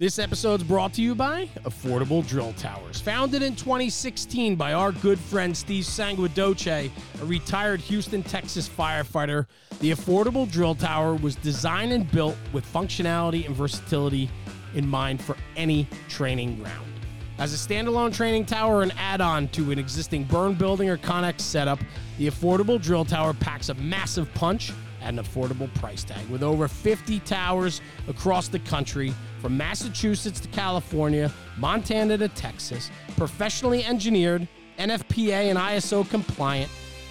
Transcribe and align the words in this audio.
This 0.00 0.18
episode's 0.18 0.62
brought 0.62 0.94
to 0.94 1.02
you 1.02 1.14
by 1.14 1.50
Affordable 1.64 2.26
Drill 2.26 2.54
Towers. 2.54 3.02
Founded 3.02 3.42
in 3.42 3.54
2016 3.54 4.56
by 4.56 4.72
our 4.72 4.92
good 4.92 5.18
friend 5.18 5.54
Steve 5.54 5.84
Sanguidoce, 5.84 6.90
a 7.20 7.24
retired 7.26 7.80
Houston, 7.80 8.22
Texas 8.22 8.66
firefighter, 8.66 9.44
the 9.80 9.90
Affordable 9.90 10.50
Drill 10.50 10.74
Tower 10.74 11.16
was 11.16 11.36
designed 11.36 11.92
and 11.92 12.10
built 12.10 12.34
with 12.54 12.64
functionality 12.72 13.44
and 13.44 13.54
versatility 13.54 14.30
in 14.74 14.88
mind 14.88 15.20
for 15.20 15.36
any 15.54 15.86
training 16.08 16.56
ground. 16.56 16.90
As 17.36 17.52
a 17.52 17.58
standalone 17.58 18.14
training 18.14 18.46
tower 18.46 18.80
and 18.80 18.94
add 18.96 19.20
on 19.20 19.48
to 19.48 19.70
an 19.70 19.78
existing 19.78 20.24
burn 20.24 20.54
building 20.54 20.88
or 20.88 20.96
Connex 20.96 21.42
setup, 21.42 21.78
the 22.16 22.26
Affordable 22.26 22.80
Drill 22.80 23.04
Tower 23.04 23.34
packs 23.34 23.68
a 23.68 23.74
massive 23.74 24.32
punch 24.32 24.72
at 25.02 25.10
an 25.10 25.22
affordable 25.22 25.72
price 25.74 26.04
tag. 26.04 26.26
With 26.28 26.42
over 26.42 26.68
50 26.68 27.20
towers 27.20 27.82
across 28.08 28.48
the 28.48 28.58
country, 28.60 29.14
from 29.40 29.56
Massachusetts 29.56 30.40
to 30.40 30.48
California, 30.48 31.32
Montana 31.56 32.18
to 32.18 32.28
Texas, 32.28 32.90
professionally 33.16 33.84
engineered, 33.84 34.46
NFPA 34.78 35.50
and 35.50 35.58
ISO 35.58 36.08
compliant, 36.08 36.70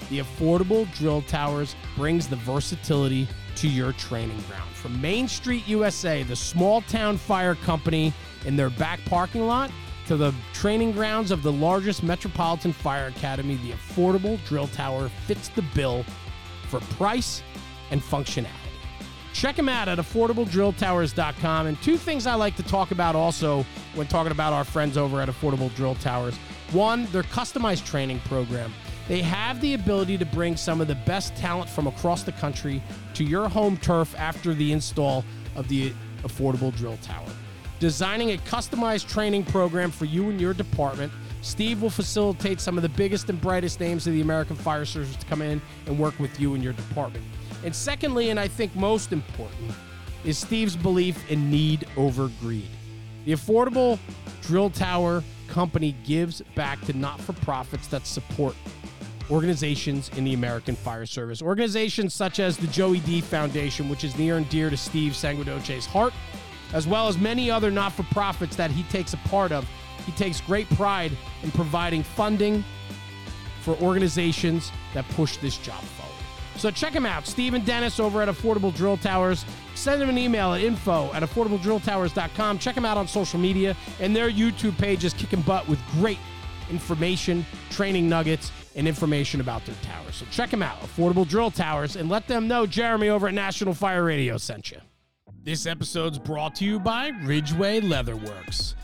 the 0.10 0.20
Affordable 0.20 0.92
Drill 0.96 1.22
Towers 1.24 1.76
brings 1.96 2.28
the 2.28 2.36
versatility 2.38 3.28
to 3.56 3.68
your 3.68 3.94
training 3.94 4.42
ground. 4.48 4.70
From 4.74 5.00
Main 5.02 5.28
Street 5.28 5.68
USA, 5.68 6.24
the 6.24 6.36
small 6.36 6.82
town 6.82 7.18
fire 7.18 7.56
company 7.56 8.14
in 8.46 8.56
their 8.56 8.70
back 8.70 9.00
parking 9.06 9.46
lot, 9.46 9.72
to 10.08 10.18
the 10.18 10.34
training 10.54 10.92
grounds 10.92 11.30
of 11.30 11.44
the 11.44 11.52
largest 11.52 12.02
metropolitan 12.02 12.74
fire 12.74 13.08
academy, 13.08 13.56
the 13.58 13.72
Affordable 13.74 14.44
Drill 14.46 14.68
Tower 14.70 15.10
fits 15.28 15.50
the 15.50 15.62
bill 15.76 16.04
for 16.68 16.80
price 16.80 17.44
and 17.92 18.02
functionality. 18.02 18.69
Check 19.40 19.56
them 19.56 19.70
out 19.70 19.88
at 19.88 20.00
affordabledrilltowers.com. 20.00 21.68
And 21.68 21.82
two 21.82 21.96
things 21.96 22.28
I 22.28 22.34
like 22.34 22.58
to 22.58 22.64
talk 22.64 22.92
about 22.92 23.16
also 23.16 23.66
when 23.96 24.06
talking 24.06 24.34
about 24.34 24.52
our 24.52 24.66
friends 24.66 24.98
over 24.98 25.22
at 25.22 25.30
Affordable 25.30 25.74
Drill 25.78 25.96
Towers. 25.96 26.36
One, 26.74 27.06
their 27.14 27.24
customized 27.24 27.86
training 27.86 28.20
program. 28.26 28.74
They 29.08 29.22
have 29.22 29.62
the 29.62 29.76
ability 29.76 30.18
to 30.18 30.26
bring 30.26 30.58
some 30.58 30.82
of 30.82 30.90
the 30.90 30.96
best 30.96 31.38
talent 31.38 31.70
from 31.70 31.88
across 31.88 32.24
the 32.24 32.34
country 32.34 32.84
to 33.14 33.24
your 33.24 33.48
home 33.48 33.78
turf 33.78 34.14
after 34.20 34.54
the 34.54 34.74
install 34.74 35.24
of 35.56 35.70
the 35.70 35.94
Affordable 36.24 36.76
Drill 36.76 36.98
Tower. 36.98 37.30
Designing 37.80 38.32
a 38.32 38.38
customized 38.40 39.08
training 39.08 39.46
program 39.46 39.90
for 39.90 40.04
you 40.04 40.30
and 40.30 40.42
your 40.42 40.54
department, 40.54 41.14
Steve 41.44 41.82
will 41.82 41.90
facilitate 41.90 42.60
some 42.60 42.76
of 42.76 42.82
the 42.82 42.90
biggest 42.90 43.30
and 43.30 43.40
brightest 43.40 43.80
names 43.80 44.06
of 44.06 44.12
the 44.12 44.20
American 44.20 44.58
Fire 44.58 44.84
Service 44.84 45.16
to 45.16 45.26
come 45.28 45.42
in 45.42 45.62
and 45.86 45.98
work 45.98 46.20
with 46.20 46.38
you 46.42 46.56
and 46.56 46.62
your 46.62 46.74
department. 46.74 47.24
And 47.64 47.76
secondly, 47.76 48.30
and 48.30 48.40
I 48.40 48.48
think 48.48 48.76
most 48.76 49.12
important, 49.12 49.72
is 50.24 50.38
Steve's 50.38 50.76
belief 50.76 51.30
in 51.30 51.50
need 51.50 51.88
over 51.98 52.30
greed. 52.40 52.70
The 53.26 53.34
Affordable 53.34 54.00
Drill 54.42 54.70
Tower 54.70 55.24
Company 55.48 55.96
gives 56.06 56.42
back 56.56 56.80
to 56.86 56.94
not 56.94 57.20
for 57.20 57.34
profits 57.34 57.88
that 57.88 58.06
support 58.06 58.56
organizations 59.30 60.10
in 60.16 60.24
the 60.24 60.34
American 60.34 60.76
Fire 60.76 61.06
Service. 61.06 61.42
Organizations 61.42 62.14
such 62.14 62.40
as 62.40 62.58
the 62.58 62.68
Joey 62.68 63.00
D 63.02 63.22
Foundation, 63.22 63.90
which 63.90 64.04
is 64.04 64.18
near 64.18 64.38
and 64.38 64.48
dear 64.50 64.70
to 64.70 64.78
Steve 64.78 65.14
Sanguidoce's 65.14 65.86
heart, 65.86 66.14
as 66.74 66.88
well 66.88 67.08
as 67.08 67.18
many 67.18 67.52
other 67.52 67.72
not 67.72 67.94
for 67.94 68.04
profits 68.04 68.56
that 68.56 68.72
he 68.72 68.84
takes 68.84 69.14
a 69.14 69.18
part 69.18 69.52
of. 69.52 69.68
He 70.06 70.12
takes 70.14 70.42
great 70.42 70.70
pride 70.72 71.12
in 71.44 71.52
providing 71.52 72.04
funding 72.04 72.64
for 73.62 73.76
organizations 73.76 74.72
that 74.94 75.08
push 75.10 75.38
this 75.38 75.58
job. 75.58 75.84
So 76.60 76.70
check 76.70 76.92
him 76.92 77.06
out, 77.06 77.26
Stephen 77.26 77.64
Dennis 77.64 78.02
over 78.02 78.22
at 78.22 78.28
Affordable 78.28 78.76
Drill 78.76 78.98
Towers. 78.98 79.46
Send 79.76 80.02
him 80.02 80.10
an 80.10 80.18
email 80.18 80.54
at 80.54 80.62
info 80.62 81.10
at 81.14 81.24
affordabledrilltowers.com. 81.24 82.60
Check 82.60 82.76
him 82.76 82.84
out 82.84 82.98
on 82.98 83.08
social 83.08 83.40
media, 83.40 83.78
and 84.02 84.14
their 84.14 84.30
YouTube 84.30 84.78
page 84.78 85.06
is 85.06 85.14
kicking 85.14 85.42
butt 85.42 85.68
with 85.70 85.80
great 85.94 86.20
information, 86.70 87.46
training 87.70 88.10
nuggets, 88.10 88.52
and 88.76 88.90
information 88.90 89.40
about 89.40 89.66
their 89.66 89.76
towers. 89.84 90.16
So 90.16 90.26
check 90.32 90.50
them 90.50 90.62
out, 90.62 90.80
Affordable 90.82 91.28
Drill 91.28 91.50
Towers, 91.50 91.96
and 91.96 92.10
let 92.10 92.28
them 92.28 92.50
know 92.50 92.66
Jeremy 92.66 93.08
over 93.08 93.30
at 93.30 93.34
National 93.34 93.74
Fire 93.74 94.04
Radio 94.04 94.38
sent 94.38 94.70
you. 94.70 94.80
This 95.42 95.66
episode's 95.66 96.20
brought 96.20 96.56
to 96.56 96.66
you 96.66 96.78
by 96.78 97.14
Ridgeway 97.24 97.80
Leatherworks. 97.80 98.76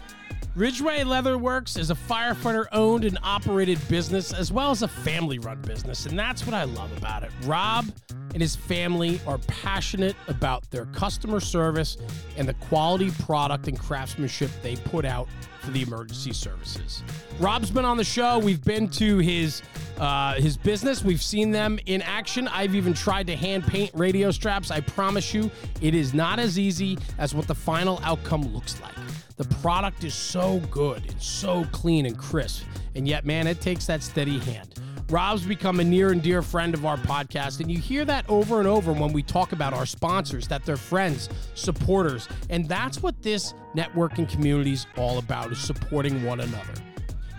Ridgeway 0.56 1.00
Leatherworks 1.00 1.78
is 1.78 1.92
a 1.92 1.96
firefighter 1.96 2.66
owned 2.72 3.04
and 3.04 3.20
operated 3.24 3.78
business 3.90 4.32
as 4.32 4.54
well 4.54 4.72
as 4.72 4.84
a 4.84 4.88
family 4.88 5.38
run 5.38 5.62
business, 5.62 6.06
and 6.06 6.18
that's 6.18 6.46
what 6.46 6.54
I 6.54 6.64
love 6.64 6.96
about 6.98 7.24
it. 7.24 7.32
Rob 7.44 7.86
and 8.34 8.42
his 8.42 8.56
family 8.56 9.20
are 9.28 9.38
passionate 9.40 10.16
about 10.30 10.70
their 10.72 10.86
customer 10.86 11.42
service 11.42 11.98
and 12.38 12.48
the 12.48 12.54
quality 12.54 13.12
product 13.24 13.68
and 13.68 13.78
craftsmanship 13.78 14.50
they 14.64 14.78
put 14.78 15.04
out 15.04 15.28
for 15.60 15.72
the 15.72 15.82
emergency 15.82 16.32
services. 16.32 17.04
Rob's 17.38 17.70
been 17.70 17.84
on 17.84 17.98
the 17.98 18.06
show. 18.06 18.40
We've 18.40 18.64
been 18.64 18.88
to 18.92 19.18
his 19.18 19.62
uh, 19.98 20.36
his 20.36 20.56
business. 20.56 21.04
We've 21.04 21.22
seen 21.22 21.52
them 21.52 21.80
in 21.86 22.02
action. 22.02 22.48
I've 22.48 22.76
even 22.76 22.94
tried 22.94 23.28
to 23.28 23.36
hand 23.36 23.68
paint 23.68 23.92
radio 23.94 24.32
straps. 24.32 24.72
I 24.72 24.80
promise 24.80 25.34
you, 25.34 25.52
it 25.82 25.94
is 25.94 26.14
not 26.14 26.40
as 26.40 26.58
easy 26.58 26.98
as 27.18 27.36
what 27.36 27.46
the 27.46 27.56
final 27.56 28.00
outcome 28.04 28.54
looks 28.54 28.80
like. 28.80 28.94
The 29.38 29.46
product 29.56 30.04
is 30.06 30.14
so 30.14 30.60
good 30.72 31.04
and 31.10 31.22
so 31.22 31.66
clean 31.72 32.06
and 32.06 32.18
crisp. 32.18 32.64
And 32.96 33.08
yet, 33.08 33.26
man, 33.26 33.48
it 33.48 33.60
takes 33.60 33.86
that 33.88 34.02
steady 34.02 34.40
hand. 34.40 34.80
Rob's 35.10 35.46
become 35.46 35.80
a 35.80 35.84
near 35.84 36.12
and 36.12 36.22
dear 36.22 36.42
friend 36.42 36.74
of 36.74 36.86
our 36.86 36.98
podcast, 36.98 37.60
and 37.60 37.70
you 37.70 37.78
hear 37.78 38.06
that 38.06 38.28
over 38.28 38.60
and 38.60 38.68
over 38.68 38.92
when 38.92 39.14
we 39.14 39.22
talk 39.22 39.52
about 39.52 39.72
our 39.74 39.86
sponsors, 39.86 40.48
that 40.48 40.66
they're 40.66 40.78
friends, 40.78 41.30
supporters, 41.54 42.28
and 42.50 42.68
that's 42.68 43.04
what 43.04 43.22
this 43.22 43.54
networking 43.76 44.28
community 44.28 44.74
is 44.74 44.88
all 44.98 45.20
about, 45.20 45.52
is 45.52 45.60
supporting 45.60 46.24
one 46.24 46.40
another. 46.40 46.74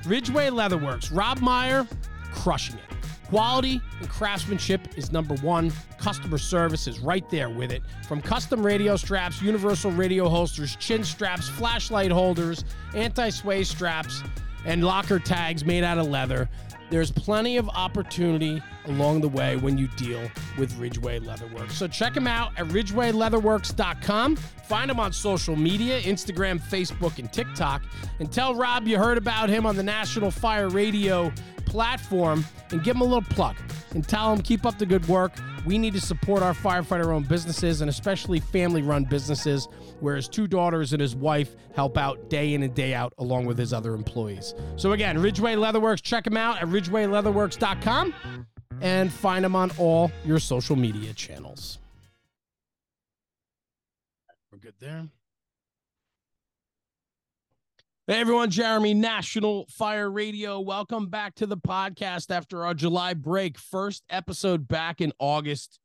Ridgeway 0.06 0.50
Leatherworks, 0.50 1.10
Rob 1.16 1.40
Meyer, 1.40 1.88
crushing 2.32 2.76
it. 2.76 2.95
Quality 3.28 3.80
and 4.00 4.08
craftsmanship 4.08 4.96
is 4.96 5.10
number 5.10 5.34
one. 5.36 5.72
Customer 5.98 6.38
service 6.38 6.86
is 6.86 7.00
right 7.00 7.28
there 7.28 7.50
with 7.50 7.72
it. 7.72 7.82
From 8.06 8.22
custom 8.22 8.64
radio 8.64 8.96
straps, 8.96 9.42
universal 9.42 9.90
radio 9.90 10.28
holsters, 10.28 10.76
chin 10.76 11.02
straps, 11.02 11.48
flashlight 11.48 12.12
holders, 12.12 12.64
anti 12.94 13.30
sway 13.30 13.64
straps, 13.64 14.22
and 14.64 14.84
locker 14.84 15.18
tags 15.18 15.64
made 15.64 15.82
out 15.82 15.98
of 15.98 16.06
leather. 16.06 16.48
There's 16.88 17.10
plenty 17.10 17.56
of 17.56 17.68
opportunity 17.70 18.62
along 18.86 19.20
the 19.20 19.28
way 19.28 19.56
when 19.56 19.76
you 19.76 19.88
deal 19.96 20.20
with 20.56 20.76
Ridgeway 20.78 21.18
Leatherworks. 21.18 21.72
So 21.72 21.88
check 21.88 22.14
them 22.14 22.28
out 22.28 22.52
at 22.56 22.66
ridgewayleatherworks.com. 22.68 24.36
Find 24.36 24.90
them 24.90 25.00
on 25.00 25.12
social 25.12 25.56
media 25.56 26.00
Instagram, 26.02 26.60
Facebook, 26.60 27.18
and 27.18 27.32
TikTok. 27.32 27.82
And 28.20 28.30
tell 28.30 28.54
Rob 28.54 28.86
you 28.86 28.98
heard 28.98 29.18
about 29.18 29.48
him 29.48 29.66
on 29.66 29.74
the 29.74 29.82
National 29.82 30.30
Fire 30.30 30.68
Radio 30.68 31.32
platform 31.76 32.42
and 32.70 32.82
give 32.82 32.94
them 32.94 33.02
a 33.02 33.04
little 33.04 33.20
plug 33.20 33.54
and 33.90 34.08
tell 34.08 34.34
them 34.34 34.42
keep 34.42 34.64
up 34.64 34.78
the 34.78 34.86
good 34.86 35.06
work. 35.08 35.30
We 35.66 35.76
need 35.76 35.92
to 35.92 36.00
support 36.00 36.42
our 36.42 36.54
firefighter 36.54 37.08
owned 37.08 37.28
businesses 37.28 37.82
and 37.82 37.90
especially 37.90 38.40
family 38.40 38.80
run 38.80 39.04
businesses 39.04 39.68
where 40.00 40.16
his 40.16 40.26
two 40.26 40.46
daughters 40.46 40.94
and 40.94 41.02
his 41.02 41.14
wife 41.14 41.54
help 41.74 41.98
out 41.98 42.30
day 42.30 42.54
in 42.54 42.62
and 42.62 42.74
day 42.74 42.94
out 42.94 43.12
along 43.18 43.44
with 43.44 43.58
his 43.58 43.74
other 43.74 43.92
employees. 43.92 44.54
So 44.76 44.92
again, 44.92 45.18
Ridgeway 45.18 45.56
Leatherworks, 45.56 46.00
check 46.00 46.26
him 46.26 46.38
out 46.38 46.62
at 46.62 46.68
ridgewayleatherworks.com 46.68 48.14
and 48.80 49.12
find 49.12 49.44
him 49.44 49.54
on 49.54 49.70
all 49.76 50.10
your 50.24 50.38
social 50.38 50.76
media 50.76 51.12
channels. 51.12 51.78
We're 54.50 54.60
good 54.60 54.74
there. 54.80 55.08
Hey 58.08 58.20
everyone, 58.20 58.50
Jeremy, 58.50 58.94
National 58.94 59.66
Fire 59.68 60.08
Radio. 60.08 60.60
Welcome 60.60 61.08
back 61.08 61.34
to 61.34 61.46
the 61.46 61.56
podcast 61.56 62.30
after 62.30 62.64
our 62.64 62.72
July 62.72 63.14
break. 63.14 63.58
First 63.58 64.04
episode 64.08 64.68
back 64.68 65.00
in 65.00 65.12
August. 65.18 65.80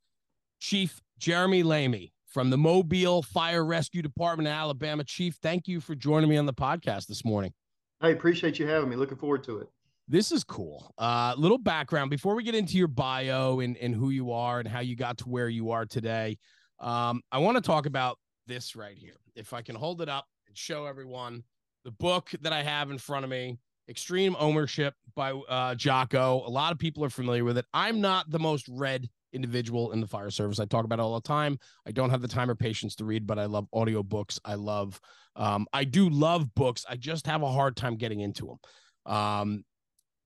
Chief 0.59 1.01
Jeremy 1.17 1.63
Lami 1.63 2.13
from 2.27 2.51
the 2.51 2.59
Mobile 2.59 3.23
Fire 3.23 3.65
Rescue 3.65 4.03
Department 4.03 4.47
in 4.47 4.53
Alabama. 4.53 5.03
Chief, 5.03 5.33
thank 5.41 5.67
you 5.67 5.81
for 5.81 5.95
joining 5.95 6.29
me 6.29 6.37
on 6.37 6.45
the 6.45 6.53
podcast 6.53 7.07
this 7.07 7.25
morning. 7.25 7.53
I 8.01 8.09
appreciate 8.09 8.59
you 8.59 8.67
having 8.67 8.87
me. 8.87 8.97
Looking 8.97 9.17
forward 9.17 9.43
to 9.45 9.57
it. 9.57 9.69
This 10.07 10.31
is 10.31 10.43
cool. 10.43 10.93
Uh, 10.99 11.33
little 11.35 11.57
background 11.57 12.11
before 12.11 12.35
we 12.35 12.43
get 12.43 12.53
into 12.53 12.77
your 12.77 12.87
bio 12.87 13.61
and, 13.61 13.75
and 13.77 13.95
who 13.95 14.11
you 14.11 14.31
are 14.31 14.59
and 14.59 14.67
how 14.67 14.81
you 14.81 14.95
got 14.95 15.17
to 15.17 15.23
where 15.27 15.49
you 15.49 15.71
are 15.71 15.87
today. 15.87 16.37
Um, 16.79 17.23
I 17.31 17.39
want 17.39 17.57
to 17.57 17.61
talk 17.61 17.87
about 17.87 18.19
this 18.45 18.75
right 18.75 18.95
here. 18.95 19.17
If 19.35 19.53
I 19.53 19.63
can 19.63 19.75
hold 19.75 20.03
it 20.03 20.09
up 20.09 20.27
and 20.45 20.55
show 20.55 20.85
everyone 20.85 21.45
the 21.83 21.91
book 21.91 22.31
that 22.41 22.53
I 22.53 22.63
have 22.63 22.91
in 22.91 22.97
front 22.97 23.23
of 23.23 23.31
me, 23.31 23.59
Extreme 23.89 24.35
Ownership 24.39 24.93
by 25.15 25.31
uh, 25.31 25.75
Jocko. 25.75 26.43
A 26.45 26.49
lot 26.49 26.71
of 26.71 26.79
people 26.79 27.03
are 27.03 27.09
familiar 27.09 27.43
with 27.43 27.57
it. 27.57 27.65
I'm 27.73 28.01
not 28.01 28.29
the 28.29 28.39
most 28.39 28.67
read 28.69 29.09
individual 29.33 29.91
in 29.91 30.01
the 30.01 30.07
fire 30.07 30.29
service. 30.29 30.59
I 30.59 30.65
talk 30.65 30.85
about 30.85 30.99
it 30.99 31.01
all 31.01 31.15
the 31.15 31.27
time. 31.27 31.57
I 31.87 31.91
don't 31.91 32.09
have 32.09 32.21
the 32.21 32.27
time 32.27 32.49
or 32.49 32.55
patience 32.55 32.95
to 32.97 33.05
read, 33.05 33.25
but 33.25 33.39
I 33.39 33.45
love 33.45 33.67
audiobooks. 33.73 34.39
I 34.45 34.55
love, 34.55 34.99
um, 35.35 35.67
I 35.73 35.83
do 35.83 36.09
love 36.09 36.53
books. 36.53 36.85
I 36.89 36.95
just 36.95 37.25
have 37.27 37.41
a 37.41 37.51
hard 37.51 37.75
time 37.75 37.95
getting 37.95 38.19
into 38.19 38.47
them. 38.47 39.13
Um, 39.13 39.63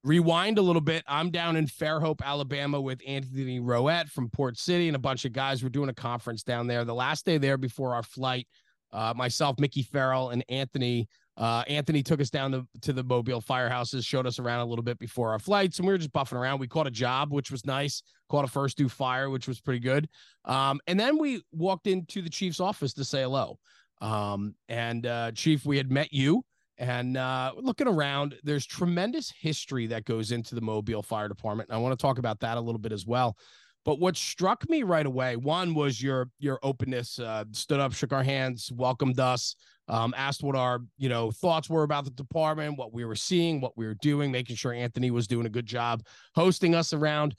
rewind 0.04 0.58
a 0.58 0.62
little 0.62 0.82
bit. 0.82 1.04
I'm 1.08 1.32
down 1.32 1.56
in 1.56 1.66
Fairhope, 1.68 2.22
Alabama 2.24 2.80
with 2.80 3.02
Anthony 3.08 3.60
Roette 3.60 4.10
from 4.10 4.30
Port 4.30 4.58
City 4.58 4.88
and 4.88 4.96
a 4.96 5.00
bunch 5.00 5.26
of 5.26 5.34
guys. 5.34 5.64
We're 5.64 5.70
doing 5.70 5.90
a 5.90 5.94
conference 5.94 6.44
down 6.44 6.68
there. 6.68 6.84
The 6.84 6.94
last 6.94 7.26
day 7.26 7.38
there 7.38 7.58
before 7.58 7.96
our 7.96 8.04
flight, 8.04 8.48
uh, 8.92 9.14
myself, 9.16 9.60
Mickey 9.60 9.84
Farrell, 9.84 10.30
and 10.30 10.44
Anthony. 10.50 11.08
Uh, 11.38 11.64
Anthony 11.68 12.02
took 12.02 12.22
us 12.22 12.30
down 12.30 12.52
to, 12.52 12.66
to 12.82 12.94
the 12.94 13.04
Mobile 13.04 13.42
firehouses, 13.42 14.06
showed 14.06 14.26
us 14.26 14.40
around 14.40 14.62
a 14.62 14.66
little 14.66 14.84
bit 14.84 14.98
before 15.00 15.32
our 15.32 15.40
flights, 15.40 15.80
and 15.80 15.88
we 15.88 15.94
were 15.94 15.98
just 15.98 16.14
buffing 16.14 16.40
around. 16.40 16.60
We 16.60 16.68
caught 16.68 16.88
a 16.88 16.92
job, 16.92 17.34
which 17.34 17.52
was 17.52 17.66
nice. 17.66 18.04
Caught 18.30 18.46
a 18.46 18.48
first 18.48 18.78
due 18.78 18.88
fire, 18.88 19.30
which 19.30 19.48
was 19.48 19.60
pretty 19.60 19.82
good. 19.82 20.08
Um, 20.46 20.80
and 20.88 21.00
then 21.00 21.18
we 21.18 21.42
walked 21.52 21.88
into 21.88 22.22
the 22.22 22.30
chief's 22.30 22.60
office 22.60 22.94
to 22.94 23.04
say 23.04 23.24
hello. 23.24 23.60
Um, 24.02 24.56
and 24.70 25.06
uh, 25.06 25.32
Chief, 25.34 25.66
we 25.66 25.78
had 25.78 25.92
met 25.92 26.14
you. 26.14 26.44
And 26.78 27.16
uh, 27.16 27.54
looking 27.56 27.88
around, 27.88 28.36
there's 28.44 28.66
tremendous 28.66 29.32
history 29.32 29.88
that 29.88 30.06
goes 30.06 30.32
into 30.32 30.56
the 30.56 30.62
Mobile 30.62 31.02
Fire 31.02 31.30
Department. 31.30 31.70
And 31.70 31.78
I 31.78 31.80
want 31.80 31.98
to 31.98 32.02
talk 32.02 32.18
about 32.18 32.40
that 32.42 32.58
a 32.58 32.62
little 32.62 32.80
bit 32.80 32.92
as 32.92 33.06
well. 33.06 33.38
But 33.86 34.00
what 34.00 34.18
struck 34.18 34.68
me 34.68 34.84
right 34.84 35.06
away, 35.06 35.36
one 35.36 35.76
was 35.76 36.02
your 36.02 36.30
your 36.40 36.60
openness. 36.64 37.20
Uh, 37.20 37.46
stood 37.52 37.80
up, 37.80 37.94
shook 37.94 38.12
our 38.12 38.24
hands, 38.24 38.72
welcomed 38.74 39.20
us, 39.20 39.56
um, 39.88 40.14
asked 40.18 40.44
what 40.44 40.56
our 40.56 40.80
you 40.98 41.10
know 41.10 41.32
thoughts 41.32 41.70
were 41.70 41.84
about 41.84 42.06
the 42.06 42.12
department, 42.12 42.78
what 42.78 42.94
we 42.94 43.06
were 43.06 43.16
seeing, 43.16 43.62
what 43.62 43.78
we 43.78 43.86
were 43.86 43.96
doing, 43.96 44.32
making 44.32 44.56
sure 44.56 44.74
Anthony 44.74 45.12
was 45.12 45.28
doing 45.28 45.46
a 45.46 45.50
good 45.50 45.66
job 45.66 46.04
hosting 46.36 46.76
us 46.76 46.94
around. 46.94 47.36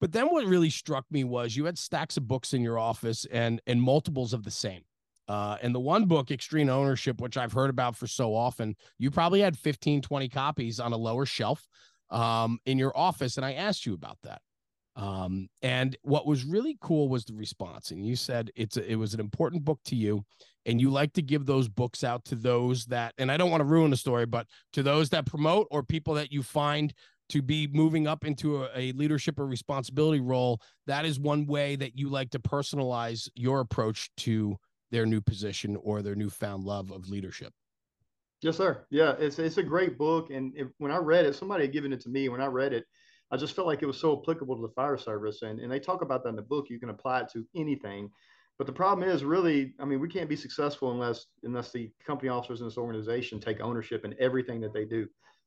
But 0.00 0.12
then 0.12 0.26
what 0.26 0.44
really 0.44 0.70
struck 0.70 1.06
me 1.10 1.24
was 1.24 1.56
you 1.56 1.64
had 1.64 1.78
stacks 1.78 2.16
of 2.16 2.28
books 2.28 2.52
in 2.52 2.62
your 2.62 2.78
office 2.78 3.26
and 3.32 3.60
and 3.66 3.80
multiples 3.80 4.32
of 4.32 4.44
the 4.44 4.50
same. 4.50 4.82
Uh, 5.28 5.56
and 5.60 5.74
the 5.74 5.80
one 5.80 6.04
book, 6.04 6.30
Extreme 6.30 6.68
Ownership, 6.68 7.20
which 7.20 7.36
I've 7.36 7.52
heard 7.52 7.70
about 7.70 7.96
for 7.96 8.06
so 8.06 8.34
often, 8.34 8.76
you 8.98 9.10
probably 9.10 9.40
had 9.40 9.58
15, 9.58 10.00
20 10.00 10.28
copies 10.28 10.78
on 10.78 10.92
a 10.92 10.96
lower 10.96 11.26
shelf 11.26 11.66
um, 12.10 12.60
in 12.64 12.78
your 12.78 12.96
office. 12.96 13.36
And 13.36 13.44
I 13.44 13.54
asked 13.54 13.86
you 13.86 13.94
about 13.94 14.18
that. 14.22 14.40
Um, 14.96 15.48
and 15.62 15.96
what 16.02 16.26
was 16.26 16.44
really 16.44 16.78
cool 16.80 17.08
was 17.08 17.24
the 17.24 17.34
response. 17.34 17.90
And 17.90 18.04
you 18.04 18.16
said 18.16 18.50
it's 18.56 18.76
a, 18.78 18.90
it 18.90 18.96
was 18.96 19.12
an 19.14 19.20
important 19.20 19.64
book 19.64 19.78
to 19.86 19.94
you, 19.96 20.24
and 20.64 20.80
you 20.80 20.90
like 20.90 21.12
to 21.12 21.22
give 21.22 21.46
those 21.46 21.68
books 21.68 22.02
out 22.02 22.24
to 22.26 22.34
those 22.34 22.86
that, 22.86 23.14
and 23.18 23.30
I 23.30 23.36
don't 23.36 23.50
want 23.50 23.60
to 23.60 23.66
ruin 23.66 23.90
the 23.90 23.96
story, 23.96 24.26
but 24.26 24.46
to 24.72 24.82
those 24.82 25.10
that 25.10 25.26
promote 25.26 25.68
or 25.70 25.82
people 25.82 26.14
that 26.14 26.32
you 26.32 26.42
find 26.42 26.94
to 27.28 27.42
be 27.42 27.66
moving 27.72 28.06
up 28.06 28.24
into 28.24 28.64
a, 28.64 28.70
a 28.74 28.92
leadership 28.92 29.38
or 29.38 29.46
responsibility 29.46 30.20
role. 30.20 30.60
That 30.86 31.04
is 31.04 31.18
one 31.18 31.46
way 31.46 31.76
that 31.76 31.98
you 31.98 32.08
like 32.08 32.30
to 32.30 32.38
personalize 32.38 33.28
your 33.34 33.60
approach 33.60 34.10
to 34.18 34.56
their 34.90 35.06
new 35.06 35.20
position 35.20 35.76
or 35.82 36.02
their 36.02 36.14
newfound 36.14 36.64
love 36.64 36.90
of 36.92 37.08
leadership. 37.08 37.52
Yes, 38.42 38.56
sir. 38.56 38.86
Yeah, 38.90 39.14
it's 39.18 39.38
it's 39.38 39.56
a 39.56 39.62
great 39.62 39.98
book, 39.98 40.30
and 40.30 40.52
if, 40.54 40.68
when 40.78 40.92
I 40.92 40.98
read 40.98 41.24
it, 41.24 41.34
somebody 41.34 41.64
had 41.64 41.72
given 41.72 41.92
it 41.92 42.00
to 42.02 42.08
me. 42.10 42.28
When 42.28 42.40
I 42.40 42.46
read 42.46 42.72
it, 42.72 42.84
I 43.30 43.36
just 43.36 43.54
felt 43.54 43.66
like 43.66 43.82
it 43.82 43.86
was 43.86 43.98
so 43.98 44.20
applicable 44.20 44.56
to 44.56 44.62
the 44.62 44.74
fire 44.74 44.96
service, 44.96 45.42
and 45.42 45.60
and 45.60 45.70
they 45.70 45.80
talk 45.80 46.02
about 46.02 46.22
that 46.22 46.30
in 46.30 46.36
the 46.36 46.42
book. 46.42 46.66
You 46.70 46.78
can 46.78 46.90
apply 46.90 47.20
it 47.20 47.28
to 47.32 47.44
anything, 47.54 48.10
but 48.58 48.66
the 48.66 48.72
problem 48.72 49.08
is 49.08 49.24
really, 49.24 49.74
I 49.80 49.84
mean, 49.84 50.00
we 50.00 50.08
can't 50.08 50.28
be 50.28 50.36
successful 50.36 50.92
unless 50.92 51.26
unless 51.42 51.72
the 51.72 51.90
company 52.06 52.28
officers 52.28 52.60
in 52.60 52.66
this 52.66 52.78
organization 52.78 53.40
take 53.40 53.60
ownership 53.60 54.04
in 54.04 54.14
everything 54.18 54.60
that 54.60 54.72
they 54.72 54.84
do. 54.84 55.06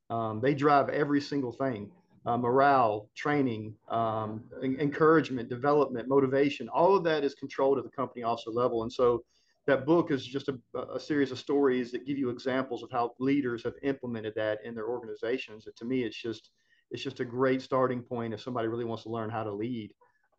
Um, 0.10 0.42
they 0.42 0.54
drive 0.54 0.90
every 0.90 1.22
single 1.22 1.52
thing. 1.52 1.92
Uh, 2.26 2.36
morale, 2.36 3.10
training, 3.16 3.74
um, 3.90 4.44
encouragement, 4.62 5.48
development, 5.48 6.08
motivation, 6.10 6.68
all 6.68 6.96
of 6.96 7.04
that 7.04 7.24
is 7.24 7.34
controlled 7.34 7.78
at 7.78 7.86
the 7.86 7.90
company 7.90 8.24
officer 8.24 8.52
level. 8.52 8.84
And 8.84 8.92
so 8.92 9.24
that 9.68 9.86
book 9.86 10.12
is 10.12 10.26
just 10.26 10.50
a, 10.50 10.60
a, 10.94 11.00
series 11.00 11.32
of 11.32 11.40
stories 11.40 11.92
that 11.92 12.06
give 12.06 12.18
you 12.18 12.30
examples 12.30 12.84
of 12.84 12.92
how 12.92 13.14
leaders 13.20 13.64
have 13.64 13.76
implemented 13.84 14.34
that 14.36 14.60
in 14.66 14.76
their 14.76 14.90
organizations. 14.90 15.66
And 15.66 15.76
to 15.78 15.86
me, 15.86 16.04
it's 16.04 16.22
just 16.22 16.50
it's 16.92 17.04
just 17.04 17.20
a 17.20 17.26
great 17.26 17.62
starting 17.62 18.02
point 18.02 18.34
if 18.34 18.42
somebody 18.42 18.68
really 18.68 18.86
wants 18.86 19.04
to 19.04 19.10
learn 19.10 19.30
how 19.30 19.44
to 19.44 19.52
lead. 19.52 19.92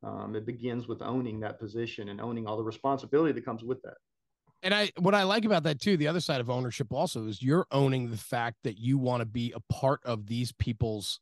Um, 0.03 0.35
it 0.35 0.47
begins 0.47 0.89
with 0.89 1.03
owning 1.03 1.41
that 1.41 1.59
position 1.59 2.09
and 2.09 2.21
owning 2.21 2.47
all 2.47 2.57
the 2.57 2.65
responsibility 2.65 3.33
that 3.33 3.45
comes 3.45 3.63
with 3.63 3.83
that. 3.83 3.95
And 4.63 4.75
I 4.75 4.91
what 4.99 5.15
I 5.15 5.23
like 5.23 5.45
about 5.45 5.63
that 5.65 5.81
too, 5.81 5.97
the 5.97 6.09
other 6.09 6.21
side 6.21 6.41
of 6.41 6.51
ownership 6.51 6.93
also 6.93 7.27
is 7.27 7.43
you're 7.43 7.67
owning 7.71 8.11
the 8.11 8.17
fact 8.17 8.59
that 8.65 8.79
you 8.79 8.99
want 8.99 9.21
to 9.21 9.27
be 9.27 9.53
a 9.55 9.73
part 9.73 10.01
of 10.05 10.27
these 10.27 10.53
people's 10.53 11.21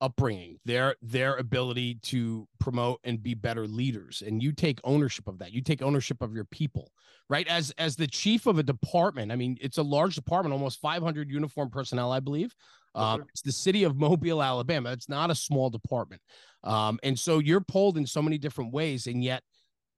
upbringing, 0.00 0.58
their 0.64 0.96
their 1.02 1.36
ability 1.36 1.96
to 2.02 2.48
promote 2.58 3.00
and 3.04 3.22
be 3.22 3.34
better 3.34 3.66
leaders, 3.66 4.22
and 4.26 4.42
you 4.42 4.52
take 4.52 4.80
ownership 4.84 5.28
of 5.28 5.38
that. 5.38 5.52
You 5.52 5.60
take 5.60 5.82
ownership 5.82 6.22
of 6.22 6.34
your 6.34 6.46
people, 6.46 6.90
right? 7.28 7.46
As 7.48 7.70
as 7.72 7.96
the 7.96 8.06
chief 8.06 8.46
of 8.46 8.58
a 8.58 8.62
department, 8.62 9.30
I 9.30 9.36
mean, 9.36 9.58
it's 9.60 9.78
a 9.78 9.82
large 9.82 10.14
department, 10.14 10.52
almost 10.54 10.80
500 10.80 11.30
uniform 11.30 11.70
personnel, 11.70 12.12
I 12.12 12.20
believe. 12.20 12.54
Um, 12.94 13.24
it's 13.28 13.42
the 13.42 13.52
city 13.52 13.84
of 13.84 13.96
Mobile, 13.96 14.42
Alabama. 14.42 14.92
It's 14.92 15.08
not 15.08 15.30
a 15.30 15.34
small 15.34 15.70
department, 15.70 16.20
um, 16.64 16.98
and 17.02 17.18
so 17.18 17.38
you're 17.38 17.60
pulled 17.60 17.96
in 17.96 18.06
so 18.06 18.20
many 18.20 18.38
different 18.38 18.72
ways, 18.72 19.06
and 19.06 19.22
yet 19.22 19.42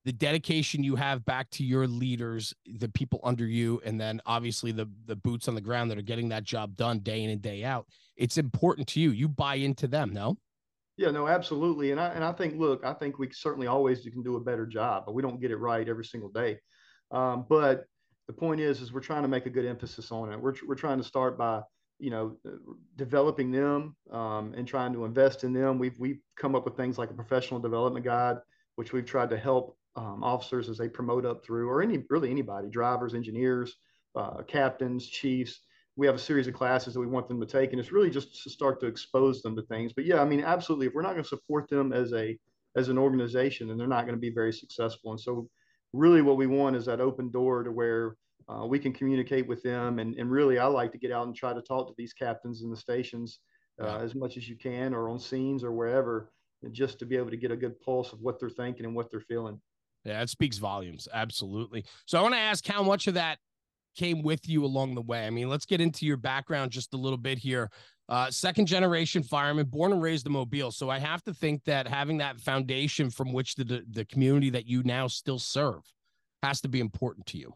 the 0.04 0.12
dedication 0.12 0.82
you 0.82 0.96
have 0.96 1.24
back 1.24 1.48
to 1.50 1.64
your 1.64 1.86
leaders, 1.86 2.52
the 2.66 2.88
people 2.88 3.20
under 3.22 3.46
you, 3.46 3.80
and 3.84 4.00
then 4.00 4.20
obviously 4.26 4.72
the 4.72 4.88
the 5.06 5.16
boots 5.16 5.48
on 5.48 5.54
the 5.54 5.60
ground 5.60 5.90
that 5.90 5.98
are 5.98 6.02
getting 6.02 6.28
that 6.30 6.44
job 6.44 6.76
done 6.76 6.98
day 7.00 7.22
in 7.22 7.30
and 7.30 7.40
day 7.40 7.64
out. 7.64 7.86
It's 8.16 8.36
important 8.36 8.88
to 8.88 9.00
you. 9.00 9.10
You 9.10 9.28
buy 9.28 9.56
into 9.56 9.86
them, 9.86 10.12
no? 10.12 10.36
Yeah, 10.96 11.10
no, 11.10 11.28
absolutely. 11.28 11.92
And 11.92 12.00
I 12.00 12.08
and 12.08 12.24
I 12.24 12.32
think, 12.32 12.58
look, 12.58 12.84
I 12.84 12.92
think 12.92 13.18
we 13.18 13.30
certainly 13.32 13.66
always 13.66 14.02
can 14.02 14.22
do 14.22 14.36
a 14.36 14.40
better 14.40 14.66
job, 14.66 15.04
but 15.06 15.14
we 15.14 15.22
don't 15.22 15.40
get 15.40 15.50
it 15.50 15.56
right 15.56 15.88
every 15.88 16.04
single 16.04 16.30
day. 16.30 16.58
Um, 17.10 17.46
but 17.48 17.84
the 18.26 18.32
point 18.32 18.60
is, 18.60 18.80
is 18.80 18.92
we're 18.92 19.00
trying 19.00 19.22
to 19.22 19.28
make 19.28 19.46
a 19.46 19.50
good 19.50 19.66
emphasis 19.66 20.10
on 20.10 20.32
it. 20.32 20.40
We're 20.40 20.54
we're 20.66 20.74
trying 20.74 20.98
to 20.98 21.04
start 21.04 21.38
by 21.38 21.62
you 22.02 22.10
know 22.10 22.37
developing 22.96 23.52
them 23.52 23.94
um, 24.10 24.52
and 24.56 24.66
trying 24.66 24.93
to 24.93 25.04
invest 25.04 25.44
in 25.44 25.52
them. 25.52 25.78
We've 25.78 25.99
we've 26.00 26.20
come 26.37 26.56
up 26.56 26.64
with 26.64 26.76
things 26.76 26.99
like 26.99 27.10
a 27.10 27.14
professional 27.14 27.60
development 27.60 28.04
guide, 28.04 28.38
which 28.75 28.93
we've 28.93 29.06
tried 29.06 29.31
to 29.31 29.38
help 29.38 29.78
um, 29.94 30.25
officers 30.25 30.69
as 30.69 30.76
they 30.76 30.88
promote 30.88 31.25
up 31.25 31.44
through, 31.44 31.69
or 31.69 31.81
any 31.81 32.04
really 32.10 32.31
anybody, 32.31 32.69
drivers, 32.69 33.14
engineers, 33.14 33.76
uh, 34.16 34.43
captains, 34.43 35.06
chiefs. 35.06 35.60
We 35.94 36.06
have 36.06 36.16
a 36.16 36.19
series 36.19 36.49
of 36.49 36.54
classes 36.54 36.94
that 36.94 37.00
we 37.00 37.06
want 37.06 37.28
them 37.28 37.38
to 37.40 37.46
take, 37.46 37.70
and 37.70 37.78
it's 37.78 37.93
really 37.93 38.10
just 38.10 38.43
to 38.43 38.50
start 38.50 38.81
to 38.81 38.87
expose 38.87 39.40
them 39.43 39.55
to 39.55 39.62
things. 39.62 39.93
But 39.93 40.05
yeah, 40.05 40.20
I 40.20 40.25
mean, 40.25 40.43
absolutely, 40.43 40.88
if 40.88 40.94
we're 40.94 41.02
not 41.02 41.12
going 41.12 41.22
to 41.22 41.28
support 41.28 41.69
them 41.70 41.93
as 41.93 42.12
a 42.12 42.37
as 42.75 42.88
an 42.88 42.98
organization, 42.98 43.69
then 43.69 43.78
they're 43.78 43.87
not 43.87 44.06
going 44.06 44.16
to 44.16 44.20
be 44.20 44.31
very 44.31 44.52
successful. 44.52 45.12
And 45.12 45.20
so, 45.20 45.48
really, 45.93 46.22
what 46.22 46.37
we 46.37 46.48
want 46.48 46.75
is 46.75 46.87
that 46.87 47.00
open 47.00 47.31
door 47.31 47.62
to 47.62 47.70
where 47.70 48.16
uh, 48.52 48.66
we 48.66 48.78
can 48.78 48.93
communicate 48.93 49.46
with 49.46 49.62
them. 49.62 49.99
And, 49.99 50.14
and 50.16 50.31
really, 50.31 50.58
I 50.58 50.66
like 50.66 50.93
to 50.93 50.99
get 50.99 51.12
out 51.12 51.26
and 51.26 51.34
try 51.34 51.52
to 51.52 51.62
talk 51.62 51.88
to 51.88 51.94
these 51.96 52.12
captains 52.12 52.62
in 52.62 52.70
the 52.70 52.76
stations 52.76 53.40
uh, 53.81 53.87
yeah. 53.87 53.99
as 53.99 54.14
much 54.14 54.37
as 54.37 54.49
you 54.49 54.56
can, 54.56 54.93
or 54.94 55.08
on 55.08 55.19
scenes 55.19 55.64
or 55.64 55.72
wherever, 55.72 56.31
just 56.72 56.99
to 56.99 57.06
be 57.06 57.16
able 57.16 57.31
to 57.31 57.37
get 57.37 57.50
a 57.50 57.56
good 57.56 57.81
pulse 57.81 58.12
of 58.12 58.20
what 58.20 58.38
they're 58.38 58.50
thinking 58.50 58.84
and 58.84 58.94
what 58.94 59.10
they're 59.10 59.20
feeling. 59.20 59.60
Yeah, 60.05 60.20
it 60.20 60.31
speaks 60.31 60.58
volumes. 60.58 61.08
Absolutely. 61.12 61.84
So 62.06 62.19
I 62.19 62.22
want 62.22 62.34
to 62.34 62.41
ask 62.41 62.67
how 62.67 62.82
much 62.82 63.06
of 63.06 63.15
that 63.15 63.38
came 63.96 64.22
with 64.22 64.48
you 64.48 64.65
along 64.65 64.94
the 64.94 65.03
way. 65.03 65.26
I 65.26 65.31
mean, 65.31 65.48
let's 65.48 65.67
get 65.67 65.81
into 65.81 66.06
your 66.06 66.17
background 66.17 66.72
just 66.72 66.94
a 66.94 66.96
little 66.96 67.19
bit 67.19 67.38
here. 67.38 67.70
Uh, 68.08 68.31
second 68.31 68.67
generation 68.67 69.22
fireman, 69.22 69.67
born 69.67 69.93
and 69.93 70.03
raised 70.03 70.26
in 70.26 70.32
Mobile. 70.32 70.70
So 70.70 70.91
I 70.91 70.98
have 70.98 71.22
to 71.24 71.34
think 71.34 71.62
that 71.65 71.86
having 71.86 72.19
that 72.19 72.41
foundation 72.41 73.10
from 73.10 73.32
which 73.32 73.55
the 73.55 73.84
the 73.91 74.05
community 74.05 74.50
that 74.50 74.67
you 74.67 74.82
now 74.82 75.06
still 75.06 75.38
serve 75.38 75.82
has 76.43 76.60
to 76.62 76.69
be 76.69 76.81
important 76.81 77.26
to 77.26 77.38
you. 77.38 77.55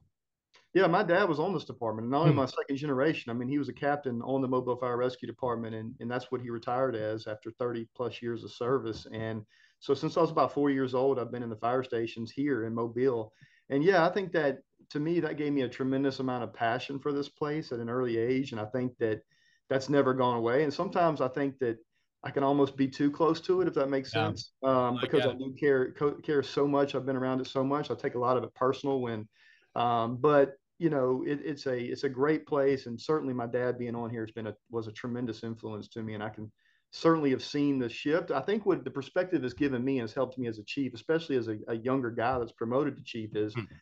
Yeah, 0.77 0.87
my 0.89 1.03
dad 1.03 1.27
was 1.27 1.41
on 1.41 1.55
this 1.55 1.65
department, 1.65 2.05
and 2.05 2.11
not 2.11 2.21
only 2.21 2.33
hmm. 2.33 2.41
my 2.41 2.45
second 2.45 2.77
generation. 2.77 3.31
I 3.31 3.33
mean, 3.33 3.49
he 3.49 3.57
was 3.57 3.71
a 3.71 3.73
captain 3.73 4.21
on 4.21 4.43
the 4.43 4.47
Mobile 4.47 4.77
Fire 4.77 4.99
Rescue 4.99 5.27
Department, 5.27 5.75
and 5.75 5.95
and 6.01 6.11
that's 6.11 6.31
what 6.31 6.43
he 6.43 6.51
retired 6.51 6.95
as 6.95 7.27
after 7.27 7.51
30 7.51 7.89
plus 7.97 8.21
years 8.21 8.45
of 8.45 8.53
service. 8.53 9.07
And 9.11 9.41
so 9.79 9.95
since 9.95 10.19
I 10.19 10.21
was 10.21 10.31
about 10.31 10.53
four 10.53 10.69
years 10.69 10.95
old, 10.95 11.19
I've 11.19 11.33
been 11.33 11.43
in 11.43 11.49
the 11.49 11.57
fire 11.57 11.83
stations 11.83 12.31
here 12.31 12.67
in 12.67 12.75
Mobile. 12.75 13.33
And 13.71 13.83
yeah, 13.83 14.07
I 14.07 14.11
think 14.11 14.33
that 14.33 14.59
to 14.91 15.01
me, 15.01 15.19
that 15.21 15.39
gave 15.39 15.55
me 15.55 15.63
a 15.63 15.69
tremendous 15.69 16.21
amount 16.21 16.45
of 16.45 16.53
passion 16.53 16.99
for 16.99 17.11
this 17.11 17.31
place 17.31 17.73
at 17.73 17.79
an 17.79 17.89
early 17.89 18.19
age. 18.19 18.53
And 18.53 18.61
I 18.61 18.67
think 18.67 18.93
that 18.99 19.23
that's 19.71 19.89
never 19.89 20.13
gone 20.13 20.37
away. 20.37 20.63
And 20.63 20.73
sometimes 20.73 21.23
I 21.23 21.29
think 21.29 21.59
that 21.61 21.79
I 22.23 22.31
can 22.31 22.45
almost 22.45 22.77
be 22.77 22.87
too 22.87 23.11
close 23.11 23.41
to 23.43 23.63
it, 23.63 23.69
if 23.69 23.73
that 23.77 23.89
makes 23.89 24.15
yeah. 24.15 24.27
sense, 24.27 24.53
um, 24.63 24.99
because 25.01 25.25
I 25.25 25.33
do 25.33 25.55
care 25.59 25.93
care 26.23 26.43
so 26.43 26.69
much. 26.69 26.95
I've 26.95 27.07
been 27.07 27.17
around 27.17 27.41
it 27.41 27.47
so 27.47 27.65
much. 27.65 27.91
I 27.91 27.95
take 27.95 28.15
a 28.15 28.19
lot 28.19 28.37
of 28.37 28.45
it 28.45 28.55
personal 28.55 29.01
when, 29.01 29.27
um, 29.75 30.19
but 30.19 30.53
you 30.79 30.91
know, 30.91 31.25
it, 31.27 31.41
it's 31.45 31.67
a 31.67 31.79
it's 31.79 32.05
a 32.05 32.09
great 32.09 32.47
place, 32.47 32.87
and 32.87 33.01
certainly 33.01 33.33
my 33.33 33.47
dad 33.47 33.79
being 33.79 33.95
on 33.95 34.11
here 34.11 34.23
has 34.23 34.33
been 34.33 34.49
a 34.49 34.55
was 34.71 34.89
a 34.89 34.93
tremendous 34.93 35.43
influence 35.43 35.89
to 35.89 36.03
me, 36.03 36.15
and 36.15 36.23
I 36.23 36.29
can 36.29 36.51
certainly 36.91 37.31
have 37.31 37.43
seen 37.43 37.79
the 37.79 37.89
shift. 37.89 38.31
I 38.31 38.41
think 38.41 38.67
what 38.67 38.85
the 38.85 38.91
perspective 38.91 39.43
has 39.43 39.55
given 39.55 39.85
me 39.85 39.99
has 39.99 40.13
helped 40.13 40.39
me 40.39 40.49
as 40.49 40.59
a 40.59 40.65
chief, 40.65 40.95
especially 40.95 41.37
as 41.37 41.49
a, 41.49 41.57
a 41.69 41.75
younger 41.75 42.11
guy 42.11 42.39
that's 42.39 42.53
promoted 42.53 42.97
to 42.97 43.03
chief, 43.03 43.35
is 43.35 43.55
mm-hmm. 43.55 43.75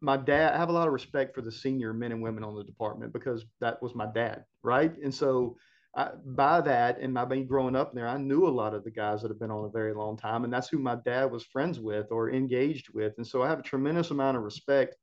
my 0.00 0.16
dad. 0.16 0.54
I 0.54 0.58
have 0.58 0.68
a 0.68 0.72
lot 0.72 0.86
of 0.86 0.92
respect 0.92 1.34
for 1.34 1.40
the 1.40 1.52
senior 1.52 1.92
men 1.92 2.12
and 2.12 2.22
women 2.22 2.44
on 2.44 2.54
the 2.54 2.64
department 2.64 3.12
because 3.12 3.44
that 3.60 3.82
was 3.82 3.94
my 3.94 4.06
dad, 4.06 4.44
right? 4.62 4.94
And 5.02 5.14
so 5.14 5.56
I, 5.96 6.10
by 6.24 6.60
that, 6.60 7.00
and 7.00 7.14
by 7.14 7.24
being 7.24 7.46
growing 7.46 7.74
up 7.74 7.94
there, 7.94 8.06
I 8.06 8.18
knew 8.18 8.46
a 8.46 8.50
lot 8.50 8.74
of 8.74 8.84
the 8.84 8.90
guys 8.90 9.22
that 9.22 9.30
have 9.30 9.40
been 9.40 9.50
on 9.50 9.64
a 9.64 9.70
very 9.70 9.94
long 9.94 10.18
time, 10.18 10.44
and 10.44 10.52
that's 10.52 10.68
who 10.68 10.78
my 10.78 10.96
dad 11.06 11.30
was 11.30 11.44
friends 11.44 11.80
with 11.80 12.06
or 12.10 12.30
engaged 12.30 12.88
with. 12.92 13.14
And 13.16 13.26
so 13.26 13.42
I 13.42 13.48
have 13.48 13.60
a 13.60 13.62
tremendous 13.62 14.10
amount 14.10 14.36
of 14.36 14.42
respect 14.42 14.94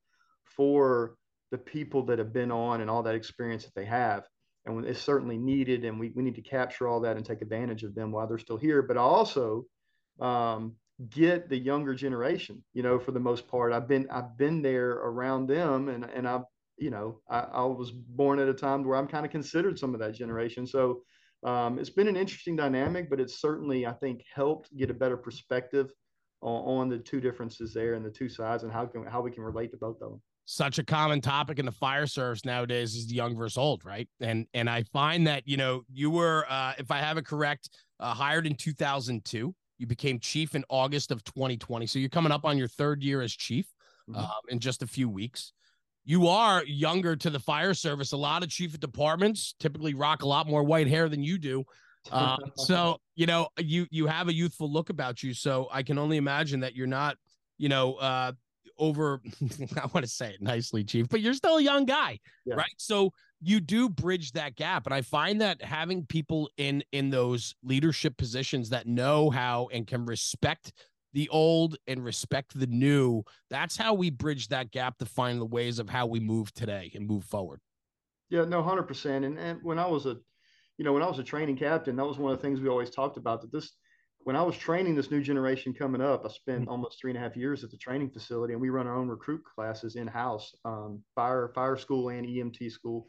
for 0.55 1.15
the 1.51 1.57
people 1.57 2.03
that 2.03 2.19
have 2.19 2.33
been 2.33 2.51
on 2.51 2.81
and 2.81 2.89
all 2.89 3.03
that 3.03 3.15
experience 3.15 3.63
that 3.63 3.75
they 3.75 3.85
have 3.85 4.23
and 4.65 4.83
it's 4.85 5.01
certainly 5.01 5.37
needed 5.37 5.85
and 5.85 5.99
we, 5.99 6.11
we 6.15 6.23
need 6.23 6.35
to 6.35 6.41
capture 6.41 6.87
all 6.87 6.99
that 6.99 7.17
and 7.17 7.25
take 7.25 7.41
advantage 7.41 7.83
of 7.83 7.93
them 7.93 8.11
while 8.11 8.27
they're 8.27 8.37
still 8.37 8.57
here 8.57 8.81
but 8.81 8.97
also 8.97 9.65
um, 10.19 10.75
get 11.09 11.49
the 11.49 11.57
younger 11.57 11.93
generation. 11.93 12.63
You 12.73 12.83
know, 12.83 12.99
for 12.99 13.11
the 13.11 13.19
most 13.19 13.47
part, 13.47 13.73
I've 13.73 13.87
been 13.87 14.07
I've 14.09 14.37
been 14.37 14.61
there 14.61 14.91
around 14.91 15.47
them, 15.47 15.89
and 15.89 16.05
and 16.05 16.27
I've 16.27 16.43
you 16.77 16.89
know 16.89 17.21
I, 17.29 17.39
I 17.39 17.63
was 17.63 17.91
born 17.91 18.39
at 18.39 18.47
a 18.47 18.53
time 18.53 18.83
where 18.83 18.97
I'm 18.97 19.07
kind 19.07 19.25
of 19.25 19.31
considered 19.31 19.77
some 19.77 19.93
of 19.93 19.99
that 19.99 20.13
generation. 20.13 20.65
So 20.65 21.01
um, 21.43 21.79
it's 21.79 21.89
been 21.89 22.07
an 22.07 22.15
interesting 22.15 22.55
dynamic, 22.55 23.09
but 23.09 23.19
it's 23.19 23.39
certainly 23.39 23.85
I 23.85 23.93
think 23.93 24.23
helped 24.33 24.75
get 24.75 24.89
a 24.89 24.93
better 24.93 25.17
perspective 25.17 25.91
on, 26.41 26.79
on 26.79 26.89
the 26.89 26.97
two 26.97 27.21
differences 27.21 27.73
there 27.73 27.93
and 27.95 28.05
the 28.05 28.11
two 28.11 28.29
sides 28.29 28.63
and 28.63 28.71
how 28.71 28.85
can 28.85 29.05
how 29.05 29.21
we 29.21 29.31
can 29.31 29.43
relate 29.43 29.71
to 29.71 29.77
both 29.77 30.01
of 30.01 30.11
them 30.11 30.21
such 30.45 30.77
a 30.77 30.83
common 30.83 31.21
topic 31.21 31.59
in 31.59 31.65
the 31.65 31.71
fire 31.71 32.07
service 32.07 32.45
nowadays 32.45 32.95
is 32.95 33.07
the 33.07 33.15
young 33.15 33.35
versus 33.35 33.57
old, 33.57 33.83
right? 33.83 34.07
And 34.19 34.45
and 34.53 34.69
I 34.69 34.83
find 34.83 35.27
that 35.27 35.47
you 35.47 35.57
know 35.57 35.83
you 35.91 36.09
were, 36.11 36.45
uh, 36.49 36.73
if 36.77 36.91
I 36.91 36.99
have 36.99 37.17
it 37.17 37.25
correct, 37.25 37.69
uh, 37.99 38.13
hired 38.13 38.47
in 38.47 38.55
2002. 38.55 39.53
You 39.77 39.87
became 39.87 40.19
chief 40.19 40.55
in 40.55 40.63
August 40.69 41.11
of 41.11 41.21
2020, 41.25 41.85
so 41.87 41.99
you're 41.99 42.07
coming 42.07 42.31
up 42.31 42.45
on 42.45 42.57
your 42.57 42.69
third 42.69 43.03
year 43.03 43.21
as 43.21 43.33
chief 43.33 43.67
mm-hmm. 44.09 44.19
um, 44.19 44.31
in 44.47 44.59
just 44.59 44.81
a 44.81 44.87
few 44.87 45.09
weeks. 45.09 45.51
You 46.05 46.27
are 46.27 46.63
younger 46.63 47.15
to 47.17 47.29
the 47.29 47.39
fire 47.39 47.73
service. 47.73 48.13
A 48.13 48.17
lot 48.17 48.41
of 48.43 48.49
chief 48.49 48.73
of 48.73 48.79
departments 48.79 49.55
typically 49.59 49.93
rock 49.93 50.21
a 50.21 50.27
lot 50.27 50.47
more 50.47 50.63
white 50.63 50.87
hair 50.87 51.09
than 51.09 51.23
you 51.23 51.37
do. 51.37 51.65
Uh, 52.11 52.37
so 52.55 52.99
you 53.15 53.25
know 53.25 53.49
you 53.57 53.87
you 53.89 54.05
have 54.05 54.27
a 54.27 54.33
youthful 54.33 54.71
look 54.71 54.89
about 54.89 55.23
you. 55.23 55.33
So 55.33 55.67
I 55.71 55.83
can 55.83 55.97
only 55.97 56.17
imagine 56.17 56.61
that 56.61 56.75
you're 56.75 56.87
not 56.87 57.17
you 57.57 57.67
know 57.67 57.95
uh, 57.95 58.31
over 58.77 59.21
I 59.77 59.85
want 59.93 60.05
to 60.05 60.07
say 60.07 60.29
it 60.29 60.41
nicely, 60.41 60.83
Chief, 60.83 61.07
but 61.09 61.21
you're 61.21 61.33
still 61.33 61.57
a 61.57 61.61
young 61.61 61.85
guy, 61.85 62.19
yeah. 62.45 62.55
right? 62.55 62.73
So 62.77 63.11
you 63.41 63.59
do 63.59 63.89
bridge 63.89 64.31
that 64.33 64.55
gap. 64.55 64.85
And 64.85 64.93
I 64.93 65.01
find 65.01 65.41
that 65.41 65.61
having 65.61 66.05
people 66.05 66.49
in 66.57 66.83
in 66.91 67.09
those 67.09 67.55
leadership 67.63 68.17
positions 68.17 68.69
that 68.69 68.87
know 68.87 69.29
how 69.29 69.69
and 69.71 69.85
can 69.85 70.05
respect 70.05 70.73
the 71.13 71.29
old 71.29 71.77
and 71.87 72.03
respect 72.03 72.59
the 72.59 72.67
new, 72.67 73.23
that's 73.49 73.77
how 73.77 73.93
we 73.93 74.09
bridge 74.09 74.49
that 74.49 74.71
gap 74.71 74.97
to 74.97 75.05
find 75.05 75.39
the 75.39 75.45
ways 75.45 75.79
of 75.79 75.89
how 75.89 76.05
we 76.05 76.19
move 76.19 76.53
today 76.53 76.91
and 76.93 77.07
move 77.07 77.23
forward. 77.23 77.61
Yeah, 78.29 78.43
no, 78.43 78.61
hundred 78.61 78.83
percent. 78.83 79.23
And 79.23 79.39
and 79.39 79.59
when 79.63 79.79
I 79.79 79.87
was 79.87 80.05
a 80.05 80.17
you 80.77 80.83
know, 80.83 80.91
when 80.91 81.03
I 81.03 81.07
was 81.07 81.19
a 81.19 81.23
training 81.23 81.57
captain, 81.57 81.95
that 81.95 82.05
was 82.05 82.17
one 82.17 82.33
of 82.33 82.37
the 82.37 82.41
things 82.41 82.59
we 82.59 82.67
always 82.67 82.89
talked 82.89 83.17
about 83.17 83.41
that 83.41 83.51
this 83.51 83.71
when 84.25 84.35
I 84.35 84.41
was 84.41 84.57
training 84.57 84.95
this 84.95 85.11
new 85.11 85.21
generation 85.21 85.71
coming 85.71 86.01
up, 86.01 86.25
I 86.25 86.29
spent 86.29 86.61
mm-hmm. 86.61 86.71
almost 86.71 86.99
three 86.99 87.11
and 87.11 87.17
a 87.17 87.21
half 87.21 87.37
years 87.37 87.63
at 87.63 87.69
the 87.69 87.77
training 87.77 88.09
facility, 88.09 88.53
and 88.53 88.61
we 88.61 88.69
run 88.69 88.87
our 88.87 88.97
own 88.97 89.07
recruit 89.07 89.43
classes 89.45 89.95
in 89.95 90.07
house, 90.07 90.55
um, 90.65 91.03
fire 91.13 91.51
fire 91.53 91.77
school 91.77 92.09
and 92.09 92.25
EMT 92.25 92.71
school. 92.71 93.05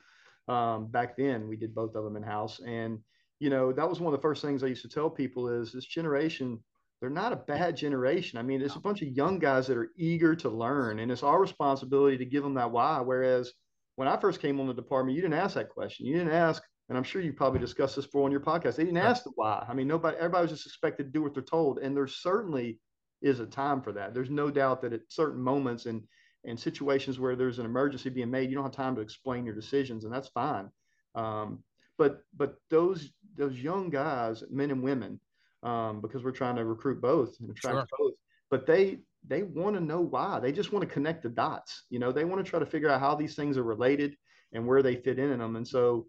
Um, 0.47 0.89
back 0.89 1.17
then, 1.17 1.49
we 1.49 1.57
did 1.57 1.75
both 1.75 1.95
of 1.95 2.05
them 2.05 2.17
in 2.17 2.23
house, 2.23 2.61
and 2.61 2.99
you 3.41 3.49
know 3.49 3.73
that 3.73 3.89
was 3.89 3.99
one 3.99 4.13
of 4.13 4.21
the 4.21 4.23
first 4.23 4.43
things 4.43 4.63
I 4.63 4.67
used 4.67 4.83
to 4.83 4.91
tell 4.91 5.09
people 5.09 5.49
is 5.49 5.73
this 5.73 5.87
generation. 5.87 6.63
They're 7.01 7.09
not 7.09 7.33
a 7.33 7.37
bad 7.37 7.79
generation. 7.79 8.39
I 8.39 8.43
mean, 8.43 8.61
it's 8.61 8.77
a 8.77 8.81
bunch 8.81 9.01
of 9.01 9.09
young 9.09 9.39
guys 9.39 9.67
that 9.69 9.79
are 9.79 9.93
eager 9.97 10.37
to 10.37 10.51
learn, 10.51 10.99
and 10.99 11.11
it's 11.11 11.23
our 11.23 11.41
responsibility 11.41 12.19
to 12.19 12.27
give 12.27 12.43
them 12.43 12.55
that 12.55 12.71
why. 12.71 13.01
Whereas 13.01 13.55
when 13.95 14.07
I 14.07 14.19
first 14.19 14.43
came 14.43 14.61
on 14.61 14.67
the 14.67 14.75
department, 14.75 15.17
you 15.17 15.23
didn't 15.23 15.39
ask 15.39 15.55
that 15.55 15.71
question. 15.71 16.05
You 16.05 16.19
didn't 16.19 16.35
ask, 16.35 16.63
and 16.89 16.97
I'm 16.97 17.05
sure 17.05 17.21
you 17.21 17.33
probably 17.33 17.59
discussed 17.59 17.97
this 17.97 18.07
before 18.07 18.25
on 18.25 18.31
your 18.31 18.41
podcast. 18.41 18.77
They 18.77 18.85
didn't 18.85 18.99
ask 18.99 19.25
the 19.25 19.33
why. 19.35 19.65
I 19.69 19.75
mean, 19.75 19.89
nobody, 19.89 20.17
everybody 20.17 20.43
was 20.43 20.53
just 20.53 20.67
expected 20.67 21.05
to 21.05 21.11
do 21.11 21.23
what 21.23 21.35
they're 21.35 21.43
told, 21.43 21.79
and 21.79 21.97
there 21.97 22.07
certainly 22.07 22.79
is 23.23 23.41
a 23.41 23.47
time 23.47 23.83
for 23.83 23.93
that. 23.93 24.15
There's 24.15 24.31
no 24.31 24.51
doubt 24.51 24.83
that 24.83 24.93
at 24.93 25.01
certain 25.09 25.43
moments 25.43 25.87
and 25.87 26.03
and 26.45 26.59
situations 26.59 27.19
where 27.19 27.35
there's 27.35 27.59
an 27.59 27.67
emergency 27.67 28.09
being 28.09 28.31
made, 28.31 28.49
you 28.49 28.55
don't 28.55 28.65
have 28.65 28.73
time 28.73 28.95
to 28.95 29.01
explain 29.01 29.45
your 29.45 29.55
decisions, 29.55 30.05
and 30.05 30.13
that's 30.13 30.29
fine. 30.29 30.71
Um, 31.17 31.65
but 31.99 32.21
but 32.37 32.57
those 32.71 33.11
those 33.37 33.59
young 33.59 33.91
guys, 33.91 34.45
men 34.51 34.71
and 34.71 34.83
women, 34.83 35.21
um, 35.63 36.01
because 36.01 36.23
we're 36.23 36.31
trying 36.31 36.57
to 36.57 36.65
recruit 36.65 37.01
both 37.01 37.35
and 37.41 37.51
attract 37.51 37.75
sure. 37.75 37.87
both, 37.99 38.15
but 38.51 38.67
they 38.67 38.99
they 39.27 39.43
want 39.43 39.75
to 39.75 39.83
know 39.83 40.01
why. 40.01 40.39
They 40.39 40.53
just 40.53 40.73
want 40.73 40.87
to 40.87 40.93
connect 40.93 41.25
the 41.25 41.29
dots. 41.29 41.85
You 41.91 41.99
know, 41.99 42.13
they 42.13 42.25
want 42.25 42.45
to 42.45 42.49
try 42.49 42.61
to 42.61 42.67
figure 42.67 42.89
out 42.89 43.01
how 43.01 43.17
these 43.17 43.35
things 43.35 43.59
are 43.59 43.65
related 43.65 44.17
and 44.53 44.67
where 44.67 44.83
they 44.83 44.95
fit 44.95 45.19
in 45.19 45.33
in 45.33 45.41
them. 45.41 45.57
And 45.57 45.67
so 45.67 46.07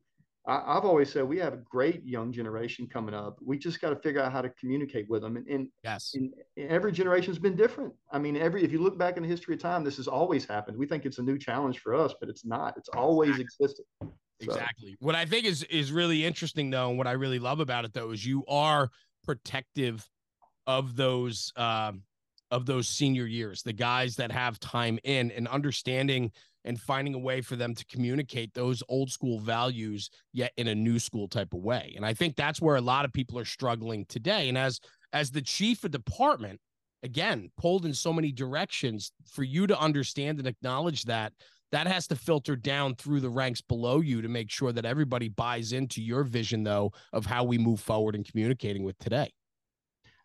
I, 0.48 0.76
have 0.76 0.86
always 0.86 1.12
said 1.12 1.26
we 1.26 1.38
have 1.40 1.54
a 1.54 1.58
great 1.58 2.06
young 2.06 2.32
generation 2.32 2.88
coming 2.88 3.14
up. 3.14 3.38
We 3.44 3.58
just 3.58 3.82
got 3.82 3.90
to 3.90 3.98
figure 3.98 4.22
out 4.22 4.32
how 4.32 4.42
to 4.42 4.50
communicate 4.52 5.10
with 5.10 5.22
them. 5.22 5.36
And, 5.36 5.48
and 5.48 5.68
yes, 5.84 6.14
and 6.16 6.34
every 6.58 6.94
generation 6.94 7.32
has 7.32 7.40
been 7.40 7.56
different. 7.56 7.94
I 8.12 8.20
mean, 8.20 8.38
every 8.38 8.64
if 8.64 8.72
you 8.72 8.82
look 8.82 8.98
back 8.98 9.18
in 9.18 9.24
the 9.24 9.30
history 9.30 9.56
of 9.56 9.62
time, 9.62 9.84
this 9.84 9.98
has 9.98 10.08
always 10.08 10.46
happened. 10.46 10.78
We 10.78 10.86
think 10.86 11.06
it's 11.06 11.18
a 11.18 11.24
new 11.24 11.38
challenge 11.38 11.80
for 11.80 11.94
us, 11.94 12.14
but 12.20 12.30
it's 12.30 12.46
not. 12.46 12.78
It's 12.78 12.90
always 12.90 13.40
existed. 13.40 13.86
So. 14.02 14.14
Exactly. 14.40 14.96
What 15.00 15.16
I 15.16 15.26
think 15.26 15.46
is 15.46 15.64
is 15.64 15.92
really 15.92 16.24
interesting 16.24 16.70
though, 16.70 16.90
and 16.90 16.98
what 16.98 17.08
I 17.08 17.14
really 17.14 17.40
love 17.40 17.60
about 17.60 17.86
it 17.86 17.94
though, 17.94 18.12
is 18.12 18.26
you 18.26 18.46
are 18.48 18.90
protective 19.24 20.08
of 20.66 20.96
those 20.96 21.52
um, 21.56 22.04
of 22.52 22.66
those 22.66 22.88
senior 22.88 23.26
years, 23.26 23.64
the 23.64 23.74
guys 23.74 24.16
that 24.18 24.32
have 24.32 24.60
time 24.60 25.00
in 25.04 25.32
and 25.32 25.48
understanding 25.48 26.32
and 26.68 26.80
finding 26.80 27.16
a 27.16 27.20
way 27.20 27.42
for 27.42 27.56
them 27.56 27.74
to 27.74 27.86
communicate 27.86 28.54
those 28.54 28.84
old 28.90 29.10
school 29.10 29.40
values 29.40 30.10
yet 30.34 30.52
in 30.58 30.68
a 30.68 30.76
new 30.76 31.00
school 31.00 31.28
type 31.28 31.54
of 31.54 31.62
way. 31.62 31.94
And 31.96 32.06
I 32.06 32.14
think 32.14 32.36
that's 32.36 32.62
where 32.62 32.76
a 32.76 32.82
lot 32.82 33.06
of 33.06 33.14
people 33.14 33.40
are 33.40 33.46
struggling 33.46 34.06
today. 34.06 34.50
And 34.50 34.58
as 34.58 34.80
as 35.14 35.32
the 35.32 35.42
chief 35.42 35.84
of 35.86 35.92
department, 35.92 36.60
again, 37.02 37.50
pulled 37.58 37.86
in 37.86 37.94
so 37.94 38.12
many 38.12 38.32
directions 38.32 39.12
for 39.26 39.44
you 39.44 39.66
to 39.66 39.80
understand 39.80 40.38
and 40.38 40.48
acknowledge 40.48 41.04
that 41.04 41.32
that 41.72 41.88
has 41.88 42.08
to 42.08 42.16
filter 42.16 42.56
down 42.56 42.96
through 42.96 43.22
the 43.22 43.30
ranks 43.30 43.62
below 43.62 44.02
you 44.02 44.22
to 44.22 44.28
make 44.28 44.52
sure 44.52 44.72
that 44.72 44.86
everybody 44.86 45.30
buys 45.30 45.72
into 45.72 46.02
your 46.02 46.24
vision 46.24 46.64
though 46.64 46.92
of 47.14 47.26
how 47.26 47.44
we 47.44 47.58
move 47.58 47.80
forward 47.80 48.16
and 48.16 48.30
communicating 48.30 48.84
with 48.84 48.98
today. 49.00 49.32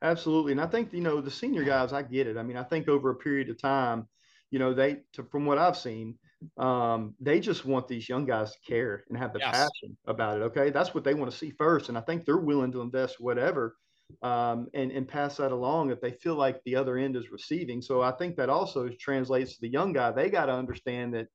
Absolutely. 0.02 0.50
And 0.50 0.60
I 0.60 0.66
think, 0.66 0.92
you 0.92 1.00
know, 1.00 1.20
the 1.20 1.30
senior 1.30 1.62
guys, 1.62 1.92
I 1.92 2.02
get 2.02 2.26
it. 2.26 2.36
I 2.36 2.42
mean, 2.42 2.56
I 2.56 2.64
think 2.64 2.88
over 2.88 3.10
a 3.10 3.14
period 3.14 3.48
of 3.48 3.60
time, 3.60 4.08
you 4.50 4.58
know, 4.58 4.74
they, 4.74 4.98
to, 5.14 5.22
from 5.24 5.46
what 5.46 5.58
I've 5.58 5.76
seen, 5.76 6.18
um, 6.58 7.14
they 7.20 7.40
just 7.40 7.64
want 7.64 7.88
these 7.88 8.08
young 8.08 8.24
guys 8.24 8.52
to 8.52 8.58
care 8.66 9.04
and 9.08 9.18
have 9.18 9.32
the 9.32 9.38
yes. 9.38 9.50
passion 9.50 9.96
about 10.06 10.38
it. 10.38 10.42
Okay. 10.42 10.70
That's 10.70 10.94
what 10.94 11.04
they 11.04 11.14
want 11.14 11.30
to 11.30 11.36
see 11.36 11.50
first. 11.50 11.88
And 11.88 11.98
I 11.98 12.00
think 12.00 12.24
they're 12.24 12.36
willing 12.38 12.72
to 12.72 12.80
invest 12.80 13.16
whatever 13.20 13.76
um, 14.22 14.68
and, 14.74 14.90
and 14.90 15.08
pass 15.08 15.36
that 15.36 15.52
along 15.52 15.90
if 15.90 16.00
they 16.00 16.12
feel 16.12 16.34
like 16.34 16.62
the 16.64 16.76
other 16.76 16.96
end 16.96 17.16
is 17.16 17.30
receiving. 17.30 17.80
So 17.80 18.02
I 18.02 18.12
think 18.12 18.36
that 18.36 18.50
also 18.50 18.88
translates 19.00 19.54
to 19.54 19.60
the 19.60 19.68
young 19.68 19.92
guy. 19.92 20.10
They 20.10 20.30
got 20.30 20.46
to 20.46 20.52
understand 20.52 21.14
that, 21.14 21.28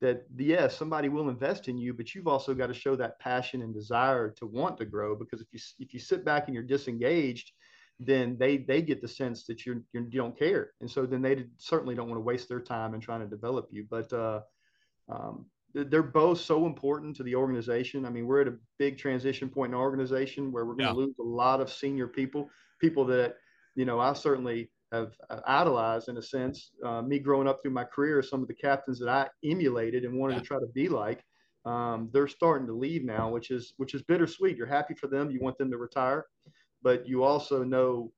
that 0.00 0.24
yes, 0.36 0.76
somebody 0.76 1.08
will 1.08 1.28
invest 1.28 1.68
in 1.68 1.76
you, 1.76 1.92
but 1.92 2.14
you've 2.14 2.28
also 2.28 2.54
got 2.54 2.68
to 2.68 2.74
show 2.74 2.96
that 2.96 3.18
passion 3.18 3.62
and 3.62 3.74
desire 3.74 4.30
to 4.38 4.46
want 4.46 4.78
to 4.78 4.84
grow. 4.84 5.14
Because 5.14 5.40
if 5.40 5.48
you, 5.52 5.60
if 5.78 5.92
you 5.92 6.00
sit 6.00 6.24
back 6.24 6.46
and 6.46 6.54
you're 6.54 6.64
disengaged, 6.64 7.52
then 8.00 8.36
they 8.38 8.56
they 8.56 8.80
get 8.80 9.02
the 9.02 9.08
sense 9.08 9.44
that 9.44 9.66
you're, 9.66 9.82
you're 9.92 10.04
you 10.04 10.10
do 10.10 10.18
not 10.18 10.38
care, 10.38 10.72
and 10.80 10.90
so 10.90 11.04
then 11.04 11.20
they 11.20 11.44
certainly 11.58 11.94
don't 11.94 12.08
want 12.08 12.16
to 12.16 12.24
waste 12.24 12.48
their 12.48 12.60
time 12.60 12.94
in 12.94 13.00
trying 13.00 13.20
to 13.20 13.26
develop 13.26 13.68
you. 13.70 13.86
But 13.88 14.10
uh, 14.12 14.40
um, 15.10 15.46
they're 15.74 16.02
both 16.02 16.40
so 16.40 16.66
important 16.66 17.14
to 17.16 17.22
the 17.22 17.34
organization. 17.34 18.06
I 18.06 18.10
mean, 18.10 18.26
we're 18.26 18.40
at 18.40 18.48
a 18.48 18.56
big 18.78 18.98
transition 18.98 19.50
point 19.50 19.70
in 19.70 19.74
our 19.74 19.82
organization 19.82 20.50
where 20.50 20.64
we're 20.64 20.74
going 20.74 20.94
to 20.94 21.00
yeah. 21.00 21.06
lose 21.06 21.14
a 21.20 21.22
lot 21.22 21.60
of 21.60 21.70
senior 21.70 22.08
people, 22.08 22.48
people 22.80 23.04
that 23.06 23.36
you 23.74 23.84
know 23.84 24.00
I 24.00 24.14
certainly 24.14 24.70
have 24.92 25.12
idolized 25.46 26.08
in 26.08 26.16
a 26.16 26.22
sense. 26.22 26.70
Uh, 26.84 27.02
me 27.02 27.18
growing 27.18 27.46
up 27.46 27.60
through 27.62 27.70
my 27.72 27.84
career, 27.84 28.22
some 28.22 28.40
of 28.42 28.48
the 28.48 28.54
captains 28.54 28.98
that 28.98 29.08
I 29.08 29.28
emulated 29.44 30.04
and 30.04 30.18
wanted 30.18 30.34
yeah. 30.34 30.40
to 30.40 30.46
try 30.46 30.58
to 30.58 30.66
be 30.74 30.88
like, 30.88 31.22
um, 31.64 32.08
they're 32.12 32.28
starting 32.28 32.66
to 32.66 32.72
leave 32.72 33.04
now, 33.04 33.28
which 33.28 33.50
is 33.50 33.74
which 33.76 33.94
is 33.94 34.02
bittersweet. 34.02 34.56
You're 34.56 34.66
happy 34.66 34.94
for 34.94 35.06
them. 35.06 35.30
You 35.30 35.40
want 35.40 35.58
them 35.58 35.70
to 35.70 35.76
retire, 35.76 36.26
but 36.82 37.06
you 37.08 37.22
also 37.24 37.62
know 37.62 38.12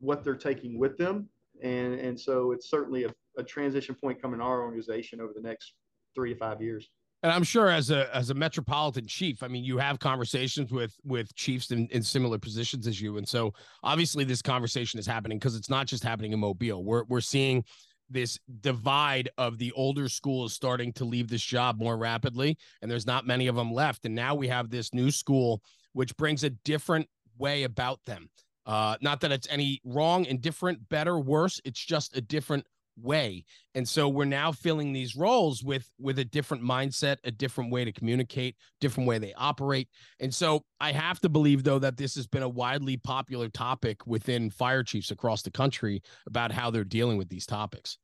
what 0.00 0.24
they're 0.24 0.34
taking 0.34 0.78
with 0.78 0.98
them. 0.98 1.28
And, 1.62 1.94
and 1.94 2.18
so 2.18 2.52
it's 2.52 2.68
certainly 2.68 3.04
a, 3.04 3.14
a 3.38 3.42
transition 3.42 3.94
point 3.94 4.20
coming 4.20 4.40
in 4.40 4.46
our 4.46 4.62
organization 4.62 5.20
over 5.20 5.32
the 5.34 5.40
next 5.40 5.74
three 6.14 6.32
to 6.32 6.38
five 6.38 6.60
years. 6.60 6.88
And 7.22 7.30
I'm 7.30 7.44
sure 7.44 7.68
as 7.68 7.90
a 7.90 8.14
as 8.14 8.30
a 8.30 8.34
metropolitan 8.34 9.06
chief, 9.06 9.44
I 9.44 9.48
mean, 9.48 9.62
you 9.62 9.78
have 9.78 10.00
conversations 10.00 10.72
with 10.72 10.96
with 11.04 11.32
chiefs 11.36 11.70
in, 11.70 11.86
in 11.92 12.02
similar 12.02 12.36
positions 12.36 12.88
as 12.88 13.00
you. 13.00 13.16
And 13.16 13.28
so 13.28 13.54
obviously 13.84 14.24
this 14.24 14.42
conversation 14.42 14.98
is 14.98 15.06
happening 15.06 15.38
because 15.38 15.54
it's 15.54 15.70
not 15.70 15.86
just 15.86 16.02
happening 16.02 16.32
in 16.32 16.40
Mobile. 16.40 16.82
We're 16.82 17.04
we're 17.04 17.20
seeing 17.20 17.64
this 18.10 18.40
divide 18.60 19.28
of 19.38 19.58
the 19.58 19.70
older 19.72 20.08
school 20.08 20.46
is 20.46 20.52
starting 20.52 20.92
to 20.94 21.04
leave 21.04 21.28
this 21.28 21.42
job 21.42 21.78
more 21.78 21.96
rapidly, 21.96 22.58
and 22.82 22.90
there's 22.90 23.06
not 23.06 23.24
many 23.24 23.46
of 23.46 23.54
them 23.54 23.72
left. 23.72 24.04
And 24.04 24.16
now 24.16 24.34
we 24.34 24.48
have 24.48 24.68
this 24.68 24.92
new 24.92 25.12
school, 25.12 25.62
which 25.92 26.16
brings 26.16 26.42
a 26.42 26.50
different 26.50 27.08
way 27.38 27.64
about 27.64 28.00
them. 28.06 28.28
Uh, 28.64 28.96
not 29.00 29.20
that 29.20 29.32
it's 29.32 29.48
any 29.50 29.80
wrong, 29.84 30.24
indifferent, 30.24 30.88
better, 30.88 31.18
worse. 31.18 31.60
It's 31.64 31.84
just 31.84 32.16
a 32.16 32.20
different 32.20 32.64
way. 33.00 33.44
And 33.74 33.88
so 33.88 34.08
we're 34.08 34.24
now 34.24 34.52
filling 34.52 34.92
these 34.92 35.16
roles 35.16 35.62
with 35.62 35.88
with 35.98 36.18
a 36.18 36.24
different 36.24 36.62
mindset, 36.62 37.16
a 37.24 37.30
different 37.30 37.72
way 37.72 37.84
to 37.84 37.92
communicate, 37.92 38.56
different 38.80 39.08
way 39.08 39.18
they 39.18 39.34
operate. 39.34 39.88
And 40.20 40.32
so 40.32 40.62
I 40.80 40.92
have 40.92 41.20
to 41.20 41.28
believe 41.28 41.64
though 41.64 41.78
that 41.78 41.96
this 41.96 42.14
has 42.16 42.26
been 42.26 42.42
a 42.42 42.48
widely 42.48 42.96
popular 42.96 43.48
topic 43.48 44.06
within 44.06 44.50
fire 44.50 44.82
chiefs 44.82 45.10
across 45.10 45.42
the 45.42 45.50
country 45.50 46.02
about 46.26 46.52
how 46.52 46.70
they're 46.70 46.84
dealing 46.84 47.16
with 47.16 47.28
these 47.28 47.46
topics. 47.46 47.98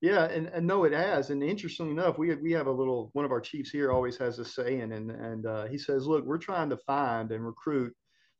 Yeah, 0.00 0.26
and, 0.26 0.46
and 0.46 0.64
no, 0.64 0.84
it 0.84 0.92
has. 0.92 1.30
And 1.30 1.42
interestingly 1.42 1.90
enough, 1.90 2.18
we 2.18 2.32
we 2.36 2.52
have 2.52 2.68
a 2.68 2.72
little 2.72 3.10
one 3.14 3.24
of 3.24 3.32
our 3.32 3.40
chiefs 3.40 3.70
here 3.70 3.90
always 3.90 4.16
has 4.18 4.38
a 4.38 4.44
saying, 4.44 4.92
and 4.92 5.10
and 5.10 5.44
uh, 5.44 5.64
he 5.66 5.76
says, 5.76 6.06
"Look, 6.06 6.24
we're 6.24 6.38
trying 6.38 6.70
to 6.70 6.76
find 6.76 7.32
and 7.32 7.44
recruit 7.44 7.92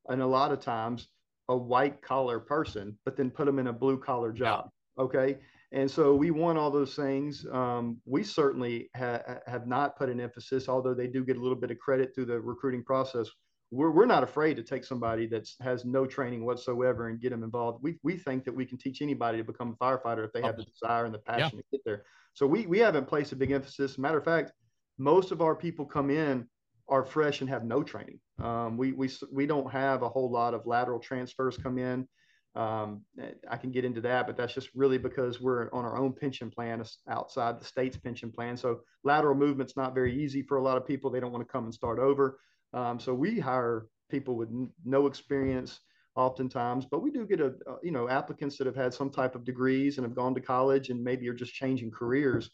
and 0.08 0.22
a 0.22 0.26
lot 0.26 0.52
of 0.52 0.60
times 0.60 1.08
a 1.48 1.56
white 1.56 2.02
collar 2.02 2.38
person, 2.38 2.98
but 3.04 3.16
then 3.16 3.30
put 3.30 3.46
them 3.46 3.58
in 3.58 3.68
a 3.68 3.72
blue 3.72 3.98
collar 3.98 4.32
job. 4.32 4.70
Yeah. 4.98 5.04
Okay. 5.04 5.38
And 5.72 5.90
so 5.90 6.14
we 6.14 6.30
want 6.30 6.58
all 6.58 6.70
those 6.70 6.94
things. 6.94 7.46
Um, 7.52 7.98
we 8.06 8.22
certainly 8.22 8.90
ha- 8.96 9.22
have 9.46 9.66
not 9.66 9.96
put 9.96 10.08
an 10.08 10.20
emphasis, 10.20 10.68
although 10.68 10.94
they 10.94 11.06
do 11.06 11.24
get 11.24 11.36
a 11.36 11.40
little 11.40 11.56
bit 11.56 11.70
of 11.70 11.78
credit 11.78 12.14
through 12.14 12.26
the 12.26 12.40
recruiting 12.40 12.82
process. 12.82 13.28
We're, 13.70 13.90
we're 13.90 14.06
not 14.06 14.22
afraid 14.22 14.56
to 14.56 14.62
take 14.62 14.84
somebody 14.84 15.26
that 15.26 15.46
has 15.60 15.84
no 15.84 16.06
training 16.06 16.44
whatsoever 16.46 17.08
and 17.08 17.20
get 17.20 17.30
them 17.30 17.42
involved. 17.42 17.82
We, 17.82 17.98
we 18.02 18.16
think 18.16 18.44
that 18.44 18.54
we 18.54 18.64
can 18.64 18.78
teach 18.78 19.02
anybody 19.02 19.38
to 19.38 19.44
become 19.44 19.76
a 19.78 19.84
firefighter 19.84 20.24
if 20.24 20.32
they 20.32 20.40
have 20.40 20.56
the 20.56 20.64
desire 20.64 21.04
and 21.04 21.14
the 21.14 21.18
passion 21.18 21.50
yeah. 21.58 21.60
to 21.60 21.64
get 21.72 21.80
there. 21.84 22.04
So 22.32 22.46
we, 22.46 22.66
we 22.66 22.78
haven't 22.78 23.06
placed 23.06 23.32
a 23.32 23.36
big 23.36 23.50
emphasis. 23.50 23.98
Matter 23.98 24.18
of 24.18 24.24
fact, 24.24 24.52
most 24.96 25.32
of 25.32 25.42
our 25.42 25.54
people 25.54 25.84
come 25.84 26.08
in 26.10 26.46
are 26.88 27.04
fresh 27.04 27.42
and 27.42 27.50
have 27.50 27.64
no 27.64 27.82
training. 27.82 28.20
Um, 28.42 28.76
we, 28.76 28.92
we, 28.92 29.10
we 29.32 29.46
don't 29.46 29.70
have 29.70 30.02
a 30.02 30.08
whole 30.08 30.30
lot 30.30 30.54
of 30.54 30.66
lateral 30.66 30.98
transfers 30.98 31.56
come 31.56 31.78
in. 31.78 32.06
Um, 32.54 33.02
I 33.48 33.56
can 33.56 33.70
get 33.70 33.84
into 33.84 34.00
that, 34.00 34.26
but 34.26 34.36
that's 34.36 34.54
just 34.54 34.70
really 34.74 34.98
because 34.98 35.40
we're 35.40 35.70
on 35.72 35.84
our 35.84 35.96
own 35.96 36.12
pension 36.12 36.50
plan 36.50 36.82
outside 37.08 37.60
the 37.60 37.64
state's 37.64 37.96
pension 37.96 38.32
plan. 38.32 38.56
So 38.56 38.80
lateral 39.04 39.36
movement's 39.36 39.76
not 39.76 39.94
very 39.94 40.20
easy 40.20 40.42
for 40.42 40.56
a 40.56 40.62
lot 40.62 40.76
of 40.76 40.86
people. 40.86 41.10
They 41.10 41.20
don't 41.20 41.32
want 41.32 41.46
to 41.46 41.52
come 41.52 41.64
and 41.64 41.74
start 41.74 41.98
over. 41.98 42.40
Um, 42.72 42.98
so 42.98 43.14
we 43.14 43.38
hire 43.38 43.86
people 44.10 44.36
with 44.36 44.48
no 44.84 45.06
experience 45.06 45.80
oftentimes, 46.16 46.84
but 46.84 47.00
we 47.00 47.10
do 47.10 47.26
get 47.26 47.40
a, 47.40 47.54
a, 47.66 47.76
you 47.82 47.92
know 47.92 48.08
applicants 48.08 48.58
that 48.58 48.66
have 48.66 48.76
had 48.76 48.92
some 48.92 49.10
type 49.10 49.34
of 49.34 49.44
degrees 49.44 49.98
and 49.98 50.04
have 50.04 50.16
gone 50.16 50.34
to 50.34 50.40
college 50.40 50.90
and 50.90 51.02
maybe 51.02 51.28
are 51.28 51.34
just 51.34 51.54
changing 51.54 51.90
careers. 51.90 52.50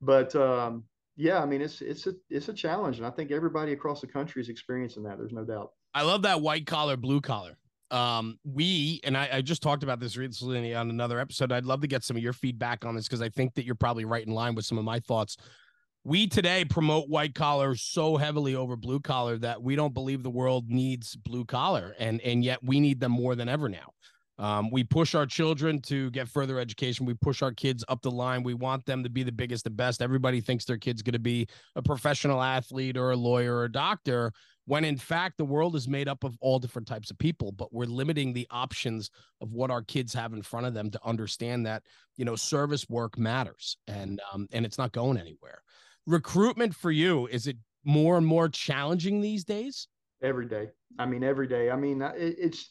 But 0.00 0.34
um, 0.34 0.84
yeah, 1.16 1.42
I 1.42 1.46
mean 1.46 1.60
it's 1.60 1.80
it's 1.80 2.06
a 2.06 2.14
it's 2.30 2.48
a 2.48 2.52
challenge, 2.52 2.98
and 2.98 3.06
I 3.06 3.10
think 3.10 3.30
everybody 3.30 3.72
across 3.72 4.00
the 4.00 4.06
country 4.06 4.42
is 4.42 4.48
experiencing 4.48 5.02
that. 5.04 5.18
There's 5.18 5.32
no 5.32 5.44
doubt. 5.44 5.70
I 5.94 6.02
love 6.02 6.22
that 6.22 6.42
white 6.42 6.66
collar, 6.66 6.96
blue 6.96 7.20
collar 7.20 7.56
um 7.92 8.38
we 8.44 9.00
and 9.04 9.16
I, 9.16 9.28
I, 9.34 9.42
just 9.42 9.62
talked 9.62 9.84
about 9.84 10.00
this 10.00 10.16
recently 10.16 10.74
on 10.74 10.90
another 10.90 11.20
episode 11.20 11.52
i'd 11.52 11.64
love 11.64 11.82
to 11.82 11.86
get 11.86 12.02
some 12.02 12.16
of 12.16 12.22
your 12.22 12.32
feedback 12.32 12.84
on 12.84 12.96
this 12.96 13.06
because 13.06 13.22
i 13.22 13.28
think 13.28 13.54
that 13.54 13.64
you're 13.64 13.76
probably 13.76 14.04
right 14.04 14.26
in 14.26 14.34
line 14.34 14.56
with 14.56 14.64
some 14.64 14.76
of 14.76 14.84
my 14.84 14.98
thoughts 14.98 15.36
we 16.02 16.26
today 16.26 16.64
promote 16.64 17.08
white 17.08 17.34
collar 17.34 17.76
so 17.76 18.16
heavily 18.16 18.56
over 18.56 18.74
blue 18.76 18.98
collar 18.98 19.38
that 19.38 19.62
we 19.62 19.76
don't 19.76 19.94
believe 19.94 20.24
the 20.24 20.30
world 20.30 20.68
needs 20.68 21.14
blue 21.14 21.44
collar 21.44 21.94
and 22.00 22.20
and 22.22 22.44
yet 22.44 22.58
we 22.60 22.80
need 22.80 22.98
them 22.98 23.12
more 23.12 23.36
than 23.36 23.48
ever 23.48 23.68
now 23.68 23.92
um, 24.38 24.70
we 24.70 24.84
push 24.84 25.14
our 25.14 25.26
children 25.26 25.80
to 25.82 26.10
get 26.10 26.28
further 26.28 26.58
education. 26.58 27.06
We 27.06 27.14
push 27.14 27.42
our 27.42 27.52
kids 27.52 27.84
up 27.88 28.02
the 28.02 28.10
line. 28.10 28.42
We 28.42 28.54
want 28.54 28.84
them 28.84 29.02
to 29.02 29.08
be 29.08 29.22
the 29.22 29.32
biggest, 29.32 29.64
the 29.64 29.70
best. 29.70 30.02
Everybody 30.02 30.40
thinks 30.40 30.64
their 30.64 30.76
kid's 30.76 31.02
going 31.02 31.14
to 31.14 31.18
be 31.18 31.46
a 31.74 31.82
professional 31.82 32.42
athlete 32.42 32.96
or 32.96 33.12
a 33.12 33.16
lawyer 33.16 33.56
or 33.56 33.64
a 33.64 33.72
doctor 33.72 34.32
when 34.66 34.84
in 34.84 34.96
fact 34.96 35.38
the 35.38 35.44
world 35.44 35.74
is 35.74 35.88
made 35.88 36.08
up 36.08 36.24
of 36.24 36.36
all 36.40 36.58
different 36.58 36.86
types 36.86 37.10
of 37.10 37.18
people 37.18 37.52
but 37.52 37.72
we're 37.72 37.86
limiting 37.86 38.32
the 38.32 38.46
options 38.50 39.10
of 39.40 39.52
what 39.52 39.70
our 39.70 39.82
kids 39.82 40.12
have 40.12 40.32
in 40.32 40.42
front 40.42 40.66
of 40.66 40.74
them 40.74 40.90
to 40.90 41.00
understand 41.04 41.64
that 41.64 41.82
you 42.16 42.24
know 42.24 42.36
service 42.36 42.88
work 42.88 43.18
matters 43.18 43.78
and 43.88 44.20
um, 44.32 44.46
and 44.52 44.66
it's 44.66 44.78
not 44.78 44.92
going 44.92 45.16
anywhere 45.18 45.62
recruitment 46.06 46.74
for 46.74 46.90
you 46.90 47.26
is 47.28 47.46
it 47.46 47.56
more 47.84 48.16
and 48.16 48.26
more 48.26 48.48
challenging 48.48 49.20
these 49.20 49.44
days 49.44 49.88
every 50.22 50.46
day 50.46 50.68
i 50.98 51.06
mean 51.06 51.22
every 51.22 51.46
day 51.46 51.70
i 51.70 51.76
mean 51.76 52.02
it, 52.02 52.36
it's 52.38 52.70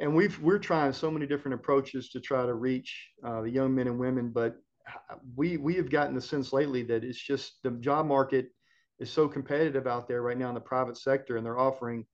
and 0.00 0.14
we've 0.14 0.40
we're 0.40 0.58
trying 0.58 0.92
so 0.92 1.10
many 1.10 1.26
different 1.26 1.54
approaches 1.54 2.10
to 2.10 2.20
try 2.20 2.44
to 2.44 2.54
reach 2.54 3.08
uh, 3.24 3.42
the 3.42 3.50
young 3.50 3.74
men 3.74 3.86
and 3.86 3.98
women 3.98 4.30
but 4.30 4.56
we 5.36 5.56
we 5.56 5.74
have 5.74 5.90
gotten 5.90 6.14
the 6.14 6.20
sense 6.20 6.52
lately 6.52 6.82
that 6.82 7.04
it's 7.04 7.20
just 7.20 7.62
the 7.62 7.70
job 7.72 8.06
market 8.06 8.48
is 8.98 9.10
so 9.10 9.28
competitive 9.28 9.86
out 9.86 10.06
there 10.06 10.22
right 10.22 10.38
now 10.38 10.48
in 10.48 10.54
the 10.54 10.60
private 10.60 10.96
sector, 10.96 11.36
and 11.36 11.44
they're 11.44 11.58
offering, 11.58 12.04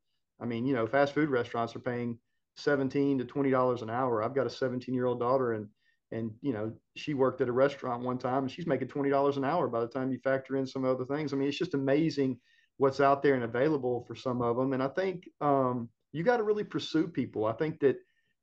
I 0.40 0.46
mean, 0.46 0.64
you 0.64 0.74
know, 0.74 0.86
fast 0.86 1.14
food 1.14 1.28
restaurants 1.28 1.74
are 1.74 1.80
paying 1.80 2.18
17 2.56 3.18
to 3.18 3.24
20 3.24 3.50
dollars 3.50 3.82
an 3.82 3.90
hour. 3.90 4.22
I've 4.22 4.34
got 4.34 4.46
a 4.46 4.50
17 4.50 4.94
year 4.94 5.06
old 5.06 5.20
daughter, 5.20 5.52
and 5.52 5.68
and 6.12 6.30
you 6.40 6.52
know, 6.52 6.72
she 6.96 7.14
worked 7.14 7.40
at 7.40 7.48
a 7.48 7.52
restaurant 7.52 8.04
one 8.04 8.18
time, 8.18 8.44
and 8.44 8.50
she's 8.50 8.66
making 8.66 8.88
20 8.88 9.10
dollars 9.10 9.36
an 9.36 9.44
hour 9.44 9.68
by 9.68 9.80
the 9.80 9.88
time 9.88 10.12
you 10.12 10.18
factor 10.22 10.56
in 10.56 10.66
some 10.66 10.84
other 10.84 11.04
things. 11.04 11.32
I 11.32 11.36
mean, 11.36 11.48
it's 11.48 11.58
just 11.58 11.74
amazing 11.74 12.38
what's 12.78 13.00
out 13.00 13.22
there 13.22 13.34
and 13.34 13.44
available 13.44 14.04
for 14.06 14.14
some 14.14 14.42
of 14.42 14.56
them. 14.56 14.74
And 14.74 14.82
I 14.82 14.88
think 14.88 15.28
um, 15.40 15.88
you 16.16 16.24
got 16.24 16.38
to 16.38 16.42
really 16.42 16.64
pursue 16.64 17.08
people. 17.08 17.44
I 17.44 17.52
think 17.52 17.80
that, 17.80 17.96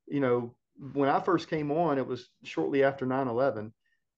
you 0.07 0.19
know, 0.19 0.55
when 0.93 1.09
I 1.09 1.19
first 1.19 1.49
came 1.49 1.71
on, 1.71 1.97
it 1.97 2.07
was 2.07 2.29
shortly 2.43 2.83
after 2.83 3.05
9 3.05 3.27
11 3.27 3.73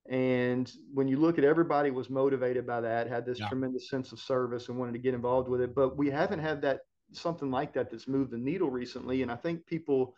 and 0.08 0.72
when 0.94 1.08
you 1.08 1.18
look 1.18 1.40
at 1.40 1.44
everybody 1.44 1.90
was 1.90 2.10
motivated 2.10 2.68
by 2.68 2.82
that, 2.82 3.10
had 3.10 3.26
this 3.26 3.40
yeah. 3.40 3.48
tremendous 3.48 3.90
sense 3.90 4.12
of 4.12 4.20
service 4.20 4.70
and 4.70 4.78
wanted 4.78 4.94
to 4.94 5.00
get 5.00 5.16
involved 5.16 5.50
with 5.50 5.62
it. 5.62 5.74
But 5.74 5.98
we 5.98 6.10
haven't 6.10 6.40
had 6.40 6.62
that 6.62 6.82
something 7.12 7.50
like 7.50 7.74
that 7.74 7.90
that's 7.90 8.08
moved 8.08 8.32
the 8.32 8.38
needle 8.38 8.70
recently. 8.70 9.24
And 9.24 9.32
I 9.32 9.36
think 9.36 9.66
people 9.66 10.16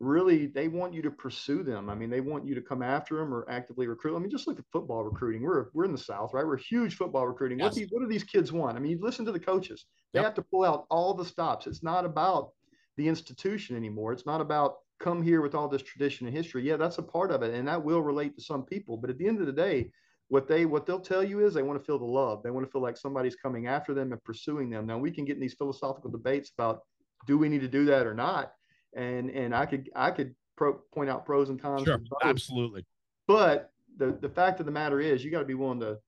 really 0.00 0.46
they 0.46 0.66
want 0.66 0.92
you 0.92 1.02
to 1.02 1.10
pursue 1.10 1.62
them. 1.62 1.88
I 1.88 1.94
mean, 1.94 2.10
they 2.10 2.20
want 2.20 2.46
you 2.46 2.54
to 2.56 2.60
come 2.60 2.82
after 2.82 3.16
them 3.16 3.32
or 3.32 3.48
actively 3.48 3.86
recruit. 3.86 4.16
I 4.16 4.18
mean, 4.18 4.30
just 4.30 4.48
look 4.48 4.58
at 4.58 4.64
football 4.72 5.04
recruiting. 5.04 5.42
We're 5.42 5.66
we're 5.72 5.84
in 5.84 5.92
the 5.92 5.98
South, 5.98 6.34
right? 6.34 6.46
We're 6.46 6.56
huge 6.56 6.96
football 6.96 7.28
recruiting. 7.28 7.60
Yes. 7.60 7.74
What, 7.74 7.74
do, 7.74 7.86
what 7.90 8.00
do 8.00 8.08
these 8.08 8.24
kids 8.24 8.50
want? 8.50 8.76
I 8.76 8.80
mean, 8.80 8.90
you 8.90 8.98
listen 9.00 9.24
to 9.26 9.32
the 9.32 9.40
coaches. 9.40 9.86
They 10.12 10.18
yep. 10.18 10.26
have 10.26 10.34
to 10.34 10.42
pull 10.42 10.64
out 10.64 10.86
all 10.90 11.14
the 11.14 11.24
stops. 11.24 11.68
It's 11.68 11.84
not 11.84 12.04
about 12.04 12.50
the 12.98 13.08
institution 13.08 13.76
anymore. 13.76 14.12
It's 14.12 14.26
not 14.26 14.42
about 14.42 14.78
come 15.00 15.22
here 15.22 15.40
with 15.40 15.54
all 15.54 15.68
this 15.68 15.82
tradition 15.82 16.26
and 16.26 16.36
history. 16.36 16.64
Yeah, 16.64 16.76
that's 16.76 16.98
a 16.98 17.02
part 17.02 17.30
of 17.30 17.42
it, 17.42 17.54
and 17.54 17.66
that 17.68 17.82
will 17.82 18.02
relate 18.02 18.36
to 18.36 18.42
some 18.42 18.64
people. 18.64 18.96
But 18.98 19.08
at 19.08 19.16
the 19.16 19.26
end 19.26 19.40
of 19.40 19.46
the 19.46 19.52
day, 19.52 19.90
what 20.26 20.48
they 20.48 20.66
what 20.66 20.84
they'll 20.84 21.00
tell 21.00 21.24
you 21.24 21.46
is 21.46 21.54
they 21.54 21.62
want 21.62 21.78
to 21.78 21.84
feel 21.84 21.98
the 21.98 22.04
love. 22.04 22.42
They 22.42 22.50
want 22.50 22.66
to 22.66 22.70
feel 22.70 22.82
like 22.82 22.98
somebody's 22.98 23.36
coming 23.36 23.68
after 23.68 23.94
them 23.94 24.12
and 24.12 24.22
pursuing 24.24 24.68
them. 24.68 24.84
Now 24.84 24.98
we 24.98 25.12
can 25.12 25.24
get 25.24 25.36
in 25.36 25.40
these 25.40 25.54
philosophical 25.54 26.10
debates 26.10 26.50
about 26.50 26.80
do 27.26 27.38
we 27.38 27.48
need 27.48 27.62
to 27.62 27.68
do 27.68 27.86
that 27.86 28.06
or 28.06 28.14
not, 28.14 28.52
and 28.94 29.30
and 29.30 29.54
I 29.54 29.64
could 29.64 29.88
I 29.94 30.10
could 30.10 30.34
pro, 30.56 30.74
point 30.92 31.08
out 31.08 31.24
pros 31.24 31.48
and 31.48 31.62
cons. 31.62 31.84
Sure, 31.84 32.00
absolutely. 32.24 32.84
But 33.28 33.70
the 33.96 34.18
the 34.20 34.28
fact 34.28 34.58
of 34.58 34.66
the 34.66 34.72
matter 34.72 35.00
is, 35.00 35.24
you 35.24 35.30
got 35.30 35.38
to 35.38 35.44
be 35.44 35.54
willing 35.54 35.80
to 35.80 35.98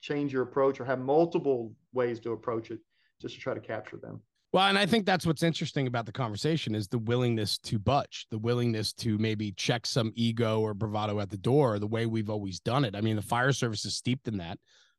change 0.00 0.32
your 0.32 0.42
approach 0.42 0.80
or 0.80 0.84
have 0.84 0.98
multiple 0.98 1.72
ways 1.92 2.18
to 2.20 2.32
approach 2.32 2.70
it 2.72 2.80
just 3.22 3.36
to 3.36 3.40
try 3.40 3.54
to 3.54 3.60
capture 3.60 3.96
them. 3.96 4.20
Well, 4.56 4.68
and 4.68 4.78
I 4.78 4.86
think 4.86 5.04
that's 5.04 5.26
what's 5.26 5.42
interesting 5.42 5.86
about 5.86 6.06
the 6.06 6.12
conversation 6.12 6.74
is 6.74 6.88
the 6.88 6.96
willingness 6.96 7.58
to 7.58 7.78
budge, 7.78 8.26
the 8.30 8.38
willingness 8.38 8.94
to 8.94 9.18
maybe 9.18 9.52
check 9.52 9.84
some 9.84 10.14
ego 10.14 10.62
or 10.62 10.72
bravado 10.72 11.20
at 11.20 11.28
the 11.28 11.36
door, 11.36 11.78
the 11.78 11.86
way 11.86 12.06
we've 12.06 12.30
always 12.30 12.58
done 12.58 12.86
it. 12.86 12.96
I 12.96 13.02
mean, 13.02 13.16
the 13.16 13.22
fire 13.22 13.52
service 13.52 13.84
is 13.84 13.96
steeped 13.96 14.28
in 14.28 14.38
that. 14.38 14.58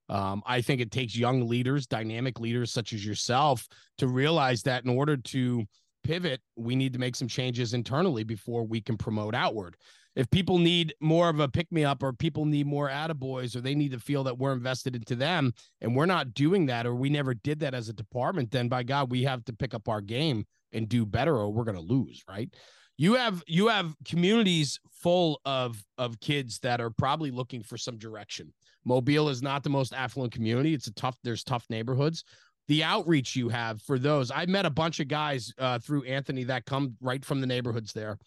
Um, 0.10 0.44
I 0.46 0.62
think 0.62 0.80
it 0.80 0.92
takes 0.92 1.18
young 1.18 1.48
leaders, 1.48 1.88
dynamic 1.88 2.40
leaders 2.40 2.72
such 2.72 2.94
as 2.94 3.04
yourself, 3.04 3.68
to 3.98 4.08
realize 4.08 4.62
that 4.62 4.86
in 4.86 4.92
order 4.92 5.18
to 5.18 5.66
pivot, 6.04 6.40
we 6.56 6.76
need 6.76 6.94
to 6.94 7.00
make 7.00 7.16
some 7.16 7.28
changes 7.28 7.74
internally 7.74 8.24
before 8.24 8.64
we 8.64 8.80
can 8.80 8.96
promote 8.96 9.34
outward 9.34 9.76
if 10.18 10.28
people 10.32 10.58
need 10.58 10.96
more 11.00 11.30
of 11.30 11.40
a 11.40 11.48
pick 11.48 11.72
me 11.72 11.86
up 11.86 12.02
or 12.02 12.12
people 12.12 12.44
need 12.44 12.66
more 12.66 12.90
attaboys 12.90 13.56
or 13.56 13.62
they 13.62 13.76
need 13.76 13.92
to 13.92 14.00
feel 14.00 14.24
that 14.24 14.40
we're 14.40 14.52
invested 14.52 14.96
into 14.96 15.16
them 15.16 15.54
and 15.80 15.96
we're 15.96 16.08
not 16.08 16.34
doing 16.34 16.66
that 16.66 16.88
or 16.88 16.96
we 16.96 17.08
never 17.08 17.36
did 17.36 17.60
that 17.60 17.76
as 17.76 17.88
a 17.88 17.94
department, 17.94 18.50
then 18.50 18.68
by 18.68 18.82
God, 18.82 19.12
we 19.12 19.24
have 19.24 19.46
to 19.46 19.54
pick 19.54 19.76
up 19.76 19.88
our 19.88 20.02
game 20.02 20.44
and 20.74 20.90
do 20.90 21.06
better 21.06 21.38
or 21.38 21.54
we're 21.54 21.64
going 21.64 21.78
to 21.78 21.82
lose, 21.82 22.24
right? 22.28 22.50
You 22.98 23.14
have 23.14 23.44
you 23.46 23.68
have 23.68 23.96
communities 24.06 24.80
full 24.92 25.40
of 25.46 25.84
of 26.00 26.20
kids 26.20 26.58
that 26.60 26.82
are 26.82 26.90
probably 26.90 27.30
looking 27.30 27.62
for 27.62 27.78
some 27.78 28.00
direction. 28.00 28.52
Mobile 28.86 29.30
is 29.30 29.44
not 29.44 29.62
the 29.62 29.70
most 29.70 29.94
affluent 29.94 30.34
community. 30.34 30.74
It's 30.74 30.88
a 30.88 30.94
tough 30.96 31.20
there's 31.24 31.44
tough 31.44 31.66
neighborhoods 31.70 32.24
the 32.68 32.84
outreach 32.84 33.34
you 33.34 33.48
have 33.48 33.82
for 33.84 33.98
those. 33.98 34.30
I 34.30 34.46
met 34.46 34.66
a 34.66 34.70
bunch 34.70 35.00
of 35.00 35.08
guys 35.08 35.54
uh, 35.58 35.80
through 35.80 36.04
Anthony 36.04 36.44
that 36.46 36.66
come 36.66 36.98
right 37.00 37.24
from 37.24 37.40
the 37.40 37.48
neighborhoods 37.48 37.94
there 37.94 38.18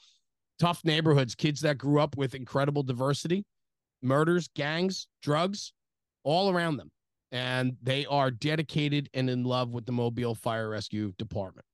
tough 0.61 0.85
neighborhoods, 0.85 1.35
kids 1.35 1.61
that 1.63 1.79
grew 1.79 2.01
up 2.01 2.17
with 2.17 2.35
incredible 2.37 2.85
diversity, 2.85 3.45
murders, 4.03 4.49
gangs, 4.55 5.09
drugs, 5.23 5.73
all 6.23 6.51
around 6.51 6.77
them. 6.77 6.91
And 7.33 7.77
they 7.83 8.07
are 8.07 8.31
dedicated 8.31 9.09
and 9.15 9.29
in 9.31 9.45
love 9.45 9.73
with 9.73 9.87
the 9.87 9.93
Mobile 9.93 10.35
Fire 10.35 10.69
Rescue 10.69 11.13
Department. 11.19 11.65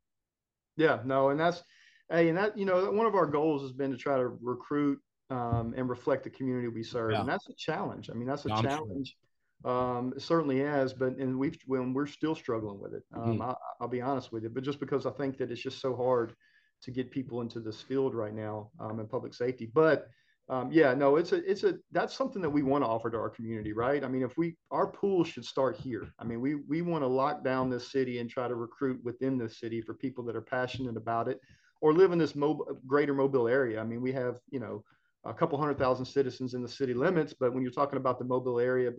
Yeah, 0.76 1.00
no, 1.04 1.30
and 1.30 1.40
that's, 1.40 1.62
hey, 2.10 2.28
and 2.28 2.38
that, 2.38 2.56
you 2.56 2.64
know, 2.64 2.90
one 2.92 3.06
of 3.06 3.14
our 3.14 3.26
goals 3.26 3.62
has 3.62 3.72
been 3.72 3.90
to 3.90 3.96
try 3.96 4.16
to 4.16 4.28
recruit 4.40 4.98
um, 5.30 5.74
and 5.76 5.88
reflect 5.88 6.24
the 6.24 6.30
community 6.30 6.68
we 6.68 6.82
serve. 6.82 7.12
Yeah. 7.12 7.20
And 7.20 7.28
that's 7.28 7.48
a 7.48 7.54
challenge. 7.54 8.10
I 8.10 8.14
mean, 8.14 8.28
that's 8.28 8.44
a 8.44 8.50
challenge. 8.50 9.16
Um, 9.64 10.12
it 10.14 10.22
certainly 10.22 10.60
has, 10.60 10.92
but 10.92 11.16
and 11.16 11.38
we've 11.38 11.56
when 11.66 11.94
we're 11.94 12.06
still 12.06 12.34
struggling 12.34 12.78
with 12.78 12.92
it. 12.92 13.02
Um, 13.14 13.38
mm-hmm. 13.38 13.42
I, 13.42 13.54
will 13.80 13.88
be 13.88 14.02
honest 14.02 14.30
with 14.30 14.42
you, 14.42 14.50
but 14.50 14.62
just 14.62 14.78
because 14.78 15.06
I 15.06 15.10
think 15.12 15.38
that 15.38 15.50
it's 15.50 15.62
just 15.62 15.80
so 15.80 15.96
hard 15.96 16.34
to 16.82 16.90
get 16.90 17.10
people 17.10 17.40
into 17.40 17.60
this 17.60 17.80
field 17.80 18.14
right 18.14 18.34
now 18.34 18.70
um, 18.80 19.00
in 19.00 19.06
public 19.06 19.34
safety. 19.34 19.70
But 19.72 20.06
um, 20.48 20.70
yeah, 20.70 20.94
no, 20.94 21.16
it's 21.16 21.32
a 21.32 21.48
it's 21.50 21.64
a 21.64 21.74
that's 21.90 22.14
something 22.14 22.40
that 22.40 22.50
we 22.50 22.62
want 22.62 22.84
to 22.84 22.88
offer 22.88 23.10
to 23.10 23.16
our 23.16 23.30
community, 23.30 23.72
right? 23.72 24.04
I 24.04 24.08
mean, 24.08 24.22
if 24.22 24.38
we 24.38 24.56
our 24.70 24.86
pool 24.86 25.24
should 25.24 25.44
start 25.44 25.76
here. 25.76 26.08
I 26.20 26.24
mean, 26.24 26.40
we 26.40 26.54
we 26.54 26.82
want 26.82 27.02
to 27.02 27.08
lock 27.08 27.42
down 27.42 27.68
this 27.68 27.90
city 27.90 28.20
and 28.20 28.30
try 28.30 28.46
to 28.46 28.54
recruit 28.54 29.02
within 29.02 29.38
this 29.38 29.58
city 29.58 29.80
for 29.80 29.94
people 29.94 30.22
that 30.24 30.36
are 30.36 30.42
passionate 30.42 30.96
about 30.96 31.26
it 31.28 31.40
or 31.80 31.92
live 31.92 32.12
in 32.12 32.18
this 32.18 32.36
mobile, 32.36 32.66
greater 32.86 33.12
mobile 33.12 33.48
area. 33.48 33.80
I 33.80 33.84
mean, 33.84 34.00
we 34.00 34.12
have 34.12 34.38
you 34.50 34.60
know 34.60 34.84
a 35.24 35.34
couple 35.34 35.58
hundred 35.58 35.78
thousand 35.78 36.04
citizens 36.04 36.54
in 36.54 36.62
the 36.62 36.68
city 36.68 36.94
limits, 36.94 37.34
but 37.38 37.52
when 37.52 37.62
you're 37.64 37.72
talking 37.72 37.96
about 37.96 38.20
the 38.20 38.24
mobile 38.24 38.60
area, 38.60 38.92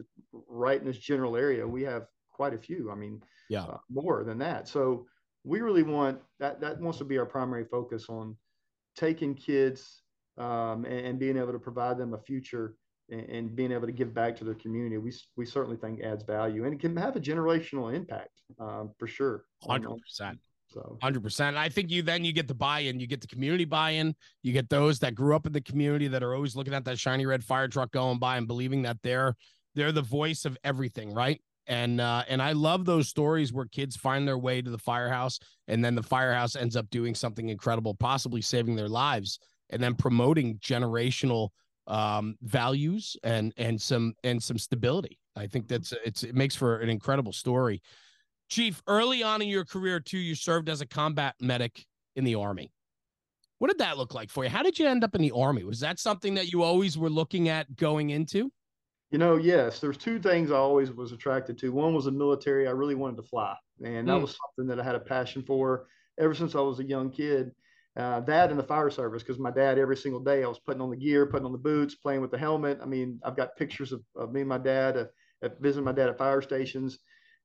right 0.50 0.82
in 0.82 0.86
this 0.86 0.98
general 0.98 1.38
area, 1.38 1.66
we 1.66 1.82
have 1.84 2.08
quite 2.30 2.54
a 2.54 2.58
few. 2.58 2.92
I 2.92 2.96
mean, 2.96 3.22
yeah, 3.50 3.64
uh, 3.64 3.78
more 3.90 4.26
than 4.26 4.38
that. 4.40 4.68
So 4.68 5.06
we 5.48 5.62
really 5.62 5.84
want 5.84 6.20
that 6.40 6.60
that 6.62 6.80
wants 6.80 6.98
to 7.00 7.06
be 7.06 7.18
our 7.18 7.26
primary 7.26 7.64
focus 7.64 8.08
on 8.10 8.36
taking 8.96 9.34
kids 9.34 10.02
um, 10.38 10.86
and, 10.86 11.06
and, 11.06 11.20
being 11.20 11.38
able 11.38 11.52
to 11.52 11.60
provide 11.60 11.98
them 11.98 12.14
a 12.14 12.18
future 12.20 12.76
and, 13.10 13.22
and, 13.22 13.56
being 13.56 13.72
able 13.72 13.88
to 13.88 13.92
give 13.92 14.14
back 14.14 14.36
to 14.36 14.44
their 14.44 14.56
community, 14.56 14.98
we 14.98 15.12
we 15.36 15.46
certainly 15.46 15.78
think 15.78 16.02
adds 16.02 16.24
value 16.24 16.66
and 16.66 16.74
it 16.74 16.80
can 16.80 16.96
have 16.96 17.16
a 17.16 17.20
generational 17.20 17.94
impact 17.96 18.42
um, 18.60 18.92
for 19.00 19.08
sure. 19.08 19.46
Hundred 19.64 19.98
percent. 19.98 20.38
So 20.68 20.98
hundred 21.02 21.24
percent. 21.24 21.56
I 21.56 21.70
think 21.70 21.90
you 21.90 22.02
then 22.02 22.26
you 22.26 22.34
get 22.34 22.48
the 22.48 22.54
buy-in, 22.54 23.00
you 23.00 23.08
get 23.08 23.22
the 23.22 23.28
community 23.28 23.66
buy-in, 23.66 24.16
you 24.44 24.52
get 24.52 24.70
those 24.70 25.00
that 25.00 25.16
grew 25.16 25.36
up 25.36 25.48
in 25.48 25.54
the 25.54 25.62
community 25.62 26.08
that 26.10 26.22
are 26.22 26.36
always 26.36 26.56
looking 26.56 26.74
at 26.74 26.84
that 26.86 27.00
shiny 27.00 27.26
red 27.26 27.44
fire 27.44 27.70
truck 27.70 27.92
going 27.92 28.20
by 28.20 28.38
and 28.38 28.48
believing 28.48 28.82
that 28.82 28.98
they're 29.02 29.34
they're 29.76 29.92
the 29.92 30.02
voice 30.02 30.44
of 30.44 30.58
everything, 30.64 31.14
right? 31.14 31.42
And 31.68 32.00
uh, 32.00 32.24
and 32.30 32.42
I 32.42 32.54
love 32.54 32.86
those 32.86 33.10
stories 33.10 33.52
where 33.52 33.66
kids 33.66 33.96
find 33.96 34.28
their 34.28 34.38
way 34.38 34.62
to 34.62 34.70
the 34.70 34.78
firehouse, 34.78 35.40
and 35.68 35.84
then 35.84 35.96
the 35.96 36.04
firehouse 36.04 36.56
ends 36.56 36.76
up 36.76 36.90
doing 36.90 37.14
something 37.14 37.50
incredible, 37.50 37.94
possibly 37.94 38.42
saving 38.42 38.76
their 38.76 38.88
lives, 38.88 39.40
and 39.70 39.84
then 39.84 39.94
promoting 39.94 40.58
generational 40.60 41.50
um, 41.88 42.36
values 42.42 43.18
and 43.24 43.54
and 43.58 43.82
some 43.82 44.14
and 44.24 44.42
some 44.42 44.58
stability. 44.58 45.20
I 45.36 45.48
think 45.48 45.68
that's 45.68 45.94
it's 46.06 46.24
it 46.24 46.36
makes 46.36 46.56
for 46.56 46.80
an 46.80 46.90
incredible 46.90 47.34
story. 47.34 47.82
Chief, 48.50 48.82
early 48.88 49.24
on 49.24 49.42
in 49.42 49.50
your 49.50 49.66
career, 49.66 50.00
too, 50.00 50.18
you 50.18 50.36
served 50.36 50.70
as 50.70 50.80
a 50.80 50.86
combat 50.86 51.36
medic 51.42 51.86
in 52.16 52.24
the 52.24 52.36
Army. 52.36 52.72
What 53.60 53.70
did 53.70 53.80
that 53.80 53.98
look 53.98 54.14
like 54.14 54.30
for 54.30 54.44
you? 54.44 54.50
How 54.50 54.64
did 54.64 54.80
you 54.80 54.88
end 54.88 55.04
up 55.04 55.16
in 55.16 55.22
the 55.22 55.32
Army? 55.32 55.64
Was 55.64 55.82
that 55.82 56.00
something 56.00 56.36
that 56.36 56.52
you 56.52 56.64
always 56.64 56.98
were 56.98 57.10
looking 57.10 57.50
at 57.50 57.76
going 57.76 58.12
into? 58.12 58.52
You 59.12 59.18
know, 59.18 59.38
yes, 59.38 59.80
there's 59.80 59.98
two 59.98 60.20
things 60.20 60.52
I 60.52 60.58
always 60.58 60.92
was 60.92 61.14
attracted 61.14 61.58
to. 61.60 61.72
One 61.72 61.94
was 61.94 62.06
the 62.06 62.12
military. 62.12 62.68
I 62.68 62.72
really 62.72 62.96
wanted 62.96 63.18
to 63.18 63.24
fly, 63.24 63.56
and 63.84 64.08
that 64.08 64.18
mm. 64.18 64.22
was 64.22 64.38
something 64.38 64.68
that 64.68 64.82
I 64.82 64.86
had 64.86 64.96
a 64.96 65.00
passion 65.00 65.44
for 65.44 65.88
ever 66.20 66.34
since 66.34 66.56
I 66.56 66.60
was 66.60 66.80
a 66.80 66.84
young 66.84 67.10
kid. 67.10 67.52
Uh, 67.96 68.20
that 68.22 68.52
and 68.52 68.60
the 68.60 68.64
fire 68.64 68.92
service, 68.92 69.24
because 69.24 69.40
my 69.40 69.50
dad 69.50 69.80
every 69.80 69.98
single 69.98 70.20
day 70.20 70.44
I 70.44 70.48
was 70.48 70.60
putting 70.60 70.82
on 70.82 70.92
the 70.92 70.96
gear, 70.96 71.26
putting 71.26 71.48
on 71.48 71.52
the 71.52 71.58
boots, 71.58 71.96
playing 71.96 72.22
with 72.22 72.30
the 72.30 72.38
helmet. 72.38 72.80
I 72.82 72.86
mean, 72.86 73.20
I've 73.24 73.36
got 73.36 73.56
pictures 73.56 73.92
of, 73.92 74.04
of 74.16 74.32
me 74.32 74.42
and 74.42 74.50
my 74.50 74.60
dad 74.60 74.98
uh, 74.98 75.06
at 75.42 75.60
visiting 75.60 75.86
my 75.86 75.94
dad 75.94 76.10
at 76.10 76.18
fire 76.18 76.42
stations. 76.42 77.00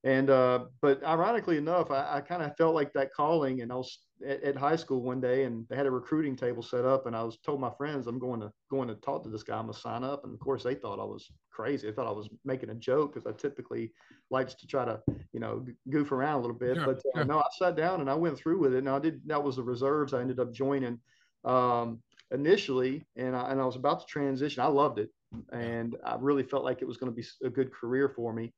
And 0.05 0.31
uh, 0.31 0.65
but 0.81 1.03
ironically 1.05 1.59
enough, 1.59 1.93
I, 1.93 2.17
I 2.17 2.21
kind 2.21 2.43
of 2.43 2.57
felt 2.57 2.75
like 2.75 2.93
that 2.93 3.13
calling, 3.15 3.61
and 3.61 3.71
I 3.71 3.77
was 3.77 4.01
at, 4.27 4.43
at, 4.43 4.57
high 4.57 4.75
school 4.75 5.01
one 5.01 5.21
day, 5.21 5.45
and 5.45 5.65
they 5.69 5.77
had 5.77 5.87
a 5.87 5.93
recruiting 5.93 6.35
table 6.35 6.61
set 6.61 6.85
up, 6.85 7.07
and 7.07 7.15
I 7.15 7.23
was 7.23 7.39
told 7.39 7.61
my 7.61 7.71
friends 7.71 8.09
I'm 8.09 8.19
going 8.19 8.41
to 8.41 8.51
going 8.69 8.89
to 8.89 8.97
talk 8.97 9.23
to 9.23 9.29
this 9.29 9.45
guy. 9.45 9.57
I'm 9.57 9.67
gonna 9.67 9.75
sign 9.75 10.03
up, 10.03 10.25
and 10.25 10.35
of 10.35 10.41
course 10.41 10.65
they 10.65 10.75
thought 10.75 10.99
I 10.99 11.05
was 11.05 11.31
crazy. 11.53 11.87
They 11.87 11.93
thought 11.93 12.09
I 12.09 12.13
was 12.13 12.29
making 12.45 12.71
a 12.71 12.75
joke 12.75 13.15
because 13.15 13.33
I 13.33 13.37
typically 13.39 13.93
likes 14.29 14.55
to 14.55 14.67
try 14.67 14.85
to 14.85 15.01
you 15.33 15.39
know 15.39 15.65
goof 15.89 16.11
around 16.11 16.39
a 16.39 16.41
little 16.41 16.59
bit. 16.59 16.79
Sure, 16.79 16.87
but 16.87 16.97
uh, 16.97 17.19
sure. 17.19 17.25
no, 17.25 17.39
I 17.39 17.47
sat 17.57 17.77
down 17.77 18.01
and 18.01 18.11
I 18.11 18.15
went 18.15 18.37
through 18.37 18.59
with 18.59 18.75
it. 18.75 18.79
and 18.79 18.89
I 18.89 18.99
did 18.99 19.21
that 19.27 19.43
was 19.43 19.55
the 19.55 19.63
reserves. 19.63 20.15
I 20.15 20.21
ended 20.21 20.41
up 20.41 20.53
joining 20.53 20.99
um, 21.45 22.03
initially, 22.33 23.07
and 23.15 23.37
I, 23.37 23.53
and 23.53 23.61
I 23.61 23.65
was 23.65 23.77
about 23.77 24.01
to 24.01 24.07
transition. 24.07 24.65
I 24.65 24.67
loved 24.67 24.99
it, 24.99 25.11
and 25.53 25.97
I 26.05 26.17
really 26.19 26.43
felt 26.43 26.65
like 26.65 26.83
it 26.83 26.89
was 26.89 26.97
going 26.97 27.13
to 27.13 27.17
be 27.17 27.27
a 27.45 27.51
good 27.51 27.73
career 27.73 28.09
for 28.09 28.33
me. 28.33 28.53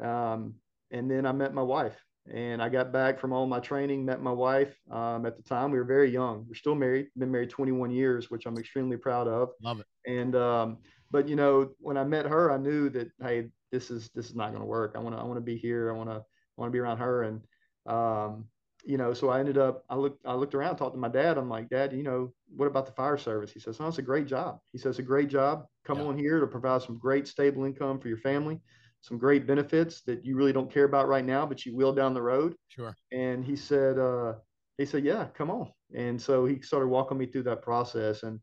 Um, 0.00 0.54
and 0.90 1.10
then 1.10 1.26
I 1.26 1.32
met 1.32 1.54
my 1.54 1.62
wife. 1.62 1.96
And 2.30 2.60
I 2.60 2.68
got 2.68 2.92
back 2.92 3.18
from 3.18 3.32
all 3.32 3.46
my 3.46 3.58
training, 3.58 4.04
met 4.04 4.20
my 4.20 4.32
wife. 4.32 4.74
Um, 4.90 5.24
at 5.24 5.38
the 5.38 5.42
time, 5.42 5.70
we 5.70 5.78
were 5.78 5.84
very 5.84 6.10
young. 6.10 6.44
We're 6.46 6.56
still 6.56 6.74
married, 6.74 7.08
been 7.16 7.30
married 7.30 7.48
21 7.48 7.90
years, 7.90 8.30
which 8.30 8.44
I'm 8.44 8.58
extremely 8.58 8.98
proud 8.98 9.28
of. 9.28 9.50
Love 9.62 9.80
it. 9.80 9.86
And 10.06 10.36
um, 10.36 10.78
but 11.10 11.26
you 11.26 11.36
know, 11.36 11.70
when 11.78 11.96
I 11.96 12.04
met 12.04 12.26
her, 12.26 12.52
I 12.52 12.58
knew 12.58 12.90
that 12.90 13.10
hey, 13.22 13.48
this 13.72 13.90
is 13.90 14.10
this 14.14 14.26
is 14.26 14.34
not 14.34 14.50
going 14.50 14.60
to 14.60 14.66
work. 14.66 14.92
I 14.94 14.98
want 14.98 15.16
to 15.16 15.20
I 15.20 15.24
want 15.24 15.38
to 15.38 15.42
be 15.42 15.56
here. 15.56 15.90
I 15.90 15.96
want 15.96 16.10
to 16.10 16.22
want 16.56 16.68
to 16.68 16.72
be 16.72 16.80
around 16.80 16.98
her. 16.98 17.22
And 17.22 17.40
um, 17.86 18.44
you 18.84 18.96
know, 18.98 19.12
so 19.12 19.28
I 19.30 19.40
ended 19.40 19.58
up 19.58 19.84
I 19.88 19.96
looked 19.96 20.24
I 20.26 20.34
looked 20.34 20.54
around, 20.54 20.76
talked 20.76 20.94
to 20.94 21.00
my 21.00 21.08
dad. 21.08 21.38
I'm 21.38 21.48
like, 21.48 21.68
Dad, 21.68 21.92
you 21.92 22.02
know, 22.02 22.32
what 22.54 22.66
about 22.66 22.86
the 22.86 22.92
fire 22.92 23.18
service? 23.18 23.52
He 23.52 23.60
says, 23.60 23.80
No, 23.80 23.88
it's 23.88 23.98
a 23.98 24.02
great 24.02 24.26
job. 24.26 24.58
He 24.72 24.78
says, 24.78 24.98
a 24.98 25.02
great 25.02 25.28
job. 25.28 25.64
Come 25.84 25.98
yeah. 25.98 26.06
on 26.06 26.18
here 26.18 26.40
to 26.40 26.46
provide 26.46 26.82
some 26.82 26.98
great 26.98 27.26
stable 27.26 27.64
income 27.64 27.98
for 27.98 28.08
your 28.08 28.18
family 28.18 28.60
some 29.00 29.18
great 29.18 29.46
benefits 29.46 30.02
that 30.02 30.24
you 30.24 30.36
really 30.36 30.52
don't 30.52 30.72
care 30.72 30.84
about 30.84 31.08
right 31.08 31.24
now, 31.24 31.46
but 31.46 31.64
you 31.64 31.74
will 31.74 31.92
down 31.92 32.14
the 32.14 32.22
road. 32.22 32.54
Sure. 32.68 32.94
And 33.12 33.44
he 33.44 33.56
said, 33.56 33.98
uh, 33.98 34.34
he 34.76 34.84
said, 34.84 35.04
yeah, 35.04 35.26
come 35.36 35.50
on. 35.50 35.70
And 35.94 36.20
so 36.20 36.44
he 36.44 36.60
started 36.60 36.88
walking 36.88 37.18
me 37.18 37.26
through 37.26 37.44
that 37.44 37.62
process. 37.62 38.22
And, 38.22 38.40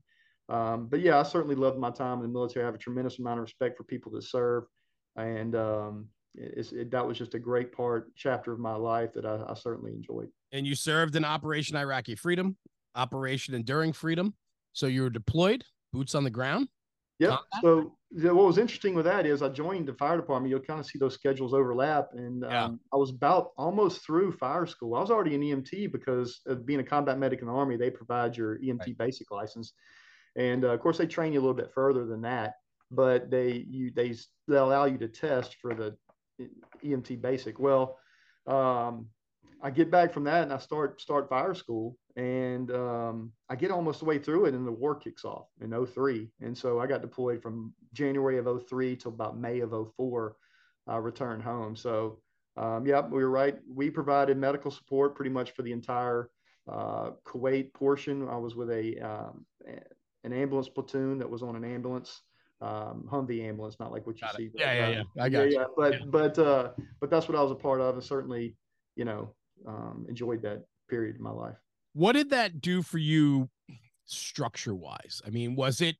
um, 0.49 0.87
but 0.87 1.01
yeah, 1.01 1.19
I 1.19 1.23
certainly 1.23 1.55
loved 1.55 1.77
my 1.77 1.91
time 1.91 2.17
in 2.17 2.23
the 2.23 2.29
military. 2.29 2.63
I 2.63 2.67
have 2.67 2.75
a 2.75 2.79
tremendous 2.79 3.19
amount 3.19 3.39
of 3.39 3.43
respect 3.43 3.77
for 3.77 3.83
people 3.83 4.11
that 4.13 4.23
serve. 4.23 4.63
And 5.15 5.55
um, 5.55 6.07
it, 6.35 6.91
that 6.91 7.05
was 7.05 7.17
just 7.17 7.35
a 7.35 7.39
great 7.39 7.71
part, 7.71 8.13
chapter 8.15 8.51
of 8.51 8.59
my 8.59 8.75
life 8.75 9.13
that 9.13 9.25
I, 9.25 9.43
I 9.47 9.53
certainly 9.53 9.91
enjoyed. 9.91 10.29
And 10.51 10.65
you 10.65 10.75
served 10.75 11.15
in 11.15 11.23
Operation 11.23 11.75
Iraqi 11.75 12.15
Freedom, 12.15 12.57
Operation 12.95 13.53
Enduring 13.53 13.93
Freedom. 13.93 14.33
So 14.73 14.87
you 14.87 15.03
were 15.03 15.09
deployed, 15.09 15.63
boots 15.93 16.15
on 16.15 16.23
the 16.23 16.29
ground. 16.29 16.67
Yeah. 17.19 17.37
So 17.61 17.95
what 18.15 18.36
was 18.36 18.58
interesting 18.58 18.95
with 18.95 19.06
that 19.06 19.25
is 19.25 19.41
I 19.41 19.49
joined 19.49 19.88
the 19.88 19.93
fire 19.93 20.15
department. 20.15 20.49
You'll 20.49 20.62
kind 20.62 20.80
of 20.80 20.86
see 20.86 20.97
those 20.97 21.13
schedules 21.13 21.54
overlap, 21.54 22.10
and 22.13 22.43
yeah. 22.47 22.65
um, 22.65 22.80
I 22.93 22.95
was 22.95 23.10
about 23.10 23.51
almost 23.58 24.06
through 24.06 24.32
fire 24.34 24.65
school. 24.65 24.95
I 24.95 25.01
was 25.01 25.12
already 25.12 25.36
an 25.36 25.41
EMT 25.41 25.91
because 25.91 26.39
of 26.45 26.65
being 26.65 26.80
a 26.80 26.84
combat 26.84 27.19
medic 27.19 27.41
in 27.41 27.47
the 27.47 27.54
army. 27.54 27.75
They 27.75 27.89
provide 27.89 28.38
your 28.38 28.58
EMT 28.60 28.80
right. 28.80 28.97
basic 28.97 29.32
license, 29.32 29.73
and 30.38 30.63
uh, 30.63 30.69
of 30.69 30.80
course 30.80 30.97
they 30.97 31.08
train 31.08 31.34
you 31.34 31.39
a 31.39 31.41
little 31.41 31.56
bit 31.56 31.71
further 31.75 32.06
than 32.06 32.21
that. 32.21 32.54
But 32.89 33.30
they 33.30 33.65
you 33.67 33.91
they 33.93 34.15
they 34.47 34.56
allow 34.56 34.86
you 34.86 34.97
to 34.99 35.10
test 35.10 35.58
for 35.62 35.73
the 35.73 35.97
EMT 36.84 37.21
basic. 37.21 37.60
Well, 37.60 37.97
um, 38.47 39.08
I 39.62 39.71
get 39.71 39.91
back 39.91 40.13
from 40.13 40.23
that 40.25 40.43
and 40.43 40.54
I 40.54 40.58
start 40.60 41.01
start 41.01 41.28
fire 41.28 41.54
school 41.54 41.97
and 42.15 42.71
um, 42.71 43.32
I 43.49 43.56
get 43.56 43.71
almost 43.71 43.99
the 43.99 44.06
way 44.06 44.17
through 44.17 44.45
it 44.45 44.54
and 44.54 44.65
the 44.65 44.71
war 44.71 44.95
kicks 44.95 45.25
off 45.25 45.47
in 45.62 45.86
03. 45.86 46.30
And 46.41 46.58
so 46.58 46.80
I 46.80 46.88
got 46.88 47.01
deployed 47.01 47.41
from 47.41 47.73
January 47.93 48.38
of 48.38 48.47
03 48.67 48.95
till 48.95 49.12
about 49.12 49.38
May 49.38 49.60
of 49.60 49.73
04. 49.97 50.36
I 50.88 50.97
returned 50.97 51.43
home. 51.43 51.75
So 51.75 52.19
um, 52.58 52.86
yeah, 52.86 53.01
we 53.01 53.21
were 53.21 53.30
right. 53.30 53.58
We 53.67 53.89
provided 53.89 54.38
medical 54.38 54.71
support 54.71 55.15
pretty 55.15 55.32
much 55.32 55.51
for 55.51 55.62
the 55.62 55.73
entire 55.73 56.30
uh, 56.71 57.12
Kuwait 57.25 57.73
portion. 57.73 58.28
I 58.30 58.38
was 58.38 58.56
with 58.56 58.69
a 58.69 58.97
um, 58.99 59.45
an 60.23 60.32
ambulance 60.32 60.69
platoon 60.69 61.19
that 61.19 61.30
was 61.30 61.43
on 61.43 61.56
an 61.56 61.65
ambulance 61.65 62.21
um, 62.62 63.08
Humvee 63.12 63.43
ambulance, 63.43 63.78
not 63.80 63.91
like 63.91 64.08
what 64.08 64.15
you 64.15 64.21
got 64.21 64.36
see. 64.36 64.49
Yeah, 64.56 64.73
yeah, 64.73 64.89
yeah. 64.89 65.23
I 65.23 65.30
got 65.30 65.51
yeah, 65.51 65.60
yeah. 65.60 65.65
But 65.75 65.93
yeah. 65.93 66.06
but 66.08 66.39
uh, 66.39 66.71
but 66.99 67.10
that's 67.10 67.28
what 67.28 67.38
I 67.38 67.41
was 67.41 67.51
a 67.51 67.56
part 67.56 67.82
of, 67.82 67.95
and 67.95 68.04
certainly, 68.04 68.56
you 68.95 69.06
know, 69.06 69.34
um, 69.67 70.06
enjoyed 70.08 70.41
that 70.43 70.63
period 70.89 71.17
in 71.17 71.23
my 71.23 71.32
life. 71.32 71.58
What 71.95 72.12
did 72.12 72.31
that 72.31 72.60
do 72.60 72.81
for 72.81 72.97
you 72.97 73.49
structure 74.03 74.75
wise? 74.75 75.21
I 75.25 75.29
mean, 75.29 75.55
was 75.55 75.79
it 75.79 75.95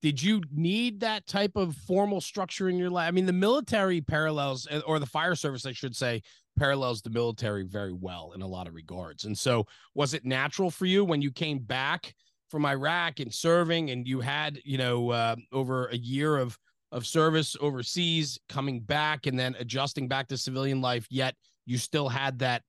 did 0.00 0.22
you 0.22 0.42
need 0.52 1.00
that 1.00 1.26
type 1.26 1.56
of 1.56 1.74
formal 1.76 2.20
structure 2.20 2.68
in 2.68 2.78
your 2.78 2.88
life? 2.88 3.08
I 3.08 3.10
mean, 3.10 3.26
the 3.26 3.32
military 3.32 4.00
parallels 4.00 4.68
eh, 4.70 4.80
or 4.86 5.00
the 5.00 5.06
fire 5.06 5.34
service, 5.34 5.66
I 5.66 5.72
should 5.72 5.96
say, 5.96 6.22
parallels 6.56 7.02
the 7.02 7.10
military 7.10 7.64
very 7.64 7.92
well 7.92 8.30
in 8.32 8.42
a 8.42 8.46
lot 8.46 8.68
of 8.68 8.74
regards. 8.74 9.24
And 9.24 9.36
so, 9.36 9.66
was 9.96 10.14
it 10.14 10.24
natural 10.24 10.70
for 10.70 10.86
you 10.86 11.04
when 11.04 11.20
you 11.20 11.32
came 11.32 11.58
back 11.58 12.14
from 12.48 12.64
Iraq 12.64 13.18
and 13.18 13.34
serving, 13.34 13.90
and 13.90 14.06
you 14.06 14.20
had, 14.20 14.60
you 14.64 14.78
know, 14.78 15.10
uh, 15.10 15.34
over 15.50 15.86
a 15.86 15.96
year 15.96 16.36
of 16.36 16.56
of 16.92 17.06
service 17.06 17.56
overseas, 17.60 18.38
coming 18.48 18.80
back 18.80 19.26
and 19.26 19.36
then 19.36 19.56
adjusting 19.58 20.06
back 20.06 20.28
to 20.28 20.38
civilian 20.38 20.80
life, 20.80 21.08
yet 21.10 21.34
you 21.66 21.76
still 21.76 22.08
had 22.08 22.38
that 22.38 22.62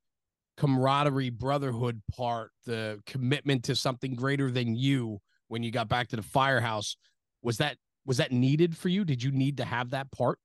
camaraderie, 0.62 1.32
brotherhood 1.32 2.04
part, 2.16 2.52
the 2.68 3.02
commitment 3.08 3.64
to 3.64 3.76
something 3.76 4.14
greater 4.14 4.52
than 4.52 4.76
you 4.76 5.20
when 5.48 5.64
you 5.64 5.72
got 5.72 5.90
back 5.90 6.08
to 6.10 6.16
the 6.16 6.22
firehouse. 6.22 6.98
Was 7.42 7.58
that 7.58 7.78
was 8.06 8.18
that 8.18 8.32
needed 8.32 8.78
for 8.78 8.90
you? 8.90 9.04
Did 9.04 9.24
you 9.24 9.32
need 9.32 9.58
to 9.58 9.66
have 9.66 9.90
that 9.90 10.12
part? 10.12 10.38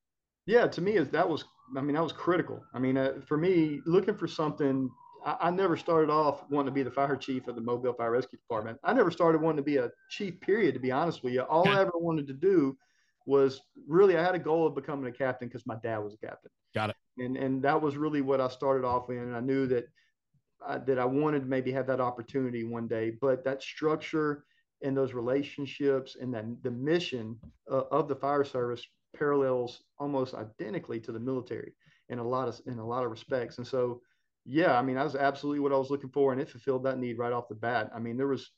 Yeah, 0.46 0.66
to 0.68 0.80
me, 0.80 0.92
is 0.92 1.10
that 1.10 1.28
was 1.28 1.44
I 1.76 1.82
mean 1.82 1.96
that 1.96 2.02
was 2.02 2.12
critical. 2.12 2.62
I 2.72 2.78
mean, 2.78 2.96
uh, 2.96 3.20
for 3.26 3.36
me, 3.36 3.80
looking 3.84 4.16
for 4.16 4.26
something. 4.26 4.90
I, 5.24 5.50
never 5.50 5.76
started 5.76 6.08
off 6.08 6.44
wanting 6.50 6.66
to 6.66 6.72
be 6.72 6.84
the 6.84 6.90
fire 6.90 7.16
chief 7.16 7.48
of 7.48 7.56
the 7.56 7.60
Mobile 7.60 7.92
Fire 7.94 8.12
Rescue 8.12 8.38
Department. 8.38 8.78
I 8.84 8.92
never 8.92 9.10
started 9.10 9.40
wanting 9.40 9.56
to 9.56 9.62
be 9.64 9.78
a 9.78 9.90
chief. 10.08 10.40
Period. 10.40 10.74
To 10.74 10.78
be 10.78 10.92
honest 10.92 11.24
with 11.24 11.32
you, 11.32 11.42
all. 11.42 11.68
I 11.68 11.80
ever 11.80 11.90
wanted 11.96 12.28
to 12.28 12.32
do 12.32 12.76
was 13.26 13.60
really 13.88 14.16
I 14.16 14.22
had 14.22 14.36
a 14.36 14.38
goal 14.38 14.68
of 14.68 14.76
becoming 14.76 15.06
a 15.06 15.12
captain 15.12 15.48
because 15.48 15.66
my 15.66 15.74
dad 15.82 15.98
was 15.98 16.14
a 16.14 16.18
captain. 16.24 16.50
Got 16.74 16.90
it. 16.90 16.96
And 17.18 17.36
and 17.36 17.60
that 17.62 17.82
was 17.82 17.96
really 17.96 18.20
what 18.20 18.40
I 18.40 18.48
started 18.48 18.86
off 18.86 19.10
in. 19.10 19.18
And 19.18 19.36
I 19.36 19.40
knew 19.40 19.66
that 19.66 19.88
uh, 20.66 20.78
that 20.78 20.98
I 20.98 21.04
wanted 21.04 21.40
to 21.40 21.46
maybe 21.46 21.72
have 21.72 21.86
that 21.86 22.00
opportunity 22.00 22.64
one 22.64 22.88
day. 22.88 23.12
But 23.20 23.44
that 23.44 23.62
structure 23.62 24.44
and 24.82 24.96
those 24.96 25.14
relationships 25.14 26.16
and 26.20 26.32
then 26.32 26.58
the 26.62 26.70
mission 26.70 27.38
uh, 27.70 27.84
of 27.90 28.08
the 28.08 28.16
fire 28.16 28.44
service 28.44 28.86
parallels 29.16 29.82
almost 29.98 30.34
identically 30.34 31.00
to 31.00 31.12
the 31.12 31.20
military 31.20 31.72
in 32.08 32.18
a 32.18 32.26
lot 32.26 32.48
of 32.48 32.60
in 32.66 32.78
a 32.78 32.86
lot 32.86 33.04
of 33.04 33.10
respects. 33.10 33.58
And 33.58 33.66
so, 33.66 34.00
yeah, 34.44 34.78
I 34.78 34.82
mean, 34.82 34.96
that 34.96 35.04
was 35.04 35.16
absolutely 35.16 35.60
what 35.60 35.72
I 35.72 35.78
was 35.78 35.90
looking 35.90 36.10
for, 36.10 36.32
and 36.32 36.40
it 36.40 36.50
fulfilled 36.50 36.84
that 36.84 36.98
need 36.98 37.18
right 37.18 37.32
off 37.32 37.48
the 37.48 37.54
bat. 37.54 37.90
I 37.94 37.98
mean, 37.98 38.16
there 38.16 38.28
was 38.28 38.50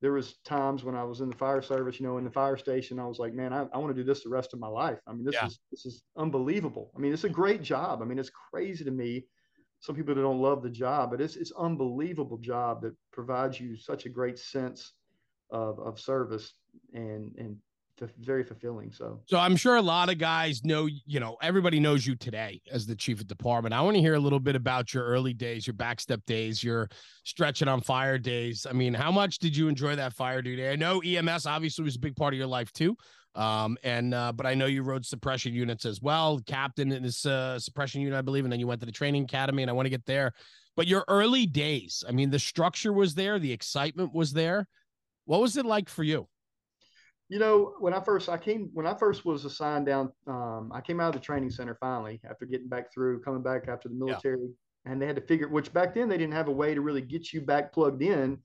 there 0.00 0.12
was 0.12 0.34
times 0.44 0.82
when 0.82 0.96
I 0.96 1.04
was 1.04 1.20
in 1.20 1.30
the 1.30 1.36
fire 1.36 1.62
service, 1.62 2.00
you 2.00 2.06
know, 2.06 2.18
in 2.18 2.24
the 2.24 2.30
fire 2.30 2.56
station, 2.56 2.98
I 2.98 3.06
was 3.06 3.20
like, 3.20 3.34
man, 3.34 3.52
I, 3.52 3.66
I 3.72 3.78
want 3.78 3.94
to 3.94 4.02
do 4.02 4.04
this 4.04 4.24
the 4.24 4.30
rest 4.30 4.52
of 4.52 4.58
my 4.58 4.66
life. 4.66 4.98
I 5.06 5.12
mean, 5.12 5.24
this 5.24 5.34
yeah. 5.34 5.46
is 5.46 5.60
this 5.70 5.86
is 5.86 6.02
unbelievable. 6.16 6.90
I 6.96 6.98
mean, 6.98 7.12
it's 7.12 7.24
a 7.24 7.28
great 7.28 7.62
job. 7.62 8.02
I 8.02 8.04
mean, 8.04 8.18
it's 8.18 8.32
crazy 8.50 8.84
to 8.84 8.90
me 8.90 9.24
some 9.82 9.96
people 9.96 10.14
that 10.14 10.20
don't 10.20 10.40
love 10.40 10.62
the 10.62 10.70
job, 10.70 11.10
but 11.10 11.20
it's 11.20 11.36
it's 11.36 11.52
unbelievable 11.58 12.38
job 12.38 12.82
that 12.82 12.94
provides 13.12 13.58
you 13.60 13.76
such 13.76 14.06
a 14.06 14.08
great 14.08 14.38
sense 14.38 14.92
of, 15.50 15.78
of 15.80 15.98
service 15.98 16.54
and 16.94 17.34
and 17.36 17.56
very 18.18 18.42
fulfilling. 18.42 18.90
So, 18.90 19.20
so 19.26 19.38
I'm 19.38 19.54
sure 19.54 19.76
a 19.76 19.82
lot 19.82 20.08
of 20.08 20.18
guys 20.18 20.64
know, 20.64 20.88
you 21.06 21.20
know, 21.20 21.36
everybody 21.42 21.78
knows 21.78 22.06
you 22.06 22.16
today 22.16 22.60
as 22.70 22.86
the 22.86 22.96
chief 22.96 23.20
of 23.20 23.28
department. 23.28 23.74
I 23.74 23.80
want 23.80 23.94
to 23.94 24.00
hear 24.00 24.14
a 24.14 24.20
little 24.20 24.40
bit 24.40 24.56
about 24.56 24.92
your 24.92 25.04
early 25.04 25.34
days, 25.34 25.66
your 25.66 25.74
backstep 25.74 26.24
days, 26.26 26.64
your 26.64 26.88
stretching 27.24 27.68
on 27.68 27.80
fire 27.80 28.18
days. 28.18 28.66
I 28.68 28.72
mean, 28.72 28.94
how 28.94 29.12
much 29.12 29.38
did 29.38 29.56
you 29.56 29.68
enjoy 29.68 29.94
that 29.96 30.14
fire 30.14 30.42
duty? 30.42 30.68
I 30.68 30.76
know 30.76 31.00
EMS 31.00 31.46
obviously 31.46 31.84
was 31.84 31.96
a 31.96 32.00
big 32.00 32.16
part 32.16 32.34
of 32.34 32.38
your 32.38 32.48
life 32.48 32.72
too. 32.72 32.96
Um, 33.34 33.78
and, 33.82 34.12
uh, 34.12 34.32
but 34.32 34.46
I 34.46 34.54
know 34.54 34.66
you 34.66 34.82
rode 34.82 35.06
suppression 35.06 35.54
units 35.54 35.86
as 35.86 36.02
well, 36.02 36.40
captain 36.46 36.92
in 36.92 37.02
this, 37.02 37.24
uh, 37.24 37.58
suppression 37.58 38.02
unit, 38.02 38.18
I 38.18 38.22
believe. 38.22 38.44
And 38.44 38.52
then 38.52 38.60
you 38.60 38.66
went 38.66 38.80
to 38.80 38.86
the 38.86 38.92
training 38.92 39.24
academy 39.24 39.62
and 39.62 39.70
I 39.70 39.72
want 39.72 39.86
to 39.86 39.90
get 39.90 40.04
there, 40.04 40.32
but 40.76 40.86
your 40.86 41.04
early 41.08 41.46
days, 41.46 42.04
I 42.06 42.12
mean, 42.12 42.30
the 42.30 42.38
structure 42.38 42.92
was 42.92 43.14
there, 43.14 43.38
the 43.38 43.52
excitement 43.52 44.14
was 44.14 44.32
there. 44.32 44.68
What 45.24 45.40
was 45.40 45.56
it 45.56 45.64
like 45.64 45.88
for 45.88 46.02
you? 46.02 46.28
you 47.32 47.38
know, 47.38 47.72
when 47.78 47.94
I 47.94 48.00
first 48.00 48.28
I 48.28 48.36
came 48.36 48.68
when 48.74 48.86
I 48.86 48.92
first 48.92 49.24
was 49.24 49.46
assigned 49.46 49.86
down, 49.86 50.12
um, 50.26 50.70
I 50.70 50.82
came 50.82 51.00
out 51.00 51.14
of 51.14 51.14
the 51.14 51.24
training 51.24 51.48
center 51.48 51.74
finally 51.80 52.20
after 52.28 52.44
getting 52.44 52.68
back 52.68 52.92
through, 52.92 53.22
coming 53.22 53.42
back 53.42 53.68
after 53.68 53.88
the 53.88 53.94
military, 53.94 54.38
yeah. 54.38 54.92
and 54.92 55.00
they 55.00 55.06
had 55.06 55.16
to 55.16 55.22
figure 55.22 55.48
which 55.48 55.72
back 55.72 55.94
then 55.94 56.10
they 56.10 56.18
didn't 56.18 56.34
have 56.34 56.48
a 56.48 56.52
way 56.52 56.74
to 56.74 56.82
really 56.82 57.00
get 57.00 57.32
you 57.32 57.40
back 57.40 57.72
plugged 57.72 58.02
in 58.02 58.36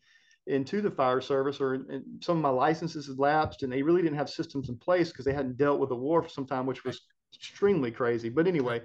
into 0.47 0.81
the 0.81 0.91
fire 0.91 1.21
service 1.21 1.59
or 1.59 1.85
some 2.21 2.37
of 2.37 2.41
my 2.41 2.49
licenses 2.49 3.07
had 3.07 3.19
lapsed 3.19 3.63
and 3.63 3.71
they 3.71 3.81
really 3.81 4.01
didn't 4.01 4.17
have 4.17 4.29
systems 4.29 4.69
in 4.69 4.77
place 4.77 5.09
because 5.09 5.25
they 5.25 5.33
hadn't 5.33 5.57
dealt 5.57 5.79
with 5.79 5.89
the 5.89 5.95
war 5.95 6.23
for 6.23 6.29
some 6.29 6.45
time 6.45 6.65
which 6.65 6.83
was 6.83 7.01
extremely 7.35 7.91
crazy 7.91 8.29
but 8.29 8.47
anyway 8.47 8.81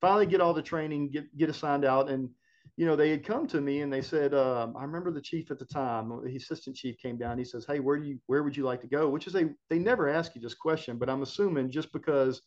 finally 0.00 0.26
get 0.26 0.40
all 0.40 0.52
the 0.52 0.62
training 0.62 1.10
get 1.10 1.36
get 1.36 1.48
assigned 1.48 1.84
out 1.84 2.10
and 2.10 2.28
you 2.76 2.84
know, 2.84 2.94
they 2.94 3.10
had 3.10 3.24
come 3.24 3.46
to 3.48 3.60
me 3.60 3.80
and 3.80 3.92
they 3.92 4.02
said, 4.02 4.34
uh, 4.34 4.68
I 4.76 4.82
remember 4.82 5.10
the 5.10 5.20
chief 5.20 5.50
at 5.50 5.58
the 5.58 5.64
time, 5.64 6.12
the 6.24 6.36
assistant 6.36 6.76
chief 6.76 6.98
came 6.98 7.16
down. 7.16 7.38
He 7.38 7.44
says, 7.44 7.64
Hey, 7.66 7.80
where 7.80 7.98
do 7.98 8.06
you, 8.06 8.18
where 8.26 8.42
would 8.42 8.56
you 8.56 8.64
like 8.64 8.82
to 8.82 8.86
go? 8.86 9.08
Which 9.08 9.26
is 9.26 9.34
a, 9.34 9.48
they 9.70 9.78
never 9.78 10.08
ask 10.08 10.34
you 10.34 10.42
this 10.42 10.54
question, 10.54 10.98
but 10.98 11.08
I'm 11.08 11.22
assuming 11.22 11.70
just 11.70 11.92
because 11.92 12.42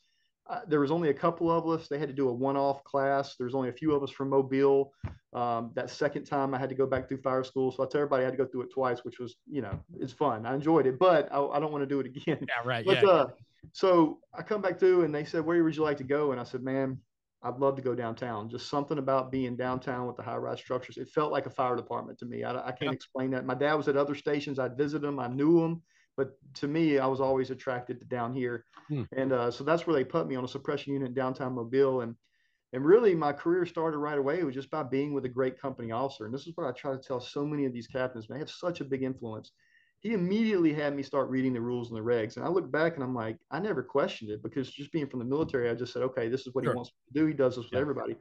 uh, 0.50 0.62
there 0.68 0.80
was 0.80 0.92
only 0.92 1.10
a 1.10 1.14
couple 1.14 1.52
of 1.52 1.68
us, 1.68 1.88
they 1.88 2.00
had 2.00 2.10
to 2.10 2.14
do 2.14 2.28
a 2.28 2.34
one-off 2.34 2.84
class. 2.84 3.36
There's 3.38 3.54
only 3.54 3.70
a 3.70 3.74
few 3.74 3.94
of 3.94 4.02
us 4.04 4.10
from 4.10 4.30
Mobile. 4.30 4.92
Um, 5.32 5.72
that 5.76 5.92
second 5.92 6.26
time 6.26 6.56
I 6.56 6.58
had 6.58 6.70
to 6.70 6.76
go 6.76 6.88
back 6.88 7.08
through 7.08 7.22
fire 7.22 7.44
school. 7.44 7.72
So 7.72 7.84
I 7.84 7.86
tell 7.86 8.02
everybody 8.02 8.24
I 8.24 8.26
had 8.26 8.32
to 8.32 8.44
go 8.44 8.50
through 8.50 8.64
it 8.64 8.74
twice, 8.74 9.06
which 9.06 9.20
was, 9.20 9.36
you 9.48 9.62
know, 9.62 9.80
it's 10.00 10.12
fun. 10.12 10.48
I 10.48 10.56
enjoyed 10.56 10.88
it, 10.88 10.98
but 10.98 11.32
I, 11.32 11.40
I 11.40 11.60
don't 11.60 11.72
want 11.72 11.84
to 11.84 11.88
do 11.88 12.00
it 12.00 12.08
again. 12.08 12.40
Yeah. 12.42 12.68
Right. 12.68 12.84
But, 12.84 13.04
yeah. 13.04 13.10
Uh, 13.10 13.28
so 13.74 14.20
I 14.34 14.42
come 14.42 14.62
back 14.62 14.80
through 14.80 15.04
and 15.04 15.14
they 15.14 15.26
said, 15.26 15.46
where 15.46 15.64
would 15.64 15.76
you 15.76 15.84
like 15.84 15.98
to 15.98 16.04
go? 16.04 16.32
And 16.32 16.42
I 16.42 16.44
said, 16.44 16.64
man, 16.64 16.98
I'd 17.44 17.60
love 17.60 17.76
to 17.76 17.82
go 17.84 17.94
downtown. 17.94 18.50
Just 18.50 18.70
something 18.70 18.98
about 18.98 19.32
being 19.32 19.56
downtown 19.56 20.08
with 20.08 20.16
the 20.16 20.24
high 20.24 20.38
rise 20.38 20.60
structures. 20.60 20.98
It 20.98 21.10
felt 21.10 21.32
like 21.32 21.46
a 21.46 21.52
fire 21.52 21.76
department 21.76 22.18
to 22.20 22.26
me. 22.26 22.44
I, 22.44 22.54
I 22.56 22.72
can't 22.72 22.92
yeah. 22.92 22.92
explain 22.92 23.32
that. 23.32 23.46
My 23.46 23.54
dad 23.54 23.76
was 23.76 23.88
at 23.88 23.98
other 23.98 24.16
stations. 24.16 24.58
I'd 24.58 24.78
visit 24.78 25.02
them. 25.04 25.20
I 25.20 25.28
knew 25.28 25.62
them. 25.62 25.84
But 26.20 26.38
to 26.56 26.68
me, 26.68 27.00
I 27.00 27.08
was 27.08 27.22
always 27.22 27.50
attracted 27.50 28.00
to 28.00 28.06
down 28.06 28.34
here. 28.34 28.66
Hmm. 28.90 29.04
And 29.16 29.32
uh, 29.32 29.52
so 29.52 29.64
that's 29.64 29.88
where 29.88 29.96
they 29.96 30.04
put 30.04 30.28
me 30.28 30.36
on 30.36 30.44
a 30.44 30.48
suppression 30.48 30.94
unit 30.94 31.08
in 31.08 31.14
downtown 31.14 31.56
Mobile. 31.56 32.02
And 32.02 32.16
and 32.74 32.86
really, 32.86 33.16
my 33.16 33.32
career 33.34 33.66
started 33.66 33.98
right 33.98 34.20
away. 34.20 34.40
It 34.40 34.46
was 34.46 34.54
just 34.54 34.70
by 34.70 34.84
being 34.84 35.14
with 35.14 35.26
a 35.26 35.30
great 35.30 35.60
company 35.60 35.92
officer. 35.92 36.26
And 36.26 36.34
this 36.34 36.46
is 36.46 36.54
what 36.56 36.68
I 36.68 36.72
try 36.72 36.92
to 36.92 37.02
tell 37.02 37.20
so 37.20 37.46
many 37.46 37.66
of 37.66 37.74
these 37.74 37.88
captains. 37.88 38.28
They 38.28 38.38
have 38.38 38.50
such 38.50 38.82
a 38.82 38.86
big 38.86 39.02
influence 39.02 39.52
he 40.02 40.14
immediately 40.14 40.74
had 40.74 40.96
me 40.96 41.04
start 41.04 41.30
reading 41.30 41.54
the 41.54 41.62
rules 41.62 41.90
and 41.90 41.98
the 41.98 42.04
regs. 42.04 42.38
And 42.38 42.46
I 42.46 42.50
look 42.50 42.72
back 42.72 42.96
and 42.96 43.04
I'm 43.04 43.14
like, 43.14 43.38
I 43.52 43.60
never 43.60 43.84
questioned 43.84 44.32
it 44.32 44.42
because 44.42 44.72
just 44.72 44.92
being 44.92 45.08
from 45.08 45.20
the 45.20 45.26
military, 45.26 45.70
I 45.70 45.76
just 45.76 45.92
said, 45.92 46.04
okay, 46.04 46.30
this 46.30 46.42
is 46.42 46.54
what 46.54 46.64
sure. 46.64 46.74
he 46.74 46.76
wants 46.76 46.92
me 46.92 47.14
to 47.14 47.20
do. 47.20 47.28
He 47.28 47.34
does 47.34 47.56
this 47.56 47.66
with 47.66 47.74
yeah. 47.74 47.80
everybody. 47.80 48.16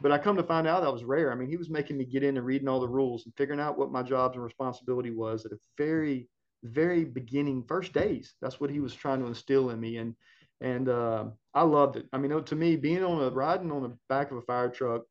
But 0.00 0.12
I 0.12 0.18
come 0.18 0.36
to 0.36 0.42
find 0.42 0.66
out 0.66 0.82
that 0.82 0.92
was 0.92 1.04
rare. 1.04 1.30
I 1.30 1.34
mean, 1.34 1.48
he 1.48 1.56
was 1.56 1.68
making 1.68 1.98
me 1.98 2.04
get 2.04 2.22
in 2.22 2.36
and 2.36 2.46
reading 2.46 2.68
all 2.68 2.80
the 2.80 2.88
rules 2.88 3.26
and 3.26 3.34
figuring 3.36 3.60
out 3.60 3.78
what 3.78 3.92
my 3.92 4.02
jobs 4.02 4.34
and 4.34 4.44
responsibility 4.44 5.10
was 5.10 5.44
at 5.44 5.52
a 5.52 5.58
very, 5.76 6.26
very 6.64 7.04
beginning 7.04 7.64
first 7.68 7.92
days. 7.92 8.34
That's 8.40 8.60
what 8.60 8.70
he 8.70 8.80
was 8.80 8.94
trying 8.94 9.20
to 9.20 9.26
instill 9.26 9.70
in 9.70 9.80
me. 9.80 9.98
And 9.98 10.14
and 10.60 10.88
uh, 10.88 11.26
I 11.52 11.62
loved 11.62 11.96
it. 11.96 12.06
I 12.12 12.18
mean, 12.18 12.42
to 12.42 12.56
me, 12.56 12.76
being 12.76 13.04
on 13.04 13.22
a 13.22 13.30
riding 13.30 13.70
on 13.70 13.82
the 13.82 13.96
back 14.08 14.30
of 14.30 14.38
a 14.38 14.42
fire 14.42 14.70
truck 14.70 15.02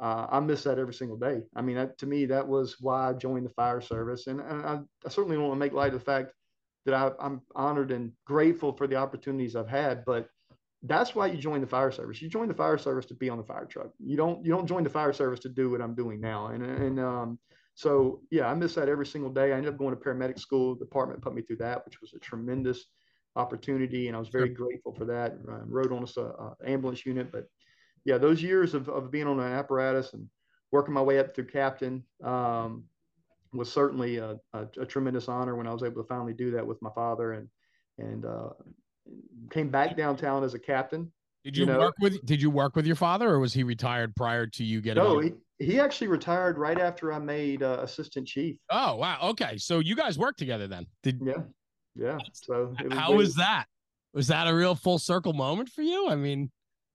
uh, 0.00 0.26
I 0.30 0.40
miss 0.40 0.64
that 0.64 0.78
every 0.78 0.94
single 0.94 1.16
day. 1.16 1.42
I 1.54 1.62
mean, 1.62 1.76
that, 1.76 1.98
to 1.98 2.06
me, 2.06 2.26
that 2.26 2.46
was 2.46 2.76
why 2.80 3.08
I 3.08 3.12
joined 3.14 3.46
the 3.46 3.50
fire 3.50 3.80
service. 3.80 4.26
And, 4.26 4.40
and 4.40 4.62
I, 4.62 4.80
I, 5.04 5.08
certainly 5.08 5.36
don't 5.36 5.48
want 5.48 5.56
to 5.58 5.64
make 5.64 5.72
light 5.72 5.94
of 5.94 6.00
the 6.00 6.04
fact 6.04 6.32
that 6.84 6.94
I, 6.94 7.10
I'm 7.18 7.40
honored 7.54 7.90
and 7.90 8.12
grateful 8.26 8.72
for 8.72 8.86
the 8.86 8.96
opportunities 8.96 9.56
I've 9.56 9.68
had. 9.68 10.04
But 10.04 10.28
that's 10.82 11.14
why 11.14 11.28
you 11.28 11.38
join 11.38 11.62
the 11.62 11.66
fire 11.66 11.90
service. 11.90 12.20
You 12.20 12.28
join 12.28 12.48
the 12.48 12.54
fire 12.54 12.76
service 12.76 13.06
to 13.06 13.14
be 13.14 13.30
on 13.30 13.38
the 13.38 13.44
fire 13.44 13.64
truck. 13.64 13.88
You 13.98 14.18
don't 14.18 14.44
you 14.44 14.52
don't 14.52 14.66
join 14.66 14.84
the 14.84 14.90
fire 14.90 15.14
service 15.14 15.40
to 15.40 15.48
do 15.48 15.70
what 15.70 15.80
I'm 15.80 15.94
doing 15.94 16.20
now. 16.20 16.48
And 16.48 16.62
and 16.62 17.00
um, 17.00 17.38
so 17.76 18.22
yeah, 18.30 18.48
I 18.48 18.54
miss 18.54 18.74
that 18.74 18.88
every 18.88 19.04
single 19.04 19.30
day. 19.30 19.52
I 19.52 19.56
ended 19.56 19.72
up 19.72 19.78
going 19.78 19.94
to 19.94 20.00
paramedic 20.00 20.38
school. 20.38 20.74
The 20.74 20.86
department 20.86 21.20
put 21.20 21.34
me 21.34 21.42
through 21.42 21.58
that, 21.58 21.84
which 21.84 22.00
was 22.00 22.14
a 22.14 22.18
tremendous 22.18 22.86
opportunity, 23.36 24.08
and 24.08 24.16
I 24.16 24.18
was 24.18 24.30
very 24.30 24.48
grateful 24.48 24.94
for 24.94 25.04
that. 25.04 25.36
I 25.46 25.58
rode 25.66 25.92
on 25.92 26.06
a 26.16 26.20
uh, 26.20 26.54
ambulance 26.66 27.04
unit, 27.04 27.30
but 27.30 27.44
yeah, 28.06 28.16
those 28.16 28.42
years 28.42 28.72
of, 28.72 28.88
of 28.88 29.10
being 29.10 29.26
on 29.26 29.38
an 29.40 29.52
apparatus 29.52 30.14
and 30.14 30.26
working 30.72 30.94
my 30.94 31.02
way 31.02 31.18
up 31.18 31.34
through 31.34 31.48
captain 31.48 32.02
um, 32.24 32.84
was 33.52 33.70
certainly 33.70 34.16
a, 34.16 34.36
a, 34.54 34.66
a, 34.80 34.86
tremendous 34.86 35.28
honor 35.28 35.54
when 35.54 35.66
I 35.66 35.72
was 35.72 35.82
able 35.82 36.02
to 36.02 36.08
finally 36.08 36.32
do 36.32 36.50
that 36.52 36.66
with 36.66 36.80
my 36.80 36.90
father 36.94 37.32
and 37.32 37.48
and 37.98 38.24
uh, 38.24 38.50
came 39.50 39.68
back 39.68 39.98
downtown 39.98 40.44
as 40.44 40.54
a 40.54 40.58
captain. 40.58 41.12
Did 41.44 41.56
you, 41.58 41.66
you 41.66 41.72
know? 41.72 41.78
work 41.78 41.94
with 42.00 42.24
Did 42.24 42.40
you 42.40 42.50
work 42.50 42.74
with 42.74 42.86
your 42.86 42.96
father, 42.96 43.28
or 43.28 43.38
was 43.38 43.52
he 43.52 43.64
retired 43.64 44.16
prior 44.16 44.46
to 44.46 44.64
you 44.64 44.80
getting? 44.80 45.02
No, 45.02 45.18
he, 45.18 45.32
he 45.58 45.80
actually 45.80 46.08
retired 46.08 46.58
right 46.58 46.78
after 46.78 47.12
I 47.12 47.18
made 47.18 47.62
uh, 47.62 47.78
assistant 47.80 48.26
chief. 48.26 48.56
Oh 48.70 48.96
wow, 48.96 49.18
okay, 49.30 49.56
so 49.56 49.78
you 49.78 49.96
guys 49.96 50.18
worked 50.18 50.38
together 50.38 50.66
then? 50.66 50.86
Did 51.02 51.20
yeah, 51.24 51.42
yeah. 51.94 52.18
So 52.32 52.74
was 52.82 52.92
how 52.92 53.12
was 53.12 53.34
that? 53.36 53.66
Was 54.12 54.28
that 54.28 54.46
a 54.48 54.54
real 54.54 54.74
full 54.74 54.98
circle 54.98 55.32
moment 55.32 55.68
for 55.68 55.82
you? 55.82 56.08
I 56.08 56.16
mean, 56.16 56.50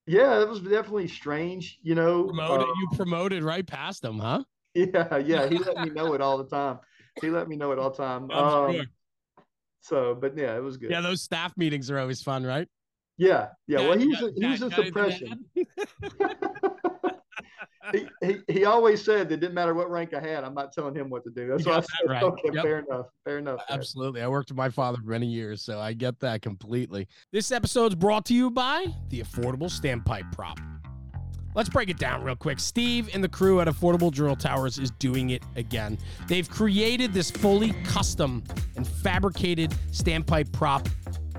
yeah, 0.08 0.42
it 0.42 0.48
was 0.48 0.60
definitely 0.60 1.08
strange. 1.08 1.80
You 1.82 1.96
know, 1.96 2.26
promoted, 2.26 2.68
uh, 2.68 2.74
you 2.80 2.88
promoted 2.96 3.44
right 3.44 3.66
past 3.66 4.04
him, 4.04 4.20
huh? 4.20 4.44
Yeah, 4.74 5.18
yeah. 5.18 5.50
He 5.50 5.58
let 5.58 5.80
me 5.80 5.90
know 5.90 6.14
it 6.14 6.22
all 6.22 6.38
the 6.38 6.46
time. 6.46 6.80
He 7.22 7.30
let 7.30 7.50
me 7.50 7.58
know 7.58 7.74
it 7.74 7.80
all 7.80 7.90
the 7.90 7.98
time. 7.98 8.30
Um, 8.32 8.88
so, 9.82 10.16
but 10.16 10.38
yeah, 10.38 10.56
it 10.56 10.64
was 10.64 10.78
good. 10.78 10.92
Yeah, 10.92 11.02
those 11.02 11.22
staff 11.22 11.52
meetings 11.58 11.90
are 11.92 11.98
always 12.00 12.22
fun, 12.22 12.46
right? 12.46 12.68
Yeah, 13.18 13.48
yeah. 13.68 13.82
yeah 13.82 13.90
well, 13.90 13.98
he 13.98 14.08
was 14.08 14.32
he 14.36 14.46
was 14.48 14.62
in 14.62 14.72
suppression. 14.72 15.46
he, 17.92 18.08
he, 18.24 18.38
he 18.48 18.66
always 18.66 19.04
said 19.04 19.30
that 19.30 19.36
it 19.36 19.40
didn't 19.40 19.54
matter 19.54 19.74
what 19.74 19.90
rank 19.90 20.14
I 20.14 20.20
had. 20.20 20.44
I'm 20.44 20.54
not 20.54 20.72
telling 20.72 20.96
him 20.96 21.10
what 21.10 21.24
to 21.24 21.30
do. 21.30 21.48
That's 21.48 21.66
why 21.66 21.78
I 21.78 21.82
said, 21.82 22.10
right. 22.10 22.24
okay, 22.24 22.50
yep. 22.54 22.64
fair 22.64 22.80
enough. 22.80 23.08
Fair 23.26 23.38
enough. 23.40 23.62
Absolutely. 23.70 24.22
I 24.22 24.28
worked 24.28 24.50
with 24.50 24.58
my 24.58 24.70
father 24.70 24.98
for 25.04 25.10
many 25.10 25.28
years, 25.28 25.62
so 25.62 25.80
I 25.80 25.94
get 25.94 26.20
that 26.20 26.42
completely. 26.42 27.08
This 27.32 27.52
episode's 27.52 27.96
brought 27.96 28.26
to 28.26 28.34
you 28.34 28.52
by 28.52 28.86
the 29.10 29.22
Affordable 29.22 29.70
Standpipe 29.70 30.32
Prop. 30.32 30.60
Let's 31.54 31.68
break 31.68 31.90
it 31.90 31.98
down 31.98 32.24
real 32.24 32.36
quick. 32.36 32.60
Steve 32.62 33.10
and 33.14 33.22
the 33.22 33.30
crew 33.30 33.60
at 33.60 33.68
Affordable 33.68 34.10
Drill 34.12 34.38
Towers 34.38 34.78
is 34.78 34.90
doing 34.92 35.32
it 35.32 35.44
again. 35.58 35.98
They've 36.28 36.50
created 36.50 37.12
this 37.12 37.30
fully 37.30 37.74
custom 37.84 38.44
and 38.78 38.88
fabricated 38.88 39.72
standpipe 39.92 40.54
prop 40.54 40.88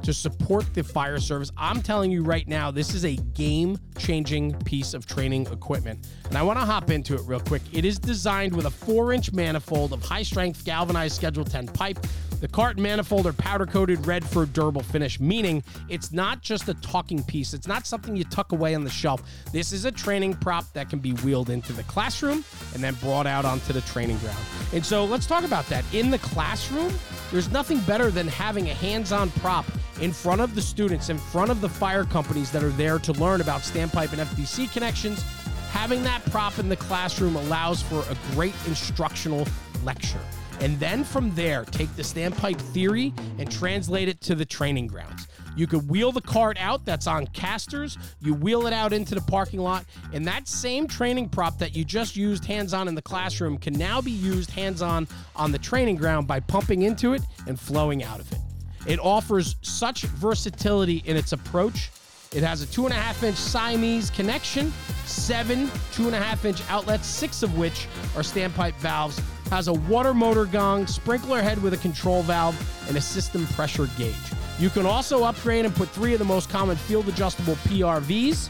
to 0.03 0.13
support 0.13 0.73
the 0.75 0.83
fire 0.83 1.19
service. 1.19 1.51
I'm 1.57 1.81
telling 1.81 2.11
you 2.11 2.23
right 2.25 2.47
now, 2.47 2.71
this 2.71 2.95
is 2.95 3.05
a 3.05 3.17
game 3.17 3.79
changing 4.03 4.53
piece 4.65 4.95
of 4.95 5.07
training 5.07 5.47
equipment. 5.53 6.09
And 6.29 6.37
I 6.37 6.43
want 6.43 6.59
to 6.59 6.65
hop 6.65 6.91
into 6.91 7.15
it 7.15 7.21
real 7.25 7.41
quick. 7.41 7.63
It 7.73 7.85
is 7.85 7.99
designed 7.99 8.55
with 8.55 8.67
a 8.67 8.71
four 8.71 9.13
inch 9.13 9.33
manifold 9.33 9.93
of 9.93 10.03
high 10.03 10.25
strength 10.25 10.65
galvanized 10.65 11.15
Schedule 11.15 11.45
10 11.45 11.69
pipe. 11.69 12.05
The 12.41 12.49
cart 12.49 12.77
manifold 12.77 13.29
are 13.29 13.33
powder 13.33 13.67
coated 13.67 14.05
red 14.05 14.25
for 14.25 14.43
a 14.43 14.47
durable 14.47 14.83
finish, 14.83 15.21
meaning 15.21 15.63
it's 15.89 16.11
not 16.11 16.41
just 16.43 16.69
a 16.69 16.75
talking 16.75 17.23
piece. 17.23 17.55
It's 17.55 17.69
not 17.69 17.87
something 17.87 18.17
you 18.17 18.25
tuck 18.25 18.51
away 18.51 18.75
on 18.75 18.83
the 18.83 18.91
shelf. 18.91 19.23
This 19.53 19.73
is 19.73 19.85
a 19.85 19.93
training 19.93 20.35
prop 20.35 20.65
that 20.73 20.91
can 20.91 20.99
be 20.99 21.13
wheeled 21.13 21.51
into 21.51 21.73
the 21.73 21.85
classroom 21.85 22.45
and 22.75 22.83
then 22.83 22.95
brought 22.95 23.29
out 23.29 23.45
onto 23.45 23.73
the 23.73 23.83
training 23.83 24.19
ground. 24.19 24.45
And 24.73 24.85
so 24.85 25.05
let's 25.05 25.27
talk 25.27 25.45
about 25.45 25.69
that. 25.69 25.85
In 25.95 26.11
the 26.11 26.19
classroom, 26.19 26.93
there's 27.31 27.53
nothing 27.53 27.79
better 27.81 28.11
than 28.11 28.27
having 28.27 28.71
a 28.71 28.75
hands 28.75 29.13
on 29.13 29.31
prop 29.31 29.65
in 30.01 30.13
front 30.13 30.41
of 30.41 30.57
the 30.57 30.63
students, 30.63 31.11
in 31.11 31.19
front 31.19 31.49
of 31.51 31.61
the 31.61 31.69
fire 31.69 32.05
companies 32.05 32.51
that 32.51 32.65
are 32.65 32.71
there 32.71 32.99
to 32.99 33.13
learn 33.13 33.41
about 33.41 33.63
standpipe 33.93 34.13
and 34.13 34.21
FDC 34.29 34.73
connections. 34.73 35.23
Having 35.71 36.03
that 36.05 36.25
prop 36.27 36.59
in 36.59 36.69
the 36.69 36.77
classroom 36.77 37.37
allows 37.37 37.83
for 37.83 38.01
a 38.11 38.17
great 38.35 38.55
instructional 38.67 39.47
lecture. 39.85 40.21
And 40.61 40.79
then 40.79 41.03
from 41.03 41.35
there, 41.35 41.65
take 41.65 41.95
the 41.97 42.03
standpipe 42.03 42.61
theory 42.61 43.13
and 43.39 43.51
translate 43.51 44.09
it 44.09 44.21
to 44.23 44.35
the 44.35 44.45
training 44.45 44.87
grounds. 44.87 45.27
You 45.57 45.67
could 45.67 45.89
wheel 45.91 46.13
the 46.13 46.21
cart 46.21 46.57
out 46.61 46.85
that's 46.85 47.07
on 47.07 47.27
casters, 47.29 47.99
you 48.21 48.33
wheel 48.33 48.67
it 48.67 48.73
out 48.73 48.93
into 48.93 49.15
the 49.15 49.21
parking 49.21 49.61
lot, 49.61 49.85
and 50.13 50.27
that 50.27 50.49
same 50.49 50.87
training 50.87 51.29
prop 51.31 51.59
that 51.59 51.77
you 51.77 51.85
just 51.85 52.17
used 52.17 52.45
hands 52.45 52.73
on 52.73 52.89
in 52.89 52.95
the 52.95 53.03
classroom 53.03 53.59
can 53.59 53.75
now 53.75 54.01
be 54.01 54.13
used 54.13 54.51
hands 54.51 54.81
on 54.81 55.09
on 55.37 55.53
the 55.53 55.59
training 55.59 55.97
ground 55.97 56.27
by 56.27 56.41
pumping 56.41 56.83
into 56.83 57.13
it 57.13 57.23
and 57.47 57.59
flowing 57.59 58.03
out 58.03 58.21
of 58.21 58.31
it. 58.33 58.39
It 58.87 58.99
offers 59.01 59.57
such 59.63 60.03
versatility 60.05 61.03
in 61.07 61.17
its 61.17 61.33
approach 61.33 61.91
It 62.35 62.43
has 62.43 62.63
a 62.63 62.67
two 62.67 62.87
and 62.87 62.95
a 62.95 62.97
half 62.97 63.23
inch 63.23 63.37
Siamese 63.37 64.09
connection, 64.09 64.73
seven 65.05 65.71
two 65.93 66.07
and 66.07 66.15
a 66.15 66.19
half 66.19 66.47
inch 66.47 66.63
outlets, 66.71 67.07
six 67.07 67.43
of 67.43 67.59
which 67.59 67.87
are 68.17 68.23
standpipe 68.23 68.75
valves, 68.77 69.21
has 69.51 69.69
a 69.69 69.73
water 69.75 70.15
motor 70.15 70.47
gong, 70.47 70.87
sprinkler 70.87 71.43
head 71.43 71.63
with 71.63 71.75
a 71.75 71.77
control 71.77 72.23
valve, 72.23 72.57
and 72.89 72.97
a 72.97 73.01
system 73.01 73.47
pressure 73.49 73.87
gauge. 73.99 74.15
You 74.59 74.71
can 74.71 74.87
also 74.87 75.25
upgrade 75.25 75.67
and 75.67 75.75
put 75.75 75.91
three 75.91 76.15
of 76.15 76.19
the 76.19 76.25
most 76.25 76.49
common 76.49 76.77
field 76.77 77.07
adjustable 77.07 77.57
PRVs. 77.57 78.49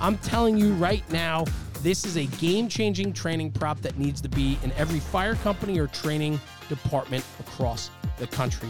I'm 0.00 0.16
telling 0.18 0.56
you 0.56 0.72
right 0.74 1.08
now, 1.10 1.44
this 1.82 2.04
is 2.04 2.16
a 2.16 2.26
game 2.26 2.68
changing 2.68 3.12
training 3.12 3.50
prop 3.50 3.80
that 3.80 3.98
needs 3.98 4.20
to 4.20 4.28
be 4.28 4.58
in 4.62 4.70
every 4.72 5.00
fire 5.00 5.34
company 5.36 5.80
or 5.80 5.88
training 5.88 6.40
department 6.68 7.24
across 7.40 7.90
the 8.18 8.28
country. 8.28 8.68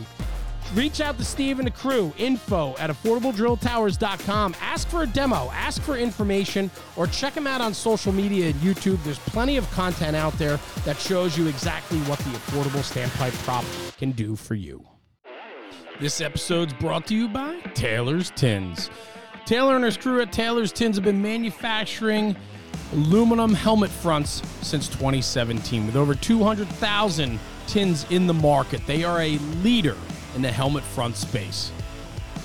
Reach 0.75 1.01
out 1.01 1.17
to 1.17 1.25
Steve 1.25 1.59
and 1.59 1.67
the 1.67 1.71
crew, 1.73 2.13
info 2.19 2.77
at 2.79 2.91
affordabledrilltowers.com. 2.91 4.55
Ask 4.61 4.89
for 4.89 5.03
a 5.03 5.07
demo, 5.07 5.51
ask 5.53 5.81
for 5.81 5.97
information, 5.97 6.71
or 6.97 7.07
check 7.07 7.33
them 7.33 7.47
out 7.47 7.63
on 7.63 7.73
social 7.73 8.13
media 8.13 8.51
and 8.51 8.55
YouTube. 8.57 9.03
There's 9.03 9.19
plenty 9.21 9.57
of 9.57 9.69
content 9.71 10.15
out 10.15 10.35
there 10.35 10.61
that 10.85 10.99
shows 10.99 11.39
you 11.39 11.47
exactly 11.47 11.99
what 12.01 12.19
the 12.19 12.31
affordable 12.31 12.83
standpipe 12.83 13.33
prop 13.45 13.65
can 13.97 14.13
do 14.13 14.37
for 14.37 14.55
you. 14.55 14.85
This 16.01 16.21
episode's 16.21 16.75
brought 16.75 17.07
to 17.07 17.15
you 17.15 17.29
by 17.29 17.61
Taylor's 17.75 18.31
Tins. 18.31 18.91
Taylor 19.47 19.75
and 19.75 19.85
his 19.85 19.97
crew 19.97 20.21
at 20.21 20.33
Taylor's 20.33 20.71
Tins 20.71 20.97
have 20.97 21.05
been 21.05 21.23
manufacturing 21.23 22.37
aluminum 22.93 23.55
helmet 23.55 23.91
fronts 23.91 24.43
since 24.61 24.87
2017 24.89 25.87
with 25.87 25.97
over 25.97 26.15
200,000 26.15 27.41
tins 27.67 28.07
in 28.11 28.27
the 28.27 28.35
market. 28.35 28.87
They 28.87 29.03
are 29.03 29.21
a 29.21 29.39
leader 29.63 29.97
in 30.39 30.43
the 30.43 30.53
helmet 30.53 30.85
front 30.85 31.17
space. 31.17 31.73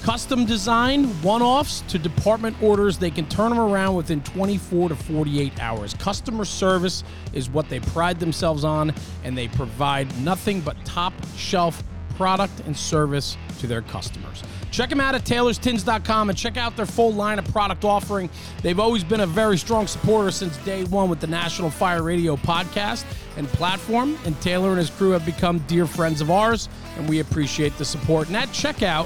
Custom 0.01 0.45
design, 0.45 1.05
one 1.21 1.43
offs 1.43 1.81
to 1.89 1.99
department 1.99 2.57
orders, 2.61 2.97
they 2.97 3.11
can 3.11 3.29
turn 3.29 3.51
them 3.51 3.59
around 3.59 3.95
within 3.95 4.19
24 4.23 4.89
to 4.89 4.95
48 4.95 5.61
hours. 5.61 5.93
Customer 5.93 6.43
service 6.43 7.03
is 7.33 7.51
what 7.51 7.69
they 7.69 7.79
pride 7.79 8.19
themselves 8.19 8.63
on, 8.63 8.93
and 9.23 9.37
they 9.37 9.47
provide 9.47 10.07
nothing 10.21 10.59
but 10.59 10.75
top 10.83 11.13
shelf 11.37 11.83
product 12.17 12.61
and 12.65 12.75
service 12.75 13.37
to 13.59 13.67
their 13.67 13.83
customers. 13.83 14.41
Check 14.73 14.89
them 14.89 14.99
out 14.99 15.13
at 15.13 15.23
taylorstins.com 15.23 16.29
and 16.31 16.37
check 16.37 16.57
out 16.57 16.75
their 16.75 16.87
full 16.87 17.13
line 17.13 17.37
of 17.37 17.45
product 17.51 17.85
offering. 17.85 18.27
They've 18.63 18.79
always 18.79 19.03
been 19.03 19.19
a 19.19 19.27
very 19.27 19.55
strong 19.55 19.85
supporter 19.85 20.31
since 20.31 20.57
day 20.57 20.83
one 20.85 21.09
with 21.09 21.19
the 21.19 21.27
National 21.27 21.69
Fire 21.69 22.01
Radio 22.01 22.35
podcast 22.35 23.05
and 23.37 23.47
platform, 23.49 24.17
and 24.25 24.39
Taylor 24.41 24.69
and 24.69 24.79
his 24.79 24.89
crew 24.89 25.11
have 25.11 25.27
become 25.27 25.59
dear 25.67 25.85
friends 25.85 26.21
of 26.21 26.31
ours, 26.31 26.69
and 26.97 27.07
we 27.07 27.19
appreciate 27.19 27.77
the 27.77 27.85
support. 27.85 28.29
And 28.29 28.35
at 28.35 28.47
checkout, 28.47 29.05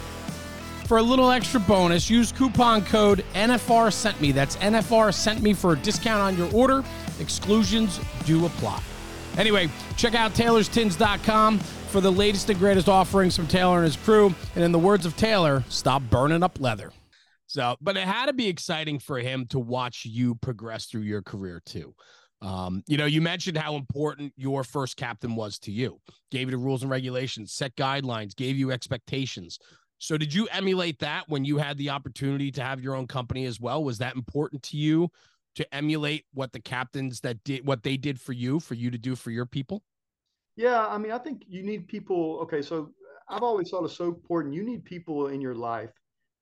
for 0.87 0.99
a 0.99 1.03
little 1.03 1.31
extra 1.31 1.59
bonus, 1.59 2.09
use 2.09 2.31
coupon 2.31 2.85
code 2.85 3.25
NFR 3.33 3.91
sent 3.91 4.21
me. 4.21 4.31
That's 4.31 4.55
NFR 4.57 5.13
sent 5.13 5.41
me 5.41 5.53
for 5.53 5.73
a 5.73 5.75
discount 5.75 6.21
on 6.21 6.37
your 6.37 6.49
order. 6.55 6.81
Exclusions 7.19 7.99
do 8.25 8.45
apply. 8.45 8.81
Anyway, 9.37 9.69
check 9.97 10.15
out 10.15 10.33
taylorstins.com 10.33 11.59
for 11.87 12.01
the 12.01 12.11
latest 12.11 12.49
and 12.49 12.59
greatest 12.59 12.89
offerings 12.89 13.35
from 13.35 13.47
Taylor 13.47 13.77
and 13.77 13.85
his 13.85 13.95
crew. 13.95 14.33
And 14.55 14.63
in 14.63 14.71
the 14.71 14.79
words 14.79 15.05
of 15.05 15.15
Taylor, 15.17 15.63
stop 15.69 16.03
burning 16.09 16.43
up 16.43 16.59
leather. 16.59 16.91
So, 17.47 17.77
but 17.79 17.95
it 17.95 18.03
had 18.03 18.25
to 18.25 18.33
be 18.33 18.47
exciting 18.47 18.99
for 18.99 19.19
him 19.19 19.45
to 19.47 19.59
watch 19.59 20.05
you 20.05 20.35
progress 20.35 20.85
through 20.85 21.01
your 21.01 21.21
career 21.21 21.61
too. 21.65 21.95
Um, 22.41 22.83
you 22.87 22.97
know, 22.97 23.05
you 23.05 23.21
mentioned 23.21 23.57
how 23.57 23.75
important 23.75 24.33
your 24.35 24.63
first 24.63 24.97
captain 24.97 25.35
was 25.35 25.57
to 25.59 25.71
you, 25.71 25.99
gave 26.29 26.47
you 26.47 26.51
the 26.51 26.57
rules 26.57 26.83
and 26.83 26.91
regulations, 26.91 27.53
set 27.53 27.75
guidelines, 27.75 28.35
gave 28.35 28.57
you 28.57 28.71
expectations. 28.71 29.57
So, 29.97 30.17
did 30.17 30.31
you 30.33 30.47
emulate 30.51 30.99
that 30.99 31.23
when 31.27 31.45
you 31.45 31.57
had 31.57 31.77
the 31.77 31.89
opportunity 31.89 32.51
to 32.51 32.61
have 32.61 32.81
your 32.81 32.93
own 32.93 33.07
company 33.07 33.45
as 33.45 33.59
well? 33.59 33.83
Was 33.83 33.97
that 33.97 34.15
important 34.15 34.61
to 34.63 34.77
you 34.77 35.09
to 35.55 35.73
emulate 35.73 36.25
what 36.33 36.51
the 36.51 36.59
captains 36.59 37.21
that 37.21 37.43
did 37.43 37.65
what 37.65 37.81
they 37.81 37.97
did 37.97 38.21
for 38.21 38.33
you, 38.33 38.59
for 38.59 38.75
you 38.75 38.91
to 38.91 38.97
do 38.99 39.15
for 39.15 39.31
your 39.31 39.47
people? 39.47 39.81
Yeah, 40.57 40.87
I 40.87 40.97
mean, 40.97 41.11
I 41.11 41.19
think 41.19 41.43
you 41.47 41.63
need 41.63 41.87
people. 41.87 42.39
Okay, 42.41 42.61
so 42.61 42.91
I've 43.29 43.43
always 43.43 43.69
thought 43.69 43.85
it's 43.85 43.95
so 43.95 44.05
important. 44.05 44.55
You 44.55 44.63
need 44.63 44.83
people 44.83 45.27
in 45.27 45.39
your 45.39 45.55
life 45.55 45.91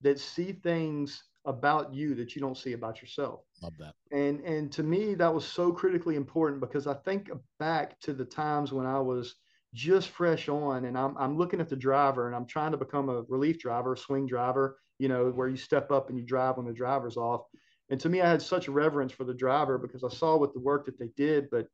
that 0.01 0.19
see 0.19 0.53
things 0.53 1.21
about 1.45 1.93
you 1.93 2.15
that 2.15 2.35
you 2.35 2.41
don't 2.41 2.57
see 2.57 2.73
about 2.73 3.01
yourself. 3.01 3.41
Love 3.61 3.73
that. 3.79 3.93
And 4.11 4.39
and 4.41 4.71
to 4.71 4.83
me, 4.83 5.13
that 5.15 5.33
was 5.33 5.45
so 5.45 5.71
critically 5.71 6.15
important 6.15 6.61
because 6.61 6.87
I 6.87 6.95
think 6.95 7.29
back 7.59 7.99
to 8.01 8.13
the 8.13 8.25
times 8.25 8.71
when 8.71 8.85
I 8.85 8.99
was 8.99 9.35
just 9.73 10.09
fresh 10.09 10.47
on 10.47 10.85
and 10.85 10.97
I'm 10.97 11.17
I'm 11.17 11.37
looking 11.37 11.59
at 11.59 11.69
the 11.69 11.75
driver 11.75 12.27
and 12.27 12.35
I'm 12.35 12.45
trying 12.45 12.71
to 12.71 12.77
become 12.77 13.09
a 13.09 13.23
relief 13.23 13.59
driver, 13.59 13.95
swing 13.95 14.25
driver, 14.25 14.79
you 14.97 15.07
know, 15.07 15.29
where 15.31 15.49
you 15.49 15.57
step 15.57 15.91
up 15.91 16.09
and 16.09 16.17
you 16.17 16.25
drive 16.25 16.57
when 16.57 16.65
the 16.65 16.73
driver's 16.73 17.17
off. 17.17 17.41
And 17.89 17.99
to 17.99 18.09
me, 18.09 18.21
I 18.21 18.29
had 18.29 18.41
such 18.41 18.67
reverence 18.67 19.11
for 19.11 19.25
the 19.25 19.33
driver 19.33 19.77
because 19.77 20.03
I 20.03 20.09
saw 20.09 20.37
what 20.37 20.53
the 20.53 20.59
work 20.59 20.85
that 20.85 20.97
they 20.97 21.09
did, 21.15 21.49
but 21.51 21.67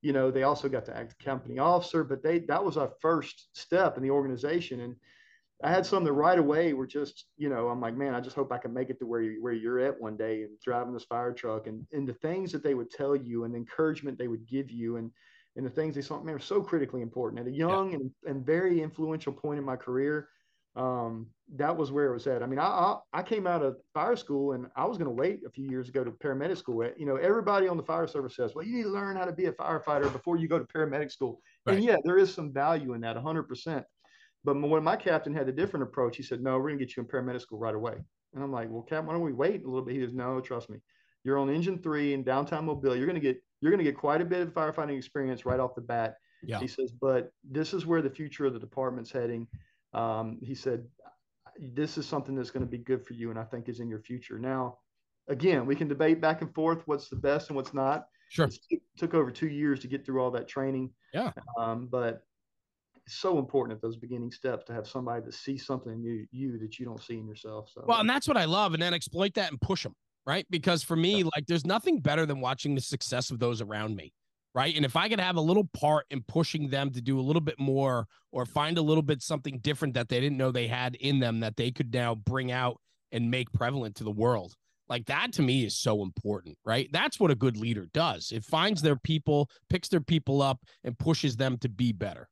you 0.00 0.12
know, 0.12 0.30
they 0.30 0.44
also 0.44 0.68
got 0.68 0.84
to 0.86 0.96
act 0.96 1.22
company 1.22 1.58
officer, 1.58 2.04
but 2.04 2.22
they 2.22 2.40
that 2.40 2.64
was 2.64 2.76
our 2.76 2.92
first 3.00 3.48
step 3.52 3.96
in 3.96 4.02
the 4.02 4.10
organization. 4.10 4.80
And 4.80 4.96
I 5.62 5.70
had 5.70 5.84
some 5.84 6.04
that 6.04 6.12
right 6.12 6.38
away 6.38 6.72
were 6.72 6.86
just, 6.86 7.26
you 7.36 7.48
know, 7.48 7.68
I'm 7.68 7.80
like, 7.80 7.96
man, 7.96 8.14
I 8.14 8.20
just 8.20 8.36
hope 8.36 8.52
I 8.52 8.58
can 8.58 8.72
make 8.72 8.90
it 8.90 8.98
to 9.00 9.06
where 9.06 9.20
you 9.20 9.42
where 9.42 9.52
you're 9.52 9.80
at 9.80 10.00
one 10.00 10.16
day 10.16 10.42
and 10.42 10.50
driving 10.64 10.92
this 10.92 11.04
fire 11.04 11.32
truck 11.32 11.66
and 11.66 11.84
and 11.92 12.06
the 12.06 12.14
things 12.14 12.52
that 12.52 12.62
they 12.62 12.74
would 12.74 12.90
tell 12.90 13.16
you 13.16 13.44
and 13.44 13.52
the 13.52 13.58
encouragement 13.58 14.18
they 14.18 14.28
would 14.28 14.46
give 14.46 14.70
you 14.70 14.96
and 14.96 15.10
and 15.56 15.66
the 15.66 15.70
things 15.70 15.96
they 15.96 16.02
saw, 16.02 16.22
man, 16.22 16.36
are 16.36 16.38
so 16.38 16.62
critically 16.62 17.02
important. 17.02 17.40
At 17.40 17.52
a 17.52 17.56
young 17.56 17.90
yeah. 17.90 17.96
and, 17.96 18.10
and 18.26 18.46
very 18.46 18.80
influential 18.80 19.32
point 19.32 19.58
in 19.58 19.64
my 19.64 19.74
career, 19.74 20.28
um, 20.76 21.26
that 21.56 21.76
was 21.76 21.90
where 21.90 22.10
it 22.10 22.12
was 22.12 22.26
at. 22.26 22.42
I 22.42 22.46
mean, 22.46 22.58
I, 22.58 22.66
I, 22.66 22.96
I 23.12 23.22
came 23.22 23.46
out 23.46 23.62
of 23.62 23.76
fire 23.94 24.16
school 24.16 24.52
and 24.52 24.66
I 24.76 24.84
was 24.84 24.98
going 24.98 25.06
to 25.08 25.14
wait 25.14 25.40
a 25.46 25.50
few 25.50 25.68
years 25.68 25.86
to 25.86 25.92
go 25.92 26.04
to 26.04 26.10
paramedic 26.10 26.58
school. 26.58 26.88
You 26.96 27.06
know, 27.06 27.16
everybody 27.16 27.68
on 27.68 27.76
the 27.76 27.82
fire 27.82 28.06
service 28.06 28.36
says, 28.36 28.54
well, 28.54 28.64
you 28.64 28.76
need 28.76 28.82
to 28.84 28.90
learn 28.90 29.16
how 29.16 29.24
to 29.24 29.32
be 29.32 29.46
a 29.46 29.52
firefighter 29.52 30.12
before 30.12 30.36
you 30.36 30.46
go 30.46 30.58
to 30.58 30.64
paramedic 30.64 31.10
school. 31.10 31.40
Right. 31.66 31.76
And 31.76 31.84
yeah, 31.84 31.96
there 32.04 32.18
is 32.18 32.32
some 32.32 32.52
value 32.52 32.92
in 32.92 33.00
that 33.00 33.16
100%. 33.16 33.84
But 34.44 34.60
when 34.60 34.84
my 34.84 34.96
captain 34.96 35.34
had 35.34 35.48
a 35.48 35.52
different 35.52 35.84
approach, 35.84 36.16
he 36.16 36.22
said, 36.22 36.42
no, 36.42 36.58
we're 36.58 36.68
going 36.68 36.78
to 36.78 36.84
get 36.84 36.96
you 36.96 37.02
in 37.02 37.08
paramedic 37.08 37.40
school 37.40 37.58
right 37.58 37.74
away. 37.74 37.96
And 38.34 38.44
I'm 38.44 38.52
like, 38.52 38.68
well, 38.70 38.82
Captain, 38.82 39.06
why 39.06 39.14
don't 39.14 39.22
we 39.22 39.32
wait 39.32 39.64
a 39.64 39.66
little 39.66 39.84
bit? 39.84 39.94
He 39.94 40.00
says, 40.00 40.12
no, 40.12 40.40
trust 40.40 40.70
me. 40.70 40.78
You're 41.24 41.38
on 41.38 41.50
engine 41.50 41.82
three 41.82 42.14
in 42.14 42.22
downtown 42.22 42.66
Mobile. 42.66 42.94
You're 42.94 43.06
going 43.06 43.20
to 43.20 43.20
get, 43.20 43.42
you're 43.60 43.72
going 43.72 43.84
to 43.84 43.90
get 43.90 43.98
quite 43.98 44.20
a 44.20 44.24
bit 44.24 44.42
of 44.42 44.54
firefighting 44.54 44.96
experience 44.96 45.44
right 45.44 45.58
off 45.58 45.74
the 45.74 45.80
bat. 45.80 46.16
Yeah. 46.42 46.60
He 46.60 46.68
says, 46.68 46.92
but 46.92 47.32
this 47.42 47.74
is 47.74 47.84
where 47.84 48.00
the 48.00 48.10
future 48.10 48.46
of 48.46 48.52
the 48.52 48.60
department's 48.60 49.10
heading. 49.10 49.48
Um, 49.94 50.38
he 50.42 50.54
said, 50.54 50.84
this 51.58 51.98
is 51.98 52.06
something 52.06 52.34
that's 52.34 52.50
going 52.50 52.64
to 52.64 52.70
be 52.70 52.78
good 52.78 53.04
for 53.04 53.14
you 53.14 53.30
and 53.30 53.38
I 53.38 53.44
think 53.44 53.68
is 53.68 53.80
in 53.80 53.88
your 53.88 54.00
future. 54.00 54.38
Now, 54.38 54.78
again, 55.28 55.66
we 55.66 55.74
can 55.74 55.88
debate 55.88 56.20
back 56.20 56.40
and 56.42 56.54
forth 56.54 56.82
what's 56.86 57.08
the 57.08 57.16
best 57.16 57.48
and 57.48 57.56
what's 57.56 57.74
not. 57.74 58.06
Sure. 58.30 58.48
It 58.70 58.82
took 58.96 59.14
over 59.14 59.30
two 59.30 59.48
years 59.48 59.80
to 59.80 59.88
get 59.88 60.04
through 60.04 60.22
all 60.22 60.30
that 60.32 60.48
training. 60.48 60.90
Yeah. 61.12 61.32
Um, 61.58 61.88
but 61.90 62.22
it's 63.06 63.16
so 63.16 63.38
important 63.38 63.74
at 63.74 63.82
those 63.82 63.96
beginning 63.96 64.30
steps 64.30 64.66
to 64.66 64.74
have 64.74 64.86
somebody 64.86 65.24
to 65.24 65.32
see 65.32 65.56
something 65.56 65.92
in 65.92 66.02
you, 66.02 66.26
you 66.30 66.58
that 66.58 66.78
you 66.78 66.84
don't 66.84 67.02
see 67.02 67.18
in 67.18 67.26
yourself. 67.26 67.70
So 67.72 67.84
well, 67.86 68.00
and 68.00 68.08
that's 68.08 68.28
what 68.28 68.36
I 68.36 68.44
love, 68.44 68.74
and 68.74 68.82
then 68.82 68.92
exploit 68.92 69.34
that 69.34 69.50
and 69.50 69.60
push 69.60 69.82
them 69.82 69.94
right 70.26 70.46
because 70.50 70.82
for 70.82 70.94
me, 70.94 71.22
like, 71.22 71.46
there's 71.46 71.64
nothing 71.64 72.00
better 72.00 72.26
than 72.26 72.40
watching 72.40 72.74
the 72.74 72.82
success 72.82 73.30
of 73.30 73.38
those 73.38 73.62
around 73.62 73.96
me 73.96 74.12
right? 74.54 74.74
And 74.74 74.84
if 74.84 74.96
I 74.96 75.08
could 75.08 75.20
have 75.20 75.36
a 75.36 75.40
little 75.40 75.68
part 75.72 76.06
in 76.10 76.22
pushing 76.26 76.68
them 76.68 76.90
to 76.90 77.00
do 77.00 77.18
a 77.18 77.22
little 77.22 77.40
bit 77.40 77.58
more 77.58 78.06
or 78.32 78.46
find 78.46 78.78
a 78.78 78.82
little 78.82 79.02
bit 79.02 79.22
something 79.22 79.58
different 79.60 79.94
that 79.94 80.08
they 80.08 80.20
didn't 80.20 80.38
know 80.38 80.50
they 80.50 80.66
had 80.66 80.96
in 80.96 81.20
them 81.20 81.40
that 81.40 81.56
they 81.56 81.70
could 81.70 81.92
now 81.92 82.14
bring 82.14 82.50
out 82.50 82.80
and 83.12 83.30
make 83.30 83.52
prevalent 83.52 83.96
to 83.96 84.04
the 84.04 84.10
world. 84.10 84.54
Like 84.88 85.06
that 85.06 85.32
to 85.34 85.42
me 85.42 85.64
is 85.64 85.76
so 85.76 86.02
important, 86.02 86.56
right? 86.64 86.88
That's 86.92 87.20
what 87.20 87.30
a 87.30 87.34
good 87.34 87.56
leader 87.56 87.86
does. 87.92 88.32
It 88.32 88.44
finds 88.44 88.80
their 88.80 88.96
people, 88.96 89.50
picks 89.68 89.88
their 89.88 90.00
people 90.00 90.40
up, 90.40 90.64
and 90.82 90.98
pushes 90.98 91.36
them 91.36 91.58
to 91.58 91.68
be 91.68 91.92
better. 91.92 92.28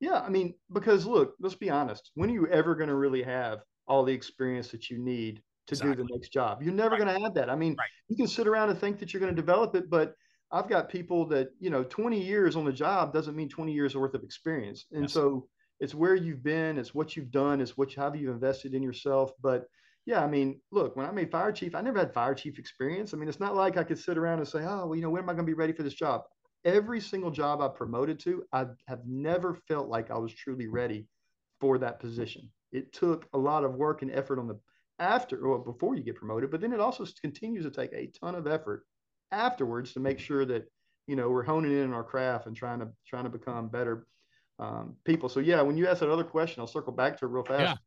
Yeah, 0.00 0.20
I 0.20 0.28
mean, 0.28 0.54
because 0.72 1.06
look, 1.06 1.34
let's 1.40 1.56
be 1.56 1.70
honest. 1.70 2.10
When 2.14 2.30
are 2.30 2.32
you 2.32 2.46
ever 2.48 2.74
going 2.74 2.88
to 2.88 2.94
really 2.94 3.22
have 3.22 3.60
all 3.86 4.04
the 4.04 4.12
experience 4.12 4.68
that 4.68 4.88
you 4.88 4.98
need 4.98 5.42
to 5.66 5.74
exactly. 5.74 5.96
do 5.96 6.02
the 6.04 6.08
next 6.14 6.30
job? 6.30 6.62
You're 6.62 6.72
never 6.72 6.90
right. 6.90 7.04
going 7.04 7.14
to 7.14 7.22
have 7.22 7.34
that. 7.34 7.50
I 7.50 7.56
mean, 7.56 7.74
right. 7.78 7.88
you 8.08 8.16
can 8.16 8.28
sit 8.28 8.46
around 8.46 8.70
and 8.70 8.78
think 8.78 8.98
that 9.00 9.12
you're 9.12 9.20
going 9.20 9.34
to 9.34 9.40
develop 9.40 9.74
it, 9.74 9.90
but 9.90 10.14
I've 10.50 10.68
got 10.68 10.88
people 10.88 11.26
that, 11.26 11.50
you 11.60 11.70
know, 11.70 11.84
20 11.84 12.22
years 12.22 12.56
on 12.56 12.64
the 12.64 12.72
job 12.72 13.12
doesn't 13.12 13.36
mean 13.36 13.48
20 13.48 13.72
years 13.72 13.94
worth 13.94 14.14
of 14.14 14.22
experience. 14.22 14.86
And 14.92 15.02
yes. 15.02 15.12
so 15.12 15.46
it's 15.80 15.94
where 15.94 16.14
you've 16.14 16.42
been, 16.42 16.78
it's 16.78 16.94
what 16.94 17.16
you've 17.16 17.30
done, 17.30 17.60
it's 17.60 17.76
what 17.76 17.92
how 17.94 18.12
you 18.12 18.30
invested 18.30 18.74
in 18.74 18.82
yourself. 18.82 19.32
But 19.42 19.66
yeah, 20.06 20.24
I 20.24 20.26
mean, 20.26 20.60
look, 20.72 20.96
when 20.96 21.04
I 21.04 21.10
made 21.10 21.30
fire 21.30 21.52
chief, 21.52 21.74
I 21.74 21.82
never 21.82 21.98
had 21.98 22.14
fire 22.14 22.34
chief 22.34 22.58
experience. 22.58 23.12
I 23.12 23.18
mean, 23.18 23.28
it's 23.28 23.40
not 23.40 23.54
like 23.54 23.76
I 23.76 23.84
could 23.84 23.98
sit 23.98 24.16
around 24.16 24.38
and 24.38 24.48
say, 24.48 24.64
oh, 24.64 24.86
well, 24.86 24.96
you 24.96 25.02
know, 25.02 25.10
when 25.10 25.22
am 25.22 25.28
I 25.28 25.34
going 25.34 25.44
to 25.44 25.50
be 25.50 25.54
ready 25.54 25.74
for 25.74 25.82
this 25.82 25.94
job? 25.94 26.22
Every 26.64 27.00
single 27.00 27.30
job 27.30 27.60
I 27.60 27.68
promoted 27.68 28.18
to, 28.20 28.42
I 28.52 28.66
have 28.86 29.00
never 29.06 29.54
felt 29.54 29.88
like 29.88 30.10
I 30.10 30.18
was 30.18 30.32
truly 30.32 30.66
ready 30.66 31.06
for 31.60 31.78
that 31.78 32.00
position. 32.00 32.50
It 32.72 32.92
took 32.92 33.26
a 33.34 33.38
lot 33.38 33.64
of 33.64 33.74
work 33.74 34.02
and 34.02 34.10
effort 34.10 34.38
on 34.38 34.48
the 34.48 34.58
after 34.98 35.46
or 35.46 35.58
before 35.58 35.94
you 35.94 36.02
get 36.02 36.16
promoted, 36.16 36.50
but 36.50 36.60
then 36.60 36.72
it 36.72 36.80
also 36.80 37.06
continues 37.20 37.64
to 37.64 37.70
take 37.70 37.92
a 37.92 38.10
ton 38.18 38.34
of 38.34 38.46
effort 38.46 38.84
afterwards 39.32 39.92
to 39.92 40.00
make 40.00 40.18
sure 40.18 40.44
that 40.44 40.70
you 41.06 41.16
know 41.16 41.28
we're 41.30 41.42
honing 41.42 41.72
in 41.72 41.84
on 41.84 41.92
our 41.92 42.04
craft 42.04 42.46
and 42.46 42.56
trying 42.56 42.80
to 42.80 42.88
trying 43.06 43.24
to 43.24 43.30
become 43.30 43.68
better 43.68 44.06
um, 44.58 44.96
people. 45.04 45.28
So 45.28 45.40
yeah, 45.40 45.60
when 45.62 45.76
you 45.76 45.86
ask 45.86 46.00
that 46.00 46.10
other 46.10 46.24
question, 46.24 46.60
I'll 46.60 46.66
circle 46.66 46.92
back 46.92 47.18
to 47.18 47.26
it 47.26 47.28
real 47.28 47.44
fast. 47.44 47.80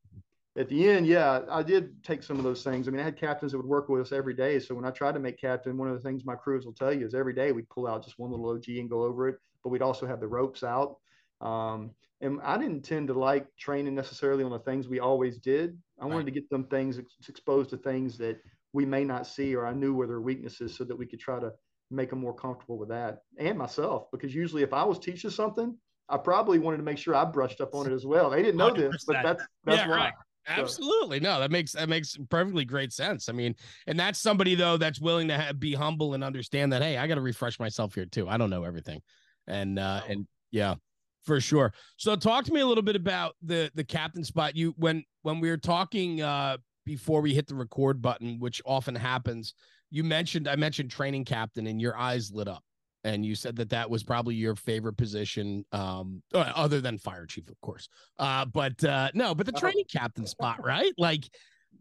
Yeah. 0.56 0.62
at 0.62 0.70
the 0.70 0.89
end, 0.89 1.06
yeah, 1.08 1.42
I 1.50 1.64
did 1.64 2.04
take 2.04 2.24
some 2.24 2.38
of 2.38 2.44
those 2.44 2.64
things. 2.64 2.88
I 2.88 2.92
mean, 2.92 3.02
I 3.02 3.04
had 3.04 3.18
captains 3.18 3.52
that 3.52 3.58
would 3.58 3.68
work 3.68 3.89
with 3.89 4.02
us 4.02 4.12
every 4.12 4.34
day. 4.34 4.60
So 4.60 4.76
when 4.76 4.86
I 4.86 4.92
tried 4.92 5.14
to 5.14 5.20
make 5.20 5.39
captain, 5.39 5.78
one 5.78 5.89
of 5.89 5.96
the 5.96 6.02
things 6.02 6.26
my 6.26 6.36
crews 6.36 6.66
will 6.66 6.74
tell 6.74 6.94
you 6.94 7.06
is 7.06 7.14
every 7.14 7.34
day 7.34 7.52
we'd 7.52 7.70
pull 7.70 7.88
out 7.88 8.04
just 8.04 8.20
one 8.20 8.32
little 8.32 8.50
OG 8.50 8.68
and 8.70 8.89
go 8.89 9.04
over 9.04 9.28
it, 9.28 9.38
but 9.64 9.70
we'd 9.70 9.82
also 9.82 10.08
have 10.08 10.20
the 10.20 10.28
ropes 10.28 10.64
out. 10.64 10.98
Um, 11.42 11.92
and 12.22 12.39
I 12.44 12.58
didn't 12.58 12.84
tend 12.84 13.08
to 13.08 13.14
like 13.14 13.48
training 13.58 13.96
necessarily 13.96 14.44
on 14.44 14.52
the 14.52 14.60
things 14.60 14.88
we 14.88 15.00
always 15.00 15.39
did. 15.39 15.78
I 16.00 16.06
wanted 16.06 16.18
right. 16.18 16.26
to 16.26 16.32
get 16.32 16.50
them 16.50 16.66
things 16.66 17.00
exposed 17.28 17.72
to 17.72 17.78
things 17.78 18.18
that 18.20 18.39
we 18.74 18.86
may 18.86 19.04
not 19.04 19.28
see 19.28 19.56
or 19.56 19.66
I 19.66 19.74
knew 19.74 19.94
were 19.94 20.08
their 20.08 20.22
weaknesses 20.22 20.76
so 20.76 20.84
that 20.86 20.96
we 20.96 21.06
could 21.06 21.20
try 21.20 21.40
to 21.40 21.52
make 21.90 22.10
them 22.10 22.20
more 22.20 22.34
comfortable 22.34 22.78
with 22.78 22.90
that 22.90 23.20
and 23.38 23.58
myself. 23.58 24.10
Because 24.12 24.34
usually 24.34 24.64
if 24.64 24.74
I 24.74 24.84
was 24.84 25.00
teaching 25.00 25.30
something, 25.30 25.76
I 26.10 26.18
probably 26.18 26.60
wanted 26.60 26.78
to 26.78 26.84
make 26.84 26.98
sure 26.98 27.16
I 27.16 27.26
brushed 27.26 27.62
up 27.62 27.74
on 27.74 27.88
it 27.88 27.94
as 27.94 28.06
well. 28.06 28.30
They 28.30 28.42
didn't 28.42 28.58
know 28.58 28.72
100%. 28.72 28.92
this, 28.92 29.04
but 29.06 29.18
that's 29.24 29.44
that's 29.66 29.82
yeah, 29.82 29.90
why. 29.90 29.96
Right. 29.96 30.14
Absolutely. 30.48 31.20
No, 31.20 31.40
that 31.40 31.52
makes 31.52 31.74
that 31.74 31.88
makes 31.88 32.18
perfectly 32.30 32.66
great 32.66 32.92
sense. 32.92 33.30
I 33.30 33.32
mean, 33.32 33.56
and 33.86 34.00
that's 34.00 34.20
somebody 34.20 34.56
though 34.56 34.76
that's 34.76 35.00
willing 35.00 35.28
to 35.28 35.38
have, 35.38 35.60
be 35.60 35.74
humble 35.74 36.14
and 36.14 36.24
understand 36.24 36.74
that 36.74 36.82
hey, 36.82 36.98
I 36.98 37.08
got 37.08 37.16
to 37.16 37.22
refresh 37.22 37.60
myself 37.60 37.94
here 37.94 38.06
too. 38.06 38.28
I 38.28 38.38
don't 38.38 38.50
know 38.50 38.64
everything. 38.64 39.02
And 39.48 39.78
uh 39.78 40.02
and 40.10 40.28
yeah, 40.50 40.76
for 41.24 41.40
sure. 41.40 41.74
So 41.98 42.16
talk 42.16 42.46
to 42.46 42.54
me 42.54 42.62
a 42.62 42.66
little 42.66 42.84
bit 42.84 42.96
about 42.96 43.36
the 43.44 43.72
the 43.76 43.84
captain 43.84 44.24
spot. 44.24 44.56
You 44.56 44.74
when 44.78 45.04
when 45.22 45.40
we 45.40 45.50
were 45.50 45.58
talking 45.58 46.22
uh 46.22 46.58
before 46.86 47.22
we 47.22 47.34
hit 47.34 47.48
the 47.48 47.56
record 47.56 48.02
button, 48.02 48.40
which 48.40 48.62
often 48.66 48.96
happens, 48.96 49.54
you 49.90 50.04
mentioned 50.04 50.48
I 50.48 50.56
mentioned 50.56 50.92
training 50.92 51.26
captain 51.26 51.68
and 51.68 51.82
your 51.82 51.98
eyes 51.98 52.32
lit 52.32 52.48
up. 52.48 52.64
And 53.04 53.26
you 53.26 53.34
said 53.34 53.56
that 53.56 53.72
that 53.72 53.90
was 53.90 54.04
probably 54.04 54.36
your 54.36 54.56
favorite 54.56 54.98
position 54.98 55.66
um 55.72 56.22
uh, 56.34 56.52
other 56.56 56.82
than 56.82 56.98
fire 56.98 57.26
chief 57.26 57.50
of 57.50 57.60
course. 57.62 57.88
Uh 58.20 58.46
but 58.46 58.84
uh 58.84 59.10
no 59.14 59.34
but 59.34 59.46
the 59.46 59.52
training 59.52 59.86
captain 59.92 60.26
spot 60.28 60.64
right? 60.64 60.94
Like 60.98 61.28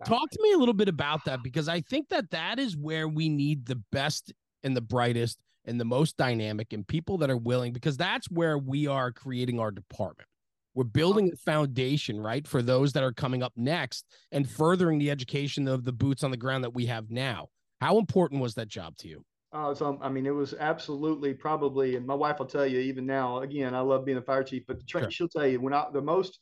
talk 0.05 0.31
to 0.31 0.39
me 0.43 0.53
a 0.53 0.59
little 0.59 0.75
bit 0.75 0.89
about 0.89 1.25
that 1.25 1.43
because 1.43 1.69
i 1.69 1.81
think 1.81 2.09
that 2.09 2.31
that 2.31 2.59
is 2.59 2.77
where 2.77 3.09
we 3.09 3.29
need 3.29 3.67
the 3.67 3.81
best 3.93 4.33
and 4.63 4.77
the 4.77 4.81
brightest 4.81 5.39
and 5.67 5.79
the 5.79 5.85
most 5.85 6.17
dynamic 6.17 6.73
and 6.73 6.87
people 6.87 7.19
that 7.19 7.31
are 7.31 7.37
willing 7.37 7.73
because 7.73 7.97
that's 7.97 8.31
where 8.31 8.57
we 8.57 8.87
are 8.87 9.13
creating 9.13 9.61
our 9.61 9.71
department 9.71 10.29
we're 10.75 10.85
building 10.85 11.31
a 11.33 11.37
foundation 11.37 12.21
right 12.21 12.47
for 12.47 12.63
those 12.63 12.93
that 12.93 13.03
are 13.03 13.13
coming 13.13 13.43
up 13.43 13.53
next 13.57 14.07
and 14.33 14.49
furthering 14.49 14.99
the 14.99 15.11
education 15.11 15.69
of 15.69 15.85
the 15.85 15.93
boots 15.93 16.23
on 16.23 16.31
the 16.31 16.37
ground 16.37 16.65
that 16.65 16.75
we 16.75 16.87
have 16.87 17.11
now 17.11 17.49
how 17.81 17.99
important 17.99 18.41
was 18.41 18.55
that 18.55 18.69
job 18.69 18.97
to 18.97 19.09
you 19.09 19.25
uh, 19.53 19.75
so 19.75 19.99
I 20.01 20.09
mean, 20.09 20.27
it 20.27 20.31
was 20.31 20.55
absolutely 20.61 21.35
probably, 21.35 21.97
and 21.97 22.07
my 22.07 22.15
wife 22.15 22.39
will 22.39 22.47
tell 22.47 22.67
you 22.67 22.79
even 22.79 23.05
now. 23.05 23.41
Again, 23.41 23.75
I 23.75 23.81
love 23.81 24.05
being 24.05 24.19
a 24.19 24.23
fire 24.23 24.45
chief, 24.45 24.63
but 24.69 24.79
the 24.79 24.85
tra- 24.85 25.03
sure. 25.03 25.11
she'll 25.11 25.29
tell 25.29 25.45
you 25.45 25.61
when 25.61 25.73
I 25.73 25.87
the 25.93 26.01
most 26.01 26.39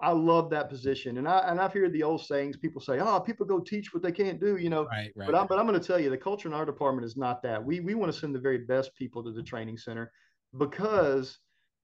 I 0.00 0.12
love 0.12 0.48
that 0.50 0.68
position, 0.68 1.18
and 1.18 1.28
I 1.28 1.40
and 1.50 1.60
I've 1.60 1.72
heard 1.72 1.92
the 1.92 2.04
old 2.04 2.24
sayings. 2.24 2.56
People 2.56 2.80
say, 2.80 3.00
"Oh, 3.00 3.18
people 3.18 3.44
go 3.44 3.58
teach 3.58 3.92
what 3.92 4.02
they 4.02 4.12
can't 4.12 4.38
do," 4.40 4.56
you 4.56 4.70
know. 4.70 4.86
Right, 4.86 5.10
right. 5.16 5.26
But 5.26 5.34
I'm 5.34 5.46
but 5.48 5.58
I'm 5.58 5.66
going 5.66 5.78
to 5.78 5.86
tell 5.86 5.98
you, 5.98 6.08
the 6.08 6.16
culture 6.16 6.48
in 6.48 6.54
our 6.54 6.64
department 6.64 7.04
is 7.04 7.16
not 7.16 7.42
that. 7.42 7.62
We 7.62 7.80
we 7.80 7.94
want 7.94 8.12
to 8.12 8.18
send 8.18 8.34
the 8.34 8.38
very 8.38 8.58
best 8.58 8.94
people 8.94 9.24
to 9.24 9.32
the 9.32 9.42
training 9.42 9.76
center 9.76 10.12
because 10.56 11.38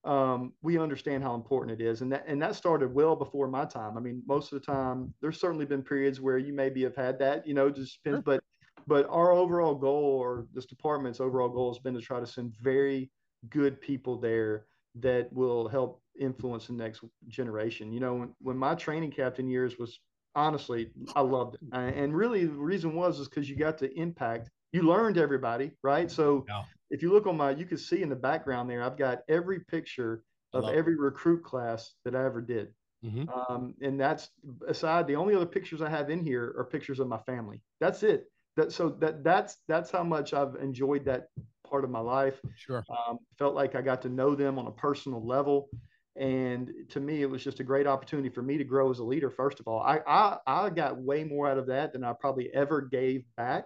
um, 0.05 0.53
we 0.61 0.77
understand 0.77 1.23
how 1.23 1.33
important 1.33 1.79
it 1.79 1.83
is, 1.83 2.01
and 2.01 2.11
that 2.11 2.25
and 2.27 2.41
that 2.41 2.55
started 2.55 2.93
well 2.93 3.15
before 3.15 3.47
my 3.47 3.65
time. 3.65 3.97
I 3.97 3.99
mean, 3.99 4.21
most 4.27 4.53
of 4.53 4.59
the 4.59 4.65
time, 4.65 5.13
there's 5.21 5.39
certainly 5.39 5.65
been 5.65 5.81
periods 5.81 6.21
where 6.21 6.37
you 6.37 6.53
maybe 6.53 6.83
have 6.83 6.95
had 6.95 7.19
that, 7.19 7.45
you 7.47 7.53
know, 7.53 7.69
just 7.69 8.03
depends. 8.03 8.23
But 8.23 8.41
but 8.87 9.07
our 9.09 9.31
overall 9.31 9.75
goal, 9.75 10.03
or 10.03 10.47
this 10.53 10.65
department's 10.65 11.19
overall 11.19 11.49
goal, 11.49 11.73
has 11.73 11.79
been 11.79 11.95
to 11.95 12.01
try 12.01 12.19
to 12.19 12.27
send 12.27 12.55
very 12.61 13.11
good 13.49 13.81
people 13.81 14.19
there 14.19 14.65
that 14.95 15.31
will 15.33 15.67
help 15.67 16.01
influence 16.19 16.67
the 16.67 16.73
next 16.73 17.03
generation. 17.27 17.91
You 17.91 17.99
know, 17.99 18.13
when, 18.15 18.33
when 18.39 18.57
my 18.57 18.75
training 18.75 19.11
captain 19.11 19.47
years 19.49 19.77
was 19.77 19.99
honestly, 20.35 20.91
I 21.15 21.21
loved 21.21 21.55
it. 21.55 21.61
And 21.71 22.15
really, 22.15 22.45
the 22.45 22.53
reason 22.53 22.95
was 22.95 23.19
is 23.19 23.27
because 23.27 23.49
you 23.49 23.55
got 23.55 23.77
to 23.79 23.91
impact. 23.99 24.49
You 24.71 24.83
learned 24.83 25.17
everybody, 25.17 25.71
right? 25.83 26.11
So 26.11 26.45
yeah. 26.47 26.63
If 26.89 27.01
you 27.01 27.11
look 27.11 27.27
on 27.27 27.37
my, 27.37 27.51
you 27.51 27.65
can 27.65 27.77
see 27.77 28.01
in 28.01 28.09
the 28.09 28.15
background 28.15 28.69
there, 28.69 28.83
I've 28.83 28.97
got 28.97 29.19
every 29.29 29.59
picture 29.59 30.23
of 30.53 30.69
every 30.69 30.93
it. 30.93 30.99
recruit 30.99 31.43
class 31.43 31.93
that 32.05 32.15
I 32.15 32.25
ever 32.25 32.41
did. 32.41 32.69
Mm-hmm. 33.03 33.29
Um, 33.29 33.73
and 33.81 33.99
that's 33.99 34.29
aside. 34.67 35.05
The 35.05 35.15
only 35.15 35.35
other 35.35 35.45
pictures 35.45 35.81
I 35.81 35.89
have 35.89 36.09
in 36.09 36.23
here 36.23 36.55
are 36.57 36.63
pictures 36.63 36.99
of 36.99 37.07
my 37.07 37.19
family. 37.19 37.61
That's 37.79 38.03
it 38.03 38.29
that 38.55 38.71
so 38.71 38.89
that 38.99 39.23
that's 39.23 39.57
that's 39.67 39.91
how 39.91 40.03
much 40.03 40.33
I've 40.33 40.55
enjoyed 40.55 41.05
that 41.05 41.27
part 41.67 41.83
of 41.83 41.89
my 41.89 41.99
life. 41.99 42.39
Sure. 42.55 42.83
Um, 42.89 43.19
felt 43.37 43.55
like 43.55 43.75
I 43.75 43.81
got 43.81 44.01
to 44.03 44.09
know 44.09 44.35
them 44.35 44.57
on 44.57 44.67
a 44.67 44.71
personal 44.71 45.25
level. 45.25 45.69
And 46.17 46.71
to 46.89 47.01
me, 47.01 47.23
it 47.23 47.29
was 47.29 47.43
just 47.43 47.59
a 47.59 47.63
great 47.63 47.87
opportunity 47.87 48.29
for 48.29 48.41
me 48.41 48.57
to 48.57 48.63
grow 48.63 48.89
as 48.89 48.99
a 48.99 49.03
leader. 49.03 49.29
First 49.29 49.59
of 49.59 49.67
all, 49.67 49.81
I, 49.81 49.99
I, 50.07 50.37
I 50.47 50.69
got 50.69 50.97
way 50.97 51.25
more 51.25 51.49
out 51.49 51.57
of 51.57 51.67
that 51.67 51.91
than 51.91 52.05
I 52.05 52.13
probably 52.13 52.49
ever 52.53 52.79
gave 52.79 53.25
back. 53.35 53.65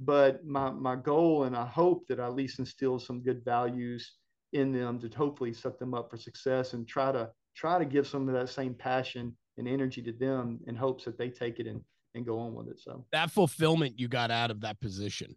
But 0.00 0.44
my, 0.46 0.70
my 0.70 0.96
goal, 0.96 1.44
and 1.44 1.54
I 1.54 1.66
hope 1.66 2.06
that 2.08 2.18
I 2.18 2.26
at 2.26 2.34
least 2.34 2.58
instill 2.58 2.98
some 2.98 3.22
good 3.22 3.44
values 3.44 4.14
in 4.52 4.72
them 4.72 4.98
to 4.98 5.08
hopefully 5.16 5.52
set 5.52 5.78
them 5.78 5.94
up 5.94 6.10
for 6.10 6.16
success 6.16 6.72
and 6.72 6.88
try 6.88 7.12
to 7.12 7.30
try 7.54 7.78
to 7.78 7.84
give 7.84 8.06
some 8.06 8.26
of 8.26 8.34
that 8.34 8.48
same 8.48 8.74
passion 8.74 9.36
and 9.58 9.68
energy 9.68 10.00
to 10.02 10.12
them 10.12 10.58
in 10.66 10.74
hopes 10.74 11.04
that 11.04 11.18
they 11.18 11.28
take 11.28 11.60
it 11.60 11.66
and 11.66 11.82
and 12.14 12.26
go 12.26 12.40
on 12.40 12.54
with 12.54 12.68
it. 12.68 12.80
So 12.80 13.04
that 13.12 13.30
fulfillment 13.30 13.98
you 13.98 14.08
got 14.08 14.30
out 14.30 14.50
of 14.50 14.62
that 14.62 14.80
position 14.80 15.36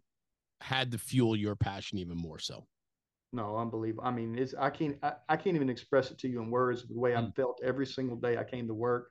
had 0.60 0.90
to 0.92 0.98
fuel 0.98 1.36
your 1.36 1.54
passion 1.54 1.98
even 1.98 2.16
more 2.16 2.38
so. 2.38 2.66
No, 3.32 3.56
unbelievable. 3.56 4.04
I 4.04 4.10
mean, 4.10 4.36
it's 4.38 4.54
I 4.58 4.70
can't 4.70 4.96
I, 5.02 5.12
I 5.28 5.36
can't 5.36 5.56
even 5.56 5.68
express 5.68 6.10
it 6.10 6.18
to 6.18 6.28
you 6.28 6.40
in 6.40 6.50
words 6.50 6.86
the 6.88 6.98
way 6.98 7.12
mm. 7.12 7.28
I 7.28 7.30
felt 7.32 7.60
every 7.62 7.86
single 7.86 8.16
day 8.16 8.38
I 8.38 8.44
came 8.44 8.66
to 8.68 8.74
work 8.74 9.10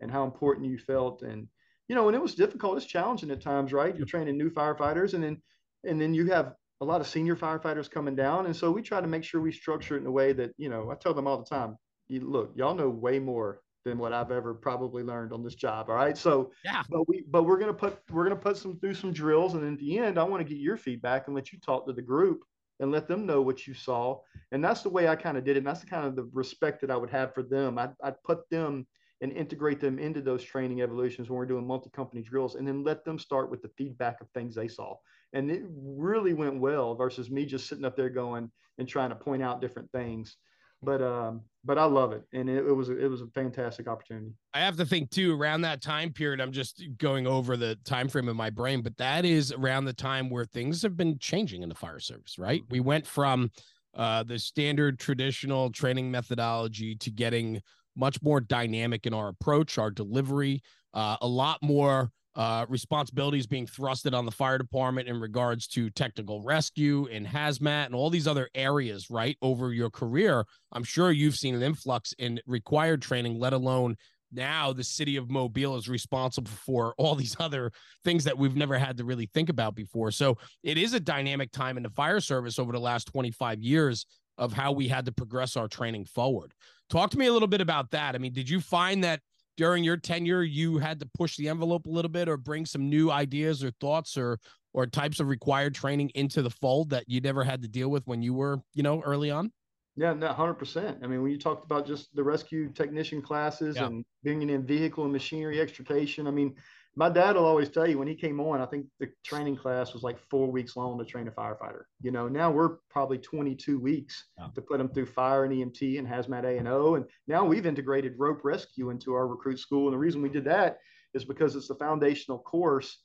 and 0.00 0.10
how 0.10 0.24
important 0.24 0.66
you 0.66 0.78
felt 0.78 1.22
and 1.22 1.48
you 1.90 1.96
know, 1.96 2.06
and 2.06 2.14
it 2.14 2.22
was 2.22 2.36
difficult, 2.36 2.76
it's 2.76 2.86
challenging 2.86 3.32
at 3.32 3.40
times, 3.40 3.72
right? 3.72 3.96
You're 3.96 4.06
training 4.06 4.38
new 4.38 4.48
firefighters 4.48 5.14
and 5.14 5.24
then 5.24 5.42
and 5.82 6.00
then 6.00 6.14
you 6.14 6.26
have 6.30 6.54
a 6.80 6.84
lot 6.84 7.00
of 7.00 7.08
senior 7.08 7.34
firefighters 7.34 7.90
coming 7.90 8.14
down. 8.14 8.46
And 8.46 8.54
so 8.54 8.70
we 8.70 8.80
try 8.80 9.00
to 9.00 9.08
make 9.08 9.24
sure 9.24 9.40
we 9.40 9.50
structure 9.50 9.96
it 9.96 10.02
in 10.02 10.06
a 10.06 10.10
way 10.10 10.32
that, 10.34 10.52
you 10.56 10.68
know, 10.68 10.92
I 10.92 10.94
tell 10.94 11.14
them 11.14 11.26
all 11.26 11.38
the 11.38 11.44
time, 11.44 11.76
you 12.06 12.20
look, 12.20 12.52
y'all 12.54 12.76
know 12.76 12.88
way 12.88 13.18
more 13.18 13.60
than 13.84 13.98
what 13.98 14.12
I've 14.12 14.30
ever 14.30 14.54
probably 14.54 15.02
learned 15.02 15.32
on 15.32 15.42
this 15.42 15.56
job. 15.56 15.90
All 15.90 15.96
right. 15.96 16.16
So 16.16 16.52
yeah, 16.64 16.84
but 16.88 17.08
we 17.08 17.24
but 17.28 17.42
we're 17.42 17.58
gonna 17.58 17.74
put 17.74 17.98
we're 18.08 18.22
gonna 18.22 18.36
put 18.36 18.56
some 18.56 18.78
through 18.78 18.94
some 18.94 19.12
drills 19.12 19.54
and 19.54 19.64
in 19.64 19.76
the 19.76 19.98
end 19.98 20.16
I 20.16 20.22
want 20.22 20.46
to 20.46 20.48
get 20.48 20.62
your 20.62 20.76
feedback 20.76 21.26
and 21.26 21.34
let 21.34 21.52
you 21.52 21.58
talk 21.58 21.88
to 21.88 21.92
the 21.92 22.02
group 22.02 22.44
and 22.78 22.92
let 22.92 23.08
them 23.08 23.26
know 23.26 23.42
what 23.42 23.66
you 23.66 23.74
saw. 23.74 24.20
And 24.52 24.62
that's 24.62 24.82
the 24.82 24.90
way 24.90 25.08
I 25.08 25.16
kind 25.16 25.36
of 25.36 25.42
did 25.42 25.56
it. 25.56 25.58
And 25.58 25.66
that's 25.66 25.80
the 25.80 25.90
kind 25.90 26.06
of 26.06 26.14
the 26.14 26.30
respect 26.32 26.82
that 26.82 26.92
I 26.92 26.96
would 26.96 27.10
have 27.10 27.34
for 27.34 27.42
them. 27.42 27.80
I'd, 27.80 27.94
I'd 28.00 28.22
put 28.22 28.48
them 28.48 28.86
and 29.20 29.32
integrate 29.32 29.80
them 29.80 29.98
into 29.98 30.20
those 30.20 30.42
training 30.42 30.80
evolutions 30.80 31.28
when 31.28 31.36
we're 31.36 31.46
doing 31.46 31.66
multi-company 31.66 32.22
drills 32.22 32.54
and 32.54 32.66
then 32.66 32.82
let 32.82 33.04
them 33.04 33.18
start 33.18 33.50
with 33.50 33.60
the 33.62 33.70
feedback 33.76 34.20
of 34.20 34.28
things 34.30 34.54
they 34.54 34.68
saw. 34.68 34.94
And 35.32 35.50
it 35.50 35.62
really 35.68 36.32
went 36.32 36.58
well 36.58 36.94
versus 36.94 37.30
me 37.30 37.44
just 37.44 37.68
sitting 37.68 37.84
up 37.84 37.96
there 37.96 38.10
going 38.10 38.50
and 38.78 38.88
trying 38.88 39.10
to 39.10 39.16
point 39.16 39.42
out 39.42 39.60
different 39.60 39.90
things 39.92 40.36
but 40.82 41.02
um 41.02 41.42
but 41.62 41.76
I 41.76 41.84
love 41.84 42.12
it 42.12 42.22
and 42.32 42.48
it, 42.48 42.66
it, 42.66 42.72
was 42.72 42.88
it 42.88 43.08
was 43.10 43.20
a 43.20 43.26
fantastic 43.28 43.86
opportunity. 43.86 44.32
I 44.54 44.60
have 44.60 44.76
to 44.76 44.86
think 44.86 45.10
too 45.10 45.38
around 45.38 45.60
that 45.62 45.82
time 45.82 46.12
period 46.12 46.40
I'm 46.40 46.52
just 46.52 46.82
going 46.96 47.26
over 47.26 47.56
the 47.56 47.76
time 47.84 48.08
frame 48.08 48.28
in 48.28 48.36
my 48.36 48.50
brain 48.50 48.80
but 48.82 48.96
that 48.96 49.24
is 49.24 49.52
around 49.52 49.84
the 49.84 49.92
time 49.92 50.30
where 50.30 50.44
things 50.44 50.82
have 50.82 50.96
been 50.96 51.18
changing 51.18 51.62
in 51.62 51.68
the 51.68 51.74
fire 51.74 52.00
service, 52.00 52.38
right? 52.38 52.62
We 52.70 52.80
went 52.80 53.06
from 53.06 53.50
uh 53.94 54.22
the 54.22 54.38
standard 54.38 54.98
traditional 54.98 55.70
training 55.70 56.10
methodology 56.10 56.94
to 56.96 57.10
getting 57.10 57.60
much 57.96 58.22
more 58.22 58.40
dynamic 58.40 59.06
in 59.06 59.14
our 59.14 59.28
approach, 59.28 59.78
our 59.78 59.90
delivery, 59.90 60.62
uh, 60.94 61.16
a 61.20 61.26
lot 61.26 61.58
more 61.62 62.10
uh, 62.36 62.64
responsibilities 62.68 63.46
being 63.46 63.66
thrusted 63.66 64.14
on 64.14 64.24
the 64.24 64.30
fire 64.30 64.56
department 64.56 65.08
in 65.08 65.18
regards 65.18 65.66
to 65.66 65.90
technical 65.90 66.42
rescue 66.42 67.08
and 67.10 67.26
hazmat 67.26 67.86
and 67.86 67.94
all 67.94 68.08
these 68.08 68.28
other 68.28 68.48
areas, 68.54 69.10
right? 69.10 69.36
Over 69.42 69.72
your 69.72 69.90
career, 69.90 70.44
I'm 70.72 70.84
sure 70.84 71.10
you've 71.10 71.36
seen 71.36 71.54
an 71.54 71.62
influx 71.62 72.14
in 72.18 72.40
required 72.46 73.02
training, 73.02 73.38
let 73.38 73.52
alone 73.52 73.96
now 74.32 74.72
the 74.72 74.84
city 74.84 75.16
of 75.16 75.28
Mobile 75.28 75.76
is 75.76 75.88
responsible 75.88 76.50
for 76.50 76.94
all 76.98 77.14
these 77.14 77.36
other 77.40 77.72
things 78.04 78.24
that 78.24 78.38
we've 78.38 78.56
never 78.56 78.78
had 78.78 78.96
to 78.98 79.04
really 79.04 79.28
think 79.34 79.48
about 79.48 79.74
before. 79.74 80.10
So 80.10 80.38
it 80.62 80.78
is 80.78 80.94
a 80.94 81.00
dynamic 81.00 81.50
time 81.50 81.76
in 81.76 81.82
the 81.82 81.90
fire 81.90 82.20
service 82.20 82.58
over 82.58 82.72
the 82.72 82.78
last 82.78 83.06
25 83.08 83.60
years 83.60 84.06
of 84.40 84.52
how 84.52 84.72
we 84.72 84.88
had 84.88 85.04
to 85.04 85.12
progress 85.12 85.56
our 85.56 85.68
training 85.68 86.06
forward. 86.06 86.52
Talk 86.88 87.10
to 87.10 87.18
me 87.18 87.26
a 87.26 87.32
little 87.32 87.46
bit 87.46 87.60
about 87.60 87.92
that. 87.92 88.16
I 88.16 88.18
mean, 88.18 88.32
did 88.32 88.48
you 88.48 88.60
find 88.60 89.04
that 89.04 89.20
during 89.56 89.84
your 89.84 89.98
tenure 89.98 90.42
you 90.42 90.78
had 90.78 90.98
to 90.98 91.08
push 91.14 91.36
the 91.36 91.48
envelope 91.48 91.86
a 91.86 91.90
little 91.90 92.10
bit 92.10 92.28
or 92.28 92.36
bring 92.36 92.64
some 92.64 92.88
new 92.88 93.10
ideas 93.10 93.62
or 93.62 93.70
thoughts 93.72 94.16
or 94.16 94.38
or 94.72 94.86
types 94.86 95.20
of 95.20 95.28
required 95.28 95.74
training 95.74 96.10
into 96.14 96.40
the 96.40 96.50
fold 96.50 96.90
that 96.90 97.04
you 97.08 97.20
never 97.20 97.44
had 97.44 97.60
to 97.60 97.68
deal 97.68 97.90
with 97.90 98.06
when 98.06 98.22
you 98.22 98.32
were 98.32 98.58
you 98.72 98.82
know 98.82 99.02
early 99.02 99.30
on 99.30 99.52
yeah 99.96 100.14
no 100.14 100.32
100% 100.32 101.04
i 101.04 101.06
mean 101.06 101.22
when 101.22 101.30
you 101.30 101.38
talked 101.38 101.64
about 101.64 101.86
just 101.86 102.14
the 102.14 102.22
rescue 102.22 102.70
technician 102.72 103.20
classes 103.20 103.76
yeah. 103.76 103.86
and 103.86 104.04
bringing 104.22 104.48
in 104.48 104.64
vehicle 104.64 105.04
and 105.04 105.12
machinery 105.12 105.60
extrication 105.60 106.26
i 106.26 106.30
mean 106.30 106.54
my 106.96 107.08
dad 107.08 107.36
will 107.36 107.44
always 107.44 107.68
tell 107.68 107.88
you 107.88 107.98
when 107.98 108.08
he 108.08 108.14
came 108.14 108.40
on, 108.40 108.60
I 108.60 108.66
think 108.66 108.86
the 108.98 109.08
training 109.24 109.56
class 109.56 109.94
was 109.94 110.02
like 110.02 110.18
four 110.18 110.50
weeks 110.50 110.76
long 110.76 110.98
to 110.98 111.04
train 111.04 111.28
a 111.28 111.30
firefighter. 111.30 111.82
You 112.02 112.10
know, 112.10 112.26
now 112.28 112.50
we're 112.50 112.76
probably 112.90 113.18
22 113.18 113.78
weeks 113.78 114.24
to 114.54 114.60
put 114.60 114.78
them 114.78 114.88
through 114.88 115.06
fire 115.06 115.44
and 115.44 115.52
EMT 115.52 115.98
and 115.98 116.08
hazmat 116.08 116.44
A 116.44 116.58
and 116.58 116.66
O. 116.66 116.96
And 116.96 117.04
now 117.28 117.44
we've 117.44 117.66
integrated 117.66 118.14
rope 118.18 118.40
rescue 118.42 118.90
into 118.90 119.14
our 119.14 119.28
recruit 119.28 119.60
school. 119.60 119.86
And 119.86 119.94
the 119.94 119.98
reason 119.98 120.20
we 120.20 120.28
did 120.28 120.44
that 120.46 120.78
is 121.14 121.24
because 121.24 121.54
it's 121.54 121.68
the 121.68 121.76
foundational 121.76 122.38
course 122.38 123.02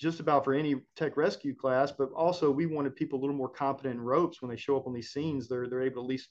just 0.00 0.20
about 0.20 0.44
for 0.44 0.54
any 0.54 0.76
tech 0.96 1.16
rescue 1.16 1.54
class, 1.54 1.92
but 1.92 2.10
also 2.12 2.50
we 2.50 2.66
wanted 2.66 2.94
people 2.96 3.18
a 3.18 3.22
little 3.22 3.34
more 3.36 3.48
competent 3.48 3.94
in 3.94 4.00
ropes 4.00 4.40
when 4.40 4.50
they 4.50 4.56
show 4.56 4.76
up 4.76 4.86
on 4.86 4.94
these 4.94 5.12
scenes. 5.12 5.48
They're 5.48 5.68
they're 5.68 5.82
able 5.82 6.02
to 6.02 6.06
at 6.06 6.08
least 6.08 6.28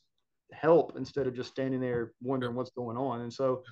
help 0.54 0.94
instead 0.98 1.28
of 1.28 1.36
just 1.36 1.52
standing 1.52 1.82
there 1.82 2.14
wondering 2.22 2.56
what's 2.56 2.72
going 2.72 2.98
on. 2.98 3.22
And 3.22 3.34
so, 3.34 3.64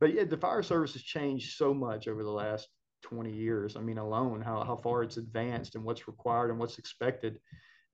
but 0.00 0.12
yeah, 0.12 0.24
the 0.24 0.36
fire 0.36 0.62
service 0.62 0.94
has 0.94 1.02
changed 1.02 1.56
so 1.56 1.72
much 1.72 2.08
over 2.08 2.24
the 2.24 2.30
last 2.30 2.68
20 3.04 3.32
years. 3.32 3.76
I 3.76 3.80
mean, 3.80 3.98
alone 3.98 4.40
how 4.40 4.64
how 4.64 4.76
far 4.76 5.02
it's 5.02 5.16
advanced 5.16 5.74
and 5.74 5.84
what's 5.84 6.08
required 6.08 6.50
and 6.50 6.58
what's 6.58 6.78
expected, 6.78 7.38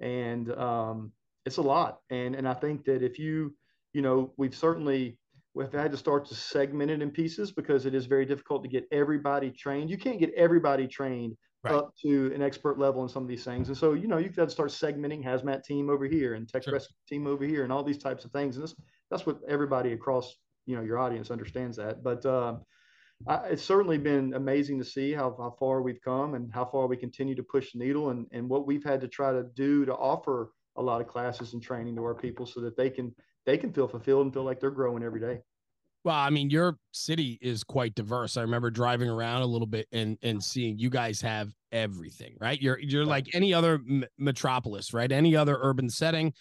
and 0.01 0.51
um, 0.53 1.13
it's 1.45 1.59
a 1.59 1.63
lot. 1.63 1.99
And 2.11 2.35
and 2.35 2.49
I 2.49 2.55
think 2.55 2.85
that 2.85 3.03
if 3.03 3.19
you 3.19 3.55
you 3.93 4.03
know 4.03 4.33
we've 4.37 4.55
certainly 4.55 5.19
we've 5.55 5.73
had 5.73 5.91
to 5.91 5.97
start 5.97 6.27
to 6.27 6.35
segment 6.35 6.91
it 6.91 7.03
in 7.03 7.11
pieces 7.11 7.51
because 7.51 7.87
it 7.87 7.95
is 7.95 8.07
very 8.07 8.25
difficult 8.25 8.63
to 8.63 8.69
get 8.69 8.87
everybody 8.93 9.51
trained. 9.51 9.91
You 9.91 9.99
can't 9.99 10.21
get 10.21 10.33
everybody 10.35 10.87
trained 10.87 11.37
right. 11.65 11.75
up 11.75 11.95
to 12.03 12.33
an 12.35 12.43
expert 12.43 12.79
level 12.79 13.03
in 13.03 13.09
some 13.09 13.23
of 13.23 13.29
these 13.29 13.45
things. 13.45 13.69
And 13.69 13.77
so, 13.77 13.93
you 13.95 14.07
know, 14.07 14.19
you've 14.19 14.37
got 14.37 14.45
to 14.45 14.51
start 14.51 14.71
segmenting 14.71 15.25
hazmat 15.25 15.65
team 15.65 15.91
over 15.91 16.07
here 16.07 16.35
and 16.35 16.49
tech 16.49 16.65
sure. 16.65 16.73
rescue 16.73 16.95
team 17.09 17.27
over 17.27 17.45
here 17.45 17.65
and 17.65 17.73
all 17.73 17.83
these 17.83 17.99
types 17.99 18.25
of 18.25 18.31
things. 18.31 18.57
And 18.57 18.65
this, 18.65 18.75
that's 19.11 19.27
what 19.27 19.41
everybody 19.49 19.93
across, 19.93 20.37
you 20.67 20.77
know, 20.77 20.83
your 20.83 20.99
audience 20.99 21.31
understands 21.31 21.77
that. 21.79 22.03
But 22.03 22.25
uh, 22.25 22.57
I, 23.27 23.37
it's 23.49 23.63
certainly 23.63 23.99
been 23.99 24.35
amazing 24.35 24.79
to 24.79 24.85
see 24.85 25.13
how, 25.13 25.35
how 25.39 25.55
far 25.59 25.83
we've 25.83 26.01
come 26.03 26.35
and 26.35 26.51
how 26.53 26.65
far 26.65 26.87
we 26.87 26.97
continue 26.97 27.35
to 27.35 27.43
push 27.43 27.73
the 27.73 27.79
needle 27.79 28.11
and, 28.11 28.27
and 28.33 28.49
what 28.49 28.67
we've 28.67 28.85
had 28.85 29.01
to 29.03 29.09
try 29.09 29.33
to 29.33 29.45
do 29.55 29.85
to 29.85 29.95
offer 29.95 30.53
a 30.77 30.83
lot 30.83 31.01
of 31.01 31.07
classes 31.07 31.53
and 31.53 31.63
training 31.63 31.97
to 31.97 32.05
our 32.05 32.15
people 32.15 32.47
so 32.47 32.61
that 32.61 32.77
they 32.77 32.89
can 32.91 33.15
they 33.47 33.57
can 33.57 33.73
feel 33.73 33.89
fulfilled 33.89 34.27
and 34.27 34.33
feel 34.33 34.45
like 34.45 34.61
they're 34.61 34.71
growing 34.71 35.03
every 35.03 35.21
day. 35.21 35.41
Well, 36.05 36.17
I 36.17 36.31
mean, 36.31 36.49
your 36.49 36.79
city 36.93 37.39
is 37.43 37.63
quite 37.63 37.95
diverse. 37.95 38.37
I 38.37 38.43
remember 38.43 38.71
driving 38.71 39.11
around 39.11 39.43
a 39.43 39.47
little 39.47 39.67
bit 39.67 39.87
and 39.93 40.17
and 40.23 40.43
seeing 40.43 40.79
you 40.79 40.89
guys 40.89 41.21
have 41.21 41.53
everything, 41.73 42.37
right? 42.41 42.61
You're 42.61 42.79
you're 42.79 43.05
like 43.05 43.27
any 43.35 43.53
other 43.53 43.75
m- 43.75 44.07
metropolis, 44.19 44.95
right? 44.95 45.11
Any 45.11 45.37
other 45.37 45.59
urban 45.61 45.91
setting, 45.91 46.33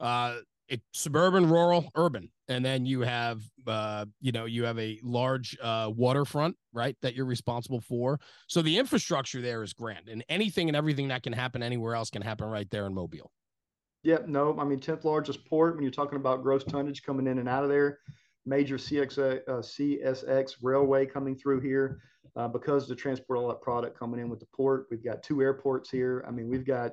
uh, 0.00 0.38
it, 0.68 0.80
suburban, 0.92 1.48
rural, 1.48 1.90
urban, 1.94 2.30
and 2.48 2.64
then 2.64 2.86
you 2.86 3.02
have, 3.02 3.42
uh, 3.66 4.06
you 4.20 4.32
know, 4.32 4.44
you 4.44 4.64
have 4.64 4.78
a 4.78 4.98
large 5.02 5.56
uh, 5.62 5.90
waterfront, 5.94 6.56
right? 6.72 6.96
That 7.02 7.14
you're 7.14 7.26
responsible 7.26 7.80
for. 7.80 8.18
So 8.48 8.62
the 8.62 8.78
infrastructure 8.78 9.40
there 9.40 9.62
is 9.62 9.72
grand, 9.72 10.08
and 10.08 10.24
anything 10.28 10.68
and 10.68 10.76
everything 10.76 11.08
that 11.08 11.22
can 11.22 11.32
happen 11.32 11.62
anywhere 11.62 11.94
else 11.94 12.10
can 12.10 12.22
happen 12.22 12.48
right 12.48 12.68
there 12.70 12.86
in 12.86 12.94
Mobile. 12.94 13.30
Yeah, 14.02 14.18
no, 14.26 14.58
I 14.58 14.64
mean, 14.64 14.80
tenth 14.80 15.04
largest 15.04 15.44
port 15.46 15.74
when 15.74 15.82
you're 15.82 15.92
talking 15.92 16.16
about 16.16 16.42
gross 16.42 16.64
tonnage 16.64 17.02
coming 17.02 17.26
in 17.26 17.38
and 17.38 17.48
out 17.48 17.62
of 17.62 17.70
there 17.70 18.00
major 18.46 18.76
CX, 18.76 19.18
uh, 19.18 19.60
CSX 19.60 20.56
railway 20.62 21.06
coming 21.06 21.34
through 21.34 21.60
here 21.60 22.00
uh, 22.36 22.48
because 22.48 22.86
to 22.88 22.94
transport 22.94 23.38
all 23.38 23.48
that 23.48 23.62
product 23.62 23.98
coming 23.98 24.20
in 24.20 24.28
with 24.28 24.40
the 24.40 24.46
port. 24.54 24.86
We've 24.90 25.04
got 25.04 25.22
two 25.22 25.40
airports 25.40 25.90
here. 25.90 26.24
I 26.26 26.30
mean, 26.30 26.48
we've 26.48 26.66
got, 26.66 26.92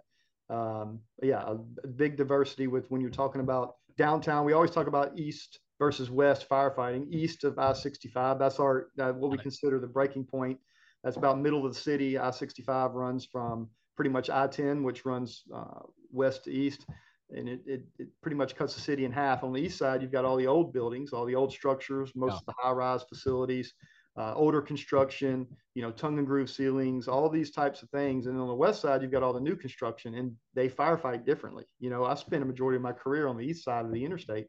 um, 0.51 0.99
yeah, 1.23 1.43
a 1.83 1.87
big 1.87 2.17
diversity 2.17 2.67
with 2.67 2.89
when 2.91 3.01
you're 3.01 3.09
talking 3.09 3.41
about 3.41 3.75
downtown. 3.97 4.45
We 4.45 4.53
always 4.53 4.71
talk 4.71 4.87
about 4.87 5.17
east 5.17 5.59
versus 5.79 6.09
west 6.11 6.47
firefighting. 6.49 7.11
East 7.11 7.43
of 7.43 7.57
I-65, 7.57 8.37
that's 8.37 8.59
our 8.59 8.87
uh, 8.99 9.13
what 9.13 9.31
we 9.31 9.37
consider 9.37 9.79
the 9.79 9.87
breaking 9.87 10.25
point. 10.25 10.59
That's 11.03 11.17
about 11.17 11.39
middle 11.39 11.65
of 11.65 11.73
the 11.73 11.79
city. 11.79 12.19
I-65 12.19 12.93
runs 12.93 13.25
from 13.25 13.69
pretty 13.95 14.11
much 14.11 14.29
I-10, 14.29 14.83
which 14.83 15.05
runs 15.05 15.43
uh, 15.53 15.79
west 16.11 16.43
to 16.43 16.51
east 16.51 16.85
and 17.33 17.47
it, 17.47 17.61
it, 17.65 17.83
it, 17.97 18.07
pretty 18.21 18.35
much 18.35 18.55
cuts 18.55 18.75
the 18.75 18.81
city 18.81 19.05
in 19.05 19.11
half. 19.11 19.43
On 19.43 19.53
the 19.53 19.59
east 19.59 19.77
side, 19.77 20.01
you've 20.01 20.11
got 20.11 20.25
all 20.25 20.35
the 20.35 20.47
old 20.47 20.73
buildings, 20.73 21.13
all 21.13 21.25
the 21.25 21.35
old 21.35 21.51
structures, 21.51 22.11
most 22.15 22.31
yeah. 22.31 22.37
of 22.37 22.45
the 22.45 22.53
high-rise 22.57 23.03
facilities, 23.03 23.73
uh, 24.17 24.33
older 24.35 24.61
construction, 24.61 25.47
you 25.73 25.81
know, 25.81 25.91
tongue 25.91 26.17
and 26.17 26.27
groove 26.27 26.49
ceilings, 26.49 27.07
all 27.07 27.29
these 27.29 27.51
types 27.51 27.81
of 27.81 27.89
things. 27.89 28.27
And 28.27 28.37
on 28.37 28.47
the 28.47 28.53
west 28.53 28.81
side, 28.81 29.01
you've 29.01 29.11
got 29.11 29.23
all 29.23 29.33
the 29.33 29.39
new 29.39 29.55
construction, 29.55 30.15
and 30.15 30.35
they 30.53 30.67
firefight 30.67 31.25
differently. 31.25 31.65
You 31.79 31.89
know, 31.89 32.03
I 32.03 32.15
spent 32.15 32.43
a 32.43 32.45
majority 32.45 32.75
of 32.75 32.81
my 32.81 32.91
career 32.91 33.27
on 33.27 33.37
the 33.37 33.45
east 33.45 33.63
side 33.63 33.85
of 33.85 33.91
the 33.91 34.03
interstate, 34.03 34.47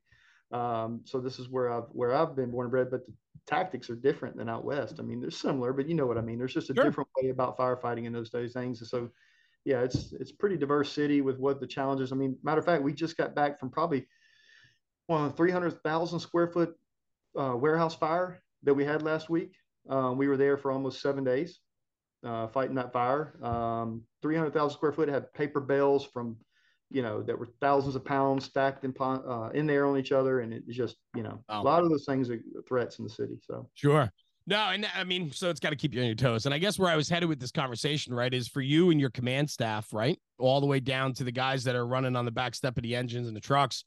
um, 0.53 1.01
so 1.05 1.21
this 1.21 1.39
is 1.39 1.49
where 1.49 1.73
I've 1.73 1.87
where 1.93 2.15
I've 2.15 2.35
been 2.37 2.51
born 2.51 2.67
and 2.67 2.73
bred. 2.73 2.91
But 2.91 3.07
the 3.07 3.13
tactics 3.47 3.89
are 3.89 3.97
different 3.97 4.37
than 4.37 4.49
out 4.49 4.65
west. 4.65 4.97
I 4.99 5.03
mean, 5.03 5.21
they're 5.21 5.31
similar, 5.31 5.73
but 5.73 5.89
you 5.89 5.95
know 5.95 6.07
what 6.07 6.19
I 6.19 6.23
mean. 6.23 6.39
There's 6.39 6.55
just 6.55 6.71
a 6.71 6.75
sure. 6.75 6.85
different 6.85 7.09
way 7.21 7.31
about 7.31 7.57
firefighting 7.57 8.05
in 8.05 8.13
those 8.13 8.31
days 8.31 8.53
things. 8.53 8.81
And 8.81 8.89
so 8.89 9.11
yeah, 9.65 9.81
it's 9.83 10.13
it's 10.13 10.33
pretty 10.33 10.57
diverse 10.57 10.93
city 10.93 11.21
with 11.21 11.39
what 11.39 11.61
the 11.61 11.67
challenges. 11.67 12.11
I 12.11 12.17
mean, 12.17 12.37
matter 12.43 12.59
of 12.59 12.67
fact, 12.67 12.83
we 12.83 12.93
just 12.93 13.17
got 13.17 13.35
back 13.35 13.61
from 13.61 13.71
probably 13.71 14.09
one 15.07 15.31
hundred 15.31 15.83
thousand 15.83 16.21
square 16.21 16.49
foot 16.49 16.75
uh, 17.39 17.55
warehouse 17.57 17.95
fire 17.95 18.43
that 18.63 18.75
we 18.75 18.85
had 18.85 19.03
last 19.03 19.29
week. 19.31 19.55
Um, 19.89 20.17
we 20.17 20.29
were 20.29 20.37
there 20.37 20.57
for 20.57 20.71
almost 20.71 21.01
seven 21.01 21.25
days 21.25 21.61
uh, 22.25 22.49
fighting 22.49 22.75
that 22.77 22.93
fire. 22.93 23.35
Um, 23.43 24.03
three 24.21 24.37
hundred 24.37 24.55
thousand 24.55 24.77
square 24.77 24.93
foot 24.93 25.09
had 25.09 25.33
paper 25.33 25.61
bales 25.61 26.05
from, 26.05 26.37
you 26.91 27.03
know, 27.03 27.23
that 27.23 27.39
were 27.39 27.49
thousands 27.61 27.97
of 27.97 28.05
pounds 28.05 28.45
stacked 28.45 28.85
in 28.85 28.95
uh, 29.01 29.51
in 29.55 29.67
there 29.67 29.87
on 29.87 29.99
each 29.99 30.13
other, 30.13 30.41
and 30.41 30.53
it 30.53 30.69
just 30.69 30.97
you 31.17 31.23
know 31.23 31.43
a 31.49 31.61
lot 31.61 31.83
of 31.83 31.91
those 31.91 32.05
things 32.05 32.31
are 32.31 32.41
threats 32.69 32.99
in 32.99 33.05
the 33.05 33.11
city. 33.11 33.39
So 33.43 33.69
sure. 33.75 34.11
No, 34.45 34.57
and 34.57 34.85
I 34.97 35.05
mean, 35.05 35.31
so 35.31 35.51
it's 35.51 35.61
got 35.61 35.71
to 35.71 35.77
keep 35.77 35.95
you 35.95 36.01
on 36.01 36.07
your 36.07 36.17
toes. 36.17 36.47
And 36.47 36.55
I 36.55 36.59
guess 36.59 36.77
where 36.77 36.91
I 36.91 36.97
was 36.97 37.09
headed 37.09 37.29
with 37.29 37.39
this 37.39 37.53
conversation, 37.53 38.13
right, 38.13 38.35
is 38.35 38.49
for 38.49 38.61
you 38.61 38.91
and 38.91 39.01
your 39.01 39.11
command 39.11 39.49
staff, 39.49 39.93
right, 39.93 40.19
all 40.41 40.61
the 40.61 40.67
way 40.67 40.81
down 40.81 41.13
to 41.15 41.25
the 41.25 41.31
guys 41.31 41.63
that 41.63 41.77
are 41.77 41.87
running 41.87 42.17
on 42.17 42.25
the 42.25 42.33
back 42.33 42.57
step 42.57 42.77
of 42.77 42.83
the 42.83 42.97
engines 42.97 43.29
and 43.29 43.37
the 43.37 43.41
trucks 43.41 43.85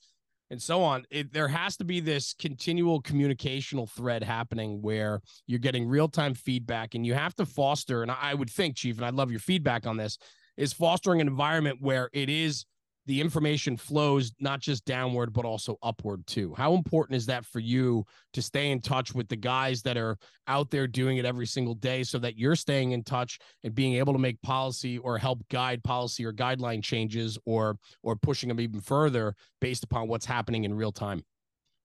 and 0.49 0.61
so 0.61 0.83
on. 0.83 1.05
It, 1.09 1.33
there 1.33 1.47
has 1.47 1.77
to 1.77 1.85
be 1.85 1.99
this 1.99 2.33
continual 2.37 3.01
communicational 3.01 3.89
thread 3.89 4.23
happening 4.23 4.81
where 4.81 5.21
you're 5.47 5.59
getting 5.59 5.87
real 5.87 6.07
time 6.07 6.33
feedback 6.33 6.95
and 6.95 7.05
you 7.05 7.13
have 7.13 7.35
to 7.35 7.45
foster. 7.45 8.01
And 8.01 8.11
I 8.11 8.33
would 8.33 8.49
think, 8.49 8.75
Chief, 8.75 8.97
and 8.97 9.05
I'd 9.05 9.13
love 9.13 9.31
your 9.31 9.39
feedback 9.39 9.87
on 9.87 9.97
this, 9.97 10.17
is 10.57 10.73
fostering 10.73 11.21
an 11.21 11.27
environment 11.27 11.79
where 11.81 12.09
it 12.13 12.29
is 12.29 12.65
the 13.05 13.21
information 13.21 13.77
flows 13.77 14.31
not 14.39 14.59
just 14.59 14.85
downward 14.85 15.33
but 15.33 15.45
also 15.45 15.77
upward 15.83 16.25
too. 16.27 16.53
How 16.55 16.73
important 16.73 17.15
is 17.15 17.25
that 17.27 17.45
for 17.45 17.59
you 17.59 18.05
to 18.33 18.41
stay 18.41 18.71
in 18.71 18.81
touch 18.81 19.13
with 19.13 19.27
the 19.27 19.35
guys 19.35 19.81
that 19.83 19.97
are 19.97 20.17
out 20.47 20.71
there 20.71 20.87
doing 20.87 21.17
it 21.17 21.25
every 21.25 21.47
single 21.47 21.75
day 21.75 22.03
so 22.03 22.17
that 22.19 22.37
you're 22.37 22.55
staying 22.55 22.91
in 22.91 23.03
touch 23.03 23.39
and 23.63 23.75
being 23.75 23.95
able 23.95 24.13
to 24.13 24.19
make 24.19 24.41
policy 24.41 24.97
or 24.99 25.17
help 25.17 25.47
guide 25.49 25.83
policy 25.83 26.25
or 26.25 26.33
guideline 26.33 26.83
changes 26.83 27.37
or 27.45 27.77
or 28.03 28.15
pushing 28.15 28.49
them 28.49 28.59
even 28.59 28.81
further 28.81 29.35
based 29.61 29.83
upon 29.83 30.07
what's 30.07 30.25
happening 30.25 30.63
in 30.63 30.73
real 30.73 30.91
time? 30.91 31.23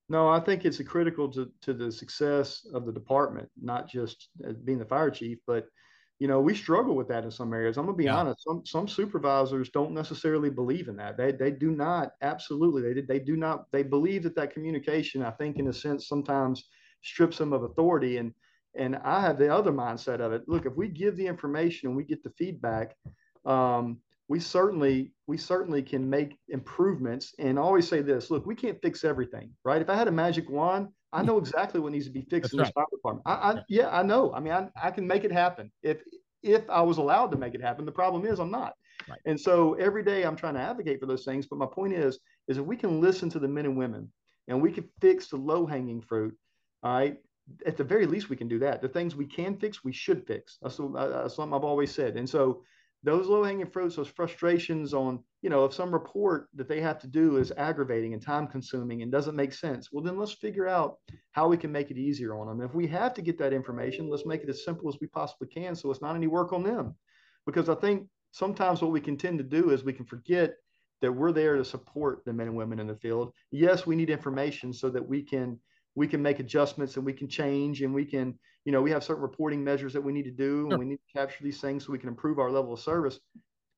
No, 0.09 0.29
I 0.29 0.41
think 0.41 0.65
it's 0.65 0.83
critical 0.83 1.29
to, 1.31 1.49
to 1.63 1.73
the 1.73 1.93
success 1.93 2.67
of 2.75 2.85
the 2.85 2.93
department, 2.93 3.49
not 3.63 3.89
just 3.89 4.29
uh, 4.47 4.55
being 4.65 4.81
the 4.81 4.85
fire 4.85 5.09
chief, 5.09 5.39
but 5.47 5.69
you 6.21 6.29
know, 6.29 6.39
we 6.39 6.55
struggle 6.55 6.95
with 6.95 7.09
that 7.09 7.25
in 7.25 7.31
some 7.31 7.53
areas. 7.53 7.79
I'm 7.79 7.87
gonna 7.87 7.97
be 7.97 8.05
yeah. 8.05 8.17
honest. 8.17 8.45
Some 8.45 8.63
some 8.67 8.87
supervisors 8.87 9.71
don't 9.71 9.93
necessarily 9.93 10.51
believe 10.51 10.89
in 10.89 10.97
that. 10.97 11.17
They 11.17 11.33
they 11.33 11.51
do 11.51 11.71
not 11.71 12.13
absolutely. 12.21 12.83
They 12.93 13.01
they 13.01 13.19
do 13.19 13.37
not. 13.37 13.65
They 13.73 13.83
believe 13.83 14.23
that 14.25 14.37
that 14.37 14.53
communication. 14.53 15.23
I 15.23 15.31
think 15.31 15.59
in 15.59 15.69
a 15.69 15.73
sense 15.73 16.07
sometimes 16.07 16.69
strips 17.03 17.39
them 17.39 17.55
of 17.55 17.63
authority. 17.63 18.19
And 18.19 18.35
and 18.77 18.97
I 18.97 19.23
have 19.23 19.39
the 19.39 19.53
other 19.53 19.73
mindset 19.73 20.21
of 20.21 20.33
it. 20.33 20.43
Look, 20.47 20.67
if 20.67 20.77
we 20.77 20.89
give 20.89 21.17
the 21.17 21.27
information 21.27 21.89
and 21.89 21.97
we 21.97 22.05
get 22.05 22.23
the 22.23 22.31
feedback, 22.39 22.95
um, 23.47 23.99
we 24.29 24.41
certainly 24.41 25.13
we 25.27 25.39
certainly 25.39 25.83
can 25.83 26.09
make 26.09 26.39
improvements. 26.49 27.35
And 27.39 27.59
I 27.59 27.63
always 27.63 27.89
say 27.89 28.03
this: 28.03 28.31
Look, 28.31 28.45
we 28.45 28.55
can't 28.55 28.81
fix 28.83 29.05
everything, 29.05 29.53
right? 29.65 29.81
If 29.81 29.89
I 29.89 29.97
had 29.97 30.07
a 30.07 30.13
magic 30.13 30.51
wand, 30.51 30.89
I 31.13 31.23
know 31.23 31.39
exactly 31.39 31.81
what 31.81 31.93
needs 31.93 32.07
to 32.07 32.13
be 32.13 32.23
fixed 32.23 32.53
That's 32.53 32.53
in 32.53 32.59
this 32.59 32.67
right. 32.67 32.75
fire 32.75 32.85
department. 32.93 33.27
I, 33.27 33.33
I, 33.33 33.63
yeah, 33.69 33.89
I 33.91 34.03
know. 34.03 34.33
I 34.33 34.41
mean, 34.41 34.53
I, 34.53 34.69
I 34.81 34.91
can 34.91 35.07
make 35.07 35.25
it 35.25 35.33
happen 35.33 35.71
if 35.83 36.03
if 36.43 36.69
I 36.71 36.81
was 36.81 36.99
allowed 36.99 37.31
to 37.33 37.37
make 37.37 37.55
it 37.55 37.61
happen. 37.61 37.85
The 37.85 37.93
problem 37.93 38.25
is 38.25 38.39
I'm 38.39 38.51
not. 38.51 38.75
Right. 39.09 39.19
And 39.27 39.39
so 39.39 39.75
every 39.75 40.03
day 40.03 40.23
I'm 40.23 40.37
trying 40.37 40.55
to 40.55 40.61
advocate 40.61 41.01
for 41.01 41.07
those 41.07 41.25
things. 41.25 41.47
But 41.47 41.59
my 41.59 41.67
point 41.67 41.93
is, 41.93 42.19
is 42.49 42.59
if 42.59 42.65
we 42.65 42.77
can 42.77 43.01
listen 43.01 43.29
to 43.31 43.39
the 43.39 43.49
men 43.49 43.67
and 43.67 43.77
women 43.77 44.11
and 44.49 44.63
we 44.63 44.73
can 44.73 44.89
fix 45.01 45.29
the 45.29 45.37
low 45.37 45.67
hanging 45.67 46.01
fruit, 46.01 46.37
all 46.83 46.93
right. 46.93 47.17
At 47.67 47.77
the 47.77 47.83
very 47.83 48.07
least, 48.07 48.31
we 48.31 48.37
can 48.37 48.47
do 48.47 48.61
that. 48.61 48.81
The 48.81 48.89
things 48.89 49.17
we 49.17 49.27
can 49.27 49.57
fix, 49.57 49.83
we 49.83 49.93
should 49.93 50.25
fix. 50.25 50.59
That's, 50.63 50.79
uh, 50.79 50.87
that's 50.95 51.35
something 51.35 51.53
I've 51.53 51.65
always 51.65 51.93
said. 51.93 52.17
And 52.17 52.29
so 52.29 52.63
those 53.03 53.27
low 53.27 53.43
hanging 53.43 53.67
fruits, 53.67 53.97
those 53.97 54.09
frustrations 54.09 54.93
on, 54.93 55.23
you 55.41 55.49
know, 55.49 55.65
if 55.65 55.73
some 55.73 55.91
report 55.93 56.49
that 56.55 56.69
they 56.69 56.81
have 56.81 56.99
to 57.01 57.07
do 57.07 57.39
is 57.39 57.53
aggravating 57.57 58.13
and 58.13 58.23
time 58.23 58.47
consuming 58.47 59.03
and 59.03 59.11
doesn't 59.11 59.37
make 59.37 59.55
sense, 59.55 59.89
well, 59.91 60.05
then 60.05 60.19
let's 60.19 60.33
figure 60.33 60.69
out 60.69 60.97
how 61.33 61.49
we 61.49 61.57
can 61.57 61.73
make 61.73 61.91
it 61.91 61.97
easier 61.97 62.37
on 62.37 62.47
them. 62.47 62.61
If 62.61 62.75
we 62.75 62.87
have 62.89 63.15
to 63.15 63.23
get 63.23 63.39
that 63.39 63.55
information, 63.55 64.11
let's 64.11 64.27
make 64.27 64.43
it 64.43 64.51
as 64.51 64.65
simple 64.65 64.89
as 64.89 64.99
we 65.01 65.07
possibly 65.07 65.49
can 65.49 65.75
so 65.75 65.91
it's 65.91 66.03
not 66.03 66.15
any 66.15 66.27
work 66.27 66.53
on 66.53 66.63
them. 66.63 66.95
Because 67.47 67.71
I 67.71 67.75
think 67.75 68.07
sometimes 68.33 68.83
what 68.83 68.93
we 68.93 69.01
can 69.01 69.17
tend 69.17 69.39
to 69.39 69.45
do 69.45 69.71
is 69.71 69.83
we 69.83 69.95
can 69.95 70.05
forget 70.05 70.55
that 71.01 71.13
we're 71.13 71.33
there 71.33 71.57
to 71.57 71.65
support 71.65 72.23
the 72.27 72.33
men 72.33 72.49
and 72.49 72.57
women 72.57 72.79
in 72.79 72.87
the 72.87 72.95
field. 72.97 73.33
Yes, 73.51 73.87
we 73.87 73.97
need 73.97 74.11
information 74.11 74.75
so 74.75 74.91
that 74.91 75.07
we 75.07 75.23
can 75.23 75.59
we 75.95 76.07
can 76.07 76.23
make 76.23 76.39
adjustments 76.39 76.97
and 76.97 77.05
we 77.05 77.13
can 77.13 77.29
change 77.29 77.83
and 77.83 77.93
we 77.93 78.05
can, 78.05 78.39
you 78.65 78.73
know, 78.73 78.83
we 78.83 78.91
have 78.91 79.05
certain 79.05 79.23
reporting 79.23 79.63
measures 79.63 79.93
that 79.93 80.01
we 80.01 80.13
need 80.13 80.25
to 80.25 80.31
do 80.31 80.69
and 80.71 80.79
we 80.79 80.85
need 80.85 80.97
to 80.99 81.19
capture 81.19 81.43
these 81.43 81.61
things 81.61 81.85
so 81.85 81.93
we 81.93 81.99
can 81.99 82.09
improve 82.09 82.39
our 82.39 82.51
level 82.51 82.73
of 82.73 82.81
service. 82.81 83.19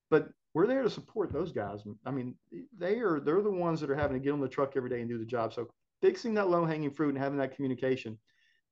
But 0.09 0.29
we're 0.53 0.67
there 0.67 0.83
to 0.83 0.89
support 0.89 1.33
those 1.33 1.51
guys. 1.51 1.81
I 2.05 2.11
mean, 2.11 2.35
they 2.77 2.99
are 2.99 3.19
they're 3.19 3.41
the 3.41 3.49
ones 3.49 3.81
that 3.81 3.89
are 3.89 3.95
having 3.95 4.17
to 4.17 4.23
get 4.23 4.33
on 4.33 4.39
the 4.39 4.47
truck 4.47 4.73
every 4.75 4.89
day 4.89 5.01
and 5.01 5.09
do 5.09 5.17
the 5.17 5.25
job. 5.25 5.53
So 5.53 5.67
fixing 6.01 6.35
that 6.35 6.49
low 6.49 6.65
hanging 6.65 6.91
fruit 6.91 7.09
and 7.09 7.17
having 7.17 7.39
that 7.39 7.55
communication 7.55 8.19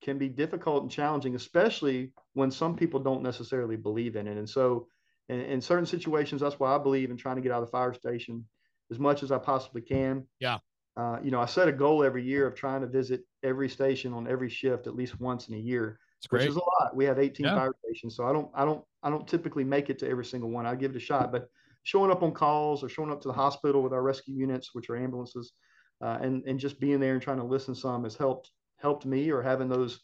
can 0.03 0.17
be 0.17 0.29
difficult 0.29 0.83
and 0.83 0.91
challenging, 0.91 1.35
especially 1.35 2.11
when 2.33 2.51
some 2.51 2.75
people 2.75 2.99
don't 2.99 3.23
necessarily 3.23 3.75
believe 3.75 4.15
in 4.15 4.27
it. 4.27 4.37
And 4.37 4.49
so, 4.49 4.87
in, 5.29 5.39
in, 5.39 5.61
certain 5.61 5.85
situations, 5.85 6.41
that's 6.41 6.59
why 6.59 6.75
I 6.75 6.77
believe 6.77 7.11
in 7.11 7.17
trying 7.17 7.35
to 7.35 7.41
get 7.41 7.51
out 7.51 7.61
of 7.61 7.67
the 7.67 7.71
fire 7.71 7.93
station 7.93 8.45
as 8.89 8.99
much 8.99 9.23
as 9.23 9.31
I 9.31 9.37
possibly 9.37 9.81
can. 9.81 10.25
Yeah. 10.39 10.57
Uh, 10.97 11.17
you 11.23 11.31
know, 11.31 11.39
I 11.39 11.45
set 11.45 11.67
a 11.67 11.71
goal 11.71 12.03
every 12.03 12.23
year 12.23 12.45
of 12.45 12.55
trying 12.55 12.81
to 12.81 12.87
visit 12.87 13.21
every 13.43 13.69
station 13.69 14.13
on 14.13 14.27
every 14.27 14.49
shift 14.49 14.87
at 14.87 14.95
least 14.95 15.19
once 15.19 15.47
in 15.47 15.55
a 15.55 15.57
year, 15.57 15.97
which 16.29 16.43
is 16.43 16.55
a 16.55 16.59
lot. 16.59 16.95
We 16.95 17.05
have 17.05 17.17
18 17.17 17.45
yeah. 17.45 17.55
fire 17.55 17.73
stations, 17.85 18.15
so 18.15 18.25
I 18.25 18.33
don't, 18.33 18.49
I 18.53 18.65
don't, 18.65 18.83
I 19.01 19.09
don't 19.09 19.27
typically 19.27 19.63
make 19.63 19.89
it 19.89 19.99
to 19.99 20.09
every 20.09 20.25
single 20.25 20.49
one. 20.49 20.65
I 20.65 20.75
give 20.75 20.91
it 20.91 20.97
a 20.97 21.01
shot, 21.01 21.31
but 21.31 21.47
showing 21.83 22.11
up 22.11 22.23
on 22.23 22.33
calls 22.33 22.83
or 22.83 22.89
showing 22.89 23.11
up 23.11 23.21
to 23.21 23.29
the 23.29 23.33
hospital 23.33 23.81
with 23.81 23.93
our 23.93 24.03
rescue 24.03 24.35
units, 24.35 24.73
which 24.73 24.89
are 24.89 24.97
ambulances, 24.97 25.53
uh, 26.01 26.17
and 26.21 26.43
and 26.45 26.59
just 26.59 26.79
being 26.79 26.99
there 26.99 27.13
and 27.13 27.21
trying 27.21 27.37
to 27.37 27.43
listen 27.43 27.73
some 27.73 28.03
has 28.03 28.15
helped 28.15 28.51
helped 28.77 29.05
me. 29.05 29.31
Or 29.31 29.41
having 29.41 29.69
those 29.69 30.01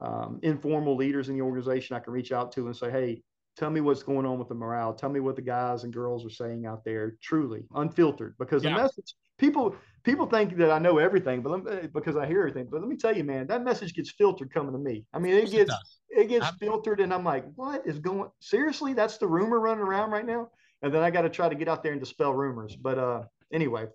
um, 0.00 0.40
informal 0.42 0.96
leaders 0.96 1.28
in 1.28 1.36
the 1.36 1.42
organization 1.42 1.96
I 1.96 2.00
can 2.00 2.12
reach 2.12 2.32
out 2.32 2.52
to 2.52 2.66
and 2.66 2.76
say, 2.76 2.90
hey, 2.90 3.22
tell 3.56 3.70
me 3.70 3.80
what's 3.80 4.02
going 4.02 4.26
on 4.26 4.38
with 4.38 4.48
the 4.48 4.54
morale. 4.54 4.94
Tell 4.94 5.10
me 5.10 5.20
what 5.20 5.36
the 5.36 5.42
guys 5.42 5.84
and 5.84 5.92
girls 5.92 6.26
are 6.26 6.30
saying 6.30 6.66
out 6.66 6.84
there, 6.84 7.16
truly 7.22 7.64
unfiltered. 7.74 8.34
Because 8.38 8.64
yeah. 8.64 8.70
the 8.70 8.82
message 8.82 9.14
people 9.38 9.74
people 10.04 10.26
think 10.26 10.56
that 10.58 10.70
I 10.70 10.78
know 10.78 10.98
everything, 10.98 11.42
but 11.42 11.64
me, 11.64 11.88
because 11.92 12.16
I 12.16 12.26
hear 12.26 12.40
everything. 12.40 12.68
But 12.70 12.80
let 12.80 12.88
me 12.88 12.96
tell 12.96 13.16
you, 13.16 13.24
man, 13.24 13.46
that 13.48 13.64
message 13.64 13.94
gets 13.94 14.10
filtered 14.10 14.52
coming 14.52 14.72
to 14.72 14.78
me. 14.78 15.04
I 15.12 15.18
mean, 15.18 15.34
it 15.34 15.50
gets 15.50 15.72
it, 16.10 16.20
it 16.20 16.28
gets 16.28 16.46
I'm, 16.46 16.54
filtered, 16.56 17.00
and 17.00 17.12
I'm 17.12 17.24
like, 17.24 17.44
what 17.56 17.86
is 17.86 17.98
going? 17.98 18.30
Seriously, 18.40 18.92
that's 18.92 19.18
the 19.18 19.26
rumor 19.26 19.58
running 19.58 19.82
around 19.82 20.10
right 20.10 20.26
now 20.26 20.50
and 20.84 20.92
then 20.92 21.02
I 21.02 21.10
got 21.10 21.22
to 21.22 21.30
try 21.30 21.48
to 21.48 21.54
get 21.54 21.66
out 21.66 21.82
there 21.82 21.92
and 21.92 22.00
dispel 22.00 22.34
rumors. 22.34 22.76
But 22.76 22.98
uh, 22.98 23.22
anyway. 23.52 23.86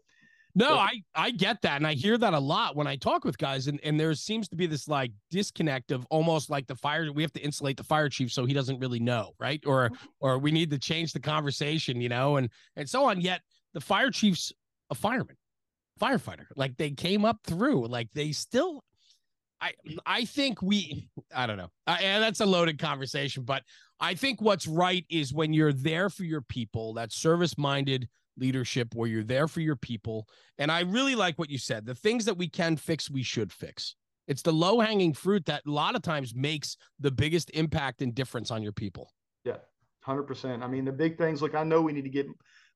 No, 0.55 0.77
I 0.79 1.03
I 1.13 1.29
get 1.29 1.61
that, 1.61 1.77
and 1.77 1.85
I 1.85 1.93
hear 1.93 2.17
that 2.17 2.33
a 2.33 2.39
lot 2.39 2.75
when 2.75 2.87
I 2.87 2.95
talk 2.95 3.23
with 3.23 3.37
guys, 3.37 3.67
and 3.67 3.79
and 3.83 3.99
there 3.99 4.13
seems 4.15 4.49
to 4.49 4.55
be 4.55 4.65
this 4.65 4.87
like 4.87 5.11
disconnect 5.29 5.91
of 5.91 6.07
almost 6.09 6.49
like 6.49 6.65
the 6.65 6.75
fire. 6.75 7.13
We 7.13 7.21
have 7.21 7.31
to 7.33 7.39
insulate 7.39 7.77
the 7.77 7.83
fire 7.83 8.09
chief 8.09 8.33
so 8.33 8.45
he 8.45 8.53
doesn't 8.53 8.79
really 8.79 8.99
know, 8.99 9.33
right? 9.39 9.63
Or 9.67 9.91
or 10.19 10.39
we 10.39 10.51
need 10.51 10.71
to 10.71 10.79
change 10.79 11.13
the 11.13 11.19
conversation, 11.19 12.01
you 12.01 12.09
know, 12.09 12.37
and 12.37 12.49
and 12.75 12.89
so 12.89 13.05
on. 13.05 13.21
Yet 13.21 13.41
the 13.75 13.79
fire 13.79 14.09
chief's 14.09 14.51
a 14.89 14.95
fireman, 14.95 15.37
firefighter. 15.99 16.45
Like 16.55 16.77
they 16.77 16.91
came 16.91 17.25
up 17.25 17.39
through, 17.45 17.87
like 17.87 18.09
they 18.13 18.31
still 18.31 18.83
I 19.61 19.73
I 20.05 20.25
think 20.25 20.61
we 20.61 21.09
I 21.35 21.45
don't 21.45 21.57
know. 21.57 21.69
I, 21.87 22.01
and 22.01 22.23
that's 22.23 22.39
a 22.39 22.45
loaded 22.45 22.79
conversation, 22.79 23.43
but 23.43 23.63
I 23.99 24.13
think 24.13 24.41
what's 24.41 24.67
right 24.67 25.05
is 25.09 25.33
when 25.33 25.53
you're 25.53 25.73
there 25.73 26.09
for 26.09 26.23
your 26.23 26.41
people, 26.41 26.93
that 26.93 27.11
service 27.11 27.57
minded 27.57 28.07
leadership 28.37 28.95
where 28.95 29.09
you're 29.09 29.23
there 29.23 29.47
for 29.47 29.59
your 29.59 29.75
people. 29.75 30.27
And 30.57 30.71
I 30.71 30.81
really 30.81 31.15
like 31.15 31.37
what 31.37 31.49
you 31.49 31.57
said. 31.57 31.85
The 31.85 31.95
things 31.95 32.25
that 32.25 32.37
we 32.37 32.47
can 32.47 32.77
fix, 32.77 33.09
we 33.09 33.23
should 33.23 33.51
fix. 33.51 33.95
It's 34.27 34.41
the 34.41 34.53
low 34.53 34.79
hanging 34.79 35.13
fruit 35.13 35.45
that 35.47 35.63
a 35.67 35.71
lot 35.71 35.95
of 35.95 36.01
times 36.01 36.33
makes 36.33 36.77
the 36.99 37.11
biggest 37.11 37.49
impact 37.51 38.01
and 38.01 38.15
difference 38.15 38.51
on 38.51 38.63
your 38.63 38.71
people. 38.71 39.11
Yeah, 39.43 39.57
100%. 40.07 40.63
I 40.63 40.67
mean, 40.67 40.85
the 40.85 40.91
big 40.91 41.17
things 41.17 41.41
look, 41.41 41.55
I 41.55 41.63
know 41.63 41.81
we 41.81 41.91
need 41.91 42.03
to 42.03 42.09
get 42.09 42.27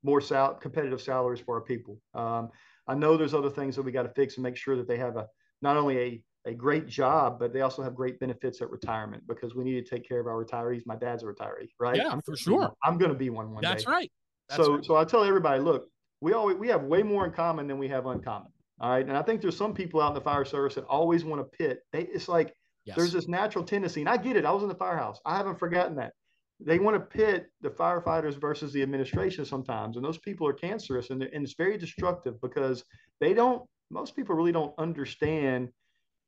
more 0.01 0.19
sal- 0.19 0.55
competitive 0.55 1.01
salaries 1.01 1.39
for 1.39 1.55
our 1.55 1.61
people. 1.61 2.01
Um, 2.13 2.49
I 2.88 2.96
know 2.96 3.18
there's 3.18 3.34
other 3.34 3.50
things 3.50 3.76
that 3.76 3.84
we 3.84 3.92
got 3.92 4.04
to 4.04 4.10
fix 4.10 4.36
and 4.36 4.44
make 4.44 4.58
sure 4.58 4.76
that 4.76 4.88
they 4.88 4.98
have 4.98 5.16
a 5.18 5.28
not 5.62 5.78
only 5.78 5.98
a 6.00 6.24
a 6.46 6.54
great 6.54 6.88
job, 6.88 7.40
but 7.40 7.54
they 7.54 7.62
also 7.62 7.82
have 7.82 7.96
great 7.96 8.20
benefits 8.20 8.62
at 8.62 8.70
retirement 8.70 9.24
because 9.28 9.56
we 9.56 9.64
need 9.64 9.86
to 9.86 9.96
take 9.96 10.08
care 10.08 10.20
of 10.20 10.28
our 10.28 10.44
retirees. 10.44 10.82
My 10.86 10.96
dad's 10.96 11.24
a 11.24 11.28
retiree, 11.28 11.70
right? 11.80 11.96
Yeah, 11.96 12.10
I'm 12.10 12.22
for 12.22 12.36
sure. 12.36 12.74
I'm 12.84 12.98
going 12.98 13.12
to 13.12 13.18
be 13.18 13.30
one 13.30 13.54
one 13.54 13.64
That's 13.64 13.86
day. 13.86 13.92
right. 13.92 14.12
That's 14.50 14.66
so, 14.66 14.76
right. 14.76 14.86
so 14.86 14.96
I 14.98 15.06
tell 15.06 15.24
everybody, 15.24 15.62
look, 15.62 15.88
we 16.20 16.34
always 16.34 16.58
we 16.58 16.68
have 16.68 16.84
way 16.84 17.02
more 17.02 17.26
in 17.26 17.32
common 17.32 17.68
than 17.68 17.78
we 17.78 17.88
have 17.88 18.06
uncommon. 18.06 18.52
All 18.80 18.90
right, 18.90 19.08
and 19.08 19.16
I 19.16 19.22
think 19.22 19.42
there's 19.42 19.56
some 19.56 19.74
people 19.74 20.02
out 20.02 20.10
in 20.10 20.16
the 20.16 20.22
fire 20.22 20.44
service 20.44 20.76
that 20.76 20.84
always 20.86 21.24
want 21.24 21.40
to 21.40 21.58
pit. 21.58 21.80
They, 21.94 22.02
it's 22.02 22.28
like 22.28 22.54
yes. 22.86 22.98
there's 22.98 23.14
this 23.14 23.28
natural 23.28 23.64
tendency, 23.64 24.02
and 24.02 24.10
I 24.10 24.18
get 24.18 24.36
it. 24.36 24.46
I 24.46 24.52
was 24.52 24.64
in 24.64 24.70
the 24.70 24.76
firehouse. 24.76 25.20
I 25.26 25.38
haven't 25.38 25.60
forgotten 25.60 25.96
that. 25.98 26.14
They 26.66 26.80
want 26.80 26.95
to 26.95 26.99
pit 26.99 27.51
the 27.61 27.70
firefighters 27.70 28.39
versus 28.39 28.72
the 28.72 28.82
administration 28.82 29.45
sometimes, 29.45 29.97
and 29.97 30.05
those 30.05 30.18
people 30.18 30.47
are 30.47 30.53
cancerous, 30.53 31.09
and, 31.09 31.22
and 31.22 31.43
it's 31.43 31.55
very 31.55 31.78
destructive 31.78 32.39
because 32.41 32.84
they 33.20 33.34
don't. 33.34 33.64
Most 33.91 34.16
people 34.16 34.36
really 34.36 34.51
don't 34.51 34.74
understand 34.78 35.70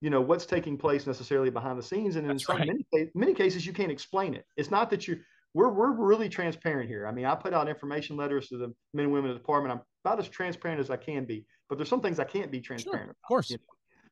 you 0.02 0.10
know 0.10 0.22
what's 0.22 0.46
taking 0.46 0.78
place 0.78 1.08
necessarily 1.08 1.50
behind 1.50 1.80
the 1.80 1.84
scenes 1.84 2.16
and 2.16 2.30
in 2.30 2.38
some, 2.38 2.58
right. 2.58 2.68
many, 2.68 3.10
many 3.16 3.34
cases 3.34 3.66
you 3.66 3.74
can't 3.74 3.92
explain 3.92 4.34
it 4.34 4.46
it's 4.58 4.70
not 4.70 4.90
that 4.90 5.08
you 5.08 5.20
we're, 5.54 5.70
we're 5.70 5.92
really 5.92 6.30
transparent 6.30 6.90
here 6.90 7.08
i 7.08 7.12
mean 7.12 7.26
i 7.26 7.34
put 7.34 7.54
out 7.54 7.68
information 7.70 8.16
letters 8.18 8.48
to 8.50 8.58
the 8.58 8.68
men 8.94 9.06
and 9.06 9.12
women 9.12 9.32
of 9.32 9.36
the 9.36 9.40
department 9.40 9.74
i'm 9.74 9.82
about 10.04 10.20
as 10.20 10.28
transparent 10.30 10.80
as 10.80 10.90
i 10.90 10.98
can 10.98 11.26
be 11.26 11.46
but 11.70 11.78
there's 11.78 11.90
some 11.90 12.02
things 12.02 12.20
i 12.20 12.24
can't 12.24 12.52
be 12.52 12.60
transparent 12.60 13.06
sure, 13.06 13.12
of 13.12 13.28
course 13.28 13.50
you 13.50 13.58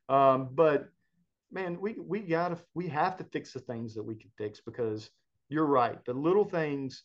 know? 0.08 0.14
um, 0.14 0.48
but 0.52 0.88
man 1.52 1.78
we 1.80 1.94
we 1.98 2.20
gotta 2.20 2.58
we 2.74 2.88
have 2.88 3.16
to 3.16 3.24
fix 3.24 3.52
the 3.52 3.60
things 3.60 3.94
that 3.94 4.02
we 4.02 4.14
can 4.14 4.30
fix 4.38 4.60
because 4.60 5.10
you're 5.48 5.66
right 5.66 6.04
the 6.04 6.12
little 6.12 6.44
things 6.44 7.04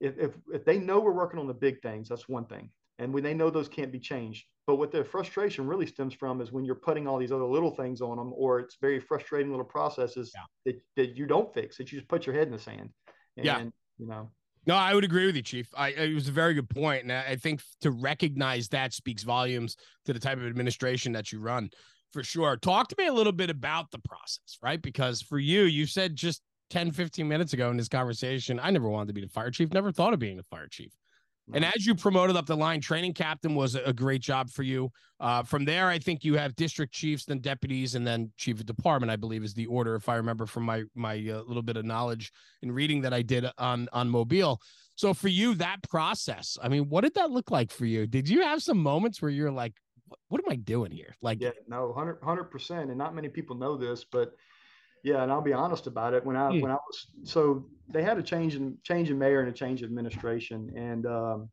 if, 0.00 0.18
if 0.18 0.32
if 0.52 0.64
they 0.64 0.78
know 0.78 1.00
we're 1.00 1.12
working 1.12 1.40
on 1.40 1.46
the 1.46 1.54
big 1.54 1.80
things 1.82 2.08
that's 2.08 2.28
one 2.28 2.44
thing 2.44 2.70
and 2.98 3.12
when 3.12 3.22
they 3.22 3.34
know 3.34 3.50
those 3.50 3.68
can't 3.68 3.92
be 3.92 4.00
changed 4.00 4.44
but 4.66 4.76
what 4.76 4.90
their 4.90 5.04
frustration 5.04 5.66
really 5.66 5.86
stems 5.86 6.12
from 6.12 6.40
is 6.40 6.50
when 6.50 6.64
you're 6.64 6.74
putting 6.74 7.06
all 7.06 7.18
these 7.18 7.30
other 7.30 7.44
little 7.44 7.70
things 7.70 8.00
on 8.00 8.16
them, 8.16 8.32
or 8.34 8.58
it's 8.58 8.76
very 8.80 8.98
frustrating 8.98 9.50
little 9.50 9.64
processes 9.64 10.32
yeah. 10.34 10.42
that, 10.64 10.82
that 10.96 11.16
you 11.16 11.26
don't 11.26 11.54
fix, 11.54 11.76
that 11.76 11.92
you 11.92 11.98
just 11.98 12.08
put 12.08 12.26
your 12.26 12.34
head 12.34 12.48
in 12.48 12.52
the 12.52 12.58
sand. 12.58 12.90
And, 13.36 13.46
yeah. 13.46 13.62
you 13.96 14.08
know. 14.08 14.30
No, 14.66 14.74
I 14.74 14.94
would 14.94 15.04
agree 15.04 15.26
with 15.26 15.36
you, 15.36 15.42
Chief. 15.42 15.68
I, 15.76 15.90
it 15.90 16.14
was 16.14 16.26
a 16.26 16.32
very 16.32 16.54
good 16.54 16.68
point, 16.68 17.04
and 17.04 17.12
I 17.12 17.36
think 17.36 17.62
to 17.82 17.92
recognize 17.92 18.68
that 18.70 18.92
speaks 18.92 19.22
volumes 19.22 19.76
to 20.06 20.12
the 20.12 20.18
type 20.18 20.38
of 20.38 20.46
administration 20.46 21.12
that 21.12 21.30
you 21.30 21.38
run, 21.38 21.70
for 22.12 22.24
sure. 22.24 22.56
Talk 22.56 22.88
to 22.88 22.96
me 22.98 23.06
a 23.06 23.12
little 23.12 23.32
bit 23.32 23.48
about 23.48 23.92
the 23.92 24.00
process, 24.00 24.58
right? 24.60 24.82
Because 24.82 25.22
for 25.22 25.38
you, 25.38 25.62
you 25.62 25.86
said 25.86 26.16
just 26.16 26.42
10, 26.70 26.90
15 26.90 27.26
minutes 27.26 27.52
ago 27.52 27.70
in 27.70 27.76
this 27.76 27.88
conversation, 27.88 28.60
I 28.60 28.70
never 28.70 28.88
wanted 28.88 29.08
to 29.08 29.14
be 29.14 29.20
the 29.20 29.28
fire 29.28 29.50
chief, 29.50 29.72
never 29.72 29.92
thought 29.92 30.12
of 30.12 30.18
being 30.18 30.36
the 30.36 30.42
fire 30.44 30.68
chief. 30.68 30.92
And 31.54 31.64
as 31.64 31.86
you 31.86 31.94
promoted 31.94 32.36
up 32.36 32.46
the 32.46 32.56
line, 32.56 32.80
training 32.80 33.14
captain 33.14 33.54
was 33.54 33.76
a 33.76 33.92
great 33.92 34.20
job 34.20 34.50
for 34.50 34.64
you. 34.64 34.90
Uh, 35.20 35.44
from 35.44 35.64
there, 35.64 35.86
I 35.86 35.98
think 35.98 36.24
you 36.24 36.34
have 36.34 36.56
district 36.56 36.92
chiefs, 36.92 37.24
then 37.24 37.38
deputies, 37.38 37.94
and 37.94 38.04
then 38.04 38.32
chief 38.36 38.58
of 38.58 38.66
department. 38.66 39.12
I 39.12 39.16
believe 39.16 39.44
is 39.44 39.54
the 39.54 39.66
order, 39.66 39.94
if 39.94 40.08
I 40.08 40.16
remember 40.16 40.46
from 40.46 40.64
my 40.64 40.82
my 40.94 41.14
uh, 41.14 41.42
little 41.46 41.62
bit 41.62 41.76
of 41.76 41.84
knowledge 41.84 42.32
and 42.62 42.74
reading 42.74 43.00
that 43.02 43.14
I 43.14 43.22
did 43.22 43.46
on 43.58 43.88
on 43.92 44.08
Mobile. 44.08 44.60
So 44.96 45.14
for 45.14 45.28
you, 45.28 45.54
that 45.56 45.78
process, 45.88 46.58
I 46.60 46.68
mean, 46.68 46.88
what 46.88 47.02
did 47.02 47.14
that 47.14 47.30
look 47.30 47.50
like 47.50 47.70
for 47.70 47.84
you? 47.84 48.06
Did 48.06 48.28
you 48.28 48.42
have 48.42 48.60
some 48.60 48.78
moments 48.78 49.22
where 49.22 49.30
you're 49.30 49.52
like, 49.52 49.74
"What 50.28 50.40
am 50.44 50.50
I 50.50 50.56
doing 50.56 50.90
here?" 50.90 51.14
Like, 51.22 51.40
yeah, 51.40 51.50
no, 51.68 51.92
hundred 51.92 52.50
percent, 52.50 52.88
and 52.88 52.98
not 52.98 53.14
many 53.14 53.28
people 53.28 53.54
know 53.54 53.76
this, 53.76 54.04
but 54.04 54.34
yeah, 55.06 55.22
and 55.22 55.30
I'll 55.30 55.40
be 55.40 55.52
honest 55.52 55.86
about 55.86 56.14
it. 56.14 56.26
When 56.26 56.34
I 56.34 56.50
mm. 56.50 56.60
when 56.60 56.72
I 56.72 56.74
was 56.74 57.06
so 57.22 57.64
they 57.88 58.02
had 58.02 58.18
a 58.18 58.22
change 58.22 58.56
in 58.56 58.76
change 58.82 59.08
in 59.08 59.16
mayor 59.16 59.38
and 59.38 59.48
a 59.48 59.52
change 59.52 59.80
of 59.82 59.88
administration, 59.88 60.72
and 60.76 61.06
um, 61.06 61.48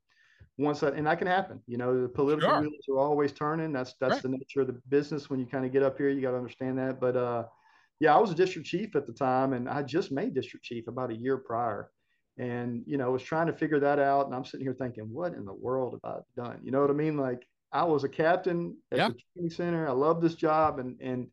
once 0.57 0.79
that 0.79 0.95
and 0.95 1.05
that 1.05 1.19
can 1.19 1.27
happen. 1.27 1.61
You 1.67 1.77
know, 1.77 2.01
the 2.01 2.09
political 2.09 2.49
sure. 2.49 2.61
wheels 2.61 2.89
are 2.89 2.97
always 2.97 3.31
turning. 3.31 3.71
That's 3.71 3.93
that's 4.01 4.15
right. 4.15 4.23
the 4.23 4.29
nature 4.29 4.61
of 4.61 4.67
the 4.67 4.81
business. 4.89 5.29
When 5.29 5.39
you 5.39 5.45
kind 5.45 5.65
of 5.65 5.71
get 5.71 5.83
up 5.83 5.99
here, 5.99 6.09
you 6.09 6.19
got 6.19 6.31
to 6.31 6.37
understand 6.37 6.79
that. 6.79 6.99
But 6.99 7.15
uh, 7.15 7.43
yeah, 7.99 8.15
I 8.15 8.19
was 8.19 8.31
a 8.31 8.35
district 8.35 8.67
chief 8.67 8.95
at 8.95 9.05
the 9.05 9.13
time, 9.13 9.53
and 9.53 9.69
I 9.69 9.83
just 9.83 10.11
made 10.11 10.33
district 10.33 10.65
chief 10.65 10.87
about 10.87 11.11
a 11.11 11.15
year 11.15 11.37
prior, 11.37 11.91
and 12.39 12.81
you 12.87 12.97
know, 12.97 13.11
was 13.11 13.21
trying 13.21 13.45
to 13.45 13.53
figure 13.53 13.79
that 13.81 13.99
out. 13.99 14.25
And 14.25 14.33
I'm 14.33 14.45
sitting 14.45 14.65
here 14.65 14.73
thinking, 14.73 15.03
what 15.11 15.35
in 15.35 15.45
the 15.45 15.53
world 15.53 15.99
have 16.03 16.11
I 16.11 16.41
done? 16.41 16.57
You 16.63 16.71
know 16.71 16.81
what 16.81 16.89
I 16.89 16.93
mean? 16.93 17.17
Like 17.17 17.45
I 17.71 17.83
was 17.83 18.03
a 18.03 18.09
captain 18.09 18.75
at 18.91 18.97
yeah. 18.97 19.07
the 19.09 19.15
training 19.35 19.51
center. 19.51 19.87
I 19.87 19.91
love 19.91 20.21
this 20.23 20.33
job, 20.33 20.79
and 20.79 20.99
and 20.99 21.27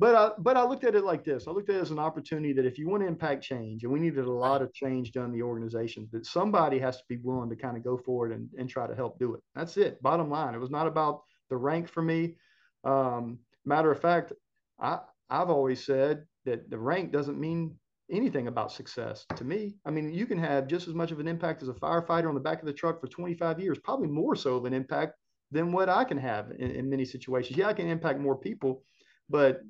but 0.00 0.14
I, 0.14 0.30
but 0.38 0.56
I 0.56 0.64
looked 0.64 0.84
at 0.84 0.94
it 0.94 1.04
like 1.04 1.24
this. 1.24 1.46
I 1.46 1.52
looked 1.52 1.70
at 1.70 1.76
it 1.76 1.82
as 1.82 1.90
an 1.90 1.98
opportunity 1.98 2.52
that 2.52 2.66
if 2.66 2.78
you 2.78 2.88
want 2.88 3.02
to 3.02 3.06
impact 3.06 3.44
change, 3.44 3.84
and 3.84 3.92
we 3.92 4.00
needed 4.00 4.24
a 4.24 4.32
lot 4.32 4.62
of 4.62 4.72
change 4.72 5.12
done 5.12 5.26
in 5.26 5.32
the 5.32 5.42
organization, 5.42 6.08
that 6.12 6.26
somebody 6.26 6.78
has 6.78 6.96
to 6.96 7.04
be 7.08 7.18
willing 7.18 7.50
to 7.50 7.56
kind 7.56 7.76
of 7.76 7.84
go 7.84 7.96
forward 7.96 8.32
and, 8.32 8.48
and 8.58 8.68
try 8.68 8.86
to 8.86 8.94
help 8.94 9.18
do 9.18 9.34
it. 9.34 9.40
That's 9.54 9.76
it. 9.76 10.02
Bottom 10.02 10.30
line. 10.30 10.54
It 10.54 10.60
was 10.60 10.70
not 10.70 10.86
about 10.86 11.22
the 11.48 11.56
rank 11.56 11.88
for 11.88 12.02
me. 12.02 12.36
Um, 12.82 13.38
matter 13.64 13.90
of 13.92 14.00
fact, 14.00 14.32
I 14.80 14.98
I've 15.30 15.50
always 15.50 15.84
said 15.84 16.26
that 16.44 16.70
the 16.70 16.78
rank 16.78 17.12
doesn't 17.12 17.40
mean 17.40 17.76
anything 18.10 18.48
about 18.48 18.72
success 18.72 19.24
to 19.36 19.44
me. 19.44 19.76
I 19.86 19.90
mean, 19.90 20.12
you 20.12 20.26
can 20.26 20.38
have 20.38 20.66
just 20.66 20.88
as 20.88 20.94
much 20.94 21.10
of 21.10 21.20
an 21.20 21.28
impact 21.28 21.62
as 21.62 21.68
a 21.68 21.74
firefighter 21.74 22.28
on 22.28 22.34
the 22.34 22.40
back 22.40 22.60
of 22.60 22.66
the 22.66 22.72
truck 22.72 23.00
for 23.00 23.06
25 23.06 23.60
years, 23.60 23.78
probably 23.78 24.08
more 24.08 24.36
so 24.36 24.56
of 24.56 24.66
an 24.66 24.74
impact 24.74 25.14
than 25.50 25.72
what 25.72 25.88
I 25.88 26.04
can 26.04 26.18
have 26.18 26.50
in, 26.58 26.70
in 26.70 26.90
many 26.90 27.04
situations. 27.04 27.56
Yeah, 27.56 27.68
I 27.68 27.72
can 27.72 27.88
impact 27.88 28.20
more 28.20 28.36
people, 28.36 28.82
but 29.30 29.62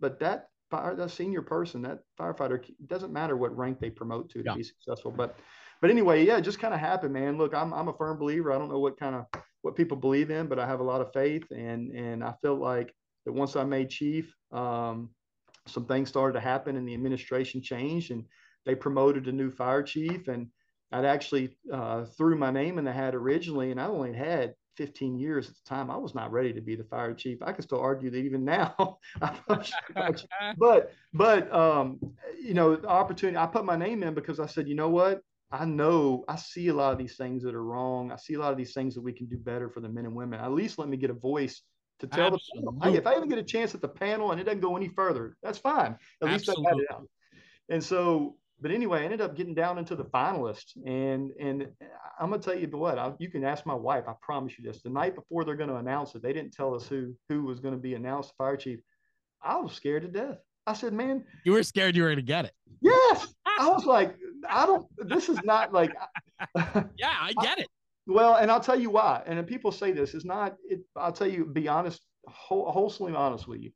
but 0.00 0.18
that 0.20 0.48
fire, 0.70 0.94
that 0.94 1.10
senior 1.10 1.42
person, 1.42 1.82
that 1.82 2.00
firefighter, 2.18 2.64
doesn't 2.86 3.12
matter 3.12 3.36
what 3.36 3.56
rank 3.56 3.80
they 3.80 3.90
promote 3.90 4.30
to 4.30 4.42
to 4.42 4.44
yeah. 4.46 4.54
be 4.54 4.62
successful. 4.62 5.10
But, 5.10 5.38
but 5.80 5.90
anyway, 5.90 6.26
yeah, 6.26 6.38
it 6.38 6.42
just 6.42 6.58
kind 6.58 6.74
of 6.74 6.80
happened, 6.80 7.12
man. 7.12 7.38
Look, 7.38 7.54
I'm, 7.54 7.72
I'm 7.72 7.88
a 7.88 7.94
firm 7.94 8.18
believer. 8.18 8.52
I 8.52 8.58
don't 8.58 8.70
know 8.70 8.80
what 8.80 8.98
kind 8.98 9.14
of 9.14 9.26
what 9.62 9.76
people 9.76 9.96
believe 9.96 10.30
in, 10.30 10.46
but 10.46 10.58
I 10.58 10.66
have 10.66 10.80
a 10.80 10.84
lot 10.84 11.00
of 11.00 11.12
faith, 11.12 11.44
and 11.50 11.90
and 11.92 12.22
I 12.22 12.34
feel 12.42 12.56
like 12.56 12.94
that 13.24 13.32
once 13.32 13.56
I 13.56 13.64
made 13.64 13.90
chief, 13.90 14.34
um, 14.52 15.10
some 15.68 15.84
things 15.86 16.08
started 16.08 16.32
to 16.34 16.40
happen 16.40 16.76
and 16.76 16.88
the 16.88 16.94
administration 16.94 17.62
changed 17.62 18.10
and 18.10 18.24
they 18.64 18.74
promoted 18.74 19.28
a 19.28 19.32
new 19.32 19.50
fire 19.50 19.82
chief 19.82 20.28
and 20.28 20.48
I'd 20.90 21.04
actually 21.04 21.56
uh, 21.72 22.04
threw 22.16 22.36
my 22.36 22.50
name 22.50 22.78
in 22.78 22.84
the 22.84 22.92
hat 22.92 23.14
originally 23.14 23.70
and 23.70 23.80
I 23.80 23.86
only 23.86 24.14
had 24.14 24.54
15 24.78 25.18
years 25.18 25.48
at 25.48 25.54
the 25.56 25.68
time. 25.68 25.90
I 25.90 25.96
was 25.96 26.14
not 26.14 26.32
ready 26.32 26.52
to 26.52 26.60
be 26.60 26.76
the 26.76 26.84
fire 26.84 27.12
chief. 27.12 27.38
I 27.42 27.52
can 27.52 27.62
still 27.62 27.80
argue 27.80 28.10
that 28.10 28.16
even 28.16 28.44
now. 28.44 28.98
but 30.56 30.92
but 31.12 31.52
um, 31.52 32.00
you 32.40 32.54
know, 32.54 32.76
the 32.76 32.88
opportunity. 32.88 33.36
I 33.36 33.46
put 33.46 33.64
my 33.64 33.76
name 33.76 34.02
in 34.02 34.14
because 34.14 34.40
I 34.40 34.46
said, 34.46 34.68
you 34.68 34.76
know 34.76 34.88
what? 34.88 35.20
I 35.50 35.64
know 35.64 36.24
I 36.28 36.36
see 36.36 36.68
a 36.68 36.74
lot 36.74 36.92
of 36.92 36.98
these 36.98 37.16
things 37.16 37.42
that 37.42 37.54
are 37.54 37.64
wrong. 37.64 38.12
I 38.12 38.16
see 38.16 38.34
a 38.34 38.38
lot 38.38 38.52
of 38.52 38.58
these 38.58 38.72
things 38.72 38.94
that 38.94 39.02
we 39.02 39.12
can 39.12 39.26
do 39.26 39.36
better 39.36 39.68
for 39.68 39.80
the 39.80 39.88
men 39.88 40.06
and 40.06 40.14
women. 40.14 40.40
At 40.40 40.52
least 40.52 40.78
let 40.78 40.88
me 40.88 40.96
get 40.96 41.10
a 41.10 41.14
voice 41.14 41.60
to 42.00 42.06
tell 42.06 42.32
Absolutely. 42.32 42.64
them. 42.64 42.80
Hey, 42.82 42.96
if 42.96 43.06
I 43.06 43.16
even 43.16 43.28
get 43.28 43.38
a 43.38 43.42
chance 43.42 43.74
at 43.74 43.80
the 43.80 43.88
panel 43.88 44.30
and 44.30 44.40
it 44.40 44.44
doesn't 44.44 44.60
go 44.60 44.76
any 44.76 44.88
further, 44.88 45.36
that's 45.42 45.58
fine. 45.58 45.96
At 46.22 46.30
least 46.30 46.48
Absolutely. 46.48 46.66
I 46.66 46.70
got 46.70 46.80
it 46.80 46.86
out. 46.92 47.08
And 47.70 47.82
so 47.82 48.36
but 48.60 48.70
anyway, 48.70 49.02
I 49.02 49.04
ended 49.04 49.20
up 49.20 49.36
getting 49.36 49.54
down 49.54 49.78
into 49.78 49.94
the 49.94 50.04
finalists, 50.04 50.76
and 50.84 51.30
and 51.40 51.68
I'm 52.18 52.30
gonna 52.30 52.42
tell 52.42 52.58
you 52.58 52.66
what 52.68 52.98
I, 52.98 53.12
you 53.18 53.30
can 53.30 53.44
ask 53.44 53.64
my 53.64 53.74
wife. 53.74 54.04
I 54.08 54.14
promise 54.20 54.54
you 54.58 54.64
this: 54.64 54.82
the 54.82 54.90
night 54.90 55.14
before 55.14 55.44
they're 55.44 55.56
going 55.56 55.68
to 55.68 55.76
announce 55.76 56.14
it, 56.14 56.22
they 56.22 56.32
didn't 56.32 56.52
tell 56.52 56.74
us 56.74 56.88
who 56.88 57.14
who 57.28 57.44
was 57.44 57.60
going 57.60 57.74
to 57.74 57.80
be 57.80 57.94
announced 57.94 58.32
fire 58.36 58.56
chief. 58.56 58.80
I 59.42 59.56
was 59.56 59.72
scared 59.72 60.02
to 60.02 60.08
death. 60.08 60.38
I 60.66 60.72
said, 60.72 60.92
"Man, 60.92 61.24
you 61.44 61.52
were 61.52 61.62
scared 61.62 61.94
you 61.94 62.02
were 62.02 62.08
going 62.08 62.16
to 62.16 62.22
get 62.22 62.46
it." 62.46 62.52
Yes, 62.80 63.28
I 63.58 63.68
was 63.68 63.84
like, 63.84 64.16
I 64.48 64.66
don't. 64.66 64.86
This 65.08 65.28
is 65.28 65.38
not 65.44 65.72
like. 65.72 65.94
yeah, 66.98 67.14
I 67.20 67.32
get 67.40 67.58
it. 67.58 67.68
well, 68.06 68.36
and 68.36 68.50
I'll 68.50 68.60
tell 68.60 68.78
you 68.78 68.90
why. 68.90 69.22
And 69.26 69.44
people 69.46 69.70
say 69.70 69.92
this 69.92 70.14
is 70.14 70.24
not. 70.24 70.56
It, 70.68 70.80
I'll 70.96 71.12
tell 71.12 71.28
you, 71.28 71.44
be 71.44 71.68
honest, 71.68 72.00
whole, 72.26 72.70
wholesomely 72.70 73.14
honest 73.14 73.46
with 73.46 73.60
you. 73.60 73.70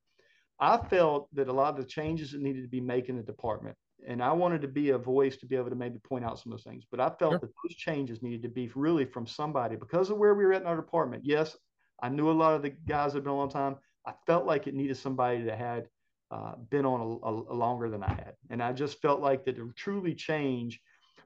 I 0.59 0.77
felt 0.77 1.29
that 1.35 1.49
a 1.49 1.53
lot 1.53 1.75
of 1.75 1.85
the 1.85 1.89
changes 1.89 2.33
that 2.33 2.41
needed 2.41 2.63
to 2.63 2.69
be 2.69 2.81
made 2.81 3.09
in 3.09 3.17
the 3.17 3.23
department 3.23 3.77
and 4.07 4.23
I 4.23 4.33
wanted 4.33 4.63
to 4.63 4.69
be 4.69 4.91
a 4.91 4.99
voice 4.99 5.37
to 5.39 5.47
be 5.47 5.57
able 5.57 5.71
to 5.71 5.77
maybe 5.77 5.99
point 5.99 6.25
out 6.25 6.39
some 6.39 6.53
of 6.53 6.59
those 6.59 6.65
things. 6.65 6.85
But 6.91 7.01
I 7.01 7.11
felt 7.19 7.33
sure. 7.33 7.39
that 7.39 7.51
those 7.63 7.75
changes 7.77 8.23
needed 8.23 8.43
to 8.43 8.49
be 8.49 8.71
really 8.75 9.05
from 9.05 9.27
somebody 9.27 9.77
because 9.77 10.11
of 10.11 10.19
where 10.19 10.35
we 10.35 10.45
were 10.45 10.53
at 10.53 10.63
in 10.63 10.67
our 10.67 10.77
department. 10.77 11.25
Yes, 11.25 11.57
I 12.03 12.09
knew 12.09 12.31
a 12.31 12.33
lot 12.33 12.55
of 12.55 12.63
the 12.63 12.71
guys 12.71 13.13
that 13.13 13.19
had 13.19 13.25
been 13.25 13.33
a 13.33 13.37
long 13.37 13.51
time. 13.51 13.77
I 14.07 14.13
felt 14.27 14.47
like 14.47 14.67
it 14.67 14.75
needed 14.75 14.97
somebody 14.97 15.43
that 15.43 15.59
had 15.59 15.89
uh, 16.31 16.55
been 16.71 16.85
on 16.85 17.01
a, 17.01 17.27
a, 17.27 17.53
a, 17.53 17.55
longer 17.55 17.89
than 17.89 18.03
I 18.03 18.09
had, 18.09 18.35
and 18.51 18.63
I 18.63 18.73
just 18.73 19.01
felt 19.01 19.21
like 19.21 19.45
that 19.45 19.57
to 19.57 19.71
truly 19.77 20.15
change. 20.15 20.81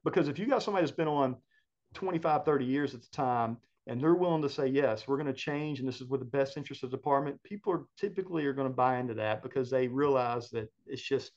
Because 0.05 0.29
if 0.29 0.39
you 0.39 0.47
got 0.47 0.63
somebody 0.63 0.85
that's 0.85 0.97
been 0.97 1.09
on 1.09 1.37
25, 1.95 2.45
30 2.45 2.65
years 2.65 2.95
at 2.95 3.01
the 3.03 3.09
time, 3.13 3.57
and 3.87 4.01
they're 4.01 4.15
willing 4.15 4.43
to 4.43 4.51
say 4.51 4.67
yes, 4.67 5.07
we're 5.07 5.17
going 5.17 5.29
to 5.29 5.33
change, 5.33 5.79
and 5.79 5.89
this 5.89 6.01
is 6.01 6.09
with 6.09 6.21
the 6.21 6.27
best 6.27 6.57
interest 6.57 6.83
of 6.83 6.91
the 6.91 6.97
department, 6.97 7.43
people 7.45 7.73
are 7.73 7.87
typically 7.97 8.45
are 8.45 8.53
going 8.53 8.69
to 8.69 8.75
buy 8.75 8.99
into 8.99 9.15
that 9.15 9.43
because 9.43 9.71
they 9.71 9.89
realize 9.89 10.51
that 10.51 10.69
it's 10.87 11.03
just 11.03 11.31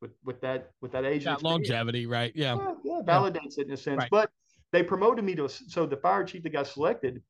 with 0.00 0.12
with 0.24 0.40
that 0.40 0.70
with 0.80 0.92
that 0.92 1.04
age. 1.04 1.24
That 1.24 1.42
longevity, 1.42 2.06
right? 2.06 2.32
Yeah. 2.34 2.56
yeah, 2.56 2.74
yeah 2.84 3.02
validates 3.04 3.56
yeah. 3.56 3.62
it 3.62 3.66
in 3.68 3.72
a 3.72 3.76
sense. 3.76 3.98
Right. 3.98 4.10
But 4.10 4.30
they 4.72 4.82
promoted 4.82 5.24
me 5.24 5.34
to 5.36 5.48
so 5.48 5.86
the 5.86 5.96
fire 5.96 6.24
chief 6.24 6.42
that 6.44 6.50
got 6.50 6.66
selected 6.66 7.22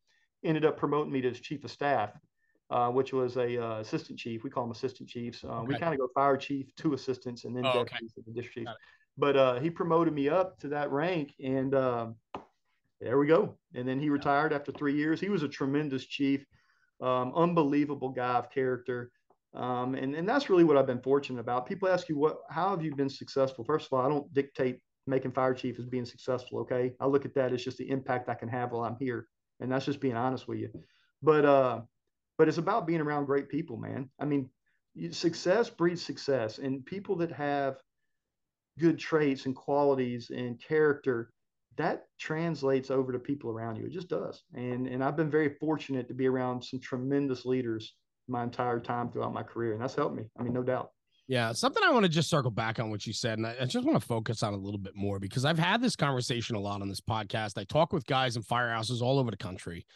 ended 0.44 0.64
up 0.64 0.76
promoting 0.76 1.12
me 1.12 1.20
to 1.22 1.32
chief 1.32 1.64
of 1.64 1.70
staff, 1.70 2.10
uh, 2.70 2.90
which 2.90 3.12
was 3.12 3.36
a 3.36 3.62
uh, 3.62 3.80
assistant 3.80 4.18
chief. 4.18 4.44
We 4.44 4.50
call 4.50 4.64
them 4.64 4.72
assistant 4.72 5.08
chiefs. 5.08 5.44
Uh, 5.44 5.48
okay. 5.48 5.66
We 5.66 5.78
kind 5.78 5.92
of 5.92 6.00
go 6.00 6.08
fire 6.14 6.36
chief, 6.36 6.74
two 6.76 6.94
assistants, 6.94 7.44
and 7.44 7.56
then 7.56 7.66
oh, 7.66 7.72
deputies 7.72 8.12
okay. 8.18 8.24
the 8.26 8.32
district 8.32 8.68
chief. 8.68 8.76
But 9.18 9.36
uh, 9.36 9.60
he 9.60 9.70
promoted 9.70 10.14
me 10.14 10.28
up 10.28 10.58
to 10.60 10.68
that 10.68 10.90
rank, 10.90 11.34
and 11.42 11.74
um, 11.74 12.14
there 13.00 13.18
we 13.18 13.26
go. 13.26 13.56
And 13.74 13.86
then 13.86 13.98
he 13.98 14.08
retired 14.08 14.52
after 14.52 14.72
three 14.72 14.94
years. 14.94 15.20
He 15.20 15.28
was 15.28 15.42
a 15.42 15.48
tremendous 15.48 16.04
chief, 16.04 16.44
um, 17.00 17.32
unbelievable 17.34 18.10
guy 18.10 18.34
of 18.34 18.50
character. 18.50 19.10
Um, 19.54 19.94
and, 19.94 20.14
and 20.14 20.28
that's 20.28 20.48
really 20.48 20.64
what 20.64 20.76
I've 20.76 20.86
been 20.86 21.02
fortunate 21.02 21.40
about. 21.40 21.66
People 21.66 21.88
ask 21.88 22.08
you, 22.08 22.16
what, 22.16 22.38
how 22.50 22.70
have 22.70 22.82
you 22.82 22.94
been 22.94 23.10
successful? 23.10 23.64
First 23.64 23.86
of 23.86 23.92
all, 23.92 24.04
I 24.04 24.08
don't 24.08 24.32
dictate 24.32 24.80
making 25.06 25.32
fire 25.32 25.54
chief 25.54 25.78
as 25.78 25.86
being 25.86 26.04
successful. 26.04 26.60
Okay. 26.60 26.92
I 27.00 27.06
look 27.06 27.24
at 27.24 27.34
that 27.34 27.52
as 27.52 27.64
just 27.64 27.78
the 27.78 27.90
impact 27.90 28.28
I 28.28 28.34
can 28.34 28.48
have 28.48 28.70
while 28.70 28.84
I'm 28.84 28.96
here. 28.98 29.26
And 29.58 29.70
that's 29.70 29.86
just 29.86 30.00
being 30.00 30.16
honest 30.16 30.46
with 30.46 30.58
you. 30.58 30.70
But, 31.22 31.44
uh, 31.44 31.80
but 32.38 32.48
it's 32.48 32.58
about 32.58 32.86
being 32.86 33.00
around 33.00 33.26
great 33.26 33.48
people, 33.48 33.76
man. 33.76 34.08
I 34.20 34.24
mean, 34.24 34.48
success 35.10 35.68
breeds 35.68 36.02
success 36.02 36.58
and 36.58 36.86
people 36.86 37.16
that 37.16 37.32
have 37.32 37.76
good 38.78 38.98
traits 38.98 39.46
and 39.46 39.54
qualities 39.54 40.30
and 40.30 40.60
character 40.62 41.32
that 41.76 42.04
translates 42.18 42.90
over 42.90 43.12
to 43.12 43.18
people 43.18 43.50
around 43.50 43.76
you. 43.76 43.86
It 43.86 43.92
just 43.92 44.08
does. 44.08 44.42
And, 44.54 44.86
and 44.86 45.02
I've 45.02 45.16
been 45.16 45.30
very 45.30 45.54
fortunate 45.60 46.08
to 46.08 46.14
be 46.14 46.26
around 46.26 46.62
some 46.62 46.80
tremendous 46.80 47.44
leaders 47.44 47.94
my 48.30 48.42
entire 48.42 48.80
time 48.80 49.10
throughout 49.10 49.34
my 49.34 49.42
career, 49.42 49.72
and 49.72 49.82
that's 49.82 49.94
helped 49.94 50.16
me. 50.16 50.24
I 50.38 50.42
mean, 50.42 50.52
no 50.52 50.62
doubt. 50.62 50.90
Yeah, 51.30 51.52
something 51.52 51.82
I 51.84 51.92
want 51.92 52.04
to 52.04 52.08
just 52.08 52.28
circle 52.28 52.50
back 52.50 52.80
on 52.80 52.90
what 52.90 53.06
you 53.06 53.12
said, 53.12 53.38
and 53.38 53.46
I, 53.46 53.64
just 53.64 53.86
want 53.86 54.00
to 54.00 54.04
focus 54.04 54.42
on 54.42 54.52
a 54.52 54.56
little 54.56 54.80
bit 54.80 54.96
more 54.96 55.20
because 55.20 55.44
I've 55.44 55.60
had 55.60 55.80
this 55.80 55.94
conversation 55.94 56.56
a 56.56 56.60
lot 56.60 56.82
on 56.82 56.88
this 56.88 57.00
podcast. 57.00 57.56
I 57.56 57.62
talk 57.62 57.92
with 57.92 58.04
guys 58.06 58.34
in 58.34 58.42
firehouses 58.42 59.00
all 59.00 59.18
over 59.18 59.30
the 59.30 59.36
country, 59.36 59.86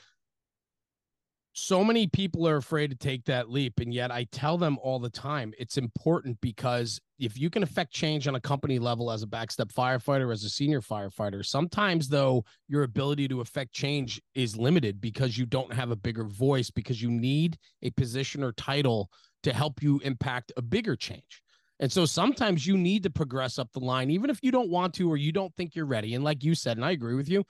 so 1.57 1.85
many 1.85 2.07
people 2.09 2.47
are 2.47 2.57
afraid 2.57 2.91
to 2.91 2.97
take 2.97 3.25
that 3.25 3.49
leap 3.49 3.79
and 3.81 3.95
yet 3.95 4.11
i 4.11 4.25
tell 4.33 4.59
them 4.59 4.77
all 4.83 4.99
the 4.99 5.09
time 5.09 5.53
it's 5.59 5.79
important 5.79 6.39
because 6.41 7.01
if 7.21 7.39
you 7.39 7.49
can 7.49 7.63
affect 7.63 7.93
change 7.93 8.27
on 8.27 8.35
a 8.35 8.41
company 8.41 8.79
level 8.79 9.11
as 9.11 9.23
a 9.23 9.27
backstep 9.27 9.73
firefighter 9.73 10.33
as 10.33 10.43
a 10.43 10.51
senior 10.51 10.81
firefighter 10.81 11.45
sometimes 11.47 12.09
though 12.09 12.45
your 12.69 12.83
ability 12.83 13.29
to 13.29 13.41
affect 13.41 13.73
change 13.73 14.21
is 14.35 14.57
limited 14.57 15.01
because 15.01 15.39
you 15.39 15.47
don't 15.47 15.73
have 15.73 15.91
a 15.91 15.97
bigger 15.97 16.25
voice 16.25 16.71
because 16.71 17.01
you 17.01 17.11
need 17.11 17.57
a 17.83 17.91
position 17.91 18.43
or 18.43 18.53
title 18.53 19.09
to 19.45 19.53
help 19.53 19.83
you 19.83 20.01
impact 20.01 20.53
a 20.57 20.63
bigger 20.63 20.97
change. 20.97 21.43
And 21.81 21.93
so 21.93 22.07
sometimes 22.07 22.67
you 22.67 22.77
need 22.77 23.03
to 23.03 23.11
progress 23.11 23.59
up 23.59 23.71
the 23.73 23.81
line 23.81 24.11
even 24.11 24.31
if 24.31 24.39
you 24.43 24.51
don't 24.51 24.71
want 24.71 24.95
to 24.95 25.11
or 25.11 25.17
you 25.17 25.33
don't 25.33 25.55
think 25.57 25.75
you're 25.75 25.87
ready. 25.87 26.15
And 26.15 26.25
like 26.25 26.43
you 26.43 26.55
said 26.55 26.77
and 26.77 26.85
i 26.85 26.93
agree 26.93 27.15
with 27.15 27.29
you 27.29 27.45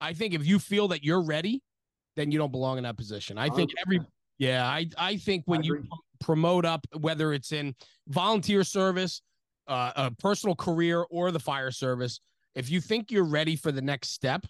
i 0.00 0.12
think 0.12 0.34
if 0.34 0.46
you 0.46 0.58
feel 0.58 0.88
that 0.88 1.02
you're 1.02 1.22
ready 1.22 1.62
then 2.16 2.30
you 2.30 2.38
don't 2.38 2.52
belong 2.52 2.78
in 2.78 2.84
that 2.84 2.96
position. 2.96 3.38
I 3.38 3.48
think 3.48 3.70
every 3.84 4.00
yeah, 4.38 4.66
I 4.66 4.86
I 4.96 5.16
think 5.16 5.44
when 5.46 5.60
I 5.60 5.64
you 5.64 5.84
promote 6.20 6.64
up, 6.64 6.86
whether 6.98 7.32
it's 7.32 7.52
in 7.52 7.74
volunteer 8.08 8.64
service, 8.64 9.22
uh, 9.68 9.92
a 9.96 10.10
personal 10.12 10.54
career, 10.54 11.04
or 11.10 11.30
the 11.30 11.40
fire 11.40 11.70
service, 11.70 12.20
if 12.54 12.70
you 12.70 12.80
think 12.80 13.10
you're 13.10 13.24
ready 13.24 13.56
for 13.56 13.70
the 13.70 13.82
next 13.82 14.12
step, 14.12 14.46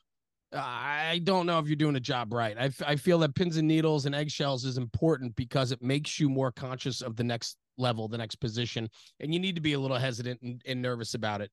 I 0.53 1.21
don't 1.25 1.47
know 1.47 1.59
if 1.59 1.67
you're 1.67 1.77
doing 1.77 1.97
a 1.97 2.01
job 2.01 2.33
right. 2.33 2.57
I, 2.59 2.71
I 2.87 2.97
feel 2.97 3.19
that 3.21 3.35
pins 3.35 3.57
and 3.57 3.69
needles 3.69 4.07
and 4.07 4.15
eggshells 4.15 4.65
is 4.65 4.79
important 4.79 5.37
because 5.37 5.71
it 5.71 5.83
makes 5.83 6.19
you 6.19 6.29
more 6.29 6.51
conscious 6.51 7.03
of 7.03 7.17
the 7.17 7.25
next 7.25 7.57
level, 7.77 8.09
the 8.09 8.19
next 8.19 8.37
position, 8.37 8.89
and 9.21 9.33
you 9.33 9.41
need 9.41 9.55
to 9.55 9.61
be 9.61 9.73
a 9.75 9.79
little 9.79 9.99
hesitant 9.99 10.41
and, 10.43 10.63
and 10.67 10.83
nervous 10.83 11.15
about 11.15 11.41
it. 11.41 11.51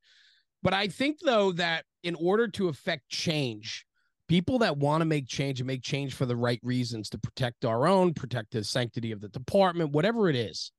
But 0.63 0.73
I 0.73 0.87
think 0.87 1.19
though 1.23 1.51
that 1.53 1.85
in 2.03 2.15
order 2.15 2.47
to 2.49 2.69
affect 2.69 3.09
change, 3.09 3.85
people 4.27 4.59
that 4.59 4.77
want 4.77 5.01
to 5.01 5.05
make 5.05 5.27
change 5.27 5.59
and 5.59 5.67
make 5.67 5.81
change 5.81 6.13
for 6.13 6.25
the 6.25 6.35
right 6.35 6.59
reasons 6.63 7.09
to 7.09 7.17
protect 7.17 7.65
our 7.65 7.87
own, 7.87 8.13
protect 8.13 8.51
the 8.51 8.63
sanctity 8.63 9.11
of 9.11 9.21
the 9.21 9.29
department, 9.29 9.91
whatever 9.91 10.29
it 10.29 10.35
is, 10.35 10.71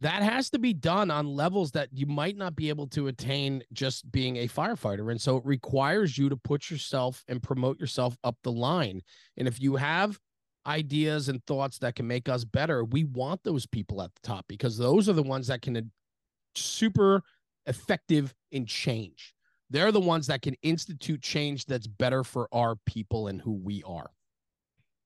that 0.00 0.22
has 0.22 0.50
to 0.50 0.58
be 0.58 0.74
done 0.74 1.10
on 1.10 1.26
levels 1.26 1.72
that 1.72 1.88
you 1.92 2.06
might 2.06 2.36
not 2.36 2.54
be 2.54 2.68
able 2.68 2.86
to 2.88 3.08
attain 3.08 3.62
just 3.72 4.10
being 4.12 4.36
a 4.36 4.48
firefighter. 4.48 5.10
And 5.10 5.20
so 5.20 5.38
it 5.38 5.46
requires 5.46 6.18
you 6.18 6.28
to 6.28 6.36
put 6.36 6.70
yourself 6.70 7.24
and 7.28 7.42
promote 7.42 7.80
yourself 7.80 8.16
up 8.22 8.36
the 8.42 8.52
line. 8.52 9.00
And 9.36 9.48
if 9.48 9.60
you 9.60 9.76
have 9.76 10.18
ideas 10.66 11.28
and 11.28 11.44
thoughts 11.46 11.78
that 11.78 11.94
can 11.94 12.06
make 12.06 12.28
us 12.28 12.44
better, 12.44 12.84
we 12.84 13.04
want 13.04 13.42
those 13.44 13.66
people 13.66 14.02
at 14.02 14.14
the 14.14 14.20
top 14.22 14.44
because 14.48 14.76
those 14.76 15.08
are 15.08 15.14
the 15.14 15.22
ones 15.22 15.46
that 15.46 15.62
can 15.62 15.76
uh, 15.76 15.80
super 16.54 17.22
effective 17.66 18.34
in 18.52 18.66
change. 18.66 19.35
They're 19.70 19.92
the 19.92 20.00
ones 20.00 20.28
that 20.28 20.42
can 20.42 20.54
institute 20.62 21.22
change 21.22 21.66
that's 21.66 21.86
better 21.86 22.22
for 22.22 22.48
our 22.52 22.76
people 22.86 23.26
and 23.28 23.40
who 23.40 23.52
we 23.52 23.82
are. 23.84 24.10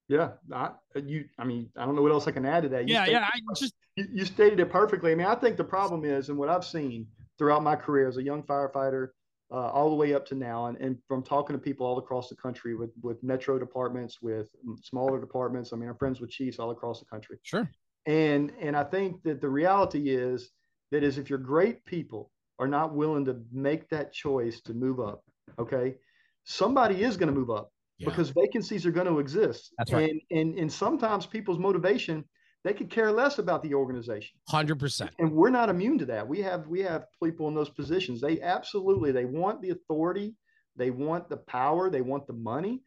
Yeah, 0.08 0.32
I, 0.52 0.70
you. 0.96 1.26
I 1.38 1.44
mean, 1.44 1.70
I 1.76 1.86
don't 1.86 1.94
know 1.94 2.02
what 2.02 2.10
else 2.10 2.26
I 2.26 2.32
can 2.32 2.44
add 2.44 2.64
to 2.64 2.68
that. 2.70 2.88
You 2.88 2.94
yeah, 2.94 3.06
yeah. 3.06 3.26
I 3.32 3.38
just 3.54 3.74
you, 3.94 4.08
you, 4.12 4.24
stated 4.24 4.58
it 4.58 4.68
perfectly. 4.68 5.12
I 5.12 5.14
mean, 5.14 5.28
I 5.28 5.36
think 5.36 5.56
the 5.56 5.62
problem 5.62 6.04
is, 6.04 6.30
and 6.30 6.36
what 6.36 6.48
I've 6.48 6.64
seen 6.64 7.06
throughout 7.38 7.62
my 7.62 7.76
career 7.76 8.08
as 8.08 8.16
a 8.16 8.22
young 8.22 8.42
firefighter, 8.42 9.10
uh, 9.52 9.68
all 9.70 9.88
the 9.88 9.94
way 9.94 10.12
up 10.12 10.26
to 10.26 10.34
now, 10.34 10.66
and, 10.66 10.76
and 10.78 10.98
from 11.06 11.22
talking 11.22 11.54
to 11.54 11.60
people 11.60 11.86
all 11.86 11.96
across 11.98 12.28
the 12.28 12.34
country 12.34 12.74
with 12.74 12.90
with 13.02 13.22
metro 13.22 13.56
departments, 13.56 14.20
with 14.20 14.48
smaller 14.82 15.20
departments. 15.20 15.72
I 15.72 15.76
mean, 15.76 15.88
I'm 15.88 15.96
friends 15.96 16.20
with 16.20 16.30
chiefs 16.30 16.58
all 16.58 16.72
across 16.72 16.98
the 16.98 17.06
country. 17.06 17.38
Sure. 17.44 17.70
And 18.06 18.52
and 18.60 18.76
I 18.76 18.82
think 18.82 19.22
that 19.22 19.40
the 19.40 19.48
reality 19.48 20.10
is 20.10 20.50
that 20.90 21.04
is 21.04 21.18
if 21.18 21.30
you're 21.30 21.38
great 21.38 21.84
people 21.84 22.32
are 22.60 22.68
not 22.68 22.94
willing 22.94 23.24
to 23.24 23.42
make 23.50 23.88
that 23.88 24.12
choice 24.12 24.60
to 24.62 24.74
move 24.74 25.00
up, 25.00 25.24
okay, 25.58 25.96
somebody 26.44 27.02
is 27.02 27.16
going 27.16 27.32
to 27.32 27.38
move 27.38 27.50
up 27.50 27.72
yeah. 27.98 28.08
because 28.08 28.30
vacancies 28.30 28.86
are 28.86 28.92
going 28.92 29.06
to 29.06 29.18
exist. 29.18 29.72
That's 29.78 29.92
right. 29.92 30.10
And, 30.10 30.20
and 30.30 30.58
and 30.58 30.72
sometimes 30.72 31.26
people's 31.26 31.58
motivation 31.58 32.24
they 32.62 32.74
could 32.74 32.90
care 32.90 33.10
less 33.10 33.38
about 33.38 33.62
the 33.62 33.72
organization. 33.72 34.38
Hundred 34.48 34.78
percent. 34.78 35.12
And 35.18 35.32
we're 35.32 35.50
not 35.50 35.70
immune 35.70 35.98
to 35.98 36.06
that. 36.06 36.28
We 36.28 36.42
have 36.42 36.66
we 36.66 36.80
have 36.80 37.06
people 37.22 37.48
in 37.48 37.54
those 37.54 37.70
positions. 37.70 38.20
They 38.20 38.40
absolutely 38.40 39.12
they 39.12 39.24
want 39.24 39.62
the 39.62 39.70
authority, 39.70 40.34
they 40.76 40.90
want 40.90 41.28
the 41.28 41.38
power, 41.38 41.90
they 41.90 42.02
want 42.02 42.26
the 42.26 42.34
money, 42.34 42.82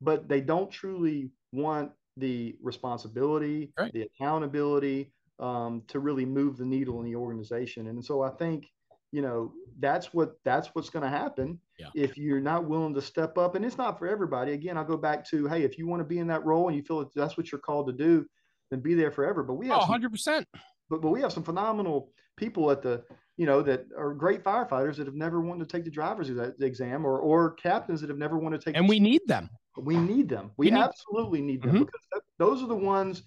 but 0.00 0.28
they 0.28 0.40
don't 0.40 0.70
truly 0.70 1.32
want 1.52 1.90
the 2.16 2.56
responsibility, 2.62 3.72
right. 3.78 3.92
the 3.92 4.02
accountability 4.02 5.12
um, 5.40 5.82
to 5.88 6.00
really 6.00 6.24
move 6.24 6.56
the 6.56 6.64
needle 6.64 7.00
in 7.00 7.06
the 7.06 7.16
organization. 7.16 7.88
And 7.88 8.04
so 8.04 8.22
I 8.22 8.30
think, 8.30 8.66
you 9.12 9.22
know, 9.22 9.52
that's 9.78 10.12
what 10.12 10.34
that's 10.44 10.68
what's 10.74 10.90
going 10.90 11.04
to 11.04 11.08
happen 11.08 11.58
yeah. 11.78 11.86
if 11.94 12.18
you're 12.18 12.40
not 12.40 12.64
willing 12.64 12.94
to 12.94 13.02
step 13.02 13.38
up. 13.38 13.54
And 13.54 13.64
it's 13.64 13.78
not 13.78 13.98
for 13.98 14.06
everybody. 14.06 14.52
Again, 14.52 14.76
I'll 14.76 14.84
go 14.84 14.96
back 14.96 15.28
to, 15.30 15.46
hey, 15.46 15.62
if 15.62 15.78
you 15.78 15.86
want 15.86 16.00
to 16.00 16.04
be 16.04 16.18
in 16.18 16.26
that 16.28 16.44
role 16.44 16.68
and 16.68 16.76
you 16.76 16.82
feel 16.82 16.98
that 17.00 17.14
that's 17.14 17.36
what 17.36 17.50
you're 17.50 17.60
called 17.60 17.86
to 17.86 17.92
do, 17.92 18.26
then 18.70 18.80
be 18.80 18.94
there 18.94 19.10
forever. 19.10 19.42
But 19.42 19.54
we 19.54 19.68
have 19.68 19.82
oh, 19.82 19.86
100%. 19.86 20.18
Some, 20.18 20.44
but 20.90 21.00
but 21.00 21.10
we 21.10 21.20
have 21.20 21.32
some 21.32 21.42
phenomenal 21.42 22.12
people 22.36 22.70
at 22.70 22.82
the 22.82 23.02
you 23.36 23.46
know 23.46 23.62
that 23.62 23.86
are 23.96 24.14
great 24.14 24.42
firefighters 24.42 24.96
that 24.96 25.06
have 25.06 25.14
never 25.14 25.40
wanted 25.40 25.68
to 25.68 25.76
take 25.76 25.84
the 25.84 25.90
driver's 25.90 26.30
exam 26.60 27.04
or 27.06 27.18
or 27.20 27.52
captains 27.52 28.00
that 28.00 28.10
have 28.10 28.18
never 28.18 28.38
wanted 28.38 28.60
to 28.60 28.64
take. 28.66 28.76
And 28.76 28.88
we 28.88 29.00
need 29.00 29.22
them. 29.26 29.48
We 29.76 29.96
need 29.96 30.28
them. 30.28 30.50
We, 30.56 30.66
we 30.66 30.70
need, 30.72 30.80
absolutely 30.80 31.40
need 31.40 31.62
them 31.62 31.70
mm-hmm. 31.70 31.84
because 31.84 32.22
those 32.38 32.62
are 32.62 32.66
the 32.66 32.74
ones 32.74 33.22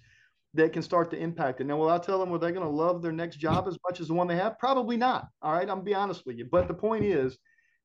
that 0.54 0.74
can 0.74 0.82
start 0.82 1.10
to 1.12 1.18
impact 1.18 1.62
it. 1.62 1.66
Now, 1.66 1.78
will 1.78 1.90
I 1.90 1.98
tell 1.98 2.20
them 2.20 2.30
were 2.30 2.38
they 2.38 2.52
going 2.52 2.66
to 2.66 2.72
love 2.72 3.02
their 3.02 3.12
next 3.12 3.38
job 3.38 3.68
as 3.68 3.78
much 3.88 4.02
as 4.02 4.08
the 4.10 4.14
one 4.14 4.28
they 4.28 4.36
have? 4.36 4.60
Probably 4.60 4.98
not. 4.98 5.28
All 5.42 5.54
right, 5.54 5.62
I'm 5.62 5.68
gonna 5.68 5.84
be 5.84 5.96
honest 5.96 6.26
with 6.26 6.38
you. 6.38 6.46
But 6.52 6.68
the 6.68 6.74
point 6.74 7.06
is, 7.06 7.38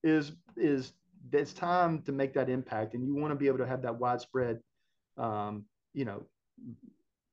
is 0.02 0.32
is 0.56 0.92
it's 1.32 1.52
time 1.52 2.02
to 2.02 2.12
make 2.12 2.34
that 2.34 2.48
impact, 2.48 2.94
and 2.94 3.06
you 3.06 3.14
want 3.14 3.32
to 3.32 3.36
be 3.36 3.46
able 3.46 3.58
to 3.58 3.66
have 3.66 3.82
that 3.82 3.96
widespread, 3.96 4.60
um, 5.16 5.64
you 5.92 6.04
know, 6.04 6.24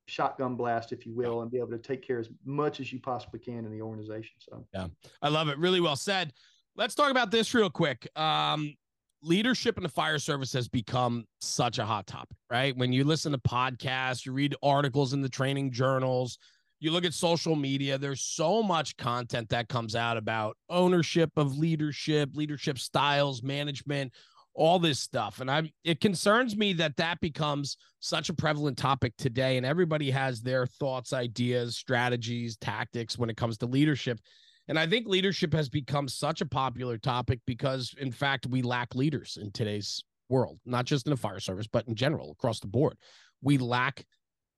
shotgun 0.08 0.56
blast, 0.56 0.92
if 0.92 1.06
you 1.06 1.14
will, 1.14 1.42
and 1.42 1.52
be 1.52 1.58
able 1.58 1.72
to 1.72 1.78
take 1.78 2.06
care 2.06 2.20
as 2.20 2.30
much 2.46 2.80
as 2.80 2.92
you 2.92 3.00
possibly 3.00 3.40
can 3.40 3.66
in 3.66 3.72
the 3.72 3.82
organization. 3.82 4.36
So, 4.40 4.66
yeah, 4.74 4.88
I 5.22 5.30
love 5.30 5.48
it. 5.50 5.58
Really 5.58 5.80
well 5.80 5.96
said. 5.96 6.34
Let's 6.76 6.96
talk 6.96 7.12
about 7.12 7.32
this 7.32 7.54
real 7.54 7.70
quick. 7.70 8.08
Um, 8.16 8.76
leadership 9.24 9.78
in 9.78 9.84
the 9.84 9.89
fire 9.89 10.19
service 10.19 10.53
has 10.53 10.67
become 10.67 11.26
such 11.39 11.80
a 11.80 11.86
hot 11.86 12.05
topic, 12.05 12.38
right? 12.51 12.76
When 12.76 12.91
you 12.91 13.03
listen 13.03 13.32
to 13.32 13.38
podcasts, 13.38 14.26
you 14.26 14.34
read 14.34 14.55
articles 14.61 15.13
in 15.13 15.21
the 15.21 15.30
training 15.30 15.71
journals, 15.71 16.38
you 16.80 16.91
look 16.91 17.05
at 17.05 17.13
social 17.13 17.55
media, 17.55 17.97
there's 17.97 18.21
so 18.21 18.61
much 18.61 18.97
content 18.97 19.49
that 19.49 19.69
comes 19.69 19.95
out 19.95 20.17
about 20.17 20.57
ownership 20.69 21.32
of 21.38 21.57
leadership, 21.57 22.32
leadership 22.34 22.78
styles, 22.78 23.41
management, 23.41 24.11
all 24.53 24.80
this 24.80 24.99
stuff. 24.99 25.39
And 25.39 25.49
I 25.49 25.71
it 25.84 25.99
concerns 25.99 26.55
me 26.55 26.74
that 26.74 26.97
that 26.97 27.19
becomes 27.21 27.78
such 27.99 28.30
a 28.30 28.34
prevalent 28.34 28.78
topic 28.78 29.13
today 29.17 29.57
and 29.57 29.65
everybody 29.65 30.11
has 30.11 30.41
their 30.41 30.65
thoughts, 30.65 31.13
ideas, 31.13 31.78
strategies, 31.78 32.57
tactics 32.57 33.17
when 33.17 33.30
it 33.30 33.38
comes 33.38 33.57
to 33.59 33.65
leadership. 33.65 34.19
And 34.68 34.80
I 34.80 34.88
think 34.88 35.07
leadership 35.07 35.53
has 35.53 35.68
become 35.70 36.07
such 36.07 36.41
a 36.41 36.45
popular 36.45 36.97
topic 36.97 37.39
because, 37.45 37.93
in 37.97 38.11
fact, 38.11 38.47
we 38.47 38.61
lack 38.61 38.95
leaders 38.95 39.38
in 39.41 39.51
today's 39.51 40.03
world, 40.30 40.59
not 40.66 40.86
just 40.86 41.05
in 41.05 41.11
the 41.11 41.18
fire 41.18 41.39
service, 41.39 41.68
but 41.68 41.88
in 41.88 41.95
general 41.95 42.32
across 42.32 42.59
the 42.59 42.68
board. 42.68 42.97
We 43.41 43.57
lack 43.57 44.05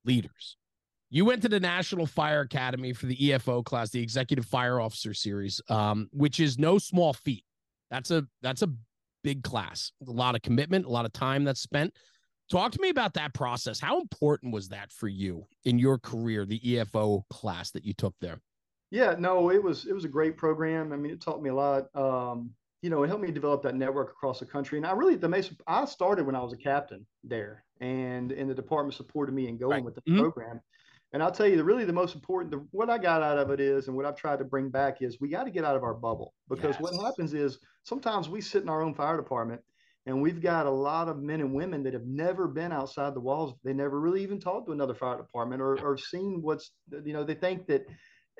leaders. 0.06 0.58
You 1.10 1.26
went 1.26 1.42
to 1.44 1.50
the 1.50 1.60
National 1.60 2.06
Fire 2.06 2.42
Academy 2.42 2.94
for 2.94 3.06
the 3.06 3.16
EFO 3.16 3.64
class, 3.64 3.90
the 3.90 4.02
Executive 4.02 4.46
Fire 4.46 4.80
Officer 4.80 5.14
Series, 5.14 5.62
um, 5.70 6.10
which 6.12 6.40
is 6.40 6.58
no 6.58 6.78
small 6.78 7.14
feat. 7.14 7.44
That's 7.90 8.12
a 8.12 8.26
that's 8.42 8.64
a 8.64 8.70
big 9.24 9.44
class, 9.44 9.92
a 10.08 10.12
lot 10.12 10.36
of 10.36 10.42
commitment, 10.42 10.86
a 10.86 10.90
lot 10.90 11.06
of 11.06 11.14
time 11.14 11.44
that's 11.44 11.62
spent. 11.62 11.94
Talk 12.50 12.72
to 12.74 12.82
me 12.82 12.90
about 12.90 13.14
that 13.16 13.34
process. 13.34 13.80
How 13.80 14.00
important 14.00 14.54
was 14.54 14.70
that 14.70 14.92
for 14.92 15.08
you 15.08 15.46
in 15.64 15.80
your 15.80 15.98
career, 15.98 16.46
the 16.46 16.60
EFO 16.60 17.24
class 17.30 17.72
that 17.72 17.86
you 17.86 17.94
took 17.94 18.14
there? 18.22 18.40
Yeah, 18.92 19.16
no, 19.18 19.50
it 19.50 19.62
was 19.62 19.86
it 19.86 19.94
was 19.94 20.06
a 20.06 20.10
great 20.10 20.38
program. 20.38 20.94
I 20.94 20.96
mean, 20.96 21.12
it 21.12 21.22
taught 21.22 21.42
me 21.42 21.50
a 21.50 21.56
lot. 21.56 21.96
Um, 21.96 22.52
you 22.82 22.90
know, 22.90 23.04
it 23.04 23.08
helped 23.08 23.24
me 23.24 23.32
develop 23.32 23.64
that 23.64 23.76
network 23.76 24.12
across 24.12 24.40
the 24.40 24.46
country. 24.46 24.78
And 24.78 24.86
I 24.86 24.92
really 24.92 25.16
the 25.16 25.28
Mesa, 25.28 25.56
I 25.66 25.86
started 25.86 26.26
when 26.26 26.36
I 26.36 26.44
was 26.44 26.54
a 26.54 26.58
captain 26.58 27.06
there, 27.24 27.64
and 27.82 28.32
and 28.32 28.50
the 28.50 28.54
department 28.54 28.94
supported 28.94 29.34
me 29.34 29.48
in 29.48 29.58
going 29.58 29.72
right. 29.72 29.84
with 29.84 29.96
the 29.96 30.02
mm-hmm. 30.02 30.22
program. 30.22 30.62
And 31.14 31.24
I'll 31.24 31.32
tell 31.32 31.48
you, 31.48 31.56
the 31.56 31.64
really 31.64 31.86
the 31.86 31.94
most 31.94 32.14
important, 32.14 32.52
the, 32.52 32.68
what 32.72 32.90
I 32.90 32.98
got 32.98 33.24
out 33.24 33.38
of 33.38 33.50
it 33.50 33.62
is, 33.62 33.88
and 33.88 33.96
what 33.96 34.06
I've 34.06 34.18
tried 34.18 34.40
to 34.40 34.44
bring 34.46 34.70
back 34.70 35.02
is, 35.02 35.18
we 35.22 35.30
got 35.30 35.46
to 35.46 35.52
get 35.52 35.64
out 35.64 35.78
of 35.78 35.84
our 35.84 35.94
bubble 35.94 36.34
because 36.50 36.76
yes. 36.76 36.82
what 36.82 37.06
happens 37.06 37.34
is 37.34 37.60
sometimes 37.84 38.28
we 38.28 38.42
sit 38.42 38.64
in 38.64 38.70
our 38.70 38.82
own 38.82 38.94
fire 38.94 39.16
department, 39.16 39.62
and 40.06 40.22
we've 40.22 40.42
got 40.42 40.66
a 40.66 40.70
lot 40.70 41.08
of 41.08 41.22
men 41.22 41.40
and 41.40 41.54
women 41.54 41.84
that 41.84 41.94
have 41.94 42.06
never 42.06 42.48
been 42.48 42.72
outside 42.72 43.14
the 43.14 43.22
walls. 43.22 43.54
They 43.64 43.74
never 43.74 44.00
really 44.00 44.24
even 44.24 44.40
talked 44.40 44.68
to 44.68 44.74
another 44.74 44.94
fire 44.94 45.18
department 45.18 45.62
or, 45.62 45.80
or 45.80 45.98
seen 45.98 46.42
what's, 46.42 46.72
you 46.92 47.14
know, 47.14 47.24
they 47.24 47.34
think 47.34 47.66
that 47.68 47.86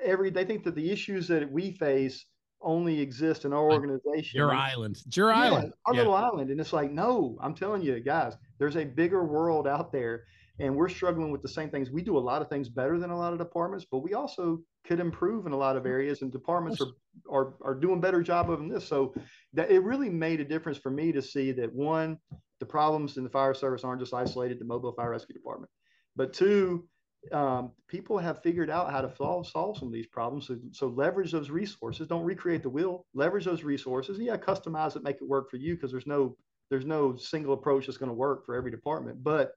every 0.02 0.30
they 0.30 0.44
think 0.44 0.64
that 0.64 0.74
the 0.74 0.90
issues 0.90 1.28
that 1.28 1.50
we 1.50 1.72
face 1.72 2.24
only 2.62 3.00
exist 3.00 3.44
in 3.44 3.52
our 3.52 3.70
organization. 3.70 4.38
Your 4.38 4.54
island. 4.54 4.96
It's 5.06 5.16
your 5.16 5.30
yeah, 5.30 5.40
island. 5.40 5.72
Our 5.84 5.94
yeah. 5.94 6.00
little 6.00 6.14
island. 6.14 6.50
And 6.50 6.60
it's 6.60 6.72
like, 6.72 6.90
no, 6.90 7.36
I'm 7.40 7.54
telling 7.54 7.82
you, 7.82 8.00
guys, 8.00 8.34
there's 8.58 8.76
a 8.76 8.84
bigger 8.84 9.24
world 9.24 9.68
out 9.68 9.92
there. 9.92 10.24
And 10.58 10.74
we're 10.74 10.88
struggling 10.88 11.30
with 11.30 11.42
the 11.42 11.48
same 11.48 11.68
things. 11.68 11.90
We 11.90 12.00
do 12.00 12.16
a 12.16 12.18
lot 12.18 12.40
of 12.40 12.48
things 12.48 12.70
better 12.70 12.98
than 12.98 13.10
a 13.10 13.18
lot 13.18 13.34
of 13.34 13.38
departments, 13.38 13.84
but 13.90 13.98
we 13.98 14.14
also 14.14 14.62
could 14.86 15.00
improve 15.00 15.44
in 15.44 15.52
a 15.52 15.56
lot 15.56 15.76
of 15.76 15.82
mm-hmm. 15.82 15.92
areas. 15.92 16.22
And 16.22 16.32
departments 16.32 16.80
are 16.80 16.92
are, 17.30 17.54
are 17.62 17.74
doing 17.74 18.00
better 18.00 18.22
job 18.22 18.50
of 18.50 18.66
this. 18.68 18.86
So 18.86 19.14
that 19.52 19.70
it 19.70 19.82
really 19.82 20.08
made 20.08 20.40
a 20.40 20.44
difference 20.44 20.78
for 20.78 20.90
me 20.90 21.12
to 21.12 21.22
see 21.22 21.52
that 21.52 21.72
one, 21.74 22.18
the 22.60 22.66
problems 22.66 23.16
in 23.16 23.24
the 23.24 23.30
fire 23.30 23.54
service 23.54 23.84
aren't 23.84 24.00
just 24.00 24.14
isolated 24.14 24.58
to 24.58 24.64
mobile 24.64 24.92
fire 24.92 25.10
rescue 25.10 25.34
department, 25.34 25.70
but 26.14 26.32
two, 26.32 26.88
um, 27.32 27.72
people 27.88 28.18
have 28.18 28.42
figured 28.42 28.70
out 28.70 28.90
how 28.90 29.00
to 29.00 29.14
solve, 29.16 29.46
solve 29.46 29.78
some 29.78 29.88
of 29.88 29.94
these 29.94 30.06
problems. 30.06 30.46
So, 30.46 30.58
so, 30.72 30.88
leverage 30.88 31.32
those 31.32 31.50
resources. 31.50 32.06
Don't 32.06 32.24
recreate 32.24 32.62
the 32.62 32.70
wheel. 32.70 33.06
Leverage 33.14 33.44
those 33.44 33.62
resources. 33.62 34.18
Yeah, 34.18 34.36
customize 34.36 34.96
it, 34.96 35.02
make 35.02 35.16
it 35.16 35.28
work 35.28 35.50
for 35.50 35.56
you 35.56 35.74
because 35.74 35.90
there's 35.90 36.06
no 36.06 36.36
there's 36.70 36.84
no 36.84 37.16
single 37.16 37.54
approach 37.54 37.86
that's 37.86 37.98
going 37.98 38.10
to 38.10 38.14
work 38.14 38.44
for 38.44 38.54
every 38.54 38.70
department. 38.70 39.22
But 39.22 39.52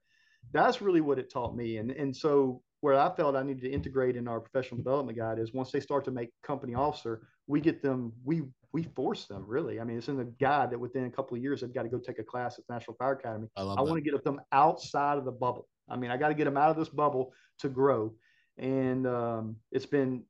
that's 0.52 0.80
really 0.80 1.00
what 1.00 1.18
it 1.18 1.30
taught 1.32 1.56
me. 1.56 1.78
And 1.78 1.90
and 1.90 2.16
so 2.16 2.62
where 2.80 2.98
I 2.98 3.14
felt 3.14 3.36
I 3.36 3.42
needed 3.42 3.62
to 3.62 3.70
integrate 3.70 4.16
in 4.16 4.26
our 4.26 4.40
professional 4.40 4.78
development 4.78 5.18
guide 5.18 5.38
is 5.38 5.52
once 5.52 5.70
they 5.70 5.80
start 5.80 6.04
to 6.06 6.10
make 6.10 6.30
company 6.42 6.74
officer, 6.74 7.26
we 7.46 7.60
get 7.60 7.82
them 7.82 8.12
we 8.24 8.42
we 8.72 8.84
force 8.84 9.26
them 9.26 9.44
really. 9.46 9.80
I 9.80 9.84
mean, 9.84 9.98
it's 9.98 10.08
in 10.08 10.16
the 10.16 10.32
guide 10.40 10.70
that 10.70 10.78
within 10.78 11.04
a 11.04 11.10
couple 11.10 11.36
of 11.36 11.42
years 11.42 11.60
they've 11.60 11.74
got 11.74 11.82
to 11.82 11.88
go 11.88 11.98
take 11.98 12.18
a 12.18 12.24
class 12.24 12.58
at 12.58 12.64
National 12.68 12.96
Fire 12.96 13.12
Academy. 13.12 13.48
I, 13.56 13.62
I 13.62 13.82
want 13.82 13.96
to 13.96 14.10
get 14.10 14.22
them 14.24 14.40
outside 14.52 15.18
of 15.18 15.24
the 15.24 15.32
bubble. 15.32 15.66
I 15.90 15.96
mean, 15.96 16.10
I 16.10 16.16
got 16.16 16.28
to 16.28 16.34
get 16.34 16.44
them 16.44 16.56
out 16.56 16.70
of 16.70 16.76
this 16.76 16.88
bubble 16.88 17.32
to 17.60 17.68
grow. 17.68 18.14
And 18.58 19.06
um, 19.06 19.56
it's 19.72 19.86
been, 19.86 20.24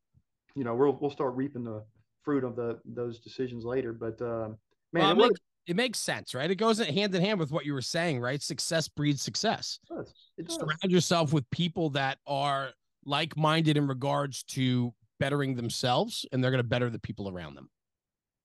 you 0.54 0.64
know, 0.64 0.74
we'll 0.74 0.96
we'll 1.00 1.10
start 1.10 1.34
reaping 1.34 1.64
the 1.64 1.84
fruit 2.22 2.44
of 2.44 2.56
the 2.56 2.78
those 2.84 3.18
decisions 3.20 3.64
later. 3.64 3.92
But 3.92 4.20
uh, 4.22 4.50
man, 4.92 5.02
well, 5.02 5.10
it, 5.10 5.16
makes, 5.16 5.40
it, 5.66 5.76
makes 5.76 5.98
sense, 5.98 6.34
right? 6.34 6.50
It 6.50 6.56
goes 6.56 6.78
hand 6.78 7.14
in 7.14 7.22
hand 7.22 7.40
with 7.40 7.50
what 7.50 7.64
you 7.64 7.72
were 7.72 7.82
saying, 7.82 8.20
right? 8.20 8.42
Success 8.42 8.88
breeds 8.88 9.22
success. 9.22 9.78
It 9.90 9.94
does. 9.94 10.14
It 10.38 10.46
does. 10.46 10.56
Surround 10.56 10.90
yourself 10.90 11.32
with 11.32 11.48
people 11.50 11.90
that 11.90 12.18
are 12.26 12.70
like-minded 13.04 13.76
in 13.76 13.86
regards 13.86 14.42
to 14.44 14.92
bettering 15.18 15.54
themselves, 15.54 16.26
and 16.32 16.42
they're 16.42 16.50
going 16.50 16.62
to 16.62 16.68
better 16.68 16.90
the 16.90 16.98
people 16.98 17.28
around 17.28 17.54
them. 17.54 17.68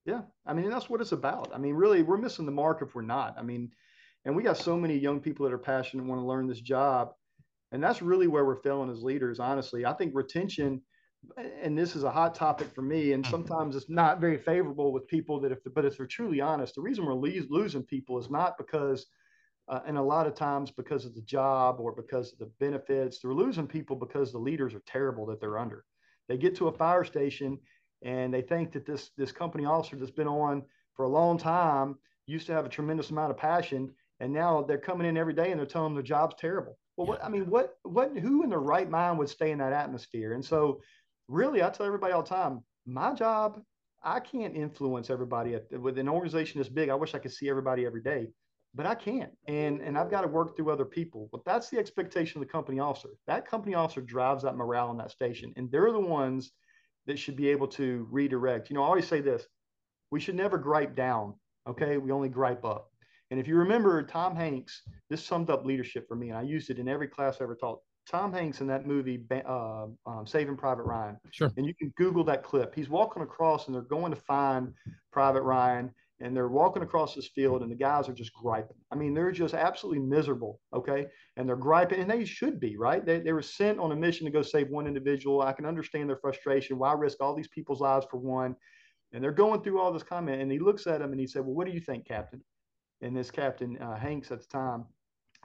Yeah, 0.06 0.22
I 0.46 0.54
mean, 0.54 0.70
that's 0.70 0.90
what 0.90 1.02
it's 1.02 1.14
about. 1.14 1.52
I 1.54 1.58
mean, 1.58 1.74
really, 1.74 2.04
we're 2.04 2.18
missing 2.18 2.46
the 2.46 2.52
mark 2.52 2.82
if 2.82 2.94
we're 2.94 3.02
not. 3.02 3.36
I 3.38 3.42
mean, 3.42 3.72
and 4.26 4.36
we 4.36 4.44
got 4.44 4.58
so 4.58 4.78
many 4.78 4.98
young 4.98 5.20
people 5.20 5.46
that 5.46 5.54
are 5.54 5.60
passionate 5.60 6.02
and 6.02 6.10
want 6.10 6.22
to 6.22 6.26
learn 6.26 6.48
this 6.48 6.62
job. 6.62 7.14
And 7.72 7.84
that's 7.84 8.02
really 8.02 8.28
where 8.28 8.46
we're 8.46 8.62
failing 8.62 8.90
as 8.90 9.04
leaders 9.04 9.40
honestly. 9.40 9.86
I 9.86 9.94
think 9.94 10.14
retention 10.16 10.82
and 11.62 11.76
this 11.76 11.96
is 11.96 12.04
a 12.04 12.12
hot 12.12 12.36
topic 12.36 12.68
for 12.74 12.84
me 12.84 13.14
and 13.14 13.24
mm-hmm. 13.24 13.32
sometimes 13.32 13.76
it's 13.76 13.90
not 13.90 14.22
very 14.22 14.38
favorable 14.38 14.94
with 14.94 15.08
people 15.08 15.40
that 15.40 15.52
if 15.52 15.58
but 15.74 15.84
if 15.84 15.98
they're 15.98 16.06
truly 16.06 16.40
honest 16.40 16.76
the 16.76 16.82
reason 16.82 17.04
we're 17.04 17.16
losing 17.16 17.82
people 17.82 18.20
is 18.20 18.30
not 18.30 18.60
because 18.60 19.08
uh, 19.68 19.80
and 19.88 19.98
a 19.98 20.02
lot 20.02 20.28
of 20.28 20.36
times 20.36 20.72
because 20.72 21.06
of 21.06 21.16
the 21.16 21.22
job 21.22 21.80
or 21.80 21.92
because 21.92 22.32
of 22.34 22.40
the 22.40 22.52
benefits. 22.60 23.20
They're 23.20 23.34
losing 23.34 23.68
people 23.68 23.96
because 23.96 24.32
the 24.32 24.38
leaders 24.38 24.74
are 24.74 24.84
terrible 24.86 25.26
that 25.28 25.40
they're 25.40 25.58
under. 25.58 25.84
They 26.28 26.38
get 26.38 26.56
to 26.58 26.68
a 26.68 26.72
fire 26.72 27.04
station 27.04 27.58
and 28.04 28.34
they 28.34 28.42
think 28.42 28.72
that 28.74 28.86
this 28.86 29.12
this 29.18 29.32
company 29.32 29.66
officer 29.66 29.96
that's 29.96 30.12
been 30.12 30.28
on 30.28 30.64
for 30.96 31.06
a 31.06 31.10
long 31.10 31.38
time 31.38 31.96
used 32.28 32.48
to 32.48 32.54
have 32.54 32.66
a 32.66 32.70
tremendous 32.70 33.10
amount 33.10 33.32
of 33.32 33.38
passion 33.38 33.92
and 34.20 34.34
now 34.34 34.62
they're 34.62 34.78
coming 34.78 35.08
in 35.08 35.18
every 35.18 35.34
day 35.34 35.52
and 35.52 35.60
they're 35.60 35.68
telling 35.68 35.88
them 35.88 35.96
their 35.96 36.04
job's 36.04 36.36
terrible 36.40 36.78
well, 36.98 37.08
what, 37.08 37.24
I 37.24 37.30
mean, 37.30 37.50
what, 37.50 37.78
what, 37.84 38.18
who 38.18 38.44
in 38.44 38.50
the 38.50 38.58
right 38.58 38.90
mind 38.90 39.18
would 39.20 39.30
stay 39.30 39.52
in 39.52 39.58
that 39.60 39.74
atmosphere? 39.74 40.34
And 40.34 40.44
so, 40.44 40.82
really, 41.28 41.62
I 41.62 41.70
tell 41.70 41.86
everybody 41.86 42.14
all 42.14 42.24
the 42.24 42.30
time, 42.30 42.64
my 42.86 43.14
job, 43.14 43.62
I 44.04 44.20
can't 44.20 44.56
influence 44.56 45.10
everybody 45.10 45.56
at, 45.56 45.80
with 45.80 45.98
an 45.98 46.08
organization 46.08 46.60
this 46.60 46.70
big. 46.70 46.90
I 46.90 46.96
wish 46.96 47.14
I 47.14 47.20
could 47.20 47.34
see 47.34 47.50
everybody 47.50 47.86
every 47.86 48.02
day, 48.02 48.28
but 48.74 48.86
I 48.86 48.96
can't. 48.96 49.32
And 49.48 49.82
and 49.82 49.98
I've 49.98 50.12
got 50.12 50.22
to 50.22 50.28
work 50.28 50.56
through 50.56 50.72
other 50.72 50.86
people. 50.86 51.28
But 51.32 51.44
that's 51.44 51.70
the 51.70 51.80
expectation 51.80 52.40
of 52.40 52.48
the 52.48 52.52
company 52.52 52.80
officer. 52.80 53.10
That 53.28 53.48
company 53.48 53.76
officer 53.76 54.02
drives 54.02 54.44
that 54.44 54.56
morale 54.56 54.92
in 54.92 54.98
that 54.98 55.12
station, 55.12 55.52
and 55.58 55.70
they're 55.72 55.92
the 55.92 56.00
ones 56.00 56.52
that 57.08 57.20
should 57.20 57.36
be 57.36 57.50
able 57.50 57.68
to 57.70 58.08
redirect. 58.10 58.70
You 58.70 58.76
know, 58.76 58.84
I 58.84 58.88
always 58.88 59.08
say 59.08 59.22
this: 59.22 59.46
we 60.12 60.20
should 60.20 60.36
never 60.36 60.58
gripe 60.58 60.96
down. 60.96 61.34
Okay, 61.68 61.98
we 61.98 62.12
only 62.12 62.30
gripe 62.30 62.64
up. 62.64 62.92
And 63.32 63.40
if 63.40 63.48
you 63.48 63.56
remember 63.56 64.02
Tom 64.04 64.36
Hanks, 64.36 64.84
this 65.10 65.26
summed 65.26 65.50
up 65.50 65.66
leadership 65.66 66.08
for 66.08 66.16
me, 66.16 66.30
and 66.30 66.38
I 66.38 66.44
used 66.44 66.70
it 66.70 66.80
in 66.80 66.88
every 66.88 67.08
class 67.08 67.38
I 67.40 67.44
ever 67.44 67.56
taught. 67.56 67.80
Tom 68.08 68.32
Hanks 68.32 68.62
in 68.62 68.68
that 68.68 68.86
movie, 68.86 69.26
uh, 69.48 69.88
um, 70.06 70.28
Saving 70.28 70.56
Private 70.56 70.84
Ryan. 70.84 71.18
Sure. 71.32 71.52
And 71.58 71.66
you 71.66 71.74
can 71.74 71.92
Google 71.98 72.24
that 72.26 72.44
clip. 72.44 72.76
He's 72.76 72.88
walking 72.88 73.24
across, 73.24 73.66
and 73.66 73.74
they're 73.74 73.82
going 73.82 74.12
to 74.14 74.22
find 74.22 74.74
Private 75.12 75.42
Ryan, 75.42 75.92
and 76.22 76.36
they're 76.36 76.48
walking 76.48 76.84
across 76.84 77.14
this 77.14 77.28
field 77.28 77.62
and 77.62 77.70
the 77.70 77.76
guys 77.76 78.08
are 78.08 78.14
just 78.14 78.34
griping. 78.34 78.78
I 78.92 78.96
mean, 78.96 79.14
they're 79.14 79.32
just 79.32 79.54
absolutely 79.54 80.02
miserable. 80.02 80.62
Okay. 80.74 81.08
And 81.36 81.48
they're 81.48 81.58
griping 81.58 82.00
and 82.00 82.10
they 82.10 82.24
should 82.24 82.60
be, 82.60 82.78
right? 82.78 83.06
They, 83.06 83.20
they 83.20 83.34
were 83.34 83.42
sent 83.42 83.80
on 83.80 83.92
a 83.92 83.96
mission 83.96 84.26
to 84.26 84.32
go 84.32 84.42
save 84.42 84.70
one 84.70 84.88
individual. 84.88 85.42
I 85.42 85.52
can 85.52 85.66
understand 85.66 86.10
their 86.10 86.18
frustration. 86.18 86.80
Why 86.80 86.94
risk 86.94 87.18
all 87.20 87.36
these 87.36 87.50
people's 87.50 87.82
lives 87.82 88.08
for 88.10 88.18
one? 88.18 88.56
And 89.12 89.22
they're 89.22 89.34
going 89.34 89.62
through 89.62 89.80
all 89.82 89.92
this 89.92 90.04
comment. 90.04 90.42
And 90.42 90.52
he 90.52 90.60
looks 90.60 90.88
at 90.88 91.02
him 91.02 91.12
and 91.12 91.20
he 91.20 91.28
said, 91.28 91.44
Well, 91.44 91.54
what 91.54 91.68
do 91.68 91.74
you 91.74 91.82
think, 91.82 92.08
Captain? 92.08 92.42
And 93.02 93.16
this 93.16 93.32
Captain 93.32 93.78
uh, 93.78 93.98
Hanks 93.98 94.32
at 94.32 94.42
the 94.42 94.48
time, 94.48 94.86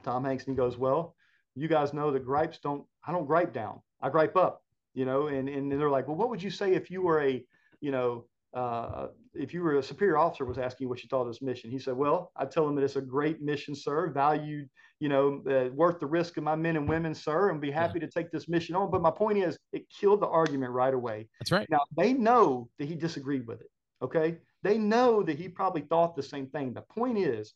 Tom 0.03 0.23
Hanks, 0.23 0.45
and 0.45 0.53
he 0.53 0.57
goes, 0.57 0.77
Well, 0.77 1.15
you 1.55 1.67
guys 1.67 1.93
know 1.93 2.11
that 2.11 2.25
gripes 2.25 2.59
don't, 2.63 2.83
I 3.05 3.11
don't 3.11 3.25
gripe 3.25 3.53
down. 3.53 3.81
I 4.01 4.09
gripe 4.09 4.35
up, 4.35 4.63
you 4.93 5.05
know, 5.05 5.27
and, 5.27 5.49
and 5.49 5.71
they're 5.71 5.89
like, 5.89 6.07
Well, 6.07 6.17
what 6.17 6.29
would 6.29 6.41
you 6.41 6.49
say 6.49 6.73
if 6.73 6.89
you 6.89 7.01
were 7.01 7.21
a, 7.21 7.43
you 7.81 7.91
know, 7.91 8.25
uh, 8.53 9.07
if 9.33 9.53
you 9.53 9.61
were 9.61 9.77
a 9.77 9.83
superior 9.83 10.17
officer 10.17 10.43
was 10.43 10.57
asking 10.57 10.89
what 10.89 11.01
you 11.01 11.09
thought 11.09 11.21
of 11.21 11.27
this 11.27 11.41
mission, 11.41 11.71
he 11.71 11.79
said, 11.79 11.95
"Well, 11.95 12.31
I 12.35 12.45
tell 12.45 12.67
him 12.67 12.75
that 12.75 12.83
it's 12.83 12.97
a 12.97 13.01
great 13.01 13.41
mission, 13.41 13.73
sir. 13.73 14.09
Valued, 14.09 14.69
you 14.99 15.07
know, 15.07 15.41
uh, 15.49 15.73
worth 15.73 15.99
the 15.99 16.05
risk 16.05 16.35
of 16.37 16.43
my 16.43 16.55
men 16.55 16.75
and 16.75 16.87
women, 16.87 17.15
sir, 17.15 17.49
and 17.49 17.61
be 17.61 17.71
happy 17.71 17.99
yeah. 17.99 18.07
to 18.07 18.11
take 18.11 18.29
this 18.31 18.49
mission 18.49 18.75
on." 18.75 18.91
But 18.91 19.01
my 19.01 19.11
point 19.11 19.37
is, 19.37 19.57
it 19.71 19.85
killed 19.89 20.21
the 20.21 20.27
argument 20.27 20.73
right 20.73 20.93
away. 20.93 21.29
That's 21.39 21.51
right. 21.51 21.67
Now 21.69 21.81
they 21.97 22.11
know 22.11 22.69
that 22.77 22.89
he 22.89 22.95
disagreed 22.95 23.47
with 23.47 23.61
it. 23.61 23.69
Okay, 24.01 24.37
they 24.63 24.77
know 24.77 25.23
that 25.23 25.37
he 25.37 25.47
probably 25.47 25.81
thought 25.81 26.15
the 26.15 26.23
same 26.23 26.47
thing. 26.47 26.73
The 26.73 26.81
point 26.81 27.17
is, 27.17 27.53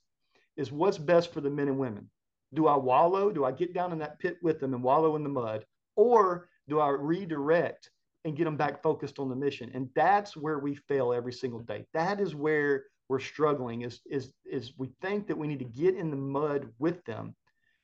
is 0.58 0.72
what's 0.72 0.98
best 0.98 1.34
for 1.34 1.42
the 1.42 1.50
men 1.50 1.68
and 1.68 1.78
women. 1.78 2.10
Do 2.54 2.68
I 2.68 2.76
wallow? 2.78 3.32
Do 3.32 3.46
I 3.46 3.52
get 3.52 3.74
down 3.74 3.92
in 3.92 4.00
that 4.00 4.20
pit 4.20 4.38
with 4.42 4.60
them 4.60 4.74
and 4.74 4.84
wallow 4.84 5.16
in 5.16 5.24
the 5.24 5.30
mud, 5.30 5.66
or 5.96 6.50
do 6.68 6.80
I 6.80 6.90
redirect 6.90 7.90
and 8.24 8.36
get 8.36 8.46
them 8.46 8.58
back 8.58 8.82
focused 8.82 9.20
on 9.20 9.30
the 9.30 9.36
mission. 9.36 9.70
And 9.74 9.88
that's 9.96 10.36
where 10.36 10.58
we 10.58 10.74
fail 10.74 11.14
every 11.14 11.32
single 11.32 11.60
day. 11.60 11.86
That 11.94 12.20
is 12.20 12.34
where 12.34 12.86
we're 13.08 13.20
struggling 13.20 13.82
is 13.82 14.02
is 14.10 14.34
is 14.46 14.74
we 14.78 14.90
think 15.02 15.28
that 15.28 15.38
we 15.38 15.48
need 15.48 15.60
to 15.60 15.66
get 15.66 15.96
in 15.96 16.10
the 16.10 16.18
mud 16.18 16.68
with 16.80 17.04
them 17.06 17.36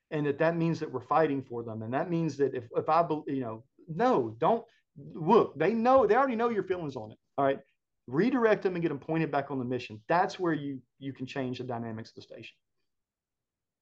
and 0.09 0.25
that 0.25 0.39
that 0.39 0.57
means 0.57 0.79
that 0.79 0.91
we're 0.91 0.99
fighting 0.99 1.43
for 1.43 1.63
them 1.63 1.83
and 1.83 1.93
that 1.93 2.09
means 2.09 2.37
that 2.37 2.55
if 2.55 2.63
if 2.75 2.89
i 2.89 3.07
you 3.27 3.41
know 3.41 3.63
no 3.87 4.35
don't 4.39 4.63
look 5.13 5.57
they 5.57 5.73
know 5.73 6.07
they 6.07 6.15
already 6.15 6.35
know 6.35 6.49
your 6.49 6.63
feelings 6.63 6.95
on 6.95 7.11
it 7.11 7.17
all 7.37 7.45
right 7.45 7.59
redirect 8.07 8.63
them 8.63 8.73
and 8.75 8.81
get 8.81 8.89
them 8.89 8.99
pointed 8.99 9.31
back 9.31 9.51
on 9.51 9.59
the 9.59 9.65
mission 9.65 10.01
that's 10.07 10.39
where 10.39 10.53
you 10.53 10.79
you 10.99 11.13
can 11.13 11.25
change 11.25 11.59
the 11.59 11.63
dynamics 11.63 12.09
of 12.09 12.15
the 12.15 12.21
station 12.21 12.55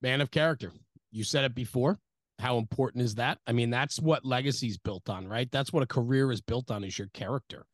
man 0.01 0.21
of 0.21 0.29
character 0.29 0.71
you 1.11 1.23
said 1.23 1.43
it 1.43 1.55
before 1.55 1.97
how 2.39 2.57
important 2.57 3.03
is 3.03 3.15
that? 3.15 3.37
I 3.45 3.51
mean, 3.51 3.69
that's 3.69 3.99
what 3.99 4.25
legacy's 4.25 4.77
built 4.77 5.09
on, 5.09 5.27
right? 5.27 5.51
That's 5.51 5.73
what 5.73 5.83
a 5.83 5.87
career 5.87 6.31
is 6.31 6.41
built 6.41 6.71
on 6.71 6.83
is 6.83 6.97
your 6.97 7.09
character. 7.13 7.65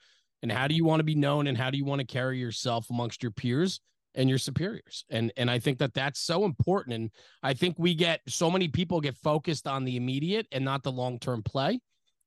And 0.42 0.52
how 0.52 0.68
do 0.68 0.76
you 0.76 0.84
want 0.84 1.00
to 1.00 1.06
be 1.06 1.16
known 1.16 1.48
and 1.48 1.58
how 1.58 1.70
do 1.70 1.78
you 1.78 1.86
want 1.86 2.02
to 2.02 2.08
carry 2.08 2.40
yourself 2.40 2.90
amongst 2.90 3.24
your 3.24 3.32
peers 3.32 3.80
and 4.16 4.28
your 4.28 4.38
superiors? 4.38 5.06
And 5.10 5.32
and 5.38 5.50
I 5.50 5.60
think 5.60 5.78
that 5.80 5.94
that's 5.94 6.20
so 6.20 6.46
important 6.46 6.96
and 6.96 7.12
I 7.44 7.54
think 7.54 7.76
we 7.78 7.94
get 7.94 8.22
so 8.28 8.50
many 8.50 8.68
people 8.68 9.02
get 9.02 9.18
focused 9.18 9.68
on 9.68 9.86
the 9.86 9.98
immediate 9.98 10.48
and 10.52 10.66
not 10.66 10.84
the 10.84 10.92
long-term 10.92 11.44
play 11.44 11.80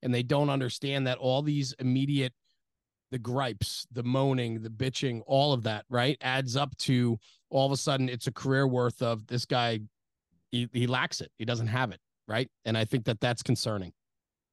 and 0.02 0.14
they 0.14 0.22
don't 0.22 0.50
understand 0.50 1.06
that 1.06 1.18
all 1.18 1.42
these 1.42 1.74
immediate 1.80 2.32
the 3.10 3.18
gripes, 3.18 3.86
the 3.92 4.02
moaning, 4.02 4.62
the 4.62 4.70
bitching, 4.70 5.22
all 5.26 5.52
of 5.52 5.62
that, 5.64 5.84
right? 5.88 6.16
adds 6.20 6.56
up 6.56 6.76
to 6.76 7.18
all 7.50 7.66
of 7.66 7.72
a 7.72 7.76
sudden 7.76 8.08
it's 8.08 8.26
a 8.26 8.32
career 8.32 8.66
worth 8.66 9.00
of 9.02 9.26
this 9.26 9.44
guy 9.44 9.80
he, 10.50 10.68
he 10.72 10.86
lacks 10.86 11.20
it. 11.20 11.30
He 11.36 11.44
doesn't 11.44 11.66
have 11.66 11.90
it 11.90 12.00
right? 12.28 12.48
And 12.64 12.78
I 12.78 12.84
think 12.84 13.06
that 13.06 13.20
that's 13.20 13.42
concerning. 13.42 13.92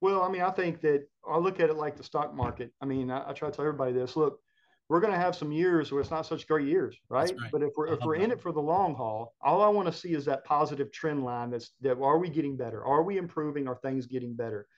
Well, 0.00 0.22
I 0.22 0.28
mean, 0.28 0.42
I 0.42 0.50
think 0.50 0.80
that 0.80 1.06
I 1.30 1.38
look 1.38 1.60
at 1.60 1.70
it 1.70 1.76
like 1.76 1.96
the 1.96 2.02
stock 2.02 2.34
market. 2.34 2.72
I 2.80 2.86
mean, 2.86 3.10
I, 3.10 3.30
I 3.30 3.32
try 3.32 3.50
to 3.50 3.56
tell 3.56 3.64
everybody 3.64 3.92
this. 3.92 4.16
Look, 4.16 4.40
we're 4.88 5.00
going 5.00 5.12
to 5.12 5.18
have 5.18 5.36
some 5.36 5.52
years 5.52 5.92
where 5.92 6.00
it's 6.00 6.10
not 6.10 6.26
such 6.26 6.46
great 6.46 6.66
years, 6.66 6.96
right? 7.08 7.32
right. 7.40 7.50
But 7.52 7.62
if 7.62 7.70
we're 7.76 7.88
if 7.88 8.00
we're 8.00 8.16
in 8.16 8.30
it 8.30 8.40
for 8.40 8.52
the 8.52 8.60
long 8.60 8.94
haul, 8.94 9.34
all 9.40 9.62
I 9.62 9.68
want 9.68 9.86
to 9.86 9.92
see 9.92 10.14
is 10.14 10.24
that 10.26 10.44
positive 10.44 10.92
trend 10.92 11.24
line. 11.24 11.50
That's 11.50 11.72
that. 11.80 11.98
Are 11.98 12.18
we 12.18 12.28
getting 12.28 12.56
better? 12.56 12.84
Are 12.84 13.02
we 13.02 13.18
improving? 13.18 13.66
Are 13.68 13.78
things 13.82 14.06
getting 14.06 14.34
better? 14.34 14.68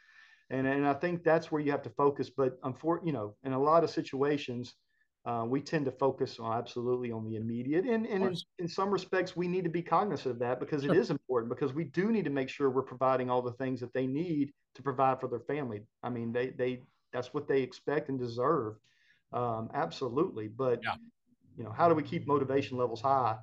And 0.51 0.67
and 0.67 0.87
I 0.87 0.95
think 0.95 1.25
that's 1.25 1.53
where 1.53 1.61
you 1.61 1.71
have 1.71 1.83
to 1.83 1.91
focus. 1.91 2.31
But 2.31 2.59
unfortunately, 2.63 3.09
you 3.09 3.13
know, 3.13 3.35
in 3.45 3.53
a 3.53 3.63
lot 3.63 3.85
of 3.85 3.91
situations, 3.91 4.75
uh, 5.29 5.45
we 5.45 5.61
tend 5.61 5.85
to 5.85 5.93
focus 5.93 6.39
on 6.39 6.57
absolutely 6.57 7.13
on 7.13 7.29
the 7.29 7.37
immediate. 7.37 7.85
And, 7.85 8.07
and 8.07 8.25
in, 8.25 8.37
in, 8.59 8.69
some 8.69 8.91
respects, 8.91 9.37
we 9.37 9.47
need 9.47 9.65
to 9.65 9.71
be 9.71 9.83
cognizant 9.83 10.33
of 10.33 10.39
that 10.39 10.59
because 10.59 10.85
it 10.85 10.93
is 10.93 11.11
important 11.11 11.51
because 11.51 11.75
we 11.75 11.85
do 11.85 12.11
need 12.11 12.25
to 12.25 12.31
make 12.31 12.49
sure 12.49 12.71
we're 12.71 12.83
providing 12.83 13.29
all 13.29 13.43
the 13.43 13.53
things 13.53 13.79
that 13.81 13.93
they 13.93 14.07
need 14.07 14.53
to 14.75 14.83
provide 14.83 15.21
for 15.21 15.29
their 15.29 15.41
family. 15.41 15.83
I 16.03 16.09
mean, 16.09 16.33
they, 16.33 16.51
they, 16.51 16.81
that's 17.13 17.35
what 17.35 17.47
they 17.47 17.61
expect 17.61 18.09
and 18.09 18.19
deserve. 18.19 18.77
Um, 19.35 19.69
absolutely. 19.75 20.49
But, 20.49 20.81
yeah. 20.83 20.95
you 21.59 21.65
know, 21.65 21.73
how 21.73 21.91
do 21.91 21.95
we 21.95 22.05
keep 22.05 22.27
motivation 22.27 22.79
levels 22.79 23.03
high 23.03 23.37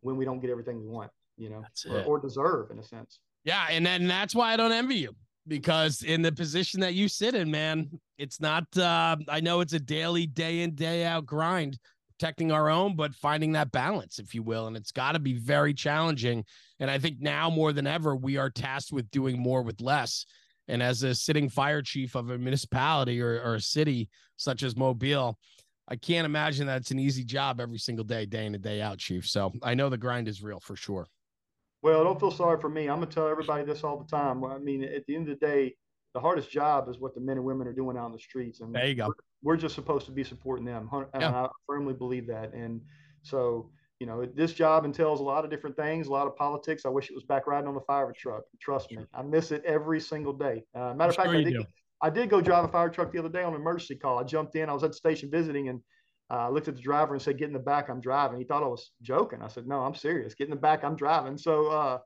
when 0.00 0.16
we 0.16 0.24
don't 0.24 0.38
get 0.38 0.50
everything 0.50 0.80
we 0.80 0.86
want, 0.86 1.10
you 1.36 1.50
know, 1.50 1.64
or, 1.90 2.04
or 2.04 2.20
deserve 2.20 2.70
in 2.70 2.78
a 2.78 2.84
sense? 2.84 3.18
Yeah. 3.42 3.66
And 3.68 3.84
then 3.84 4.06
that's 4.06 4.32
why 4.32 4.52
I 4.52 4.56
don't 4.56 4.70
envy 4.70 4.96
you 4.96 5.16
because 5.46 6.02
in 6.02 6.22
the 6.22 6.32
position 6.32 6.80
that 6.80 6.94
you 6.94 7.08
sit 7.08 7.34
in, 7.34 7.50
man, 7.50 7.90
it's 8.18 8.40
not, 8.40 8.64
uh, 8.76 9.16
I 9.28 9.40
know 9.40 9.60
it's 9.60 9.72
a 9.72 9.80
daily, 9.80 10.26
day 10.26 10.60
in, 10.60 10.74
day 10.74 11.04
out 11.04 11.26
grind 11.26 11.78
protecting 12.18 12.52
our 12.52 12.70
own, 12.70 12.94
but 12.94 13.14
finding 13.16 13.50
that 13.52 13.72
balance, 13.72 14.20
if 14.20 14.32
you 14.32 14.44
will. 14.44 14.68
And 14.68 14.76
it's 14.76 14.92
got 14.92 15.12
to 15.12 15.18
be 15.18 15.34
very 15.34 15.74
challenging. 15.74 16.44
And 16.78 16.88
I 16.88 16.98
think 16.98 17.16
now 17.20 17.50
more 17.50 17.72
than 17.72 17.86
ever, 17.86 18.14
we 18.14 18.36
are 18.36 18.48
tasked 18.48 18.92
with 18.92 19.10
doing 19.10 19.40
more 19.40 19.62
with 19.62 19.80
less. 19.80 20.24
And 20.68 20.80
as 20.82 21.02
a 21.02 21.16
sitting 21.16 21.48
fire 21.48 21.82
chief 21.82 22.14
of 22.14 22.30
a 22.30 22.38
municipality 22.38 23.20
or, 23.20 23.40
or 23.42 23.56
a 23.56 23.60
city 23.60 24.08
such 24.36 24.62
as 24.62 24.76
Mobile, 24.76 25.36
I 25.88 25.96
can't 25.96 26.24
imagine 26.24 26.68
that 26.68 26.82
it's 26.82 26.92
an 26.92 27.00
easy 27.00 27.24
job 27.24 27.60
every 27.60 27.78
single 27.78 28.04
day, 28.04 28.24
day 28.24 28.46
in 28.46 28.54
and 28.54 28.62
day 28.62 28.80
out, 28.80 28.98
chief. 28.98 29.26
So 29.26 29.52
I 29.62 29.74
know 29.74 29.88
the 29.88 29.98
grind 29.98 30.28
is 30.28 30.44
real 30.44 30.60
for 30.60 30.76
sure. 30.76 31.08
Well, 31.82 32.04
don't 32.04 32.20
feel 32.20 32.30
sorry 32.30 32.60
for 32.60 32.68
me. 32.68 32.88
I'm 32.88 33.00
gonna 33.00 33.06
tell 33.06 33.28
everybody 33.28 33.64
this 33.64 33.82
all 33.84 33.98
the 33.98 34.08
time. 34.08 34.44
I 34.44 34.58
mean, 34.58 34.84
at 34.84 35.04
the 35.06 35.16
end 35.16 35.28
of 35.28 35.38
the 35.38 35.46
day, 35.46 35.74
the 36.14 36.20
hardest 36.20 36.50
job 36.50 36.88
is 36.88 36.98
what 36.98 37.14
the 37.14 37.20
men 37.20 37.36
and 37.36 37.44
women 37.44 37.66
are 37.66 37.72
doing 37.72 37.96
out 37.96 38.06
in 38.06 38.12
the 38.12 38.18
streets, 38.18 38.60
and 38.60 38.74
there 38.74 38.86
you 38.86 38.94
go. 38.94 39.06
We're, 39.06 39.14
we're 39.42 39.56
just 39.56 39.74
supposed 39.74 40.06
to 40.06 40.12
be 40.12 40.22
supporting 40.22 40.64
them. 40.64 40.88
And 40.92 41.22
yeah. 41.22 41.44
I 41.44 41.48
firmly 41.66 41.94
believe 41.94 42.26
that. 42.28 42.52
And 42.52 42.80
so, 43.22 43.70
you 43.98 44.06
know, 44.06 44.24
this 44.26 44.52
job 44.52 44.84
entails 44.84 45.20
a 45.20 45.22
lot 45.24 45.44
of 45.44 45.50
different 45.50 45.76
things, 45.76 46.06
a 46.06 46.12
lot 46.12 46.26
of 46.26 46.36
politics. 46.36 46.84
I 46.84 46.90
wish 46.90 47.10
it 47.10 47.14
was 47.14 47.24
back 47.24 47.46
riding 47.46 47.66
on 47.66 47.74
the 47.74 47.80
fire 47.80 48.12
truck. 48.16 48.42
Trust 48.60 48.92
me, 48.92 49.04
I 49.14 49.22
miss 49.22 49.50
it 49.50 49.64
every 49.64 50.00
single 50.00 50.32
day. 50.32 50.64
Uh, 50.74 50.94
matter 50.94 51.10
of 51.10 51.16
fact, 51.16 51.30
I 51.30 51.42
did, 51.42 51.56
I 52.02 52.10
did 52.10 52.28
go 52.28 52.40
drive 52.40 52.64
a 52.64 52.68
fire 52.68 52.90
truck 52.90 53.12
the 53.12 53.18
other 53.18 53.28
day 53.28 53.42
on 53.42 53.54
an 53.54 53.60
emergency 53.60 53.96
call. 53.96 54.18
I 54.18 54.24
jumped 54.24 54.54
in. 54.54 54.68
I 54.68 54.72
was 54.72 54.84
at 54.84 54.90
the 54.90 54.96
station 54.96 55.30
visiting, 55.30 55.68
and 55.68 55.80
uh, 56.32 56.46
I 56.46 56.48
looked 56.48 56.68
at 56.68 56.76
the 56.76 56.80
driver 56.80 57.12
and 57.12 57.22
said, 57.22 57.36
"Get 57.36 57.48
in 57.48 57.52
the 57.52 57.58
back. 57.58 57.90
I'm 57.90 58.00
driving." 58.00 58.38
He 58.38 58.44
thought 58.44 58.62
I 58.62 58.66
was 58.66 58.92
joking. 59.02 59.42
I 59.42 59.48
said, 59.48 59.66
"No, 59.66 59.80
I'm 59.80 59.94
serious. 59.94 60.34
Get 60.34 60.44
in 60.44 60.50
the 60.50 60.56
back. 60.56 60.82
I'm 60.82 60.96
driving." 60.96 61.36
So, 61.36 61.66
uh, 61.66 61.98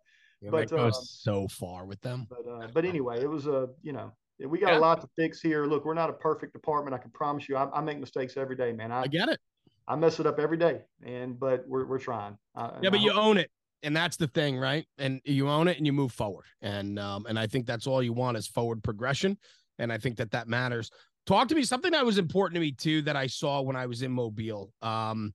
yeah, 0.42 0.50
but 0.50 0.68
that 0.68 0.76
goes 0.76 0.96
uh, 0.96 1.00
so 1.00 1.48
far 1.48 1.86
with 1.86 2.00
them. 2.00 2.26
But 2.28 2.50
uh, 2.50 2.66
but 2.74 2.84
anyway, 2.84 3.22
it 3.22 3.30
was 3.30 3.46
a 3.46 3.68
you 3.82 3.92
know 3.92 4.12
we 4.44 4.58
got 4.58 4.72
yeah. 4.72 4.78
a 4.78 4.80
lot 4.80 5.00
to 5.00 5.08
fix 5.16 5.40
here. 5.40 5.66
Look, 5.66 5.84
we're 5.84 5.94
not 5.94 6.10
a 6.10 6.14
perfect 6.14 6.52
department. 6.52 6.94
I 6.94 6.98
can 6.98 7.12
promise 7.12 7.48
you. 7.48 7.56
I, 7.56 7.70
I 7.72 7.80
make 7.80 8.00
mistakes 8.00 8.36
every 8.36 8.56
day, 8.56 8.72
man. 8.72 8.90
I, 8.90 9.02
I, 9.02 9.06
get 9.06 9.28
it. 9.28 9.38
I 9.86 9.94
mess 9.94 10.18
it 10.18 10.26
up 10.26 10.40
every 10.40 10.56
day, 10.56 10.80
and 11.04 11.38
but 11.38 11.64
we're 11.68 11.86
we're 11.86 11.98
trying. 11.98 12.36
Uh, 12.56 12.72
yeah, 12.82 12.90
but 12.90 13.00
you 13.00 13.12
own 13.12 13.38
it, 13.38 13.50
and 13.84 13.96
that's 13.96 14.16
the 14.16 14.26
thing, 14.26 14.58
right? 14.58 14.86
And 14.98 15.20
you 15.24 15.48
own 15.48 15.68
it, 15.68 15.76
and 15.76 15.86
you 15.86 15.92
move 15.92 16.10
forward, 16.10 16.46
and 16.60 16.98
um, 16.98 17.26
and 17.26 17.38
I 17.38 17.46
think 17.46 17.64
that's 17.64 17.86
all 17.86 18.02
you 18.02 18.12
want 18.12 18.36
is 18.36 18.48
forward 18.48 18.82
progression, 18.82 19.38
and 19.78 19.92
I 19.92 19.98
think 19.98 20.16
that 20.16 20.32
that 20.32 20.48
matters 20.48 20.90
talk 21.26 21.48
to 21.48 21.54
me 21.54 21.62
something 21.62 21.92
that 21.92 22.04
was 22.04 22.18
important 22.18 22.54
to 22.54 22.60
me 22.60 22.72
too 22.72 23.02
that 23.02 23.16
I 23.16 23.26
saw 23.26 23.60
when 23.60 23.76
I 23.76 23.86
was 23.86 24.02
in 24.02 24.12
Mobile. 24.12 24.72
Um, 24.82 25.32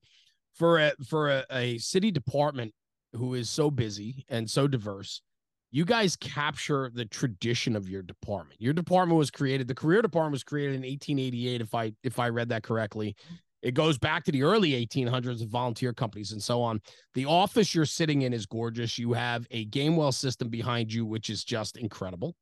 for 0.54 0.78
a 0.78 0.92
for 1.06 1.30
a, 1.30 1.44
a 1.50 1.78
city 1.78 2.10
department 2.10 2.72
who 3.14 3.34
is 3.34 3.50
so 3.50 3.70
busy 3.70 4.24
and 4.28 4.50
so 4.50 4.66
diverse, 4.66 5.22
you 5.70 5.84
guys 5.84 6.16
capture 6.16 6.90
the 6.94 7.04
tradition 7.06 7.76
of 7.76 7.88
your 7.88 8.02
department. 8.02 8.60
Your 8.60 8.72
department 8.72 9.18
was 9.18 9.30
created, 9.30 9.68
the 9.68 9.74
career 9.74 10.02
department 10.02 10.32
was 10.32 10.44
created 10.44 10.74
in 10.74 10.82
1888, 10.82 11.60
if 11.60 11.74
I 11.74 11.92
if 12.02 12.18
I 12.18 12.28
read 12.28 12.48
that 12.50 12.62
correctly. 12.62 13.16
It 13.62 13.74
goes 13.74 13.96
back 13.96 14.24
to 14.24 14.32
the 14.32 14.42
early 14.42 14.72
1800s 14.72 15.40
of 15.40 15.48
volunteer 15.48 15.92
companies 15.92 16.32
and 16.32 16.42
so 16.42 16.60
on. 16.60 16.80
The 17.14 17.26
office 17.26 17.76
you're 17.76 17.84
sitting 17.86 18.22
in 18.22 18.32
is 18.32 18.44
gorgeous. 18.44 18.98
You 18.98 19.12
have 19.12 19.46
a 19.52 19.66
Gamewell 19.66 20.12
system 20.12 20.48
behind 20.48 20.92
you, 20.92 21.06
which 21.06 21.30
is 21.30 21.44
just 21.44 21.76
incredible. 21.76 22.34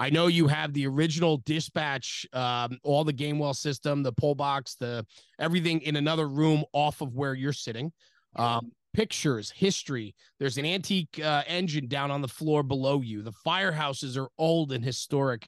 I 0.00 0.08
know 0.08 0.28
you 0.28 0.48
have 0.48 0.72
the 0.72 0.86
original 0.86 1.42
dispatch, 1.44 2.26
um, 2.32 2.78
all 2.82 3.04
the 3.04 3.12
Gamewell 3.12 3.54
system, 3.54 4.02
the 4.02 4.12
pull 4.12 4.34
box, 4.34 4.74
the 4.76 5.04
everything 5.38 5.82
in 5.82 5.94
another 5.96 6.26
room 6.26 6.64
off 6.72 7.02
of 7.02 7.14
where 7.14 7.34
you're 7.34 7.52
sitting. 7.52 7.92
Um, 8.34 8.72
pictures, 8.94 9.50
history. 9.50 10.14
There's 10.38 10.56
an 10.56 10.64
antique 10.64 11.20
uh, 11.22 11.42
engine 11.46 11.86
down 11.86 12.10
on 12.10 12.22
the 12.22 12.28
floor 12.28 12.62
below 12.62 13.02
you. 13.02 13.20
The 13.20 13.34
firehouses 13.46 14.16
are 14.16 14.30
old 14.38 14.72
and 14.72 14.82
historic. 14.82 15.46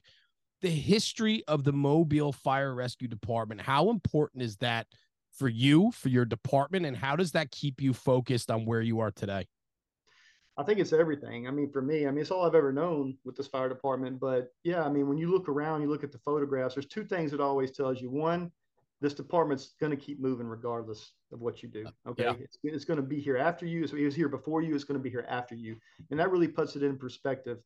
The 0.61 0.69
history 0.69 1.43
of 1.47 1.63
the 1.63 1.73
Mobile 1.73 2.31
Fire 2.31 2.75
Rescue 2.75 3.07
Department. 3.07 3.59
How 3.59 3.89
important 3.89 4.43
is 4.43 4.57
that 4.57 4.85
for 5.35 5.49
you, 5.49 5.89
for 5.91 6.09
your 6.09 6.25
department, 6.25 6.85
and 6.85 6.95
how 6.95 7.15
does 7.15 7.31
that 7.31 7.49
keep 7.49 7.81
you 7.81 7.91
focused 7.91 8.51
on 8.51 8.67
where 8.67 8.81
you 8.81 8.99
are 8.99 9.09
today? 9.09 9.47
I 10.57 10.63
think 10.63 10.79
it's 10.79 10.93
everything. 10.93 11.47
I 11.47 11.51
mean, 11.51 11.71
for 11.71 11.81
me, 11.81 12.05
I 12.05 12.11
mean, 12.11 12.19
it's 12.21 12.31
all 12.31 12.45
I've 12.45 12.55
ever 12.55 12.71
known 12.71 13.17
with 13.25 13.35
this 13.35 13.47
fire 13.47 13.69
department. 13.69 14.19
But 14.19 14.53
yeah, 14.63 14.83
I 14.83 14.89
mean, 14.89 15.07
when 15.07 15.17
you 15.17 15.31
look 15.31 15.49
around, 15.49 15.81
you 15.81 15.89
look 15.89 16.03
at 16.03 16.11
the 16.11 16.19
photographs, 16.19 16.75
there's 16.75 16.85
two 16.85 17.03
things 17.03 17.33
it 17.33 17.41
always 17.41 17.71
tells 17.71 17.99
you. 17.99 18.11
One, 18.11 18.51
this 19.01 19.13
department's 19.15 19.73
going 19.79 19.89
to 19.89 19.97
keep 19.97 20.21
moving 20.21 20.45
regardless 20.47 21.11
of 21.31 21.41
what 21.41 21.63
you 21.63 21.69
do. 21.69 21.85
Uh, 21.85 22.11
okay, 22.11 22.23
Yeah. 22.25 22.33
it's, 22.39 22.57
it's 22.63 22.85
going 22.85 22.97
to 22.97 23.05
be 23.05 23.19
here 23.19 23.37
after 23.37 23.65
you. 23.65 23.87
So 23.87 23.97
it 23.97 24.05
was 24.05 24.15
here 24.15 24.29
before 24.29 24.61
you. 24.61 24.75
It's 24.75 24.83
going 24.83 24.99
to 24.99 25.03
be 25.03 25.09
here 25.09 25.25
after 25.27 25.55
you, 25.55 25.75
and 26.11 26.19
that 26.19 26.29
really 26.31 26.47
puts 26.47 26.75
it 26.75 26.83
in 26.83 26.97
perspective 26.97 27.57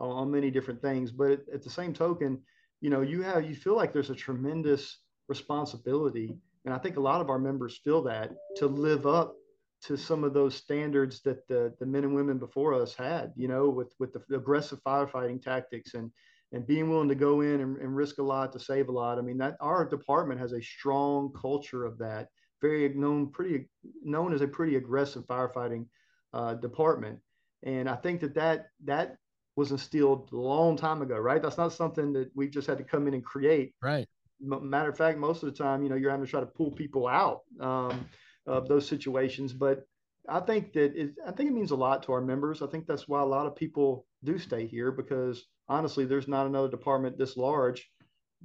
on, 0.00 0.10
on 0.10 0.30
many 0.30 0.50
different 0.50 0.82
things. 0.82 1.12
But 1.12 1.30
at, 1.30 1.40
at 1.54 1.62
the 1.62 1.70
same 1.70 1.94
token, 1.94 2.40
you 2.80 2.90
know, 2.90 3.02
you 3.02 3.22
have 3.22 3.48
you 3.48 3.54
feel 3.54 3.76
like 3.76 3.92
there's 3.92 4.10
a 4.10 4.14
tremendous 4.16 4.98
responsibility, 5.28 6.34
and 6.64 6.74
I 6.74 6.78
think 6.78 6.96
a 6.96 7.00
lot 7.00 7.20
of 7.20 7.30
our 7.30 7.38
members 7.38 7.80
feel 7.84 8.02
that 8.02 8.32
to 8.56 8.66
live 8.66 9.06
up 9.06 9.36
to 9.82 9.96
some 9.96 10.22
of 10.24 10.32
those 10.32 10.54
standards 10.54 11.20
that 11.22 11.46
the 11.48 11.74
the 11.78 11.86
men 11.86 12.04
and 12.04 12.14
women 12.14 12.38
before 12.38 12.74
us 12.74 12.94
had. 12.94 13.32
You 13.36 13.48
know, 13.48 13.68
with 13.68 13.92
with 13.98 14.12
the 14.12 14.36
aggressive 14.36 14.80
firefighting 14.84 15.42
tactics 15.42 15.94
and 15.94 16.10
and 16.52 16.66
being 16.66 16.90
willing 16.90 17.08
to 17.08 17.14
go 17.14 17.40
in 17.40 17.60
and, 17.60 17.78
and 17.78 17.96
risk 17.96 18.18
a 18.18 18.22
lot 18.22 18.52
to 18.52 18.60
save 18.60 18.88
a 18.88 18.92
lot. 18.92 19.18
I 19.18 19.22
mean, 19.22 19.38
that 19.38 19.56
our 19.60 19.84
department 19.86 20.40
has 20.40 20.52
a 20.52 20.60
strong 20.60 21.32
culture 21.40 21.84
of 21.84 21.98
that. 21.98 22.28
Very 22.60 22.88
known, 22.90 23.30
pretty 23.30 23.68
known 24.02 24.32
as 24.32 24.42
a 24.42 24.46
pretty 24.46 24.76
aggressive 24.76 25.24
firefighting 25.26 25.86
uh, 26.32 26.54
department. 26.54 27.18
And 27.64 27.88
I 27.88 27.96
think 27.96 28.20
that 28.20 28.34
that 28.34 28.66
that 28.84 29.16
was 29.56 29.70
instilled 29.70 30.30
a 30.32 30.36
long 30.36 30.76
time 30.76 31.02
ago, 31.02 31.16
right? 31.16 31.42
That's 31.42 31.58
not 31.58 31.72
something 31.72 32.12
that 32.14 32.30
we 32.34 32.48
just 32.48 32.66
had 32.66 32.78
to 32.78 32.84
come 32.84 33.06
in 33.08 33.14
and 33.14 33.24
create. 33.24 33.74
Right. 33.82 34.06
Matter 34.40 34.90
of 34.90 34.96
fact, 34.96 35.18
most 35.18 35.42
of 35.42 35.50
the 35.50 35.56
time, 35.56 35.82
you 35.82 35.88
know, 35.88 35.94
you're 35.96 36.10
having 36.10 36.24
to 36.24 36.30
try 36.30 36.40
to 36.40 36.46
pull 36.46 36.72
people 36.72 37.06
out 37.06 37.40
um, 37.60 38.06
of 38.46 38.68
those 38.68 38.86
situations. 38.86 39.52
But 39.52 39.86
I 40.28 40.40
think 40.40 40.72
that 40.74 40.94
it, 40.96 41.14
I 41.26 41.32
think 41.32 41.50
it 41.50 41.54
means 41.54 41.70
a 41.70 41.76
lot 41.76 42.02
to 42.04 42.12
our 42.12 42.20
members. 42.20 42.62
I 42.62 42.66
think 42.66 42.86
that's 42.86 43.08
why 43.08 43.20
a 43.20 43.26
lot 43.26 43.46
of 43.46 43.56
people 43.56 44.06
do 44.24 44.38
stay 44.38 44.66
here 44.66 44.92
because 44.92 45.46
honestly, 45.68 46.04
there's 46.04 46.28
not 46.28 46.46
another 46.46 46.68
department 46.68 47.18
this 47.18 47.36
large 47.36 47.88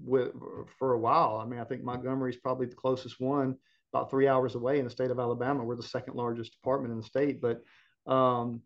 with 0.03 0.31
for 0.79 0.93
a 0.93 0.99
while. 0.99 1.41
I 1.41 1.45
mean, 1.45 1.59
I 1.59 1.63
think 1.63 1.83
Montgomery 1.83 2.31
is 2.31 2.37
probably 2.37 2.67
the 2.67 2.75
closest 2.75 3.19
one, 3.19 3.55
about 3.93 4.09
three 4.09 4.27
hours 4.27 4.55
away 4.55 4.79
in 4.79 4.85
the 4.85 4.91
state 4.91 5.11
of 5.11 5.19
Alabama. 5.19 5.63
We're 5.63 5.75
the 5.75 5.83
second 5.83 6.15
largest 6.15 6.53
department 6.53 6.93
in 6.93 6.99
the 6.99 7.05
state, 7.05 7.41
but 7.41 7.61
um, 8.11 8.61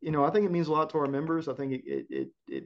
you 0.00 0.10
know, 0.10 0.24
I 0.24 0.30
think 0.30 0.44
it 0.46 0.52
means 0.52 0.68
a 0.68 0.72
lot 0.72 0.90
to 0.90 0.98
our 0.98 1.06
members. 1.06 1.48
I 1.48 1.54
think 1.54 1.72
it, 1.72 1.82
it, 1.86 2.06
it, 2.10 2.28
it 2.46 2.64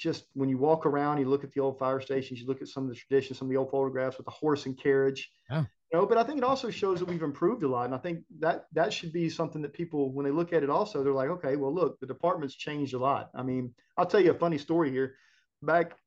just 0.00 0.24
when 0.32 0.48
you 0.48 0.56
walk 0.56 0.86
around, 0.86 1.18
you 1.18 1.26
look 1.26 1.44
at 1.44 1.52
the 1.52 1.60
old 1.60 1.78
fire 1.78 2.00
stations, 2.00 2.40
you 2.40 2.46
look 2.46 2.62
at 2.62 2.68
some 2.68 2.84
of 2.84 2.88
the 2.88 2.96
traditions, 2.96 3.38
some 3.38 3.46
of 3.46 3.50
the 3.50 3.58
old 3.58 3.70
photographs 3.70 4.16
with 4.16 4.24
the 4.24 4.32
horse 4.32 4.64
and 4.64 4.80
carriage. 4.80 5.30
Yeah. 5.50 5.64
You 5.92 5.98
know, 5.98 6.06
but 6.06 6.16
I 6.16 6.22
think 6.22 6.38
it 6.38 6.44
also 6.44 6.70
shows 6.70 7.00
that 7.00 7.08
we've 7.08 7.22
improved 7.22 7.64
a 7.64 7.68
lot, 7.68 7.84
and 7.84 7.94
I 7.94 7.98
think 7.98 8.20
that 8.38 8.66
that 8.72 8.92
should 8.92 9.12
be 9.12 9.28
something 9.28 9.60
that 9.62 9.74
people, 9.74 10.12
when 10.12 10.24
they 10.24 10.30
look 10.30 10.52
at 10.52 10.62
it, 10.62 10.70
also 10.70 11.02
they're 11.02 11.12
like, 11.12 11.28
okay, 11.30 11.56
well, 11.56 11.74
look, 11.74 12.00
the 12.00 12.06
department's 12.06 12.54
changed 12.54 12.94
a 12.94 12.98
lot. 12.98 13.30
I 13.34 13.42
mean, 13.42 13.74
I'll 13.98 14.06
tell 14.06 14.20
you 14.20 14.30
a 14.30 14.34
funny 14.34 14.56
story 14.56 14.90
here. 14.90 15.16
Back 15.62 15.98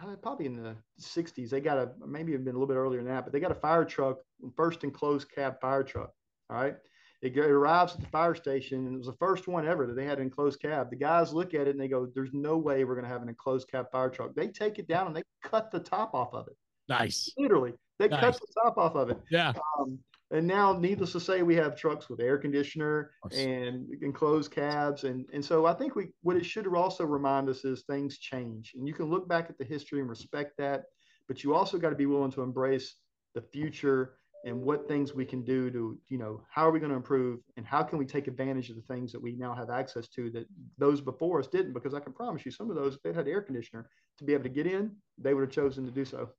uh, 0.00 0.14
probably 0.16 0.46
in 0.46 0.62
the 0.62 0.76
60s, 1.00 1.50
they 1.50 1.60
got 1.60 1.78
a 1.78 1.90
maybe 2.06 2.32
even 2.32 2.44
been 2.44 2.54
a 2.54 2.58
little 2.58 2.72
bit 2.72 2.78
earlier 2.78 3.02
than 3.02 3.10
that, 3.10 3.24
but 3.24 3.32
they 3.32 3.40
got 3.40 3.50
a 3.50 3.56
fire 3.56 3.84
truck, 3.84 4.18
first 4.56 4.84
enclosed 4.84 5.30
cab 5.34 5.60
fire 5.60 5.82
truck. 5.82 6.12
All 6.50 6.56
right. 6.56 6.76
It, 7.22 7.36
it 7.36 7.50
arrives 7.50 7.94
at 7.94 8.00
the 8.00 8.06
fire 8.06 8.34
station, 8.34 8.86
and 8.86 8.94
it 8.94 8.98
was 8.98 9.06
the 9.06 9.12
first 9.14 9.46
one 9.46 9.66
ever 9.66 9.86
that 9.86 9.94
they 9.94 10.06
had 10.06 10.18
an 10.18 10.24
enclosed 10.24 10.60
cab. 10.60 10.88
The 10.90 10.96
guys 10.96 11.34
look 11.34 11.52
at 11.54 11.66
it 11.66 11.70
and 11.70 11.80
they 11.80 11.88
go, 11.88 12.06
There's 12.14 12.32
no 12.32 12.56
way 12.56 12.84
we're 12.84 12.94
going 12.94 13.04
to 13.04 13.10
have 13.12 13.22
an 13.22 13.28
enclosed 13.28 13.70
cab 13.70 13.86
fire 13.92 14.08
truck. 14.08 14.34
They 14.34 14.48
take 14.48 14.78
it 14.78 14.88
down 14.88 15.06
and 15.06 15.14
they 15.16 15.22
cut 15.42 15.70
the 15.70 15.80
top 15.80 16.14
off 16.14 16.32
of 16.32 16.48
it. 16.48 16.56
Nice. 16.88 17.32
Literally, 17.36 17.74
they 17.98 18.08
Nice. 18.08 18.20
cut 18.20 18.40
the 18.40 18.62
top 18.62 18.78
off 18.78 18.94
of 18.94 19.10
it. 19.10 19.18
Yeah. 19.30 19.52
Um, 19.78 19.98
and 20.32 20.46
now, 20.46 20.72
needless 20.72 21.12
to 21.12 21.20
say, 21.20 21.42
we 21.42 21.56
have 21.56 21.76
trucks 21.76 22.08
with 22.08 22.20
air 22.20 22.38
conditioner 22.38 23.10
and 23.36 23.88
enclosed 24.00 24.52
cabs, 24.52 25.02
and 25.02 25.26
and 25.32 25.44
so 25.44 25.66
I 25.66 25.74
think 25.74 25.96
we 25.96 26.10
what 26.22 26.36
it 26.36 26.46
should 26.46 26.68
also 26.68 27.04
remind 27.04 27.48
us 27.48 27.64
is 27.64 27.82
things 27.82 28.16
change, 28.18 28.72
and 28.76 28.86
you 28.86 28.94
can 28.94 29.10
look 29.10 29.28
back 29.28 29.50
at 29.50 29.58
the 29.58 29.64
history 29.64 29.98
and 29.98 30.08
respect 30.08 30.52
that, 30.58 30.84
but 31.26 31.42
you 31.42 31.52
also 31.52 31.78
got 31.78 31.90
to 31.90 31.96
be 31.96 32.06
willing 32.06 32.30
to 32.30 32.42
embrace 32.42 32.94
the 33.34 33.42
future 33.42 34.14
and 34.44 34.60
what 34.60 34.88
things 34.88 35.14
we 35.14 35.24
can 35.24 35.42
do 35.42 35.70
to 35.70 35.98
you 36.08 36.18
know 36.18 36.42
how 36.50 36.66
are 36.66 36.70
we 36.70 36.80
going 36.80 36.90
to 36.90 36.96
improve 36.96 37.40
and 37.56 37.66
how 37.66 37.82
can 37.82 37.98
we 37.98 38.06
take 38.06 38.26
advantage 38.26 38.70
of 38.70 38.76
the 38.76 38.82
things 38.82 39.12
that 39.12 39.20
we 39.20 39.32
now 39.36 39.54
have 39.54 39.70
access 39.70 40.08
to 40.08 40.30
that 40.30 40.46
those 40.78 41.00
before 41.00 41.38
us 41.38 41.46
didn't 41.46 41.72
because 41.72 41.94
I 41.94 42.00
can 42.00 42.12
promise 42.12 42.44
you 42.44 42.50
some 42.50 42.70
of 42.70 42.76
those 42.76 42.94
if 42.94 43.02
they 43.02 43.12
had 43.12 43.28
air 43.28 43.42
conditioner 43.42 43.88
to 44.18 44.24
be 44.24 44.32
able 44.32 44.44
to 44.44 44.48
get 44.48 44.66
in 44.66 44.92
they 45.18 45.34
would 45.34 45.42
have 45.42 45.50
chosen 45.50 45.84
to 45.84 45.90
do 45.90 46.04
so. 46.04 46.30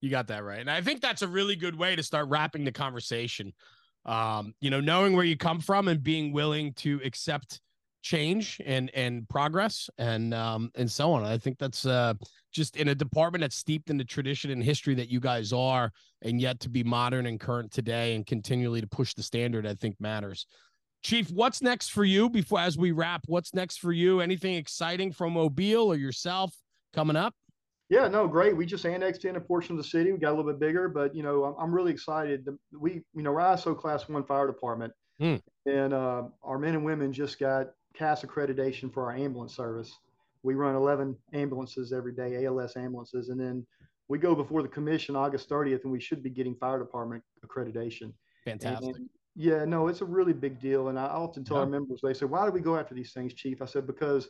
You 0.00 0.10
got 0.10 0.26
that 0.28 0.44
right. 0.44 0.60
And 0.60 0.70
I 0.70 0.80
think 0.80 1.00
that's 1.00 1.22
a 1.22 1.28
really 1.28 1.56
good 1.56 1.76
way 1.76 1.94
to 1.96 2.02
start 2.02 2.28
wrapping 2.28 2.64
the 2.64 2.72
conversation. 2.72 3.52
Um, 4.04 4.54
you 4.60 4.68
know, 4.70 4.80
knowing 4.80 5.14
where 5.14 5.24
you 5.24 5.36
come 5.36 5.60
from 5.60 5.86
and 5.86 6.02
being 6.02 6.32
willing 6.32 6.72
to 6.74 7.00
accept 7.04 7.60
change 8.02 8.60
and 8.66 8.90
and 8.94 9.28
progress 9.28 9.88
and 9.96 10.34
um 10.34 10.70
and 10.74 10.90
so 10.90 11.12
on. 11.12 11.24
I 11.24 11.38
think 11.38 11.58
that's 11.58 11.86
uh 11.86 12.14
just 12.52 12.76
in 12.76 12.88
a 12.88 12.94
department 12.94 13.42
that's 13.42 13.56
steeped 13.56 13.88
in 13.88 13.96
the 13.96 14.04
tradition 14.04 14.50
and 14.50 14.62
history 14.62 14.94
that 14.96 15.08
you 15.08 15.20
guys 15.20 15.52
are 15.52 15.90
and 16.20 16.40
yet 16.40 16.60
to 16.60 16.68
be 16.68 16.82
modern 16.84 17.26
and 17.26 17.40
current 17.40 17.70
today 17.70 18.14
and 18.14 18.26
continually 18.26 18.80
to 18.80 18.86
push 18.86 19.14
the 19.14 19.22
standard 19.22 19.66
I 19.66 19.74
think 19.74 19.96
matters. 20.00 20.46
Chief, 21.02 21.30
what's 21.30 21.62
next 21.62 21.88
for 21.88 22.04
you 22.04 22.28
before 22.28 22.60
as 22.60 22.76
we 22.76 22.92
wrap? 22.92 23.22
What's 23.26 23.54
next 23.54 23.78
for 23.78 23.92
you? 23.92 24.20
Anything 24.20 24.54
exciting 24.54 25.10
from 25.10 25.32
Mobile 25.32 25.88
or 25.88 25.96
yourself 25.96 26.54
coming 26.92 27.16
up? 27.16 27.34
Yeah, 27.88 28.08
no, 28.08 28.26
great. 28.28 28.56
We 28.56 28.66
just 28.66 28.86
annexed 28.86 29.24
in 29.24 29.36
a 29.36 29.40
portion 29.40 29.72
of 29.72 29.78
the 29.78 29.88
city. 29.88 30.12
We 30.12 30.18
got 30.18 30.30
a 30.30 30.36
little 30.36 30.50
bit 30.50 30.60
bigger, 30.60 30.88
but 30.88 31.14
you 31.14 31.22
know, 31.22 31.44
I'm, 31.44 31.54
I'm 31.58 31.74
really 31.74 31.90
excited. 31.92 32.48
We, 32.72 33.02
you 33.14 33.22
know, 33.22 33.32
we're 33.32 33.40
ISO 33.40 33.76
class 33.76 34.08
one 34.08 34.24
fire 34.24 34.46
department, 34.46 34.92
Hmm. 35.18 35.36
and 35.66 35.92
uh, 35.92 36.22
our 36.42 36.58
men 36.58 36.74
and 36.74 36.84
women 36.84 37.12
just 37.12 37.38
got 37.38 37.66
CAAS 37.98 38.24
accreditation 38.24 38.92
for 38.92 39.04
our 39.04 39.16
ambulance 39.16 39.56
service. 39.56 39.98
We 40.42 40.54
run 40.54 40.74
11 40.74 41.16
ambulances 41.32 41.92
every 41.92 42.12
day, 42.12 42.44
ALS 42.44 42.76
ambulances, 42.76 43.28
and 43.28 43.40
then 43.40 43.66
we 44.08 44.18
go 44.18 44.34
before 44.34 44.62
the 44.62 44.68
commission 44.68 45.14
August 45.16 45.48
30th, 45.48 45.84
and 45.84 45.92
we 45.92 46.00
should 46.00 46.22
be 46.22 46.30
getting 46.30 46.54
fire 46.56 46.78
department 46.78 47.22
accreditation. 47.46 48.12
Fantastic. 48.44 48.96
And, 48.96 49.08
yeah, 49.34 49.64
no, 49.64 49.88
it's 49.88 50.02
a 50.02 50.04
really 50.04 50.32
big 50.32 50.60
deal. 50.60 50.88
And 50.88 50.98
I 50.98 51.06
often 51.06 51.44
tell 51.44 51.58
our 51.58 51.66
members, 51.66 52.00
they 52.02 52.12
say, 52.12 52.26
why 52.26 52.44
do 52.44 52.52
we 52.52 52.60
go 52.60 52.76
after 52.76 52.94
these 52.94 53.12
things, 53.12 53.32
Chief? 53.32 53.62
I 53.62 53.66
said, 53.66 53.86
because 53.86 54.28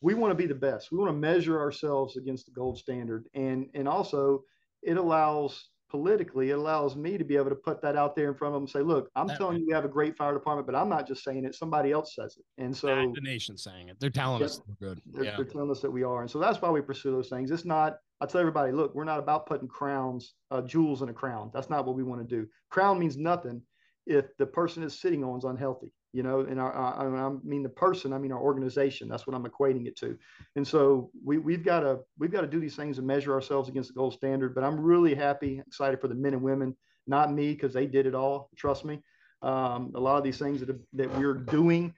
we 0.00 0.14
want 0.14 0.30
to 0.30 0.34
be 0.34 0.46
the 0.46 0.54
best. 0.54 0.92
We 0.92 0.98
want 0.98 1.10
to 1.10 1.16
measure 1.16 1.58
ourselves 1.58 2.16
against 2.16 2.46
the 2.46 2.52
gold 2.52 2.78
standard. 2.78 3.26
And 3.34 3.68
and 3.74 3.88
also 3.88 4.44
it 4.82 4.96
allows 4.96 5.70
politically, 5.88 6.50
it 6.50 6.58
allows 6.58 6.96
me 6.96 7.16
to 7.18 7.24
be 7.24 7.36
able 7.36 7.48
to 7.48 7.54
put 7.56 7.80
that 7.82 7.96
out 7.96 8.14
there 8.14 8.28
in 8.28 8.34
front 8.34 8.54
of 8.54 8.56
them 8.56 8.62
and 8.64 8.70
say, 8.70 8.80
look, 8.80 9.10
I'm 9.16 9.26
That- 9.26 9.38
telling 9.38 9.58
you 9.58 9.66
we 9.66 9.72
have 9.72 9.84
a 9.84 9.88
great 9.88 10.16
fire 10.16 10.34
department, 10.34 10.66
but 10.66 10.74
I'm 10.74 10.88
not 10.88 11.06
just 11.06 11.24
saying 11.24 11.44
it, 11.44 11.54
somebody 11.54 11.92
else 11.92 12.14
says 12.14 12.36
it. 12.38 12.44
And 12.62 12.76
so 12.76 12.88
the 13.14 13.20
nation's 13.22 13.62
saying 13.62 13.88
it. 13.88 13.98
They're 13.98 14.10
telling 14.10 14.40
Yeah. 14.40 14.46
us 14.46 14.60
we're 14.66 14.74
good. 14.88 15.00
they're, 15.06 15.24
Yeah. 15.24 15.36
they're 15.36 15.44
telling 15.46 15.70
us 15.70 15.80
that 15.80 15.90
we 15.90 16.02
are. 16.02 16.20
And 16.20 16.30
so 16.30 16.38
that's 16.38 16.60
why 16.60 16.70
we 16.70 16.80
pursue 16.80 17.10
those 17.10 17.28
things. 17.28 17.50
It's 17.50 17.64
not, 17.64 17.98
I 18.20 18.26
tell 18.26 18.40
everybody, 18.40 18.72
look, 18.72 18.94
we're 18.94 19.04
not 19.04 19.18
about 19.18 19.46
putting 19.46 19.68
crowns, 19.68 20.34
uh, 20.50 20.60
jewels 20.62 21.02
in 21.02 21.08
a 21.08 21.14
crown. 21.14 21.50
That's 21.54 21.70
not 21.70 21.86
what 21.86 21.96
we 21.96 22.02
want 22.02 22.20
to 22.20 22.36
do. 22.36 22.46
Crown 22.70 22.98
means 22.98 23.16
nothing 23.16 23.62
if 24.06 24.36
the 24.38 24.46
person 24.46 24.82
is 24.82 24.98
sitting 24.98 25.22
on 25.24 25.38
is 25.38 25.44
unhealthy, 25.44 25.92
you 26.12 26.22
know, 26.22 26.40
and 26.40 26.60
our, 26.60 26.74
I, 26.74 27.06
I 27.06 27.30
mean 27.44 27.62
the 27.62 27.68
person, 27.68 28.12
I 28.12 28.18
mean 28.18 28.32
our 28.32 28.40
organization. 28.40 29.08
That's 29.08 29.26
what 29.26 29.36
I'm 29.36 29.44
equating 29.44 29.86
it 29.86 29.96
to. 29.98 30.18
And 30.56 30.66
so 30.66 31.10
we, 31.24 31.38
we've 31.38 31.64
got 31.64 31.80
to, 31.80 32.00
we've 32.18 32.32
got 32.32 32.40
to 32.42 32.46
do 32.46 32.60
these 32.60 32.76
things 32.76 32.98
and 32.98 33.06
measure 33.06 33.34
ourselves 33.34 33.68
against 33.68 33.88
the 33.88 33.94
gold 33.94 34.14
standard. 34.14 34.54
But 34.54 34.64
I'm 34.64 34.80
really 34.80 35.14
happy, 35.14 35.62
excited 35.66 36.00
for 36.00 36.08
the 36.08 36.14
men 36.14 36.34
and 36.34 36.42
women, 36.42 36.76
not 37.06 37.32
me, 37.32 37.52
because 37.52 37.72
they 37.72 37.86
did 37.86 38.06
it 38.06 38.14
all. 38.14 38.50
Trust 38.56 38.84
me. 38.84 39.00
Um, 39.42 39.92
a 39.94 40.00
lot 40.00 40.16
of 40.16 40.24
these 40.24 40.38
things 40.38 40.60
that, 40.60 40.76
that 40.94 41.16
we're 41.16 41.34
doing 41.34 41.94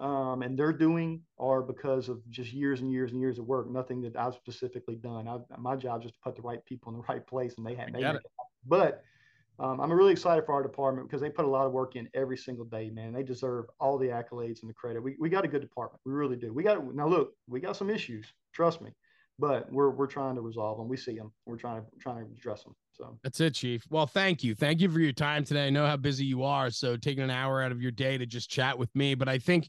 um, 0.00 0.42
and 0.42 0.58
they're 0.58 0.72
doing 0.72 1.22
are 1.38 1.60
because 1.62 2.08
of 2.08 2.20
just 2.30 2.52
years 2.52 2.80
and 2.80 2.90
years 2.90 3.12
and 3.12 3.20
years 3.20 3.38
of 3.38 3.46
work. 3.46 3.70
Nothing 3.70 4.00
that 4.02 4.16
I've 4.16 4.34
specifically 4.34 4.94
done. 4.94 5.26
I, 5.26 5.38
my 5.58 5.76
job 5.76 6.00
is 6.00 6.04
just 6.04 6.14
to 6.14 6.20
put 6.22 6.36
the 6.36 6.42
right 6.42 6.64
people 6.64 6.92
in 6.92 6.98
the 6.98 7.04
right 7.08 7.26
place, 7.26 7.54
and 7.56 7.66
they 7.66 7.74
have. 7.74 7.92
They 7.92 8.04
it. 8.04 8.22
But 8.66 9.02
um, 9.60 9.80
I'm 9.80 9.92
really 9.92 10.12
excited 10.12 10.46
for 10.46 10.52
our 10.52 10.62
department 10.62 11.08
because 11.08 11.20
they 11.20 11.30
put 11.30 11.44
a 11.44 11.48
lot 11.48 11.66
of 11.66 11.72
work 11.72 11.96
in 11.96 12.08
every 12.14 12.36
single 12.36 12.64
day, 12.64 12.90
man. 12.90 13.12
They 13.12 13.24
deserve 13.24 13.66
all 13.80 13.98
the 13.98 14.06
accolades 14.06 14.60
and 14.62 14.70
the 14.70 14.74
credit. 14.74 15.02
We, 15.02 15.16
we 15.18 15.28
got 15.28 15.44
a 15.44 15.48
good 15.48 15.62
department. 15.62 16.00
We 16.04 16.12
really 16.12 16.36
do. 16.36 16.52
We 16.52 16.62
got 16.62 16.94
now 16.94 17.08
look, 17.08 17.32
we 17.48 17.60
got 17.60 17.76
some 17.76 17.90
issues. 17.90 18.26
Trust 18.52 18.80
me, 18.80 18.90
but 19.38 19.70
we're 19.72 19.90
we're 19.90 20.06
trying 20.06 20.36
to 20.36 20.42
resolve 20.42 20.78
them. 20.78 20.88
We 20.88 20.96
see 20.96 21.16
them. 21.16 21.32
We're 21.44 21.56
trying 21.56 21.82
to 21.82 21.86
trying 22.00 22.24
to 22.24 22.32
address 22.32 22.62
them. 22.62 22.74
So 22.92 23.18
That's 23.22 23.40
it, 23.40 23.54
Chief. 23.54 23.84
Well, 23.90 24.06
thank 24.06 24.42
you. 24.42 24.54
Thank 24.54 24.80
you 24.80 24.90
for 24.90 25.00
your 25.00 25.12
time 25.12 25.44
today. 25.44 25.66
I 25.66 25.70
know 25.70 25.86
how 25.86 25.96
busy 25.96 26.24
you 26.24 26.44
are. 26.44 26.70
So 26.70 26.96
taking 26.96 27.22
an 27.22 27.30
hour 27.30 27.62
out 27.62 27.72
of 27.72 27.80
your 27.80 27.92
day 27.92 28.18
to 28.18 28.26
just 28.26 28.50
chat 28.50 28.78
with 28.78 28.94
me. 28.94 29.14
But 29.14 29.28
I 29.28 29.38
think 29.38 29.68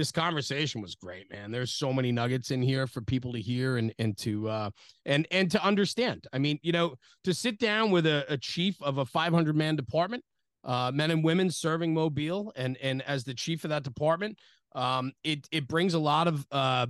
this 0.00 0.10
conversation 0.10 0.80
was 0.80 0.94
great, 0.94 1.30
man. 1.30 1.50
There's 1.50 1.72
so 1.72 1.92
many 1.92 2.10
nuggets 2.10 2.50
in 2.50 2.62
here 2.62 2.86
for 2.86 3.02
people 3.02 3.34
to 3.34 3.40
hear 3.40 3.76
and 3.76 3.92
and 3.98 4.16
to 4.18 4.48
uh 4.48 4.70
and 5.04 5.28
and 5.30 5.50
to 5.50 5.62
understand. 5.62 6.26
I 6.32 6.38
mean, 6.38 6.58
you 6.62 6.72
know, 6.72 6.94
to 7.24 7.34
sit 7.34 7.58
down 7.58 7.90
with 7.90 8.06
a, 8.06 8.24
a 8.32 8.38
chief 8.38 8.80
of 8.80 8.96
a 8.96 9.04
500 9.04 9.54
man 9.54 9.76
department, 9.76 10.24
uh, 10.64 10.90
men 10.94 11.10
and 11.10 11.22
women 11.22 11.50
serving 11.50 11.92
Mobile, 11.92 12.50
and 12.56 12.78
and 12.78 13.02
as 13.02 13.24
the 13.24 13.34
chief 13.34 13.62
of 13.64 13.70
that 13.70 13.82
department, 13.82 14.38
um, 14.74 15.12
it 15.22 15.46
it 15.52 15.68
brings 15.68 15.92
a 15.92 15.98
lot 15.98 16.26
of 16.26 16.46
uh, 16.50 16.86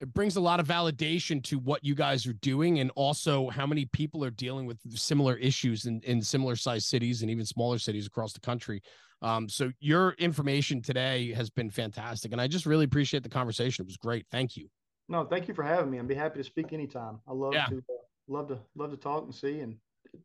it 0.00 0.14
brings 0.14 0.36
a 0.36 0.40
lot 0.40 0.58
of 0.58 0.66
validation 0.66 1.44
to 1.44 1.58
what 1.58 1.84
you 1.84 1.94
guys 1.94 2.26
are 2.26 2.34
doing 2.34 2.80
and 2.80 2.90
also 2.96 3.50
how 3.50 3.66
many 3.66 3.84
people 3.92 4.24
are 4.24 4.30
dealing 4.30 4.64
with 4.64 4.78
similar 4.98 5.36
issues 5.36 5.84
in, 5.84 6.00
in 6.04 6.22
similar 6.22 6.56
sized 6.56 6.86
cities 6.86 7.20
and 7.20 7.30
even 7.30 7.44
smaller 7.44 7.78
cities 7.78 8.06
across 8.06 8.32
the 8.32 8.40
country. 8.40 8.80
Um, 9.22 9.48
so 9.48 9.72
your 9.80 10.12
information 10.18 10.82
today 10.82 11.32
has 11.32 11.50
been 11.50 11.70
fantastic. 11.70 12.32
And 12.32 12.40
I 12.40 12.46
just 12.46 12.66
really 12.66 12.84
appreciate 12.84 13.22
the 13.22 13.28
conversation. 13.28 13.82
It 13.84 13.86
was 13.86 13.96
great. 13.96 14.26
Thank 14.30 14.56
you. 14.56 14.68
no, 15.08 15.24
thank 15.24 15.48
you 15.48 15.54
for 15.54 15.62
having 15.62 15.90
me. 15.90 15.98
I'd 15.98 16.08
be 16.08 16.14
happy 16.14 16.38
to 16.38 16.44
speak 16.44 16.72
anytime. 16.72 17.20
I 17.28 17.32
love 17.32 17.54
Yeah. 17.54 17.66
to 17.66 17.76
uh, 17.78 17.94
love 18.28 18.48
to 18.48 18.58
love 18.74 18.90
to 18.90 18.96
talk 18.96 19.24
and 19.24 19.34
see 19.34 19.60
and 19.60 19.76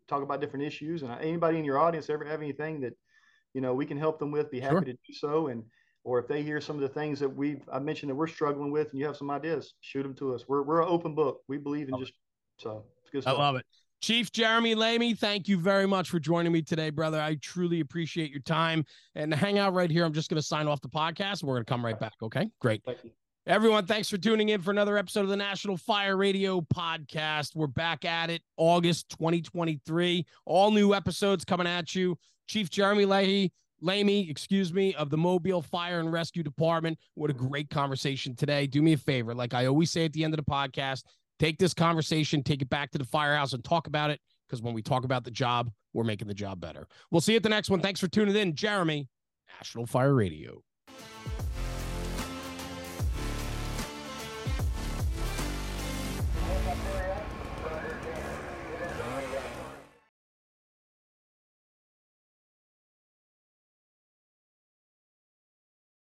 talk 0.07 0.23
about 0.23 0.41
different 0.41 0.65
issues. 0.65 1.03
And 1.03 1.11
anybody 1.21 1.59
in 1.59 1.65
your 1.65 1.77
audience 1.77 2.09
ever 2.09 2.25
have 2.25 2.41
anything 2.41 2.81
that, 2.81 2.93
you 3.53 3.61
know, 3.61 3.73
we 3.73 3.85
can 3.85 3.97
help 3.97 4.19
them 4.19 4.31
with, 4.31 4.49
be 4.49 4.59
happy 4.59 4.73
sure. 4.73 4.81
to 4.81 4.93
do 4.93 5.13
so. 5.13 5.47
And, 5.47 5.63
or 6.03 6.17
if 6.17 6.27
they 6.27 6.41
hear 6.41 6.59
some 6.59 6.77
of 6.77 6.81
the 6.81 6.89
things 6.89 7.19
that 7.19 7.29
we've, 7.29 7.61
I 7.71 7.77
mentioned 7.77 8.09
that 8.09 8.15
we're 8.15 8.27
struggling 8.27 8.71
with 8.71 8.89
and 8.89 8.99
you 8.99 9.05
have 9.05 9.17
some 9.17 9.29
ideas, 9.29 9.75
shoot 9.81 10.01
them 10.03 10.15
to 10.15 10.33
us. 10.33 10.45
We're, 10.47 10.63
we're 10.63 10.81
an 10.81 10.87
open 10.89 11.13
book. 11.13 11.41
We 11.47 11.57
believe 11.59 11.89
in 11.89 11.99
just, 11.99 12.13
so 12.57 12.85
it's 13.01 13.11
good 13.11 13.21
stuff. 13.21 13.37
I 13.37 13.39
love 13.39 13.55
it. 13.57 13.65
Chief 14.01 14.31
Jeremy 14.31 14.73
Lami, 14.73 15.13
thank 15.13 15.47
you 15.47 15.59
very 15.59 15.85
much 15.85 16.09
for 16.09 16.19
joining 16.19 16.51
me 16.51 16.63
today, 16.63 16.89
brother. 16.89 17.21
I 17.21 17.35
truly 17.35 17.81
appreciate 17.81 18.31
your 18.31 18.39
time 18.39 18.83
and 19.13 19.31
hang 19.31 19.59
out 19.59 19.75
right 19.75 19.91
here. 19.91 20.03
I'm 20.03 20.13
just 20.13 20.27
going 20.27 20.41
to 20.41 20.45
sign 20.45 20.67
off 20.67 20.81
the 20.81 20.89
podcast. 20.89 21.43
We're 21.43 21.53
going 21.53 21.65
to 21.65 21.69
come 21.69 21.85
right 21.85 21.99
back. 21.99 22.13
Okay, 22.23 22.49
great. 22.59 22.81
Everyone, 23.45 23.85
thanks 23.85 24.09
for 24.09 24.17
tuning 24.17 24.49
in 24.49 24.61
for 24.61 24.71
another 24.71 24.97
episode 24.97 25.21
of 25.21 25.29
the 25.29 25.37
National 25.37 25.77
Fire 25.77 26.17
Radio 26.17 26.61
podcast. 26.61 27.55
We're 27.55 27.67
back 27.67 28.03
at 28.03 28.31
it 28.31 28.41
August 28.57 29.09
2023. 29.09 30.25
All 30.45 30.71
new 30.71 30.95
episodes 30.95 31.45
coming 31.45 31.67
at 31.67 31.93
you. 31.93 32.17
Chief 32.47 32.71
Jeremy 32.71 33.05
Leahy, 33.05 33.51
Lami, 33.81 34.29
excuse 34.29 34.73
me, 34.73 34.95
of 34.95 35.11
the 35.11 35.17
Mobile 35.17 35.61
Fire 35.61 35.99
and 35.99 36.11
Rescue 36.11 36.41
Department. 36.41 36.97
What 37.13 37.29
a 37.29 37.33
great 37.33 37.69
conversation 37.69 38.35
today. 38.35 38.65
Do 38.65 38.81
me 38.81 38.93
a 38.93 38.97
favor, 38.97 39.35
like 39.35 39.53
I 39.53 39.67
always 39.67 39.91
say 39.91 40.05
at 40.05 40.13
the 40.13 40.23
end 40.23 40.33
of 40.33 40.43
the 40.43 40.51
podcast, 40.51 41.03
take 41.41 41.57
this 41.57 41.73
conversation, 41.73 42.43
take 42.43 42.61
it 42.61 42.69
back 42.69 42.91
to 42.91 42.99
the 42.99 43.03
firehouse 43.03 43.53
and 43.53 43.63
talk 43.63 43.87
about 43.87 44.11
it. 44.11 44.19
Because 44.47 44.61
when 44.61 44.75
we 44.75 44.83
talk 44.83 45.05
about 45.05 45.23
the 45.23 45.31
job, 45.31 45.71
we're 45.91 46.03
making 46.03 46.27
the 46.27 46.33
job 46.35 46.59
better. 46.59 46.87
We'll 47.09 47.21
see 47.21 47.31
you 47.33 47.37
at 47.37 47.43
the 47.43 47.49
next 47.49 47.69
one. 47.69 47.81
Thanks 47.81 47.99
for 47.99 48.07
tuning 48.07 48.35
in. 48.35 48.53
Jeremy, 48.53 49.07
National 49.57 49.87
Fire 49.87 50.13
Radio. 50.13 50.61